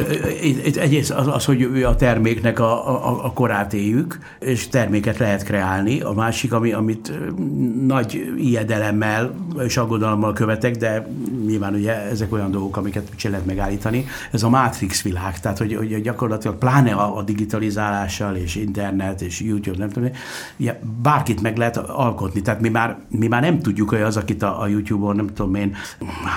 egyrészt 0.78 1.12
az, 1.12 1.28
az, 1.28 1.46
hogy 1.46 1.84
a 1.84 1.96
terméknek 1.96 2.60
a, 2.60 2.90
a, 2.90 3.26
a 3.26 3.34
korát 3.34 3.74
éljük, 3.74 4.18
és 4.40 4.68
terméket 4.68 5.18
lehet 5.18 5.44
kreálni. 5.44 6.02
A 6.02 6.12
másik, 6.12 6.54
ami, 6.54 6.72
amit 6.72 7.12
nagy 7.88 8.34
ijedelemmel 8.38 9.23
és 9.60 9.78
aggodalommal 9.78 10.34
követek, 10.34 10.76
de 10.76 11.08
nyilván 11.46 11.74
ugye 11.74 12.10
ezek 12.10 12.34
olyan 12.34 12.52
dolgok, 12.52 12.78
amiket 12.78 13.10
se 13.16 13.30
lehet 13.30 13.46
megállítani. 13.46 14.06
Ez 14.32 14.44
a 14.44 14.50
Matrix 14.50 15.02
világ, 15.02 15.40
tehát 15.40 15.58
hogy, 15.58 15.76
hogy 15.76 16.02
gyakorlatilag 16.02 16.58
pláne 16.58 16.92
a, 16.92 17.18
a 17.18 17.22
digitalizálással 17.22 18.36
és 18.36 18.56
internet 18.56 19.22
és 19.22 19.42
YouTube, 19.42 19.78
nem 19.78 19.90
tudom, 19.90 20.10
ugye, 20.58 20.80
bárkit 21.02 21.42
meg 21.42 21.58
lehet 21.58 21.78
alkotni. 21.78 22.42
Tehát 22.42 22.62
mi 22.62 22.70
már, 22.70 22.98
mi 23.08 23.28
már 23.28 23.42
nem 23.42 23.60
tudjuk, 23.60 23.90
hogy 23.90 24.02
az, 24.02 24.18
akit 24.18 24.44
a, 24.44 24.62
a 24.62 24.68
YouTube-on 24.68 25.16
nem 25.16 25.28
tudom 25.28 25.56
én 25.56 25.76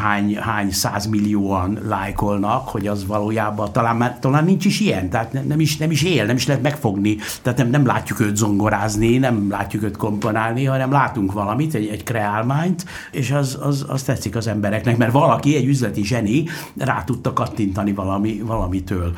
hány, 0.02 0.36
hány 0.36 0.70
százmillióan 0.70 1.78
lájkolnak, 1.88 2.68
hogy 2.68 2.86
az 2.86 3.06
valójában 3.06 3.72
talán, 3.72 3.96
már, 3.96 4.18
talán 4.18 4.44
nincs 4.44 4.64
is 4.64 4.80
ilyen, 4.80 5.10
tehát 5.10 5.32
nem, 5.32 5.46
nem, 5.46 5.60
is, 5.60 5.76
nem 5.76 5.90
is 5.90 6.02
él, 6.02 6.24
nem 6.26 6.36
is 6.36 6.46
lehet 6.46 6.62
megfogni, 6.62 7.16
tehát 7.42 7.58
nem, 7.58 7.70
nem 7.70 7.86
látjuk 7.86 8.20
őt 8.20 8.36
zongorázni, 8.36 9.18
nem 9.18 9.50
látjuk 9.50 9.82
őt 9.82 9.96
komponálni, 9.96 10.64
hanem 10.64 10.90
látunk 10.90 11.32
valamit, 11.32 11.74
egy, 11.74 11.86
egy 11.86 12.02
kreálmányt, 12.02 12.75
ment, 12.76 12.84
és 13.10 13.30
az, 13.30 13.58
az, 13.60 13.84
az 13.88 14.02
tetszik 14.02 14.36
az 14.36 14.46
embereknek, 14.46 14.96
mert 14.96 15.12
valaki, 15.12 15.56
egy 15.56 15.66
üzleti 15.66 16.04
zseni 16.04 16.44
rá 16.76 17.04
tudta 17.04 17.32
kattintani 17.32 17.92
valami, 17.92 18.42
valamitől. 18.44 19.12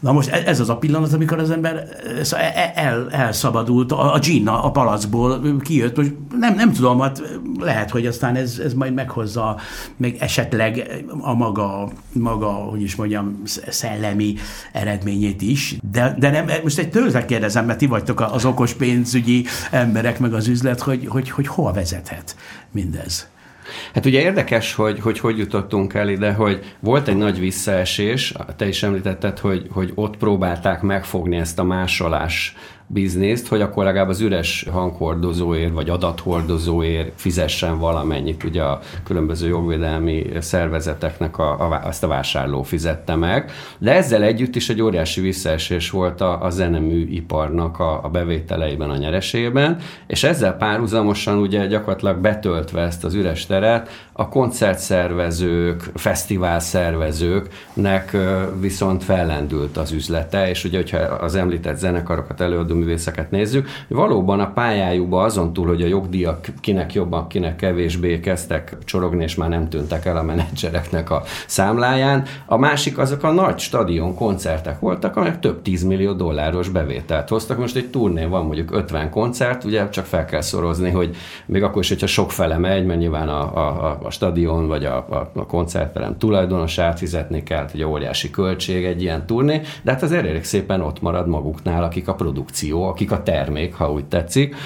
Na 0.00 0.12
most 0.12 0.28
e, 0.28 0.42
ez 0.46 0.60
az 0.60 0.68
a 0.68 0.76
pillanat, 0.76 1.12
amikor 1.12 1.38
az 1.38 1.50
ember 1.50 1.88
e, 2.30 2.36
e, 2.36 2.72
el, 2.74 3.10
elszabadult, 3.10 3.92
a, 3.92 4.14
a 4.14 4.18
gin 4.18 4.48
a 4.48 4.70
palacból 4.70 5.60
kijött, 5.60 5.96
most 5.96 6.12
nem, 6.38 6.54
nem 6.54 6.72
tudom, 6.72 7.00
hát 7.00 7.22
lehet, 7.58 7.90
hogy 7.90 8.06
aztán 8.06 8.36
ez, 8.36 8.58
ez 8.64 8.74
majd 8.74 8.94
meghozza 8.94 9.56
meg 9.96 10.16
esetleg 10.20 11.04
a 11.20 11.34
maga, 11.34 11.88
maga, 12.12 12.46
hogy 12.46 12.82
is 12.82 12.94
mondjam, 12.96 13.42
szellemi 13.68 14.34
eredményét 14.72 15.42
is, 15.42 15.76
de, 15.92 16.14
de 16.18 16.30
nem, 16.30 16.46
most 16.62 16.78
egy 16.78 16.90
tőletek 16.90 17.26
kérdezem, 17.26 17.64
mert 17.64 17.78
ti 17.78 17.86
vagytok 17.86 18.20
az 18.20 18.44
okos 18.44 18.72
pénzügyi 18.72 19.44
emberek, 19.70 20.18
meg 20.18 20.34
az 20.34 20.48
üzlet, 20.48 20.80
hogy, 20.80 21.06
hogy, 21.06 21.30
hogy 21.30 21.46
hol 21.46 21.72
vezethet 21.72 22.36
mindez? 22.74 23.32
Hát 23.94 24.06
ugye 24.06 24.20
érdekes, 24.20 24.74
hogy, 24.74 25.00
hogy 25.00 25.18
hogy 25.18 25.38
jutottunk 25.38 25.94
el 25.94 26.08
ide, 26.08 26.32
hogy 26.32 26.76
volt 26.80 27.08
egy 27.08 27.16
nagy 27.16 27.38
visszaesés, 27.38 28.34
te 28.56 28.68
is 28.68 28.82
említetted, 28.82 29.38
hogy, 29.38 29.66
hogy 29.70 29.92
ott 29.94 30.16
próbálták 30.16 30.82
megfogni 30.82 31.36
ezt 31.36 31.58
a 31.58 31.64
másolás 31.64 32.56
bizniszt, 32.94 33.48
hogy 33.48 33.60
akkor 33.60 33.84
legalább 33.84 34.08
az 34.08 34.20
üres 34.20 34.66
hanghordozóért 34.72 35.72
vagy 35.72 35.88
adathordozóért 35.88 37.12
fizessen 37.14 37.78
valamennyit, 37.78 38.44
ugye 38.44 38.62
a 38.62 38.80
különböző 39.04 39.48
jogvédelmi 39.48 40.26
szervezeteknek 40.38 41.38
a, 41.38 41.50
a, 41.50 41.80
azt 41.84 42.04
a 42.04 42.06
vásárló 42.06 42.62
fizette 42.62 43.14
meg. 43.14 43.50
De 43.78 43.94
ezzel 43.94 44.22
együtt 44.22 44.56
is 44.56 44.68
egy 44.68 44.82
óriási 44.82 45.20
visszaesés 45.20 45.90
volt 45.90 46.20
a, 46.20 46.42
a 46.42 46.50
zeneműiparnak 46.50 47.78
a, 47.78 48.04
a 48.04 48.08
bevételeiben, 48.08 48.90
a 48.90 48.96
nyeresében, 48.96 49.76
és 50.06 50.24
ezzel 50.24 50.56
párhuzamosan 50.56 51.38
ugye 51.38 51.66
gyakorlatilag 51.66 52.18
betöltve 52.18 52.80
ezt 52.80 53.04
az 53.04 53.14
üres 53.14 53.46
teret, 53.46 53.88
a 54.12 54.28
koncertszervezők, 54.28 55.82
fesztiválszervezőknek 55.94 58.16
viszont 58.60 59.04
fellendült 59.04 59.76
az 59.76 59.92
üzlete, 59.92 60.48
és 60.48 60.64
ugye, 60.64 60.76
hogyha 60.76 60.98
az 60.98 61.34
említett 61.34 61.76
zenekarokat, 61.76 62.40
előadóművészeket 62.84 63.30
nézzük, 63.30 63.68
valóban 63.88 64.40
a 64.40 64.52
pályájukban 64.52 65.24
azon 65.24 65.52
túl, 65.52 65.66
hogy 65.66 65.82
a 65.82 65.86
jogdíjak 65.86 66.46
kinek 66.60 66.92
jobban, 66.92 67.28
kinek 67.28 67.56
kevésbé 67.56 68.20
kezdtek 68.20 68.76
csorogni, 68.84 69.22
és 69.22 69.34
már 69.34 69.48
nem 69.48 69.68
tűntek 69.68 70.04
el 70.04 70.16
a 70.16 70.22
menedzsereknek 70.22 71.10
a 71.10 71.22
számláján. 71.46 72.24
A 72.46 72.56
másik 72.56 72.98
azok 72.98 73.22
a 73.22 73.30
nagy 73.30 73.58
stadion 73.58 74.14
koncertek 74.14 74.80
voltak, 74.80 75.16
amelyek 75.16 75.40
több 75.40 75.62
tízmillió 75.62 76.12
dolláros 76.12 76.68
bevételt 76.68 77.28
hoztak. 77.28 77.58
Most 77.58 77.76
egy 77.76 77.90
turnén 77.90 78.28
van 78.28 78.44
mondjuk 78.44 78.70
50 78.72 79.10
koncert, 79.10 79.64
ugye 79.64 79.88
csak 79.88 80.04
fel 80.04 80.24
kell 80.24 80.40
szorozni, 80.40 80.90
hogy 80.90 81.16
még 81.46 81.62
akkor 81.62 81.82
is, 81.82 81.88
hogyha 81.88 82.06
sok 82.06 82.32
fele 82.32 82.58
megy, 82.58 82.86
mert 82.86 82.98
nyilván 82.98 83.28
a, 83.28 83.56
a, 83.56 83.98
a 84.02 84.10
stadion 84.10 84.66
vagy 84.66 84.84
a, 84.84 84.96
a, 84.96 85.30
a 85.34 85.46
koncertterem 85.46 86.18
tulajdonosát 86.18 86.98
fizetni 86.98 87.42
kell, 87.42 87.68
hogy 87.70 87.82
óriási 87.82 88.30
költség 88.30 88.84
egy 88.84 89.02
ilyen 89.02 89.26
turné, 89.26 89.60
de 89.82 89.90
hát 89.90 90.02
az 90.02 90.12
elég 90.12 90.44
szépen 90.44 90.80
ott 90.80 91.00
marad 91.00 91.28
maguknál, 91.28 91.82
akik 91.84 92.08
a 92.08 92.14
produkció, 92.14 92.63
akik 92.72 93.12
a 93.12 93.22
termék, 93.22 93.74
ha 93.74 93.92
úgy 93.92 94.04
tetszik. 94.04 94.56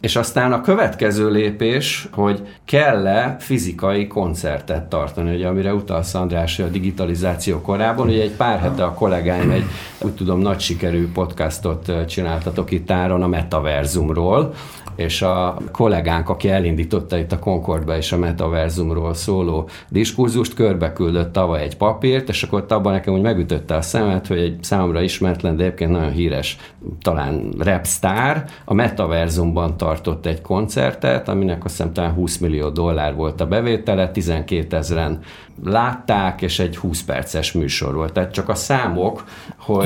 És 0.00 0.16
aztán 0.16 0.52
a 0.52 0.60
következő 0.60 1.30
lépés, 1.30 2.08
hogy 2.12 2.42
kell-e 2.64 3.36
fizikai 3.38 4.06
koncertet 4.06 4.84
tartani, 4.88 5.34
ugye, 5.34 5.46
amire 5.48 5.74
utalsz 5.74 6.14
András, 6.14 6.58
a 6.58 6.68
digitalizáció 6.68 7.60
korában. 7.60 8.08
Ugye 8.08 8.22
egy 8.22 8.36
pár 8.36 8.58
hete 8.58 8.84
a 8.84 8.92
kollégáim 8.92 9.50
egy, 9.50 9.64
úgy 10.02 10.12
tudom, 10.12 10.40
nagy 10.40 10.60
sikerű 10.60 11.12
podcastot 11.12 12.06
csináltatok 12.06 12.70
itt 12.70 12.90
áron 12.90 13.22
a 13.22 13.26
metaverzumról, 13.26 14.54
és 14.96 15.22
a 15.22 15.56
kollégánk, 15.72 16.28
aki 16.28 16.48
elindította 16.48 17.18
itt 17.18 17.32
a 17.32 17.38
Concordba 17.38 17.96
és 17.96 18.12
a 18.12 18.18
metaverzumról 18.18 19.14
szóló 19.14 19.68
diskurzust, 19.88 20.54
körbe 20.54 20.92
küldött 20.92 21.32
tavaly 21.32 21.62
egy 21.62 21.76
papírt, 21.76 22.28
és 22.28 22.42
akkor 22.42 22.64
abban 22.68 22.92
nekem 22.92 23.14
úgy 23.14 23.20
megütötte 23.20 23.74
a 23.74 23.82
szemet, 23.82 24.26
hogy 24.26 24.38
egy 24.38 24.62
számomra 24.62 25.00
ismeretlen, 25.00 25.56
de 25.56 25.64
egyébként 25.64 25.90
nagyon 25.90 26.12
híres, 26.12 26.56
talán 27.02 27.52
rapstar 27.58 28.44
a 28.64 28.74
metaverzumban 28.74 29.76
tartott 29.76 30.26
egy 30.26 30.40
koncertet, 30.40 31.28
aminek 31.28 31.64
azt 31.64 31.76
hiszem 31.76 31.92
talán 31.92 32.12
20 32.12 32.38
millió 32.38 32.68
dollár 32.68 33.14
volt 33.14 33.40
a 33.40 33.46
bevétele, 33.46 34.10
12 34.10 34.76
ezeren 34.76 35.20
látták, 35.64 36.42
és 36.42 36.58
egy 36.58 36.76
20 36.76 37.02
perces 37.02 37.52
műsor 37.52 37.94
volt. 37.94 38.12
Tehát 38.12 38.32
csak 38.32 38.48
a 38.48 38.54
számok, 38.54 39.24
hogy... 39.56 39.84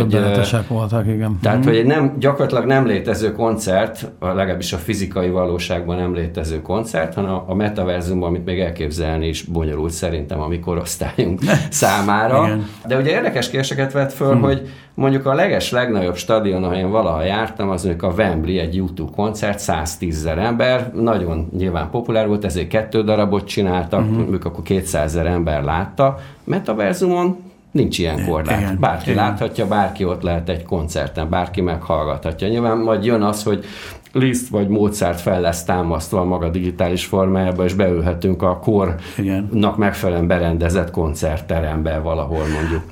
Voltak, 0.68 1.06
igen. 1.06 1.38
Tehát, 1.42 1.58
mm. 1.58 1.62
hogy 1.62 1.76
egy 1.76 1.86
nem, 1.86 2.16
gyakorlatilag 2.18 2.64
nem 2.64 2.86
létező 2.86 3.32
koncert, 3.32 4.10
legalábbis 4.20 4.72
a 4.72 4.76
fizikai 4.76 5.30
valóságban 5.30 5.96
nem 5.96 6.14
létező 6.14 6.62
koncert, 6.62 7.14
hanem 7.14 7.42
a 7.46 7.54
metaverzumban, 7.54 8.28
amit 8.28 8.44
még 8.44 8.60
elképzelni 8.60 9.28
is 9.28 9.42
bonyolult 9.42 9.92
szerintem 9.92 10.40
a 10.40 10.46
mi 10.46 10.58
korosztályunk 10.58 11.40
számára. 11.70 12.44
Igen. 12.46 12.68
De 12.86 12.96
ugye 12.96 13.10
érdekes 13.10 13.50
kérdéseket 13.50 13.92
vett 13.92 14.12
föl, 14.12 14.34
mm. 14.34 14.40
hogy 14.40 14.68
mondjuk 14.94 15.26
a 15.26 15.34
leges 15.34 15.70
legnagyobb 15.70 16.16
stadion, 16.16 16.64
ahol 16.64 16.76
én 16.76 16.90
valaha 16.90 17.22
jártam, 17.22 17.70
az 17.70 17.90
a 17.98 18.06
Wembley, 18.06 18.58
egy 18.58 18.76
YouTube 18.76 19.12
koncert, 19.14 19.58
110 19.58 20.16
ezer 20.16 20.38
ember, 20.38 20.92
nagyon 20.94 21.48
nyilván 21.56 21.90
populár 21.90 22.26
volt, 22.26 22.44
ezért 22.44 22.68
kettő 22.68 23.02
darabot 23.02 23.46
csináltak, 23.46 24.00
uh-huh. 24.00 24.16
mondjuk 24.16 24.44
akkor 24.44 24.62
200 24.62 25.04
ezer 25.04 25.26
ember 25.26 25.62
látta. 25.62 26.18
Metaverzumon 26.44 27.48
Nincs 27.70 27.98
ilyen 27.98 28.26
korlát. 28.26 28.60
Igen, 28.60 28.76
bárki 28.80 29.10
igen. 29.10 29.24
láthatja, 29.24 29.66
bárki 29.66 30.04
ott 30.04 30.22
lehet 30.22 30.48
egy 30.48 30.62
koncerten, 30.62 31.28
bárki 31.28 31.60
meghallgathatja. 31.60 32.48
Nyilván 32.48 32.78
majd 32.78 33.04
jön 33.04 33.22
az, 33.22 33.42
hogy 33.42 33.64
Liszt 34.12 34.48
vagy 34.48 34.68
Mozart 34.68 35.20
fel 35.20 35.40
lesz 35.40 35.64
támasztva 35.64 36.20
a 36.20 36.24
maga 36.24 36.48
digitális 36.48 37.04
formájába, 37.04 37.64
és 37.64 37.74
beülhetünk 37.74 38.42
a 38.42 38.58
kornak 38.58 39.76
megfelelően 39.76 40.26
berendezett 40.26 40.90
koncertterembe 40.90 41.98
valahol 41.98 42.44
mondjuk. 42.60 42.82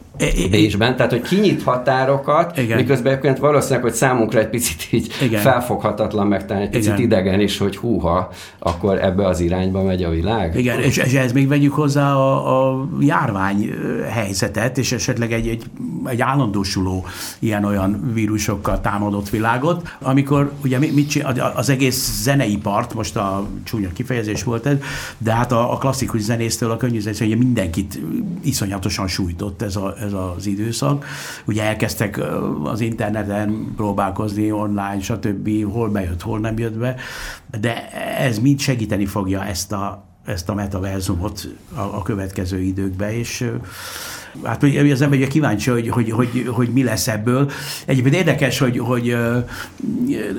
Bécsben, 0.50 0.96
tehát 0.96 1.10
hogy 1.10 1.22
kinyit 1.22 1.62
határokat, 1.62 2.58
Igen. 2.58 2.76
miközben 2.76 3.12
egyébként 3.12 3.38
valószínűleg, 3.38 3.82
hogy 3.82 3.92
számunkra 3.92 4.38
egy 4.38 4.48
picit 4.48 4.88
így 4.90 5.12
Igen. 5.22 5.40
felfoghatatlan, 5.40 6.28
talán 6.46 6.62
egy 6.62 6.70
picit 6.70 6.92
Igen. 6.92 7.00
idegen 7.00 7.40
is, 7.40 7.58
hogy 7.58 7.76
húha, 7.76 8.30
akkor 8.58 9.04
ebbe 9.04 9.26
az 9.26 9.40
irányba 9.40 9.82
megy 9.82 10.02
a 10.02 10.10
világ. 10.10 10.58
Igen, 10.58 10.80
és, 10.80 10.96
és 10.96 11.12
ez 11.12 11.32
még 11.32 11.48
vegyük 11.48 11.72
hozzá 11.72 12.14
a, 12.14 12.70
a 12.70 12.88
járvány 13.00 13.70
helyzetet, 14.10 14.78
és 14.78 14.92
esetleg 14.92 15.32
egy, 15.32 15.48
egy, 15.48 15.64
egy 16.04 16.20
állandósuló 16.20 17.04
ilyen-olyan 17.38 18.10
vírusokkal 18.14 18.80
támadott 18.80 19.30
világot, 19.30 19.96
amikor 20.00 20.52
ugye 20.64 20.78
mit 20.78 21.08
csinál, 21.08 21.52
az 21.56 21.68
egész 21.68 22.22
zeneipart, 22.22 22.94
most 22.94 23.16
a 23.16 23.46
csúnya 23.64 23.88
kifejezés 23.92 24.42
volt 24.42 24.66
ez, 24.66 24.76
de 25.18 25.32
hát 25.32 25.52
a, 25.52 25.72
a 25.72 25.76
klasszikus 25.76 26.20
zenésztől 26.20 26.70
a 26.70 26.76
könnyű 26.76 27.00
zenésztől, 27.00 27.36
mindenkit 27.36 28.00
iszonyatosan 28.40 29.08
sújtott 29.08 29.62
ez 29.62 29.76
a, 29.76 29.94
ez 30.08 30.34
az 30.36 30.46
időszak. 30.46 31.04
Ugye 31.44 31.62
elkezdtek 31.62 32.20
az 32.64 32.80
interneten 32.80 33.72
próbálkozni 33.76 34.52
online, 34.52 35.00
stb. 35.00 35.72
hol 35.72 35.88
bejött, 35.88 36.22
hol 36.22 36.38
nem 36.38 36.58
jött 36.58 36.78
be, 36.78 36.94
de 37.60 37.90
ez 38.18 38.38
mind 38.38 38.60
segíteni 38.60 39.06
fogja 39.06 39.44
ezt 39.44 39.72
a, 39.72 40.04
ezt 40.24 40.48
a 40.48 40.54
metaverzumot 40.54 41.48
a, 41.74 41.80
a 41.80 42.02
következő 42.02 42.60
időkbe, 42.60 43.16
és 43.18 43.50
hát 44.44 44.62
az 44.62 45.02
ember 45.02 45.18
ugye 45.18 45.26
kíváncsi, 45.26 45.70
hogy, 45.70 45.88
hogy, 45.88 46.10
hogy, 46.10 46.48
hogy 46.52 46.68
mi 46.68 46.82
lesz 46.82 47.08
ebből. 47.08 47.50
Egyébként 47.86 48.14
érdekes, 48.14 48.58
hogy, 48.58 48.78
hogy 48.78 49.16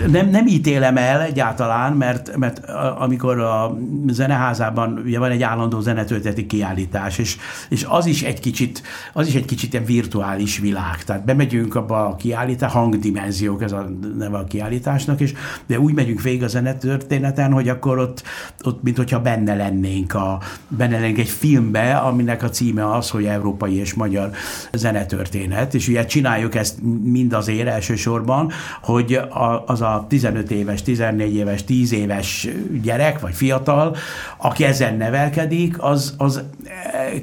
nem, 0.08 0.30
nem 0.30 0.48
ítélem 0.48 0.98
el 0.98 1.22
egyáltalán, 1.22 1.94
mert, 1.94 2.38
mert 2.38 2.70
amikor 2.98 3.40
a 3.40 3.78
zeneházában 4.08 5.02
ugye 5.06 5.20
van 5.20 5.32
egy 5.32 5.44
állandó 5.44 5.80
zenetölteti 5.80 6.46
kiállítás, 6.46 7.18
és, 7.18 7.38
és 7.70 7.86
az 7.90 8.06
is 8.06 8.24
egy 8.24 8.40
kicsit, 8.40 8.82
az 9.14 9.28
is 9.28 9.34
egy 9.34 9.46
kicsit 9.46 9.74
ilyen 9.74 9.86
virtuális 9.86 10.60
világ. 10.60 11.04
Tehát 11.04 11.26
bemegyünk 11.26 11.76
abba 11.76 12.08
a 12.08 12.16
kiállítás, 12.16 12.72
hangdimenziók, 12.72 13.64
ez 13.64 13.72
a 13.72 13.90
neve 14.18 14.38
a 14.38 14.44
kiállításnak, 14.44 15.20
és 15.20 15.34
de 15.66 15.80
úgy 15.80 15.94
megyünk 15.94 16.22
végig 16.22 16.44
a 16.44 16.48
zenetörténeten, 16.48 17.52
hogy 17.52 17.70
akkor 17.70 17.98
ott, 17.98 18.24
ott 18.64 18.84
mint 18.84 18.98
hogyha 18.98 19.22
benne 19.22 19.56
lennénk, 19.56 20.14
a, 20.14 20.40
benne 20.68 21.00
lennénk 21.00 21.18
egy 21.18 21.30
filmbe, 21.30 21.96
aminek 21.96 22.44
a 22.44 22.50
címe 22.50 22.92
az, 22.92 23.10
hogy 23.10 23.26
Európai 23.26 23.79
és 23.80 23.94
magyar 23.94 24.30
zenetörténet, 24.74 25.74
és 25.74 25.88
ugye 25.88 26.06
csináljuk 26.06 26.56
ezt 26.56 26.76
mind 27.04 27.34
azért 27.34 27.68
elsősorban, 27.68 28.52
hogy 28.82 29.14
a, 29.14 29.64
az 29.66 29.82
a 29.82 30.06
15 30.10 30.52
éves, 30.52 30.82
14 30.82 31.36
éves, 31.36 31.64
10 31.64 31.92
éves 31.92 32.48
gyerek, 32.82 33.20
vagy 33.20 33.34
fiatal, 33.34 33.96
aki 34.38 34.64
ezen 34.64 34.98
nevelkedik, 34.98 35.82
az, 35.82 36.14
az 36.18 36.44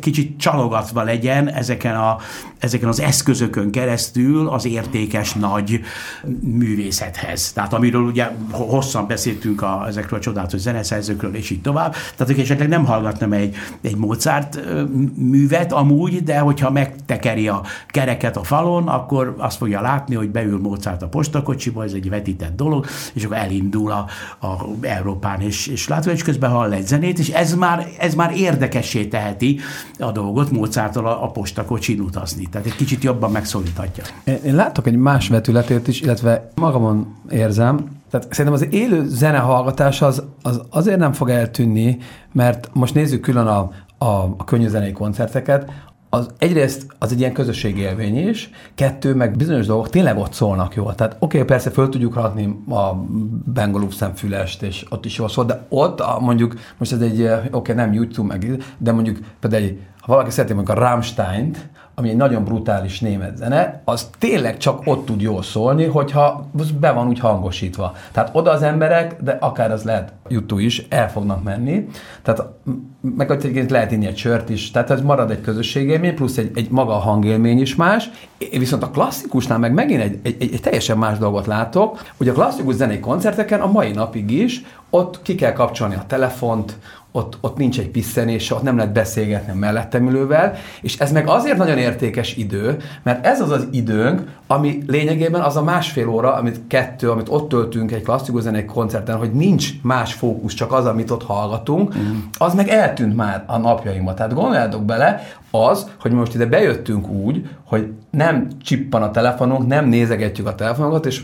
kicsit 0.01 0.39
csalogatva 0.39 1.03
legyen 1.03 1.49
ezeken, 1.49 1.97
a, 1.97 2.17
ezeken 2.59 2.89
az 2.89 3.01
eszközökön 3.01 3.71
keresztül 3.71 4.49
az 4.49 4.67
értékes 4.67 5.33
nagy 5.33 5.81
művészethez. 6.41 7.53
Tehát 7.53 7.73
amiről 7.73 8.03
ugye 8.03 8.31
hosszan 8.51 9.07
beszéltünk 9.07 9.63
a, 9.63 9.85
ezekről 9.87 10.19
a 10.19 10.23
csodálatos 10.23 10.61
zeneszerzőkről, 10.61 11.35
és 11.35 11.51
így 11.51 11.61
tovább. 11.61 11.93
Tehát 11.93 12.33
hogy 12.33 12.41
esetleg 12.41 12.69
nem 12.69 12.85
hallgatnám 12.85 13.33
egy, 13.33 13.57
egy 13.81 13.97
Mozart 13.97 14.61
művet 15.15 15.73
amúgy, 15.73 16.23
de 16.23 16.39
hogyha 16.47 16.71
megtekeri 16.71 17.49
a 17.49 17.63
kereket 17.87 18.37
a 18.37 18.43
falon, 18.43 18.89
akkor 18.89 19.35
azt 19.39 19.57
fogja 19.57 19.81
látni, 19.81 20.15
hogy 20.15 20.31
beül 20.31 20.61
Mozart 20.61 21.03
a 21.03 21.09
postakocsiba, 21.09 21.85
ez 21.85 21.93
egy 21.93 22.09
vetített 22.09 22.57
dolog, 22.57 22.87
és 23.13 23.25
akkor 23.25 23.37
elindul 23.37 23.91
a, 23.91 24.07
a 24.47 24.65
Európán, 24.81 25.41
és, 25.41 25.67
és 25.67 25.89
látva, 25.89 26.11
és 26.11 26.23
közben 26.23 26.51
hall 26.51 26.73
egy 26.73 26.87
zenét, 26.87 27.19
és 27.19 27.29
ez 27.29 27.55
már, 27.55 27.87
ez 27.99 28.15
már 28.15 28.33
érdekessé 28.37 29.05
teheti 29.05 29.59
a 29.99 30.13
dolgot 30.13 30.51
Mozarttal 30.51 31.07
a, 31.07 31.25
a 31.25 31.31
postakocsin 31.31 32.01
utazni. 32.01 32.47
Tehát 32.51 32.67
egy 32.67 32.77
kicsit 32.77 33.03
jobban 33.03 33.31
megszólíthatja. 33.31 34.05
Én, 34.25 34.39
én 34.45 34.55
látok 34.55 34.87
egy 34.87 34.97
más 34.97 35.29
vetületét 35.29 35.89
is, 35.89 36.01
illetve 36.01 36.49
magamon 36.55 37.15
érzem, 37.31 37.97
tehát 38.11 38.27
szerintem 38.31 38.55
az 38.63 38.75
élő 38.75 39.09
zenehallgatás 39.09 40.03
az, 40.03 40.23
az 40.43 40.61
azért 40.71 40.99
nem 40.99 41.13
fog 41.13 41.31
eltűnni, 41.31 41.99
mert 42.33 42.71
most 42.73 42.95
nézzük 42.95 43.21
külön 43.21 43.47
a, 43.47 43.71
a, 43.99 44.35
a 44.37 44.45
könnyű 44.45 44.69
zenei 44.69 44.93
koncerteket, 44.93 45.71
az 46.09 46.31
egyrészt 46.39 46.87
az 46.99 47.13
egy 47.13 47.19
ilyen 47.19 47.33
közösségi 47.33 47.81
élmény 47.81 48.29
is, 48.29 48.51
kettő, 48.75 49.15
meg 49.15 49.37
bizonyos 49.37 49.67
dolgok 49.67 49.91
tényleg 49.91 50.19
ott 50.19 50.33
szólnak 50.33 50.75
jól. 50.75 50.95
Tehát 50.95 51.17
oké, 51.19 51.25
okay, 51.25 51.49
persze 51.49 51.71
föl 51.71 51.89
tudjuk 51.89 52.15
rakni 52.15 52.59
a 52.69 52.95
Bengolú 53.45 53.91
szemfülest, 53.91 54.63
és 54.63 54.87
ott 54.91 55.05
is 55.05 55.19
jól 55.19 55.29
szól, 55.29 55.45
de 55.45 55.67
ott 55.69 56.01
a, 56.01 56.19
mondjuk, 56.21 56.55
most 56.79 56.93
ez 56.93 57.01
egy, 57.01 57.23
oké, 57.23 57.49
okay, 57.51 57.75
nem 57.75 57.93
YouTube, 57.93 58.29
meg, 58.29 58.63
de 58.79 58.93
mondjuk 58.93 59.19
például 59.41 59.79
ha 60.01 60.13
valaki 60.13 60.31
szereti 60.31 60.55
mondjuk 60.55 60.77
a 60.77 60.81
Rammstein-t, 60.81 61.69
ami 61.99 62.09
egy 62.09 62.17
nagyon 62.17 62.45
brutális 62.45 63.01
német 63.01 63.37
zene, 63.37 63.83
az 63.85 64.09
tényleg 64.19 64.57
csak 64.57 64.81
ott 64.85 65.07
tud 65.07 65.21
jól 65.21 65.43
szólni, 65.43 65.85
hogyha 65.85 66.47
be 66.81 66.91
van 66.91 67.09
úgy 67.09 67.19
hangosítva. 67.19 67.95
Tehát 68.13 68.31
oda 68.33 68.51
az 68.51 68.63
emberek, 68.63 69.23
de 69.23 69.37
akár 69.41 69.71
az 69.73 69.83
lehet 69.83 70.13
YouTube 70.29 70.63
is, 70.63 70.87
el 70.89 71.11
fognak 71.11 71.43
menni. 71.43 71.89
Tehát 72.23 72.43
meg 73.01 73.31
egyébként 73.31 73.71
lehet 73.71 73.93
inni 73.93 74.07
egy 74.07 74.17
sört 74.17 74.49
is, 74.49 74.71
tehát 74.71 74.91
ez 74.91 75.01
marad 75.01 75.31
egy 75.31 75.41
közösségélmény, 75.41 76.15
plusz 76.15 76.37
egy, 76.37 76.51
egy 76.55 76.71
maga 76.71 76.95
a 76.95 76.99
hangélmény 76.99 77.61
is 77.61 77.75
más. 77.75 78.11
Viszont 78.51 78.83
a 78.83 78.91
klasszikusnál 78.91 79.59
meg 79.59 79.73
megint 79.73 80.03
egy, 80.03 80.19
egy, 80.23 80.37
egy, 80.39 80.53
egy 80.53 80.61
teljesen 80.61 80.99
más 80.99 81.19
dolgot 81.19 81.47
látok, 81.47 82.03
hogy 82.17 82.29
a 82.29 82.33
klasszikus 82.33 82.75
zenei 82.75 83.01
koncerteken 83.01 83.61
a 83.61 83.67
mai 83.67 83.91
napig 83.91 84.31
is 84.31 84.65
ott 84.91 85.23
ki 85.23 85.35
kell 85.35 85.53
kapcsolni 85.53 85.95
a 85.95 86.05
telefont, 86.07 86.79
ott, 87.17 87.39
ott 87.41 87.57
nincs 87.57 87.79
egy 87.79 87.89
pisszenés, 87.89 88.51
ott 88.51 88.63
nem 88.63 88.77
lehet 88.77 88.93
beszélgetni 88.93 89.53
a 89.53 89.55
mellettem 89.55 90.09
ülővel, 90.09 90.55
és 90.81 90.99
ez 90.99 91.13
meg 91.13 91.29
azért 91.29 91.57
nagyon 91.57 91.79
értékes 91.79 92.37
idő, 92.37 92.77
mert 93.03 93.27
ez 93.27 93.41
az 93.41 93.51
az 93.51 93.67
időnk, 93.71 94.23
ami 94.47 94.83
lényegében 94.87 95.41
az 95.41 95.57
a 95.57 95.63
másfél 95.63 96.09
óra, 96.09 96.35
amit 96.35 96.61
kettő, 96.67 97.11
amit 97.11 97.29
ott 97.29 97.49
töltünk 97.49 97.93
egy 97.93 98.03
klasszikus 98.03 98.43
zenei 98.43 98.65
koncerten, 98.65 99.17
hogy 99.17 99.33
nincs 99.33 99.71
más 99.83 100.13
fókusz, 100.13 100.55
csak 100.55 100.73
az, 100.73 100.87
amit 100.87 101.11
ott 101.11 101.23
hallgatunk, 101.23 101.97
mm. 101.97 102.19
az 102.39 102.55
meg 102.55 102.69
eltűnt 102.69 103.17
már 103.17 103.45
a 103.47 103.59
napjainkban. 103.59 104.15
Tehát 104.15 104.35
gondoljátok 104.35 104.85
bele, 104.85 105.23
az, 105.51 105.91
hogy 106.01 106.13
most 106.13 106.35
ide 106.35 106.47
bejöttünk 106.47 107.09
úgy, 107.09 107.49
hogy 107.65 107.93
nem 108.11 108.49
csippan 108.63 109.03
a 109.03 109.11
telefonunk, 109.11 109.67
nem 109.67 109.89
nézegetjük 109.89 110.47
a 110.47 110.55
telefonokat, 110.55 111.07
és 111.07 111.23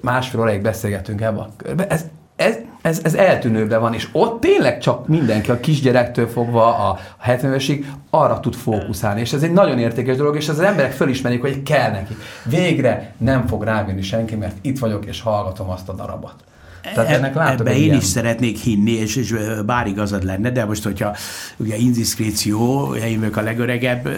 másfél 0.00 0.40
óráig 0.40 0.62
beszélgetünk 0.62 1.20
ebbe 1.20 1.40
a 1.40 1.48
körbe. 1.56 1.86
Ez, 1.86 2.04
ez, 2.40 2.56
ez, 2.82 3.00
ez 3.02 3.14
eltűnőben 3.14 3.80
van, 3.80 3.94
és 3.94 4.08
ott 4.12 4.40
tényleg 4.40 4.78
csak 4.78 5.08
mindenki, 5.08 5.50
a 5.50 5.60
kisgyerektől 5.60 6.28
fogva 6.28 6.88
a 6.88 6.98
70-esig 7.26 7.84
arra 8.10 8.40
tud 8.40 8.54
fókuszálni, 8.54 9.20
és 9.20 9.32
ez 9.32 9.42
egy 9.42 9.52
nagyon 9.52 9.78
értékes 9.78 10.16
dolog, 10.16 10.36
és 10.36 10.48
az 10.48 10.60
emberek 10.60 10.92
fölismerik, 10.92 11.40
hogy 11.40 11.62
kell 11.62 11.90
neki. 11.90 12.16
Végre 12.44 13.14
nem 13.18 13.46
fog 13.46 13.62
rávenni 13.62 14.02
senki, 14.02 14.34
mert 14.34 14.56
itt 14.60 14.78
vagyok, 14.78 15.06
és 15.06 15.20
hallgatom 15.20 15.70
azt 15.70 15.88
a 15.88 15.92
darabot. 15.92 16.34
Tehát 16.82 17.10
ennek 17.10 17.34
látom 17.34 17.66
Ebbe 17.66 17.76
én 17.76 17.82
ilyen... 17.82 17.96
is 17.96 18.04
szeretnék 18.04 18.58
hinni, 18.58 18.90
és, 18.92 19.16
és 19.16 19.34
bár 19.66 19.86
igazad 19.86 20.24
lenne, 20.24 20.50
de 20.50 20.64
most, 20.64 20.84
hogyha 20.84 21.16
ugye 21.56 21.76
indiszkréció, 21.76 22.94
én 22.94 23.18
vagyok 23.18 23.36
a 23.36 23.42
legöregebb, 23.42 24.08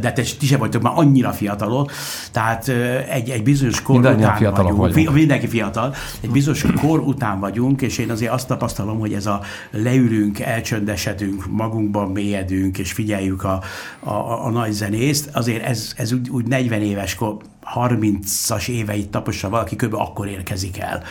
de 0.00 0.12
te 0.12 0.22
ti 0.38 0.46
sem 0.46 0.58
vagytok 0.58 0.82
már 0.82 0.92
annyira 0.96 1.32
fiatalok, 1.32 1.92
tehát 2.32 2.68
egy, 3.08 3.30
egy 3.30 3.42
bizonyos 3.42 3.82
kor 3.82 3.94
Mindannyian 3.94 4.22
után 4.22 4.36
fiatalok 4.36 4.76
vagyunk. 4.76 4.94
vagyunk. 4.94 5.16
Mindenki 5.16 5.46
fiatal. 5.46 5.94
Egy 6.20 6.30
bizonyos 6.30 6.64
kor 6.80 7.00
után 7.00 7.40
vagyunk, 7.40 7.82
és 7.82 7.98
én 7.98 8.10
azért 8.10 8.32
azt 8.32 8.46
tapasztalom, 8.46 8.98
hogy 8.98 9.12
ez 9.12 9.26
a 9.26 9.40
leülünk, 9.70 10.40
elcsöndesedünk, 10.40 11.46
magunkban 11.50 12.10
mélyedünk, 12.10 12.78
és 12.78 12.92
figyeljük 12.92 13.44
a, 13.44 13.62
a, 14.00 14.44
a 14.46 14.50
nagy 14.50 14.72
zenészt, 14.72 15.30
azért 15.32 15.64
ez, 15.64 15.92
ez 15.96 16.12
úgy, 16.12 16.28
úgy 16.28 16.46
40 16.46 16.82
éves 16.82 17.14
kor, 17.14 17.36
30-as 17.74 18.68
éveit 18.68 19.10
tapossa 19.10 19.48
valaki, 19.48 19.76
kb. 19.76 19.94
akkor 19.94 20.28
érkezik 20.28 20.78
el. 20.78 21.02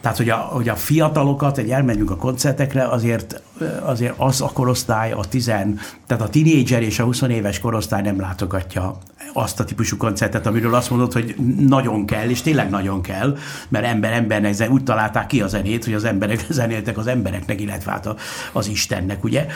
Tehát, 0.00 0.16
hogy 0.16 0.28
a, 0.28 0.36
hogy 0.36 0.68
a 0.68 0.76
fiatalokat, 0.76 1.58
egy 1.58 1.70
elmegyünk 1.70 2.10
a 2.10 2.16
koncertekre, 2.16 2.88
azért, 2.88 3.42
azért 3.82 4.14
az 4.16 4.40
a 4.40 4.50
korosztály, 4.52 5.12
a 5.12 5.20
tizen, 5.28 5.78
tehát 6.06 6.22
a 6.22 6.28
tinédzser 6.28 6.82
és 6.82 6.98
a 6.98 7.04
20 7.04 7.22
éves 7.22 7.58
korosztály 7.58 8.02
nem 8.02 8.20
látogatja 8.20 8.98
azt 9.32 9.60
a 9.60 9.64
típusú 9.64 9.96
koncertet, 9.96 10.46
amiről 10.46 10.74
azt 10.74 10.90
mondod, 10.90 11.12
hogy 11.12 11.34
nagyon 11.58 12.06
kell, 12.06 12.28
és 12.28 12.42
tényleg 12.42 12.70
nagyon 12.70 13.02
kell, 13.02 13.36
mert 13.68 13.84
ember 13.84 14.12
embernek 14.12 14.70
úgy 14.70 14.82
találták 14.82 15.26
ki 15.26 15.40
a 15.40 15.46
zenét, 15.46 15.84
hogy 15.84 15.94
az 15.94 16.04
emberek 16.04 16.46
zenéltek 16.50 16.98
az 16.98 17.06
embereknek, 17.06 17.60
illetve 17.60 17.90
hát 17.90 18.08
az 18.52 18.68
Istennek, 18.68 19.24
ugye? 19.24 19.46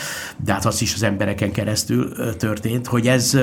De 0.45 0.53
hát 0.53 0.65
az 0.65 0.83
is 0.83 0.95
az 0.95 1.03
embereken 1.03 1.53
keresztül 1.53 2.37
történt, 2.37 2.87
hogy 2.87 3.07
ez, 3.07 3.39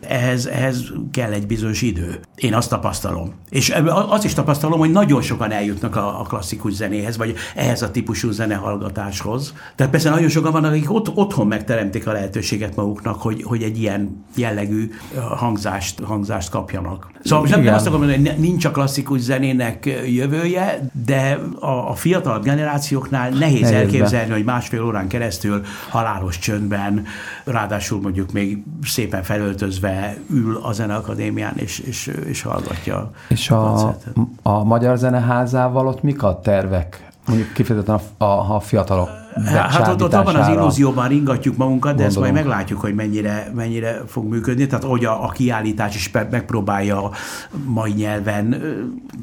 ehhez, 0.00 0.46
ehhez 0.46 0.84
kell 1.12 1.32
egy 1.32 1.46
bizonyos 1.46 1.82
idő. 1.82 2.20
Én 2.34 2.54
azt 2.54 2.68
tapasztalom. 2.68 3.34
És 3.48 3.74
azt 3.86 4.24
is 4.24 4.32
tapasztalom, 4.32 4.78
hogy 4.78 4.90
nagyon 4.90 5.22
sokan 5.22 5.50
eljutnak 5.50 5.96
a, 5.96 6.20
a 6.20 6.22
klasszikus 6.22 6.72
zenéhez, 6.72 7.16
vagy 7.16 7.34
ehhez 7.54 7.82
a 7.82 7.90
típusú 7.90 8.30
zenehallgatáshoz. 8.30 9.54
Tehát 9.74 9.92
persze 9.96 10.10
nagyon 10.10 10.28
sokan 10.28 10.52
vannak, 10.52 10.70
akik 10.70 10.92
ott, 10.92 11.16
otthon 11.16 11.46
megteremtik 11.46 12.06
a 12.06 12.12
lehetőséget 12.12 12.76
maguknak, 12.76 13.22
hogy, 13.22 13.42
hogy 13.42 13.62
egy 13.62 13.78
ilyen 13.78 14.24
jellegű 14.34 14.90
hangzást, 15.36 16.00
hangzást 16.00 16.50
kapjanak. 16.50 17.10
Szóval 17.22 17.40
most 17.40 17.56
nem 17.56 17.74
azt 17.74 17.86
akarom 17.86 18.06
mondani, 18.06 18.28
hogy 18.28 18.38
nincs 18.38 18.64
a 18.64 18.70
klasszikus 18.70 19.20
zenének 19.20 20.02
jövője, 20.06 20.90
de 21.04 21.38
a, 21.60 21.90
a 21.90 21.94
fiatal 21.94 22.40
generációknál 22.40 23.30
nehéz, 23.30 23.60
nehéz 23.60 23.70
elképzelni, 23.70 24.32
hogy 24.32 24.44
másfél 24.44 24.84
órán 24.84 25.08
keresztül 25.08 25.62
halálos 25.88 26.38
csöndben, 26.38 27.04
ráadásul 27.44 28.00
mondjuk 28.00 28.32
még 28.32 28.62
szépen 28.82 29.22
felöltözve 29.22 30.16
ül 30.30 30.56
a 30.62 30.72
zeneakadémián, 30.72 31.56
és, 31.56 31.78
és, 31.78 32.10
és 32.26 32.42
hallgatja 32.42 33.10
És 33.28 33.50
a, 33.50 33.88
a, 33.88 33.96
a 34.42 34.64
Magyar 34.64 34.98
Zeneházával 34.98 35.86
ott 35.86 36.02
mik 36.02 36.22
a 36.22 36.40
tervek? 36.40 37.04
Mondjuk 37.26 37.52
kifejezetten 37.52 38.00
a, 38.18 38.24
a, 38.24 38.54
a 38.54 38.60
fiatalok 38.60 39.24
Hát 39.44 39.88
ott, 39.88 40.02
ott 40.02 40.14
abban 40.14 40.34
az 40.34 40.48
illúzióban 40.48 41.08
ringatjuk 41.08 41.56
magunkat, 41.56 41.96
de 41.96 42.04
ezt 42.04 42.18
majd 42.18 42.32
meglátjuk, 42.32 42.80
hogy 42.80 42.94
mennyire, 42.94 43.52
mennyire 43.54 44.02
fog 44.06 44.24
működni. 44.28 44.66
Tehát 44.66 44.84
hogy 44.84 45.04
a, 45.04 45.24
a 45.24 45.28
kiállítás 45.28 45.94
is 45.94 46.10
megpróbálja 46.10 47.10
mai 47.64 47.92
nyelven 47.92 48.62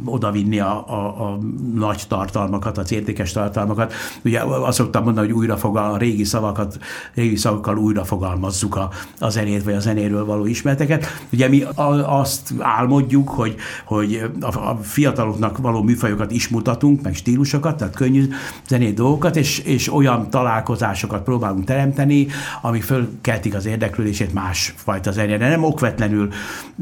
odavinni 0.05 0.59
a, 0.59 0.83
a, 0.87 1.23
a 1.23 1.37
nagy 1.75 2.03
tartalmakat, 2.07 2.77
az 2.77 2.91
értékes 2.91 3.31
tartalmakat. 3.31 3.93
Ugye 4.23 4.41
azt 4.41 4.77
szoktam 4.77 5.03
mondani, 5.03 5.27
hogy 5.27 5.35
újra 5.35 5.57
fog 5.57 5.77
a 5.77 5.97
régi 5.97 6.23
szavakat, 6.23 6.77
régi 7.13 7.35
szavakkal 7.35 7.77
újra 7.77 8.03
fogalmazzuk 8.03 8.75
a, 8.75 8.89
a 9.19 9.29
zenét, 9.29 9.63
vagy 9.63 9.73
a 9.73 9.79
zenéről 9.79 10.25
való 10.25 10.45
ismereteket. 10.45 11.05
Ugye 11.31 11.47
mi 11.47 11.61
a, 11.61 12.19
azt 12.19 12.53
álmodjuk, 12.59 13.29
hogy, 13.29 13.55
hogy 13.85 14.29
a, 14.39 14.69
a 14.69 14.77
fiataloknak 14.81 15.57
való 15.57 15.81
műfajokat 15.81 16.31
is 16.31 16.47
mutatunk, 16.47 17.01
meg 17.01 17.15
stílusokat, 17.15 17.77
tehát 17.77 17.95
könnyű 17.95 18.27
zenét 18.67 18.95
dolgokat, 18.95 19.35
és, 19.35 19.59
és 19.59 19.93
olyan 19.93 20.02
találkozásokat 20.29 21.23
próbálunk 21.23 21.63
teremteni, 21.63 22.27
ami 22.61 22.79
fölkeltik 22.79 23.55
az 23.55 23.65
érdeklődését 23.65 24.33
másfajta 24.33 25.11
zenére. 25.11 25.49
Nem 25.49 25.63
okvetlenül 25.63 26.29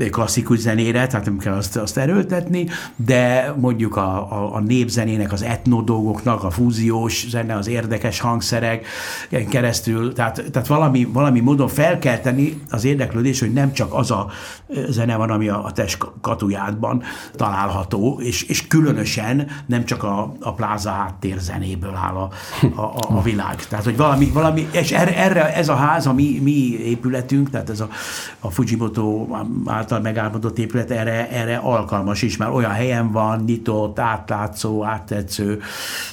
klasszikus 0.10 0.60
zenére, 0.60 1.08
tehát 1.08 1.26
nem 1.26 1.38
kell 1.38 1.54
azt, 1.54 1.78
azt 1.78 1.98
erőltetni, 1.98 2.68
de 2.96 3.54
mondjuk 3.60 3.96
a, 3.96 4.32
a, 4.32 4.56
a 4.56 4.60
népzenének, 4.60 5.32
az 5.32 5.42
etno 5.42 5.82
dolgoknak, 5.82 6.44
a 6.44 6.50
fúziós 6.50 7.30
zene, 7.30 7.56
az 7.56 7.68
érdekes 7.68 8.20
hangszerek 8.20 8.86
keresztül, 9.50 10.14
tehát, 10.14 10.44
tehát 10.52 10.68
valami, 10.68 11.04
valami 11.14 11.40
módon 11.40 11.68
felkelteni 11.68 12.62
az 12.70 12.86
érdeklődés, 12.86 13.40
hogy 13.40 13.54
nem 13.54 13.74
csak 13.74 13.94
az 13.94 14.12
a 14.12 14.28
zene 14.90 15.16
van, 15.16 15.30
ami 15.30 15.48
a, 15.48 15.66
a 15.66 15.72
test 15.72 15.98
katujádban 16.22 17.04
található, 17.36 18.20
és, 18.22 18.44
és 18.44 18.68
különösen 18.68 19.48
nem 19.66 19.86
csak 19.86 20.04
a, 20.04 20.34
a 20.40 20.54
pláza 20.54 20.90
háttér 20.90 21.38
zenéből 21.40 21.96
áll 21.96 22.16
a, 22.16 22.30
a, 22.82 22.94
a 23.08 23.11
világ. 23.20 23.68
Tehát, 23.68 23.86
hogy 23.86 23.98
valami, 23.98 24.26
valami 24.26 24.68
és 24.72 24.92
erre, 24.92 25.18
erre 25.18 25.56
ez 25.56 25.70
a 25.70 25.76
ház, 25.76 26.08
a 26.08 26.14
mi, 26.14 26.40
mi 26.44 26.80
épületünk, 26.86 27.50
tehát 27.50 27.70
ez 27.70 27.80
a, 27.80 27.90
a 28.40 28.52
Fujimoto 28.52 29.28
által 29.66 30.00
megálmodott 30.00 30.60
épület 30.60 30.92
erre, 30.92 31.30
erre 31.30 31.56
alkalmas 31.56 32.22
is, 32.22 32.38
mert 32.38 32.54
olyan 32.54 32.72
helyen 32.72 33.12
van, 33.12 33.44
nyitott, 33.46 34.00
átlátszó, 34.00 34.84
áttetsző. 34.84 35.62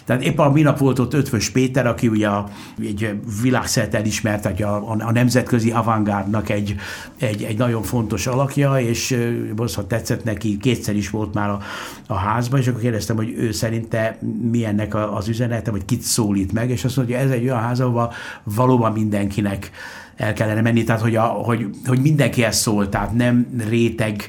Tehát 0.04 0.22
éppen 0.22 0.46
a 0.46 0.50
minap 0.50 0.78
volt 0.78 0.98
ott 0.98 1.14
Ötvös 1.14 1.50
Péter, 1.50 1.86
aki 1.86 2.08
ugye 2.08 2.28
a, 2.28 2.48
egy 2.80 3.20
világszerte 3.42 3.98
elismert, 3.98 4.46
hogy 4.46 4.62
a, 4.62 4.90
a 4.90 5.12
nemzetközi 5.12 5.70
avantgárdnak 5.70 6.48
egy, 6.48 6.74
egy, 7.18 7.42
egy 7.42 7.58
nagyon 7.58 7.82
fontos 7.82 8.26
alakja, 8.26 8.80
és 8.80 9.16
bosszat 9.54 9.88
tetszett 9.88 10.24
neki, 10.24 10.56
kétszer 10.56 10.96
is 10.96 11.10
volt 11.10 11.34
már 11.34 11.50
a, 11.50 11.58
a 12.06 12.14
házban, 12.14 12.60
és 12.60 12.66
akkor 12.66 12.80
kérdeztem, 12.80 13.16
hogy 13.16 13.34
ő 13.36 13.52
szerinte 13.52 14.18
mi 14.50 14.64
ennek 14.64 14.94
az 14.94 15.28
üzenete, 15.28 15.70
vagy 15.70 15.84
kit 15.84 16.02
szólít 16.02 16.52
meg, 16.52 16.70
és 16.70 16.77
azt 16.84 16.96
mondja, 16.96 17.18
ez 17.18 17.30
egy 17.30 17.44
olyan 17.44 17.60
ház, 17.60 17.80
ahol 17.80 18.12
valóban 18.42 18.92
mindenkinek 18.92 19.70
el 20.18 20.32
kellene 20.32 20.60
menni, 20.60 20.84
tehát 20.84 21.00
hogy, 21.00 21.16
a, 21.16 21.22
hogy, 21.22 21.66
hogy 21.86 22.00
mindenkihez 22.00 22.56
szól, 22.56 22.88
tehát 22.88 23.12
nem 23.12 23.46
réteg 23.68 24.28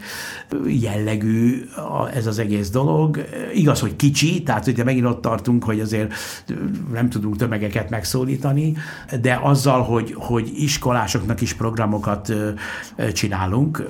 jellegű 0.67 1.65
ez 2.13 2.25
az 2.27 2.39
egész 2.39 2.69
dolog. 2.69 3.25
Igaz, 3.53 3.79
hogy 3.79 3.95
kicsi, 3.95 4.43
tehát 4.43 4.67
ugye 4.67 4.83
megint 4.83 5.05
ott 5.05 5.21
tartunk, 5.21 5.63
hogy 5.63 5.79
azért 5.79 6.13
nem 6.93 7.09
tudunk 7.09 7.35
tömegeket 7.35 7.89
megszólítani, 7.89 8.73
de 9.21 9.39
azzal, 9.41 9.81
hogy, 9.81 10.15
hogy 10.17 10.51
iskolásoknak 10.55 11.41
is 11.41 11.53
programokat 11.53 12.33
csinálunk, 13.13 13.83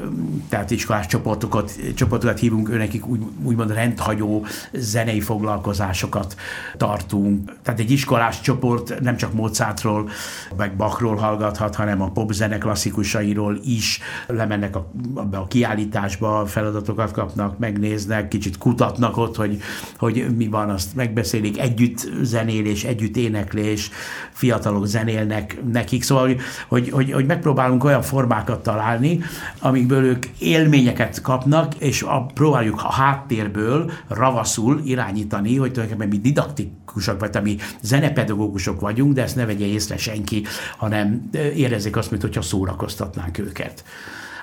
tehát 0.49 0.71
iskolás 0.71 1.05
csoportokat, 1.05 1.71
csoportokat 1.95 2.39
hívunk, 2.39 2.69
őnekik 2.69 3.07
úgy, 3.07 3.21
úgymond 3.43 3.73
rendhagyó 3.73 4.45
zenei 4.73 5.21
foglalkozásokat 5.21 6.35
tartunk. 6.77 7.51
Tehát 7.63 7.80
egy 7.80 7.91
iskolás 7.91 8.41
csoport 8.41 8.99
nem 8.99 9.17
csak 9.17 9.34
Mozartról, 9.34 10.09
meg 10.57 10.76
Bachról 10.76 11.15
hallgathat, 11.15 11.76
hanem 11.76 11.89
a 11.98 12.11
popzene 12.11 12.57
klasszikusairól 12.57 13.60
is 13.66 13.99
lemennek 14.28 14.76
a, 14.76 14.91
a 15.32 15.48
kiállításba, 15.48 16.45
feladatokat 16.45 17.11
kapnak, 17.11 17.57
megnéznek, 17.57 18.28
kicsit 18.28 18.57
kutatnak 18.57 19.18
ott, 19.18 19.36
hogy, 19.36 19.57
hogy 19.98 20.26
mi 20.38 20.48
van, 20.48 20.70
azt 20.70 20.95
megbeszélik, 20.95 21.60
együtt 21.60 22.10
zenélés, 22.22 22.84
együtt 22.84 23.18
éneklés, 23.18 23.90
fiatalok 24.32 24.86
zenélnek 24.86 25.57
nekik, 25.72 26.03
szóval, 26.03 26.24
hogy, 26.68 26.90
hogy, 26.90 27.11
hogy, 27.11 27.26
megpróbálunk 27.26 27.84
olyan 27.84 28.02
formákat 28.02 28.64
találni, 28.64 29.20
amikből 29.60 30.03
ők 30.03 30.26
élményeket 30.40 31.22
kapnak, 31.22 31.76
és 31.76 32.02
a, 32.02 32.26
próbáljuk 32.34 32.82
a 32.84 32.91
háttérből 32.91 33.91
ravaszul 34.07 34.82
irányítani, 34.86 35.56
hogy 35.57 35.72
tulajdonképpen 35.72 36.10
mi 36.16 36.22
didaktikusok, 36.22 37.20
vagy 37.20 37.44
mi 37.44 37.57
zenepedagógusok 37.82 38.80
vagyunk, 38.80 39.14
de 39.14 39.22
ezt 39.22 39.36
ne 39.36 39.45
vegye 39.45 39.66
észre 39.66 39.98
senki, 39.98 40.44
hanem 40.78 41.30
érezzék 41.80 41.97
azt, 41.97 42.11
mintha 42.11 42.41
szórakoztatnánk 42.41 43.38
őket. 43.38 43.84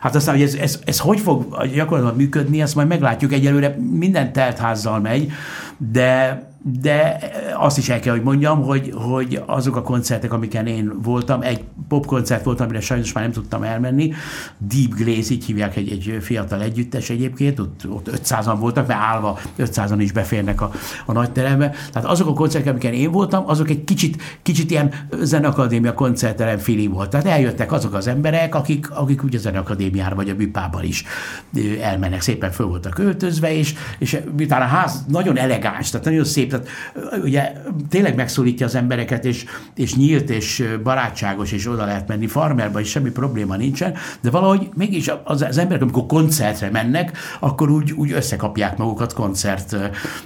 Hát 0.01 0.15
aztán, 0.15 0.35
hogy 0.35 0.45
ez, 0.45 0.55
ez, 0.55 0.81
ez 0.85 0.99
hogy 0.99 1.21
fog 1.21 1.67
gyakorlatilag 1.75 2.17
működni, 2.17 2.61
ezt 2.61 2.75
majd 2.75 2.89
meglátjuk. 2.89 3.33
Egyelőre 3.33 3.77
minden 3.91 4.33
teltházzal 4.33 5.01
megy, 5.01 5.33
de 5.77 6.43
de 6.73 7.19
azt 7.57 7.79
is 7.79 7.89
el 7.89 8.01
kell, 8.01 8.13
hogy 8.13 8.23
mondjam, 8.23 8.63
hogy, 8.63 8.93
hogy 8.95 9.43
azok 9.47 9.77
a 9.77 9.83
koncertek, 9.83 10.33
amiken 10.33 10.67
én 10.67 10.93
voltam, 11.03 11.43
egy 11.43 11.65
popkoncert 11.89 12.45
volt, 12.45 12.61
amire 12.61 12.81
sajnos 12.81 13.13
már 13.13 13.25
nem 13.25 13.33
tudtam 13.33 13.63
elmenni, 13.63 14.13
Deep 14.59 14.95
Glaze, 14.95 15.33
így 15.33 15.45
hívják 15.45 15.77
egy, 15.77 15.91
egy 15.91 16.19
fiatal 16.21 16.63
együttes 16.63 17.11
egyébként, 17.11 17.59
ott, 17.59 17.89
ott 17.89 18.11
500-an 18.11 18.57
voltak, 18.59 18.87
mert 18.87 19.01
állva 19.01 19.39
500-an 19.59 19.97
is 19.99 20.13
beférnek 20.13 20.61
a, 20.61 20.71
a 21.07 21.13
nagy 21.13 21.31
terembe. 21.31 21.73
Tehát 21.93 22.09
azok 22.09 22.29
a 22.29 22.33
koncertek, 22.33 22.71
amiken 22.71 22.93
én 22.93 23.11
voltam, 23.11 23.49
azok 23.49 23.71
egy 23.71 23.85
kicsit, 23.85 24.23
kicsit 24.43 24.71
ilyen 24.71 24.93
zenakadémia 25.23 25.95
koncertterem 25.95 26.59
feeling 26.59 26.93
volt. 26.93 27.11
Tehát 27.11 27.27
eljöttek 27.27 27.73
azok 27.73 27.95
az 27.95 28.07
emberek, 28.07 28.55
akik, 28.55 28.91
akik 28.91 29.23
ugye 29.23 29.39
a 29.39 29.41
zenakadémiára 29.41 30.15
vagy 30.15 30.29
a 30.29 30.35
Bipában 30.35 30.85
is 30.85 31.05
elmennek, 31.81 32.21
szépen 32.21 32.51
föl 32.51 32.67
voltak 32.67 32.99
öltözve, 32.99 33.57
és, 33.57 33.75
és 33.99 34.19
miután 34.37 34.63
a 34.63 34.65
ház 34.65 35.05
nagyon 35.09 35.39
elegáns, 35.39 35.91
tehát 35.91 36.07
nagyon 36.07 36.25
szép, 36.25 36.55
tehát 36.61 37.23
ugye 37.23 37.53
tényleg 37.89 38.15
megszólítja 38.15 38.67
az 38.67 38.75
embereket, 38.75 39.25
és, 39.25 39.45
és 39.75 39.95
nyílt, 39.95 40.31
és 40.31 40.79
barátságos, 40.83 41.53
és 41.53 41.69
oda 41.69 41.85
lehet 41.85 42.09
menni 42.09 42.27
farmerba, 42.27 42.81
és 42.81 42.89
semmi 42.89 43.11
probléma 43.11 43.57
nincsen, 43.57 43.95
de 44.21 44.31
valahogy 44.31 44.69
mégis 44.75 45.11
az, 45.25 45.43
az 45.43 45.59
emberek, 45.59 45.83
amikor 45.83 46.07
koncertre 46.07 46.71
mennek, 46.71 47.19
akkor 47.41 47.71
úgy, 47.71 47.93
úgy 47.93 48.13
összekapják 48.13 48.77
magukat 48.77 49.13
koncert 49.13 49.77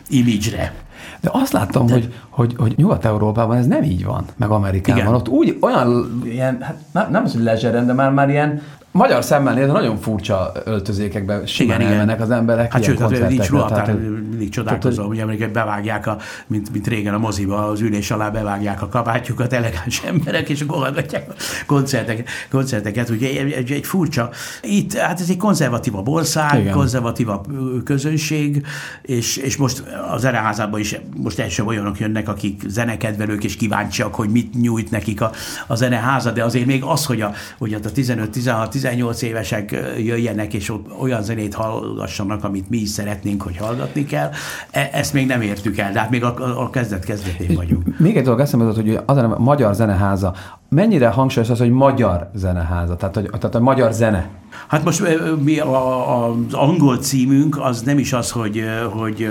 imidzsre. 0.09 0.73
De 1.20 1.28
azt 1.32 1.52
láttam, 1.52 1.86
De... 1.86 1.93
hogy, 1.93 2.15
hogy, 2.31 2.55
hogy 2.57 2.73
Nyugat-Európában 2.77 3.57
ez 3.57 3.66
nem 3.66 3.82
így 3.82 4.05
van, 4.05 4.24
meg 4.36 4.51
Amerikában. 4.51 5.02
Igen. 5.02 5.15
Ott 5.15 5.28
úgy 5.28 5.57
olyan, 5.61 6.20
ilyen, 6.24 6.62
hát 6.94 7.11
nem 7.11 7.24
az, 7.24 7.32
hogy 7.32 7.43
lezseren, 7.43 7.86
de 7.86 7.93
már, 7.93 8.12
már 8.12 8.28
ilyen 8.28 8.62
magyar 8.93 9.25
szemmel 9.25 9.55
nézve 9.55 9.73
nagyon 9.73 9.97
furcsa 9.97 10.53
öltözékekben 10.65 11.47
simán 11.47 11.81
igen, 11.81 11.93
elmennek 11.93 12.21
az 12.21 12.31
emberek. 12.31 12.73
Hát 12.73 12.83
sőt, 12.83 12.99
hát 12.99 13.29
nincs 13.29 13.49
ruhatár, 13.49 13.95
mindig 13.95 14.49
csodálkozom, 14.49 15.07
hogy 15.07 15.21
amikor 15.21 15.49
bevágják, 15.49 16.07
a, 16.07 16.17
mint, 16.47 16.73
mint 16.73 16.87
régen 16.87 17.15
a 17.15 17.19
moziba, 17.19 17.69
az 17.69 17.81
ülés 17.81 18.11
alá 18.11 18.29
bevágják 18.29 18.83
a 18.83 18.89
kabátjukat 18.89 19.53
elegáns 19.53 20.03
emberek, 20.12 20.49
és 20.49 20.61
akkor 20.61 20.79
hallgatják 20.79 21.29
a 21.29 21.35
koncerteket. 21.67 22.29
koncerteket. 22.51 23.09
Ugye 23.09 23.29
egy, 23.29 23.71
egy, 23.73 23.87
furcsa, 23.87 24.31
itt, 24.62 24.95
hát 24.95 25.21
ez 25.21 25.31
egy 25.31 25.37
konzervatívabb 25.37 26.09
ország, 26.09 26.61
igen. 26.61 26.73
konzervatívabb 26.73 27.47
közönség, 27.85 28.67
és, 29.03 29.37
és 29.37 29.57
most 29.57 29.85
az 30.11 30.25
ereházában 30.25 30.81
is 30.81 30.97
most 31.17 31.39
első 31.39 31.62
olyanok 31.62 31.99
jönnek, 31.99 32.29
akik 32.29 32.62
zenekedvelők, 32.67 33.45
és 33.45 33.57
kíváncsiak, 33.57 34.15
hogy 34.15 34.29
mit 34.29 34.61
nyújt 34.61 34.91
nekik 34.91 35.21
a, 35.21 35.31
a 35.67 35.75
zeneháza, 35.75 36.31
de 36.31 36.45
azért 36.45 36.67
még 36.67 36.83
az, 36.83 37.05
hogy 37.05 37.21
a, 37.21 37.33
hogy 37.59 37.75
a 37.75 37.79
15-16 37.79 38.79
18 38.81 39.23
évesek 39.23 39.70
jöjjenek, 39.98 40.55
és 40.55 40.70
ott 40.70 40.86
olyan 41.01 41.23
zenét 41.23 41.55
hallgassanak, 41.55 42.44
amit 42.44 42.70
mi 42.70 42.77
is 42.77 42.89
szeretnénk, 42.89 43.43
hogy 43.43 43.57
hallgatni 43.57 44.05
kell. 44.05 44.31
E- 44.70 44.90
ezt 44.93 45.12
még 45.12 45.27
nem 45.27 45.40
értük 45.40 45.78
el, 45.78 45.93
de 45.93 46.01
hát 46.01 46.11
még 46.11 46.24
a, 46.24 46.62
a 46.62 46.70
kezdet 46.70 47.05
kezdetén 47.05 47.57
vagyunk. 47.57 47.98
Még 47.98 48.16
egy 48.16 48.24
dolog 48.24 48.40
eszembe 48.40 48.65
jutott, 48.65 48.85
hogy 48.85 48.98
az 49.07 49.16
a 49.16 49.39
magyar 49.39 49.74
zeneháza, 49.74 50.35
mennyire 50.71 51.09
hangsúlyos 51.09 51.51
az, 51.51 51.59
hogy 51.59 51.71
magyar 51.71 52.31
zeneháza, 52.35 52.97
tehát, 52.97 53.15
hogy, 53.15 53.31
tehát 53.31 53.55
a 53.55 53.61
magyar 53.61 53.93
zene? 53.93 54.29
Hát 54.69 54.85
most 54.85 55.03
mi 55.43 55.59
a, 55.59 55.75
a, 55.75 56.29
az 56.29 56.55
angol 56.55 56.99
címünk 56.99 57.59
az 57.61 57.83
nem 57.83 57.99
is 57.99 58.13
az, 58.13 58.31
hogy, 58.31 58.65
hogy, 58.91 59.29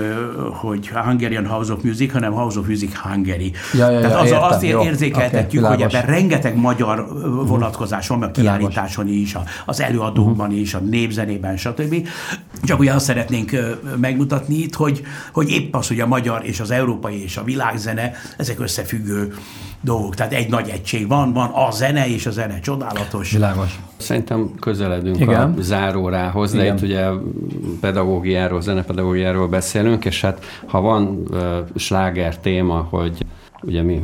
hogy 0.52 0.88
Hungarian 0.88 1.48
House 1.48 1.74
of 1.74 1.82
Music, 1.82 2.12
hanem 2.12 2.32
House 2.32 2.60
of 2.60 2.68
Music 2.68 2.98
Hungary. 2.98 3.52
Ja, 3.74 3.90
ja, 3.90 4.00
Tehát 4.00 4.16
ja, 4.16 4.20
az, 4.20 4.26
értem, 4.26 4.44
azt 4.44 4.64
jó. 4.64 4.84
érzékeltetjük, 4.84 5.64
okay, 5.64 5.76
hogy 5.76 5.84
ebben 5.84 6.06
rengeteg 6.06 6.56
magyar 6.56 7.08
vonatkozás 7.46 8.08
van, 8.08 8.24
a 8.24 8.32
kiállításon 8.32 9.08
is, 9.08 9.38
az 9.66 9.82
előadókban 9.82 10.52
is, 10.52 10.74
a 10.74 10.80
népzenében, 10.80 11.58
stb. 11.58 12.08
Csak 12.64 12.80
ugye 12.80 12.94
azt 12.94 13.06
szeretnénk 13.06 13.52
megmutatni 13.96 14.56
itt, 14.56 14.76
hogy, 14.76 15.02
hogy 15.32 15.50
épp 15.50 15.76
az, 15.76 15.88
hogy 15.88 16.00
a 16.00 16.08
magyar 16.08 16.42
és 16.46 16.60
az 16.60 16.72
európai 16.72 17.24
és 17.24 17.38
a 17.38 17.44
világzene, 17.44 18.12
ezek 18.38 18.60
összefüggő 18.60 19.34
dolgok. 19.82 20.16
Tehát 20.16 20.34
egy 20.34 20.50
nagy 20.50 20.70
egység 20.70 21.08
van, 21.08 21.34
van 21.34 21.50
a 21.50 21.72
zene, 21.72 22.08
és 22.08 22.26
a 22.26 22.32
zene 22.32 22.60
csodálatos. 22.60 23.32
Világos. 23.32 23.80
Szerintem 23.98 24.52
közeledünk 24.60 25.20
Igen. 25.20 25.54
a 25.58 25.62
zárórához, 25.62 26.52
de 26.52 26.62
Igen. 26.62 26.76
itt 26.76 26.84
ugye 26.84 27.08
pedagógiáról, 27.80 28.62
zenepedagógiáról 28.62 29.48
beszélünk, 29.48 30.06
és 30.06 30.22
hát 30.22 30.44
ha 30.66 30.82
van 30.82 31.24
uh, 31.30 31.40
sláger 31.76 32.38
téma, 32.38 32.88
hogy 32.90 33.26
ugye 33.62 33.82
mi 33.82 34.04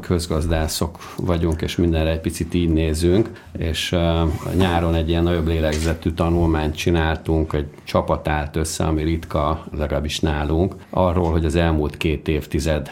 közgazdászok 0.00 0.98
vagyunk, 1.16 1.62
és 1.62 1.76
mindenre 1.76 2.10
egy 2.10 2.20
picit 2.20 2.54
így 2.54 2.72
nézünk, 2.72 3.30
és 3.58 3.92
uh, 3.92 4.54
nyáron 4.56 4.94
egy 4.94 5.08
ilyen 5.08 5.22
nagyobb 5.22 5.46
lélegzetű 5.46 6.10
tanulmányt 6.10 6.76
csináltunk, 6.76 7.52
egy 7.52 7.66
csapat 7.84 8.28
állt 8.28 8.56
össze, 8.56 8.84
ami 8.84 9.02
ritka, 9.02 9.64
legalábbis 9.76 10.20
nálunk, 10.20 10.74
arról, 10.90 11.30
hogy 11.30 11.44
az 11.44 11.56
elmúlt 11.56 11.96
két 11.96 12.28
évtized 12.28 12.90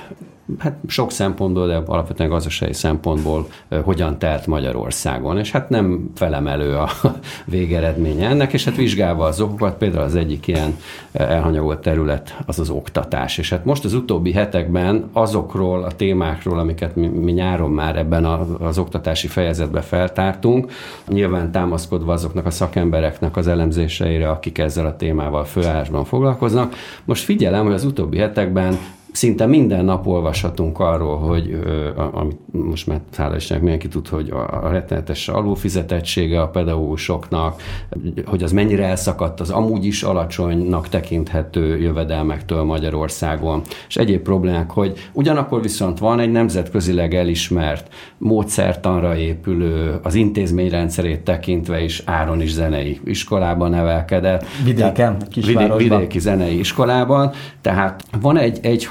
hát 0.59 0.77
sok 0.87 1.11
szempontból, 1.11 1.67
de 1.67 1.83
alapvetően 1.87 2.29
gazdasági 2.29 2.73
szempontból 2.73 3.47
hogyan 3.83 4.19
telt 4.19 4.47
Magyarországon. 4.47 5.39
És 5.39 5.51
hát 5.51 5.69
nem 5.69 6.11
felemelő 6.15 6.77
a 6.77 6.91
végeredménye 7.45 8.29
ennek, 8.29 8.53
és 8.53 8.65
hát 8.65 8.77
vizsgálva 8.77 9.25
az 9.25 9.41
okokat, 9.41 9.77
például 9.77 10.05
az 10.05 10.15
egyik 10.15 10.47
ilyen 10.47 10.77
elhanyagolt 11.13 11.79
terület 11.79 12.37
az 12.47 12.59
az 12.59 12.71
oktatás. 12.71 13.39
És 13.39 13.51
hát 13.51 13.65
most 13.65 13.85
az 13.85 13.95
utóbbi 13.95 14.33
hetekben 14.33 15.11
azokról 15.13 15.83
a 15.83 15.93
témákról, 15.93 16.59
amiket 16.59 16.97
mi, 16.97 17.07
mi 17.07 17.33
nyáron 17.33 17.71
már 17.71 17.97
ebben 17.97 18.25
a, 18.25 18.47
az 18.61 18.79
oktatási 18.79 19.27
fejezetben 19.27 19.83
feltártunk, 19.83 20.73
nyilván 21.09 21.51
támaszkodva 21.51 22.13
azoknak 22.13 22.47
a 22.47 22.51
szakembereknek 22.51 23.37
az 23.37 23.47
elemzéseire, 23.47 24.31
akik 24.31 24.59
ezzel 24.59 24.87
a 24.87 24.97
témával 24.97 25.45
főállásban 25.45 26.05
foglalkoznak. 26.05 26.75
Most 27.05 27.25
figyelem, 27.25 27.65
hogy 27.65 27.75
az 27.75 27.85
utóbbi 27.85 28.19
hetekben 28.19 28.79
szinte 29.13 29.47
minden 29.47 29.85
nap 29.85 30.07
olvashatunk 30.07 30.79
arról, 30.79 31.19
hogy 31.19 31.59
amit 32.13 32.39
most 32.51 32.87
már 32.87 33.01
hála 33.17 33.37
Istennek 33.37 33.63
mindenki 33.63 33.89
tud, 33.89 34.09
hogy 34.09 34.31
a 34.31 34.69
rettenetes 34.69 35.29
alulfizetettsége 35.29 36.41
a 36.41 36.49
pedagógusoknak, 36.49 37.63
hogy 38.27 38.43
az 38.43 38.53
mennyire 38.53 38.85
elszakadt 38.85 39.41
az 39.41 39.51
amúgy 39.51 39.85
is 39.85 40.03
alacsonynak 40.03 40.89
tekinthető 40.89 41.79
jövedelmektől 41.79 42.63
Magyarországon, 42.63 43.63
és 43.89 43.97
egyéb 43.97 44.23
problémák, 44.23 44.71
hogy 44.71 45.09
ugyanakkor 45.13 45.63
viszont 45.63 45.99
van 45.99 46.21
egy 46.21 46.33
nemzetközileg 46.33 47.15
elismert 47.15 47.95
módszertanra 48.19 49.17
épülő, 49.17 49.99
az 50.03 50.15
intézményrendszerét 50.15 51.21
tekintve 51.21 51.83
is 51.83 52.03
áron 52.05 52.41
is 52.41 52.53
zenei 52.53 53.01
iskolában 53.05 53.71
nevelkedett. 53.71 54.45
Vidéken, 54.65 55.17
vidé, 55.35 55.69
vidéki 55.77 56.19
zenei 56.19 56.59
iskolában, 56.59 57.31
tehát 57.61 58.05
van 58.21 58.37
egy, 58.37 58.59
egy 58.63 58.89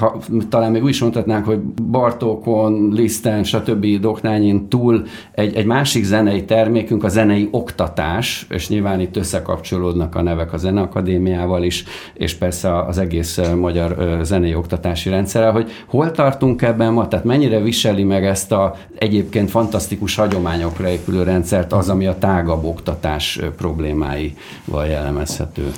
talán 0.50 0.72
még 0.72 0.84
úgy 0.84 0.90
is 0.90 1.02
mondhatnánk, 1.02 1.46
hogy 1.46 1.60
Bartókon, 1.92 2.90
Liszten, 2.94 3.44
stb. 3.44 4.00
Doknányin 4.00 4.68
túl 4.68 5.04
egy, 5.32 5.56
egy 5.56 5.66
másik 5.66 6.04
zenei 6.04 6.46
termékünk 6.46 7.04
a 7.04 7.08
zenei 7.08 7.48
oktatás, 7.52 8.46
és 8.50 8.70
nyilván 8.70 9.00
itt 9.00 9.16
összekapcsolódnak 9.16 10.16
a 10.16 10.22
nevek 10.22 10.54
a 10.54 10.58
Zeneakadémiával 10.58 11.64
is, 11.64 11.84
és 12.14 12.34
persze 12.34 12.86
az 12.86 12.98
egész 12.98 13.40
magyar 13.56 14.20
zenei 14.24 14.56
oktatási 14.56 15.10
rendszerrel, 15.10 15.52
hogy 15.52 15.72
hol 15.88 16.12
tartunk 16.12 16.62
ebben 16.62 16.94
ma, 16.94 17.08
tehát 17.08 17.26
mennyire 17.26 17.60
viseli 17.60 18.04
meg 18.04 18.26
ezt 18.26 18.52
a 18.52 18.76
egyébként 18.96 19.50
fantasztikus 19.50 20.16
hagyományokra 20.16 20.88
épülő 20.88 21.24
rendszert 21.24 21.74
az, 21.74 21.90
ami 21.90 22.08
a 22.08 22.18
tágabb 22.18 22.64
oktatás 22.64 23.40
problémáival 23.58 24.86
jellemezhető. 24.88 25.72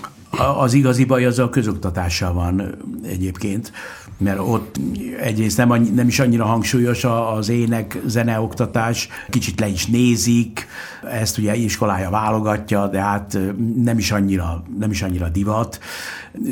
Az 0.59 0.73
igazi 0.73 1.05
baj 1.05 1.25
az 1.25 1.39
a 1.39 1.49
közoktatással 1.49 2.33
van 2.33 2.75
egyébként, 3.03 3.71
mert 4.17 4.39
ott 4.39 4.79
egyrészt 5.21 5.57
nem, 5.57 5.69
nem 5.95 6.07
is 6.07 6.19
annyira 6.19 6.45
hangsúlyos 6.45 7.03
az 7.35 7.49
ének, 7.49 7.97
zeneoktatás, 8.05 9.07
kicsit 9.29 9.59
le 9.59 9.67
is 9.67 9.85
nézik, 9.85 10.67
ezt 11.11 11.37
ugye 11.37 11.55
iskolája 11.55 12.09
válogatja, 12.09 12.87
de 12.87 13.01
hát 13.01 13.37
nem 13.75 13.97
is 13.97 14.11
annyira, 14.11 14.63
nem 14.79 14.91
is 14.91 15.01
annyira 15.01 15.29
divat. 15.29 15.79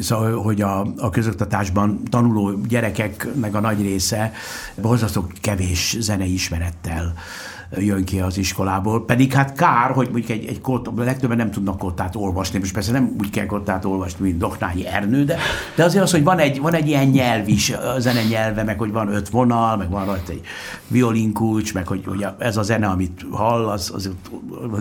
Szóval, 0.02 0.42
hogy 0.42 0.62
a, 0.62 0.86
a 0.98 1.10
közoktatásban 1.10 2.04
tanuló 2.10 2.52
gyerekeknek 2.68 3.56
a 3.56 3.60
nagy 3.60 3.82
része 3.82 4.32
borzasztó 4.82 5.28
kevés 5.42 5.98
zenei 6.00 6.34
ismerettel 6.34 7.14
jön 7.78 8.04
ki 8.04 8.20
az 8.20 8.38
iskolából. 8.38 9.06
Pedig 9.06 9.34
hát 9.34 9.54
kár, 9.54 9.92
hogy 9.92 10.10
mondjuk 10.12 10.30
egy, 10.30 10.46
egy 10.46 10.62
kott, 10.62 10.90
legtöbben 10.98 11.38
nem 11.38 11.52
tudnak 11.52 11.78
kottát 11.78 12.16
olvasni, 12.16 12.60
most 12.60 12.74
persze 12.74 12.92
nem 12.92 13.16
úgy 13.20 13.30
kell 13.30 13.46
kottát 13.46 13.86
olvasni, 13.86 14.26
mint 14.26 14.38
Doknányi 14.38 14.88
Ernő, 14.88 15.24
de, 15.24 15.38
de 15.76 15.84
azért 15.84 16.04
az, 16.04 16.12
hogy 16.12 16.24
van 16.24 16.40
egy, 16.40 16.60
van 16.60 16.74
egy 16.74 16.88
ilyen 16.88 17.08
nyelv 17.08 17.48
is, 17.48 17.74
zene 17.98 18.24
nyelve, 18.24 18.64
meg 18.64 18.78
hogy 18.80 18.92
van 18.92 19.14
öt 19.14 19.30
vonal, 19.30 19.78
meg 19.78 19.90
van 19.90 20.06
rajta 20.06 20.32
egy 20.32 20.42
violinkulcs, 20.88 21.74
meg 21.74 21.88
hogy, 21.88 22.04
hogy 22.06 22.26
ez 22.40 22.58
a 22.58 22.64
zene, 22.64 22.88
amit 22.88 23.26
hall, 23.32 23.70
az, 23.70 23.92
az 23.96 24.10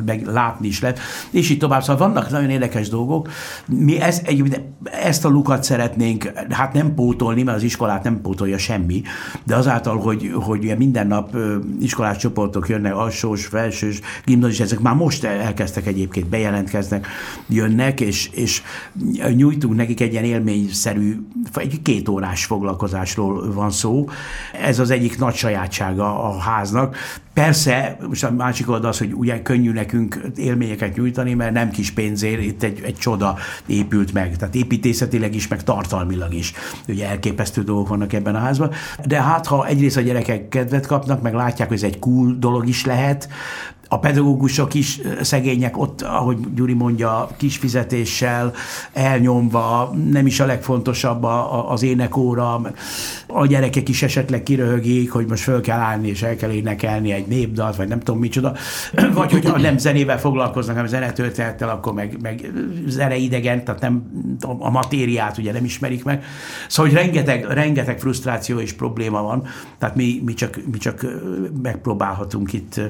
meg 0.07 0.27
látni 0.27 0.67
is 0.67 0.81
lehet, 0.81 0.99
és 1.31 1.51
így 1.51 1.59
tovább. 1.59 1.83
Szóval 1.83 2.09
vannak 2.09 2.31
nagyon 2.31 2.51
érdekes 2.51 2.89
dolgok. 2.89 3.29
Mi 3.67 4.01
ez, 4.01 4.21
egy, 4.25 4.61
ezt 4.93 5.25
a 5.25 5.29
lukat 5.29 5.65
szeretnénk, 5.65 6.33
hát 6.49 6.73
nem 6.73 6.95
pótolni, 6.95 7.43
mert 7.43 7.57
az 7.57 7.63
iskolát 7.63 8.03
nem 8.03 8.21
pótolja 8.21 8.59
semmi, 8.59 9.03
de 9.45 9.57
azáltal, 9.57 9.99
hogy, 9.99 10.31
hogy 10.35 10.75
minden 10.79 11.07
nap 11.07 11.37
iskolás 11.81 12.17
csoportok 12.17 12.69
jön 12.69 12.81
jönnek, 12.81 12.99
alsós, 12.99 13.47
felsős, 13.47 14.01
gimnazis, 14.25 14.61
ezek 14.61 14.81
már 14.81 14.95
most 14.95 15.25
elkezdtek 15.25 15.87
egyébként, 15.87 16.27
bejelentkeznek, 16.27 17.07
jönnek, 17.49 18.01
és, 18.01 18.31
és 18.33 18.63
nyújtunk 19.37 19.77
nekik 19.77 20.01
egy 20.01 20.13
ilyen 20.13 20.25
élményszerű, 20.25 21.21
egy 21.55 21.83
két 21.83 22.11
foglalkozásról 22.35 23.53
van 23.53 23.71
szó. 23.71 24.09
Ez 24.63 24.79
az 24.79 24.91
egyik 24.91 25.19
nagy 25.19 25.35
sajátsága 25.35 26.25
a 26.25 26.39
háznak. 26.39 26.97
Persze, 27.35 27.97
most 28.09 28.25
a 28.25 28.31
másik 28.31 28.71
oldal 28.71 28.91
az, 28.91 28.99
hogy 28.99 29.13
ugye 29.13 29.43
könnyű 29.43 29.73
nekünk 29.73 30.21
élményeket 30.37 30.97
nyújtani, 30.97 31.35
mert 31.35 31.53
nem 31.53 31.71
kis 31.71 31.91
pénzért 31.91 32.43
itt 32.43 32.63
egy, 32.63 32.81
egy 32.85 32.97
csoda 32.97 33.37
épült 33.67 34.13
meg. 34.13 34.37
Tehát 34.37 34.55
építészetileg 34.55 35.35
is, 35.35 35.49
meg 35.49 35.65
tartalmilag 35.65 36.35
is. 36.35 36.53
Ugye 36.89 37.09
elképesztő 37.09 37.63
dolgok 37.63 37.89
vannak 37.89 38.13
ebben 38.13 38.35
a 38.35 38.39
házban. 38.39 38.71
De 39.07 39.23
hát, 39.23 39.47
ha 39.47 39.67
egyrészt 39.67 39.97
a 39.97 40.01
gyerekek 40.01 40.49
kedvet 40.49 40.87
kapnak, 40.87 41.23
meg 41.23 41.35
látják, 41.35 41.69
hogy 41.69 41.77
ez 41.77 41.83
egy 41.83 41.99
cool 41.99 42.37
dolog 42.39 42.69
is 42.69 42.85
lehet, 42.85 43.29
a 43.93 43.99
pedagógusok 43.99 44.75
is 44.75 45.01
szegények 45.21 45.79
ott, 45.79 46.03
ahogy 46.03 46.39
Gyuri 46.55 46.73
mondja, 46.73 47.29
kis 47.37 47.57
fizetéssel, 47.57 48.53
elnyomva, 48.93 49.95
nem 50.11 50.27
is 50.27 50.41
a 50.41 50.47
legfontosabb 50.47 51.25
az 51.69 51.83
énekóra, 51.83 52.61
a 53.27 53.47
gyerekek 53.47 53.89
is 53.89 54.03
esetleg 54.03 54.43
kiröhögik, 54.43 55.13
hogy 55.13 55.27
most 55.27 55.43
föl 55.43 55.61
kell 55.61 55.79
állni 55.79 56.09
és 56.09 56.23
el 56.23 56.37
kell 56.37 56.51
énekelni 56.51 57.13
egy 57.13 57.27
népdalt, 57.27 57.77
vagy 57.77 57.89
nem 57.89 57.99
tudom 57.99 58.21
micsoda, 58.21 58.55
vagy 59.15 59.33
hogyha 59.33 59.59
nem 59.59 59.79
zenével 59.79 60.19
foglalkoznak, 60.19 60.75
hanem 60.75 60.91
zenetörténettel, 60.91 61.69
akkor 61.69 61.93
meg, 61.93 62.17
meg 62.23 62.53
zeneidegen, 62.87 63.65
tehát 63.65 63.81
nem 63.81 64.03
a 64.59 64.71
matériát 64.71 65.39
ugye 65.39 65.53
nem 65.53 65.65
ismerik 65.65 66.05
meg. 66.05 66.25
Szóval, 66.69 66.93
hogy 66.93 67.01
rengeteg, 67.01 67.45
rengeteg 67.45 68.01
frusztráció 68.01 68.59
és 68.59 68.73
probléma 68.73 69.23
van, 69.23 69.47
tehát 69.79 69.97
mi, 69.97 70.23
mi, 70.25 70.35
csak, 70.35 70.61
mi 70.71 70.79
csak 70.79 71.07
megpróbálhatunk 71.63 72.53
itt 72.53 72.81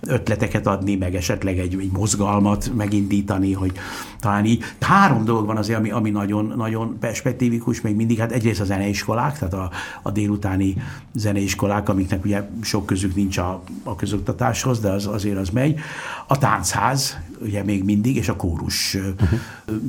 ötleteket 0.00 0.44
adni, 0.54 0.96
meg 0.96 1.14
esetleg 1.14 1.58
egy, 1.58 1.76
egy 1.80 1.90
mozgalmat 1.92 2.70
megindítani, 2.76 3.52
hogy 3.52 3.72
talán 4.20 4.44
így. 4.44 4.62
Három 4.80 5.24
dolog 5.24 5.46
van 5.46 5.56
azért, 5.56 5.78
ami, 5.78 5.90
ami 5.90 6.10
nagyon, 6.10 6.52
nagyon 6.56 6.96
perspektívikus, 7.00 7.80
még 7.80 7.94
mindig, 7.94 8.18
hát 8.18 8.32
egyrészt 8.32 8.60
a 8.60 8.64
zeneiskolák, 8.64 9.38
tehát 9.38 9.54
a, 9.54 9.70
a 10.02 10.10
délutáni 10.10 10.76
zeneiskolák, 11.14 11.88
amiknek 11.88 12.24
ugye 12.24 12.48
sok 12.62 12.86
közük 12.86 13.14
nincs 13.14 13.38
a, 13.38 13.62
a 13.82 13.96
közoktatáshoz, 13.96 14.80
de 14.80 14.90
az, 14.90 15.06
azért 15.06 15.38
az 15.38 15.48
megy. 15.48 15.78
A 16.26 16.38
táncház, 16.38 17.18
ugye 17.40 17.62
még 17.62 17.84
mindig, 17.84 18.16
és 18.16 18.28
a 18.28 18.36
kórus 18.36 18.94
uh-huh. 18.94 19.40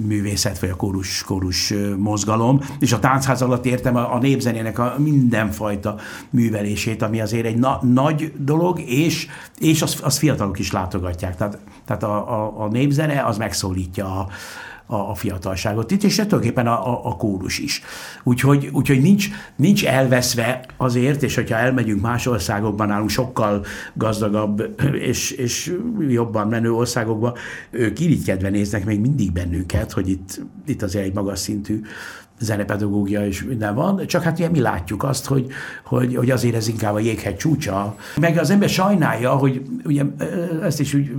művészet, 0.06 0.60
vagy 0.60 0.70
a 0.70 0.76
kórus, 0.76 1.24
kórus 1.24 1.74
mozgalom, 1.98 2.62
és 2.80 2.94
a 2.94 3.00
táncház 3.00 3.42
alatt 3.42 3.66
értem 3.66 3.96
a, 3.96 4.14
a 4.14 4.20
népzenének 4.20 4.80
a 4.80 4.96
mindenfajta 4.98 5.96
művelését, 6.30 7.02
ami 7.02 7.22
azért 7.22 7.46
egy 7.46 7.58
na, 7.58 7.80
nagy 7.84 8.34
dolog, 8.38 8.80
és, 8.80 9.28
és 9.60 9.82
az, 9.82 10.00
az 10.04 10.18
fiatalok 10.18 10.60
is 10.60 10.72
látogatják. 10.72 11.36
Tehát, 11.36 11.58
tehát 11.86 12.04
a, 12.04 12.44
a, 12.44 12.64
a 12.64 12.68
népzene 12.68 13.24
az 13.26 13.38
megszólítja 13.38 14.06
a, 14.06 14.28
a, 14.88 14.96
a 14.96 15.14
fiatalságot 15.14 15.92
itt, 15.92 16.04
és 16.04 16.16
tulajdonképpen 16.16 16.68
a, 16.68 16.88
a, 16.88 17.06
a 17.06 17.16
kórus 17.16 17.60
is. 17.60 17.82
Úgyhogy, 18.24 18.70
úgyhogy 18.74 19.02
nincs, 19.02 19.30
nincs 19.56 19.86
elveszve 19.86 20.66
azért, 20.78 21.24
és 21.24 21.36
hogyha 21.36 21.58
elmegyünk 21.58 22.02
más 22.02 22.26
országokban, 22.26 22.88
nálunk 22.88 23.10
sokkal 23.10 23.66
gazdagabb 23.94 24.82
és, 24.94 25.32
és 25.32 25.78
jobban 26.08 26.48
menő 26.48 26.74
országokban, 26.74 27.34
ők 27.70 28.00
irigykedve 28.00 28.50
néznek 28.50 28.86
még 28.86 29.00
mindig 29.00 29.32
bennünket, 29.32 29.92
hogy 29.92 30.10
itt, 30.10 30.42
itt 30.66 30.82
azért 30.82 31.06
egy 31.06 31.14
magas 31.14 31.40
szintű 31.40 31.82
zenepedagógia 32.40 33.26
és 33.26 33.44
minden 33.44 33.76
van, 33.76 34.08
csak 34.08 34.24
hát 34.24 34.38
ugye 34.38 34.50
mi 34.50 34.60
látjuk 34.60 35.04
azt, 35.04 35.26
hogy, 35.26 35.48
hogy, 35.84 36.16
hogy 36.16 36.32
azért 36.32 36.56
ez 36.56 36.68
inkább 36.68 36.94
a 36.94 37.00
jéghegy 37.00 37.36
csúcsa. 37.36 37.96
Meg 38.20 38.38
az 38.38 38.50
ember 38.50 38.70
sajnálja, 38.70 39.32
hogy 39.32 39.62
ugye 39.86 40.04
ezt 40.64 40.80
is 40.80 40.94
úgy 40.94 41.12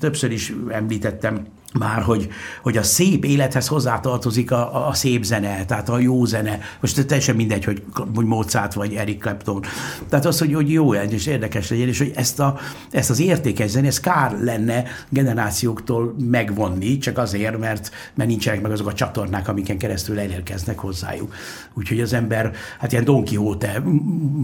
többször 0.00 0.32
is 0.32 0.54
említettem, 0.68 1.46
már, 1.78 2.02
hogy, 2.02 2.28
hogy 2.62 2.76
a 2.76 2.82
szép 2.82 3.24
élethez 3.24 3.66
hozzátartozik 3.66 4.50
a, 4.50 4.88
a 4.88 4.94
szép 4.94 5.24
zene, 5.24 5.64
tehát 5.64 5.88
a 5.88 5.98
jó 5.98 6.24
zene. 6.24 6.58
Most 6.80 7.06
teljesen 7.06 7.36
mindegy, 7.36 7.64
hogy, 7.64 7.82
hogy 8.14 8.24
Mozart 8.24 8.74
vagy 8.74 8.94
Eric 8.94 9.20
Clapton. 9.20 9.62
Tehát 10.08 10.24
az, 10.24 10.38
hogy, 10.38 10.54
hogy 10.54 10.70
jó 10.70 10.92
legyen 10.92 11.12
és 11.12 11.26
érdekes 11.26 11.70
legyen, 11.70 11.88
és 11.88 11.98
hogy 11.98 12.12
ezt, 12.14 12.40
a, 12.40 12.58
ezt 12.90 13.10
az 13.10 13.20
értékes 13.20 13.70
zene, 13.70 13.86
ez 13.86 14.00
kár 14.00 14.38
lenne 14.40 14.84
generációktól 15.08 16.14
megvonni, 16.30 16.98
csak 16.98 17.18
azért, 17.18 17.58
mert, 17.58 17.90
mert 18.14 18.28
nincsenek 18.28 18.60
meg 18.60 18.72
azok 18.72 18.86
a 18.86 18.92
csatornák, 18.92 19.48
amiken 19.48 19.78
keresztül 19.78 20.18
elérkeznek 20.18 20.78
hozzájuk. 20.78 21.34
Úgyhogy 21.74 22.00
az 22.00 22.12
ember, 22.12 22.52
hát 22.78 22.92
ilyen 22.92 23.04
Don 23.04 23.24
Quixote 23.24 23.82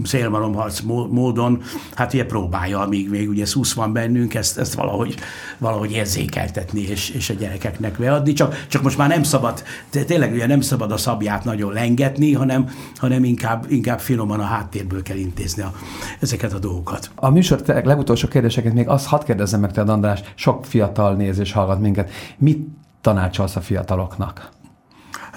szélmalomharc 0.03 0.79
módon, 1.09 1.61
hát 1.95 2.13
ugye 2.13 2.25
próbálja, 2.25 2.79
amíg 2.79 3.09
még 3.09 3.29
ugye 3.29 3.45
szusz 3.45 3.73
van 3.73 3.93
bennünk, 3.93 4.33
ezt, 4.33 4.57
ezt 4.57 4.73
valahogy, 4.73 5.15
valahogy 5.57 5.91
érzékeltetni, 5.91 6.81
és, 6.81 7.09
és 7.21 7.29
a 7.29 7.33
gyerekeknek 7.33 7.97
beadni, 7.97 8.33
csak, 8.33 8.65
csak 8.67 8.81
most 8.81 8.97
már 8.97 9.09
nem 9.09 9.23
szabad, 9.23 9.63
tényleg 9.89 10.31
ugye 10.31 10.47
nem 10.47 10.61
szabad 10.61 10.91
a 10.91 10.97
szabját 10.97 11.43
nagyon 11.43 11.73
lengetni, 11.73 12.33
hanem, 12.33 12.69
hanem 12.95 13.23
inkább, 13.23 13.65
inkább 13.69 13.99
finoman 13.99 14.39
a 14.39 14.43
háttérből 14.43 15.01
kell 15.01 15.17
intézni 15.17 15.63
a, 15.63 15.73
ezeket 16.19 16.53
a 16.53 16.59
dolgokat. 16.59 17.11
A 17.15 17.29
műsor 17.29 17.61
legutolsó 17.65 18.27
kérdéseket 18.27 18.73
még 18.73 18.87
azt 18.87 19.05
hadd 19.05 19.25
kérdezzem 19.25 19.59
meg 19.59 19.71
te, 19.71 19.81
András, 19.81 20.21
sok 20.35 20.65
fiatal 20.65 21.15
néz 21.15 21.39
és 21.39 21.51
hallgat 21.51 21.79
minket. 21.79 22.11
Mit 22.37 22.67
tanácsolsz 23.01 23.55
a 23.55 23.61
fiataloknak? 23.61 24.51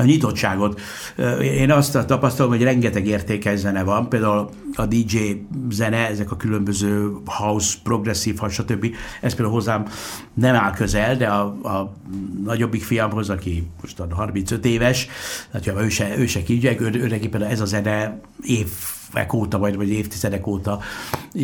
Nyitottságot. 0.03 0.81
Én 1.41 1.71
azt 1.71 2.07
tapasztalom, 2.07 2.53
hogy 2.53 2.63
rengeteg 2.63 3.07
értékes 3.07 3.59
zene 3.59 3.83
van, 3.83 4.09
például 4.09 4.49
a 4.75 4.87
DJ 4.87 5.19
zene, 5.71 6.09
ezek 6.09 6.31
a 6.31 6.37
különböző 6.37 7.13
house, 7.25 7.77
progresszív, 7.83 8.39
stb. 8.49 8.95
Ez 9.21 9.35
például 9.35 9.55
hozzám 9.55 9.87
nem 10.35 10.55
áll 10.55 10.73
közel, 10.73 11.17
de 11.17 11.27
a, 11.27 11.43
a 11.69 11.93
nagyobbik 12.45 12.83
fiamhoz, 12.83 13.31
aki 13.31 13.67
most 13.81 14.03
35 14.11 14.65
éves, 14.65 15.09
tehát 15.51 15.83
ő 15.83 15.89
se, 15.89 16.19
ő 16.19 16.27
se 16.27 16.43
kígyek, 16.43 16.81
ő, 16.81 16.91
ő 16.95 17.07
neki 17.07 17.29
például 17.29 17.53
ez 17.53 17.61
a 17.61 17.65
zene 17.65 18.21
év 18.43 18.69
óta, 19.33 19.59
vagy, 19.59 19.77
vagy 19.77 19.91
évtizedek 19.91 20.47
óta 20.47 20.79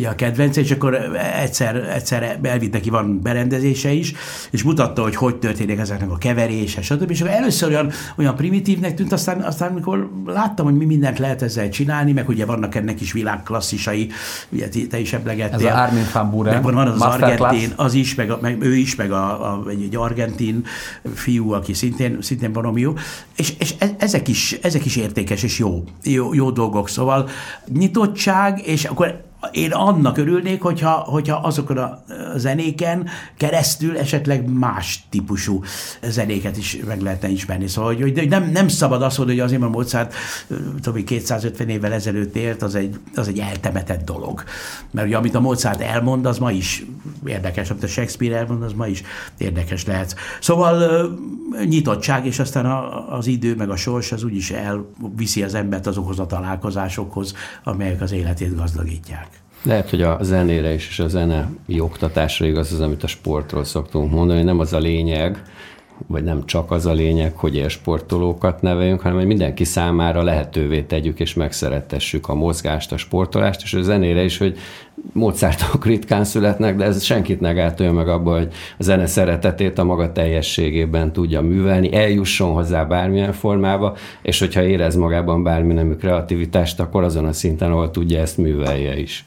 a 0.05 0.15
kedvence, 0.15 0.61
és 0.61 0.71
akkor 0.71 0.93
egyszer, 1.41 1.75
egyszer 1.75 2.39
elvitt 2.41 2.73
neki 2.73 2.89
van 2.89 3.21
berendezése 3.21 3.91
is, 3.91 4.13
és 4.51 4.63
mutatta, 4.63 5.01
hogy 5.01 5.15
hogy 5.15 5.35
történik 5.35 5.79
ezeknek 5.79 6.11
a 6.11 6.17
keverése, 6.17 6.81
stb. 6.81 7.11
És 7.11 7.21
akkor 7.21 7.33
először 7.33 7.69
olyan, 7.69 7.91
olyan 8.15 8.35
primitívnek 8.35 8.95
tűnt, 8.95 9.11
aztán, 9.11 9.41
aztán 9.41 9.71
amikor 9.71 10.11
láttam, 10.25 10.65
hogy 10.65 10.75
mi 10.75 10.85
mindent 10.85 11.19
lehet 11.19 11.41
ezzel 11.41 11.69
csinálni, 11.69 12.11
meg 12.11 12.29
ugye 12.29 12.45
vannak 12.45 12.75
ennek 12.75 13.01
is 13.01 13.11
világklasszisai, 13.11 14.09
ugye 14.49 14.69
te 14.89 14.99
is 14.99 15.13
emlegettél. 15.13 15.67
Ez 15.67 15.73
a 15.73 15.81
Armin 15.81 16.05
van 16.13 16.29
Buren. 16.29 16.61
Van, 16.61 16.73
van 16.73 16.87
az, 16.87 17.01
argentin, 17.01 17.73
az 17.75 17.93
is, 17.93 18.15
meg, 18.15 18.31
a, 18.31 18.37
meg 18.41 18.61
ő 18.61 18.75
is, 18.75 18.95
meg 18.95 19.11
a, 19.11 19.53
a, 19.53 19.69
egy, 19.69 19.83
egy 19.83 19.95
argentin 19.95 20.65
fiú, 21.13 21.51
aki 21.51 21.73
szintén, 21.73 22.17
szintén 22.21 22.53
van 22.53 22.77
jó. 22.77 22.93
És, 23.35 23.53
és 23.57 23.73
e, 23.77 23.95
ezek, 23.97 24.27
is, 24.27 24.57
ezek 24.61 24.85
is 24.85 24.95
értékes 24.95 25.43
és 25.43 25.59
jó, 25.59 25.83
jó, 26.03 26.33
jó 26.33 26.51
dolgok. 26.51 26.89
Szóval 26.89 27.29
nyitottság, 27.67 28.67
és 28.67 28.85
akkor 28.85 29.30
én 29.51 29.71
annak 29.71 30.17
örülnék, 30.17 30.61
hogyha, 30.61 30.91
hogyha 30.91 31.35
azokon 31.35 31.77
a 31.77 32.03
zenéken 32.35 33.09
keresztül 33.37 33.97
esetleg 33.97 34.49
más 34.49 35.03
típusú 35.09 35.63
zenéket 36.03 36.57
is 36.57 36.77
meg 36.87 37.01
lehetne 37.01 37.29
ismerni. 37.29 37.67
Szóval, 37.67 37.95
hogy, 37.95 38.17
hogy 38.17 38.29
nem, 38.29 38.49
nem 38.51 38.67
szabad 38.67 39.01
azt 39.01 39.17
mondani, 39.17 39.37
hogy 39.37 39.47
azért, 39.47 39.61
mert 39.61 39.73
Mozart 39.73 40.13
tudom, 40.81 41.03
250 41.03 41.69
évvel 41.69 41.93
ezelőtt 41.93 42.35
élt, 42.35 42.61
az 42.61 42.75
egy, 42.75 42.99
az 43.15 43.27
egy 43.27 43.39
eltemetett 43.39 44.05
dolog. 44.05 44.43
Mert 44.91 45.07
ugye, 45.07 45.17
amit 45.17 45.35
a 45.35 45.39
Mozart 45.39 45.81
elmond, 45.81 46.25
az 46.25 46.37
ma 46.37 46.51
is 46.51 46.85
érdekes, 47.25 47.69
amit 47.69 47.83
a 47.83 47.87
Shakespeare 47.87 48.37
elmond, 48.37 48.63
az 48.63 48.73
ma 48.73 48.87
is 48.87 49.03
érdekes 49.37 49.85
lehet. 49.85 50.15
Szóval 50.41 51.09
nyitottság, 51.65 52.25
és 52.25 52.39
aztán 52.39 52.65
a, 52.65 53.09
az 53.17 53.27
idő, 53.27 53.55
meg 53.55 53.69
a 53.69 53.75
sors, 53.75 54.11
az 54.11 54.23
úgyis 54.23 54.51
elviszi 54.51 55.43
az 55.43 55.53
embert 55.53 55.87
azokhoz 55.87 56.19
a 56.19 56.25
találkozásokhoz, 56.25 57.33
amelyek 57.63 58.01
az 58.01 58.11
életét 58.11 58.55
gazdagítják. 58.55 59.30
Lehet, 59.63 59.89
hogy 59.89 60.01
a 60.01 60.17
zenére 60.21 60.73
is, 60.73 60.87
és 60.87 60.99
a 60.99 61.07
zene 61.07 61.49
oktatásra 61.79 62.45
igaz 62.45 62.73
az, 62.73 62.81
amit 62.81 63.03
a 63.03 63.07
sportról 63.07 63.63
szoktunk 63.63 64.11
mondani, 64.11 64.41
nem 64.41 64.59
az 64.59 64.73
a 64.73 64.79
lényeg, 64.79 65.41
vagy 66.07 66.23
nem 66.23 66.45
csak 66.45 66.71
az 66.71 66.85
a 66.85 66.91
lényeg, 66.91 67.35
hogy 67.35 67.55
élsportolókat 67.55 68.61
neveljünk, 68.61 69.01
hanem 69.01 69.17
hogy 69.17 69.27
mindenki 69.27 69.63
számára 69.63 70.23
lehetővé 70.23 70.81
tegyük 70.81 71.19
és 71.19 71.33
megszerettessük 71.33 72.29
a 72.29 72.33
mozgást, 72.33 72.91
a 72.91 72.97
sportolást, 72.97 73.61
és 73.63 73.73
a 73.73 73.81
zenére 73.81 74.23
is, 74.23 74.37
hogy 74.37 74.57
Mozartok 75.13 75.85
ritkán 75.85 76.23
születnek, 76.23 76.75
de 76.75 76.83
ez 76.83 77.03
senkit 77.03 77.39
ne 77.39 77.53
gátolja 77.53 77.91
meg 77.91 78.07
abban, 78.07 78.37
hogy 78.37 78.53
a 78.77 78.83
zene 78.83 79.05
szeretetét 79.05 79.77
a 79.77 79.83
maga 79.83 80.11
teljességében 80.11 81.13
tudja 81.13 81.41
művelni, 81.41 81.93
eljusson 81.93 82.53
hozzá 82.53 82.83
bármilyen 82.83 83.33
formába, 83.33 83.95
és 84.21 84.39
hogyha 84.39 84.63
érez 84.63 84.95
magában 84.95 85.43
bármi 85.43 85.73
nemű 85.73 85.93
kreativitást, 85.93 86.79
akkor 86.79 87.03
azon 87.03 87.25
a 87.25 87.33
szinten, 87.33 87.71
ahol 87.71 87.91
tudja, 87.91 88.19
ezt 88.19 88.37
művelje 88.37 88.99
is. 88.99 89.25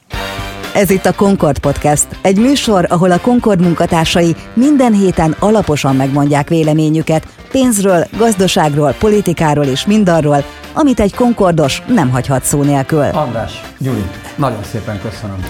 Ez 0.74 0.90
itt 0.90 1.04
a 1.04 1.14
Concord 1.14 1.58
Podcast, 1.58 2.06
egy 2.22 2.38
műsor, 2.38 2.86
ahol 2.88 3.10
a 3.10 3.20
Concord 3.20 3.60
munkatársai 3.60 4.36
minden 4.54 4.92
héten 4.92 5.36
alaposan 5.38 5.96
megmondják 5.96 6.48
véleményüket 6.48 7.26
pénzről, 7.50 8.04
gazdaságról, 8.18 8.92
politikáról 8.92 9.64
és 9.64 9.86
mindarról, 9.86 10.44
amit 10.72 11.00
egy 11.00 11.14
Concordos 11.14 11.82
nem 11.86 12.10
hagyhat 12.10 12.44
szó 12.44 12.62
nélkül. 12.62 13.02
András, 13.02 13.60
Gyuri, 13.78 14.04
nagyon 14.36 14.62
szépen 14.62 15.00
köszönöm. 15.00 15.44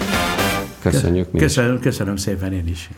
Köszönjük 0.83 1.33
mi 1.33 1.39
köszönöm, 1.39 1.81
köszönöm 1.81 2.17
szépen 2.17 2.53
én 2.53 2.67
is. 2.69 2.91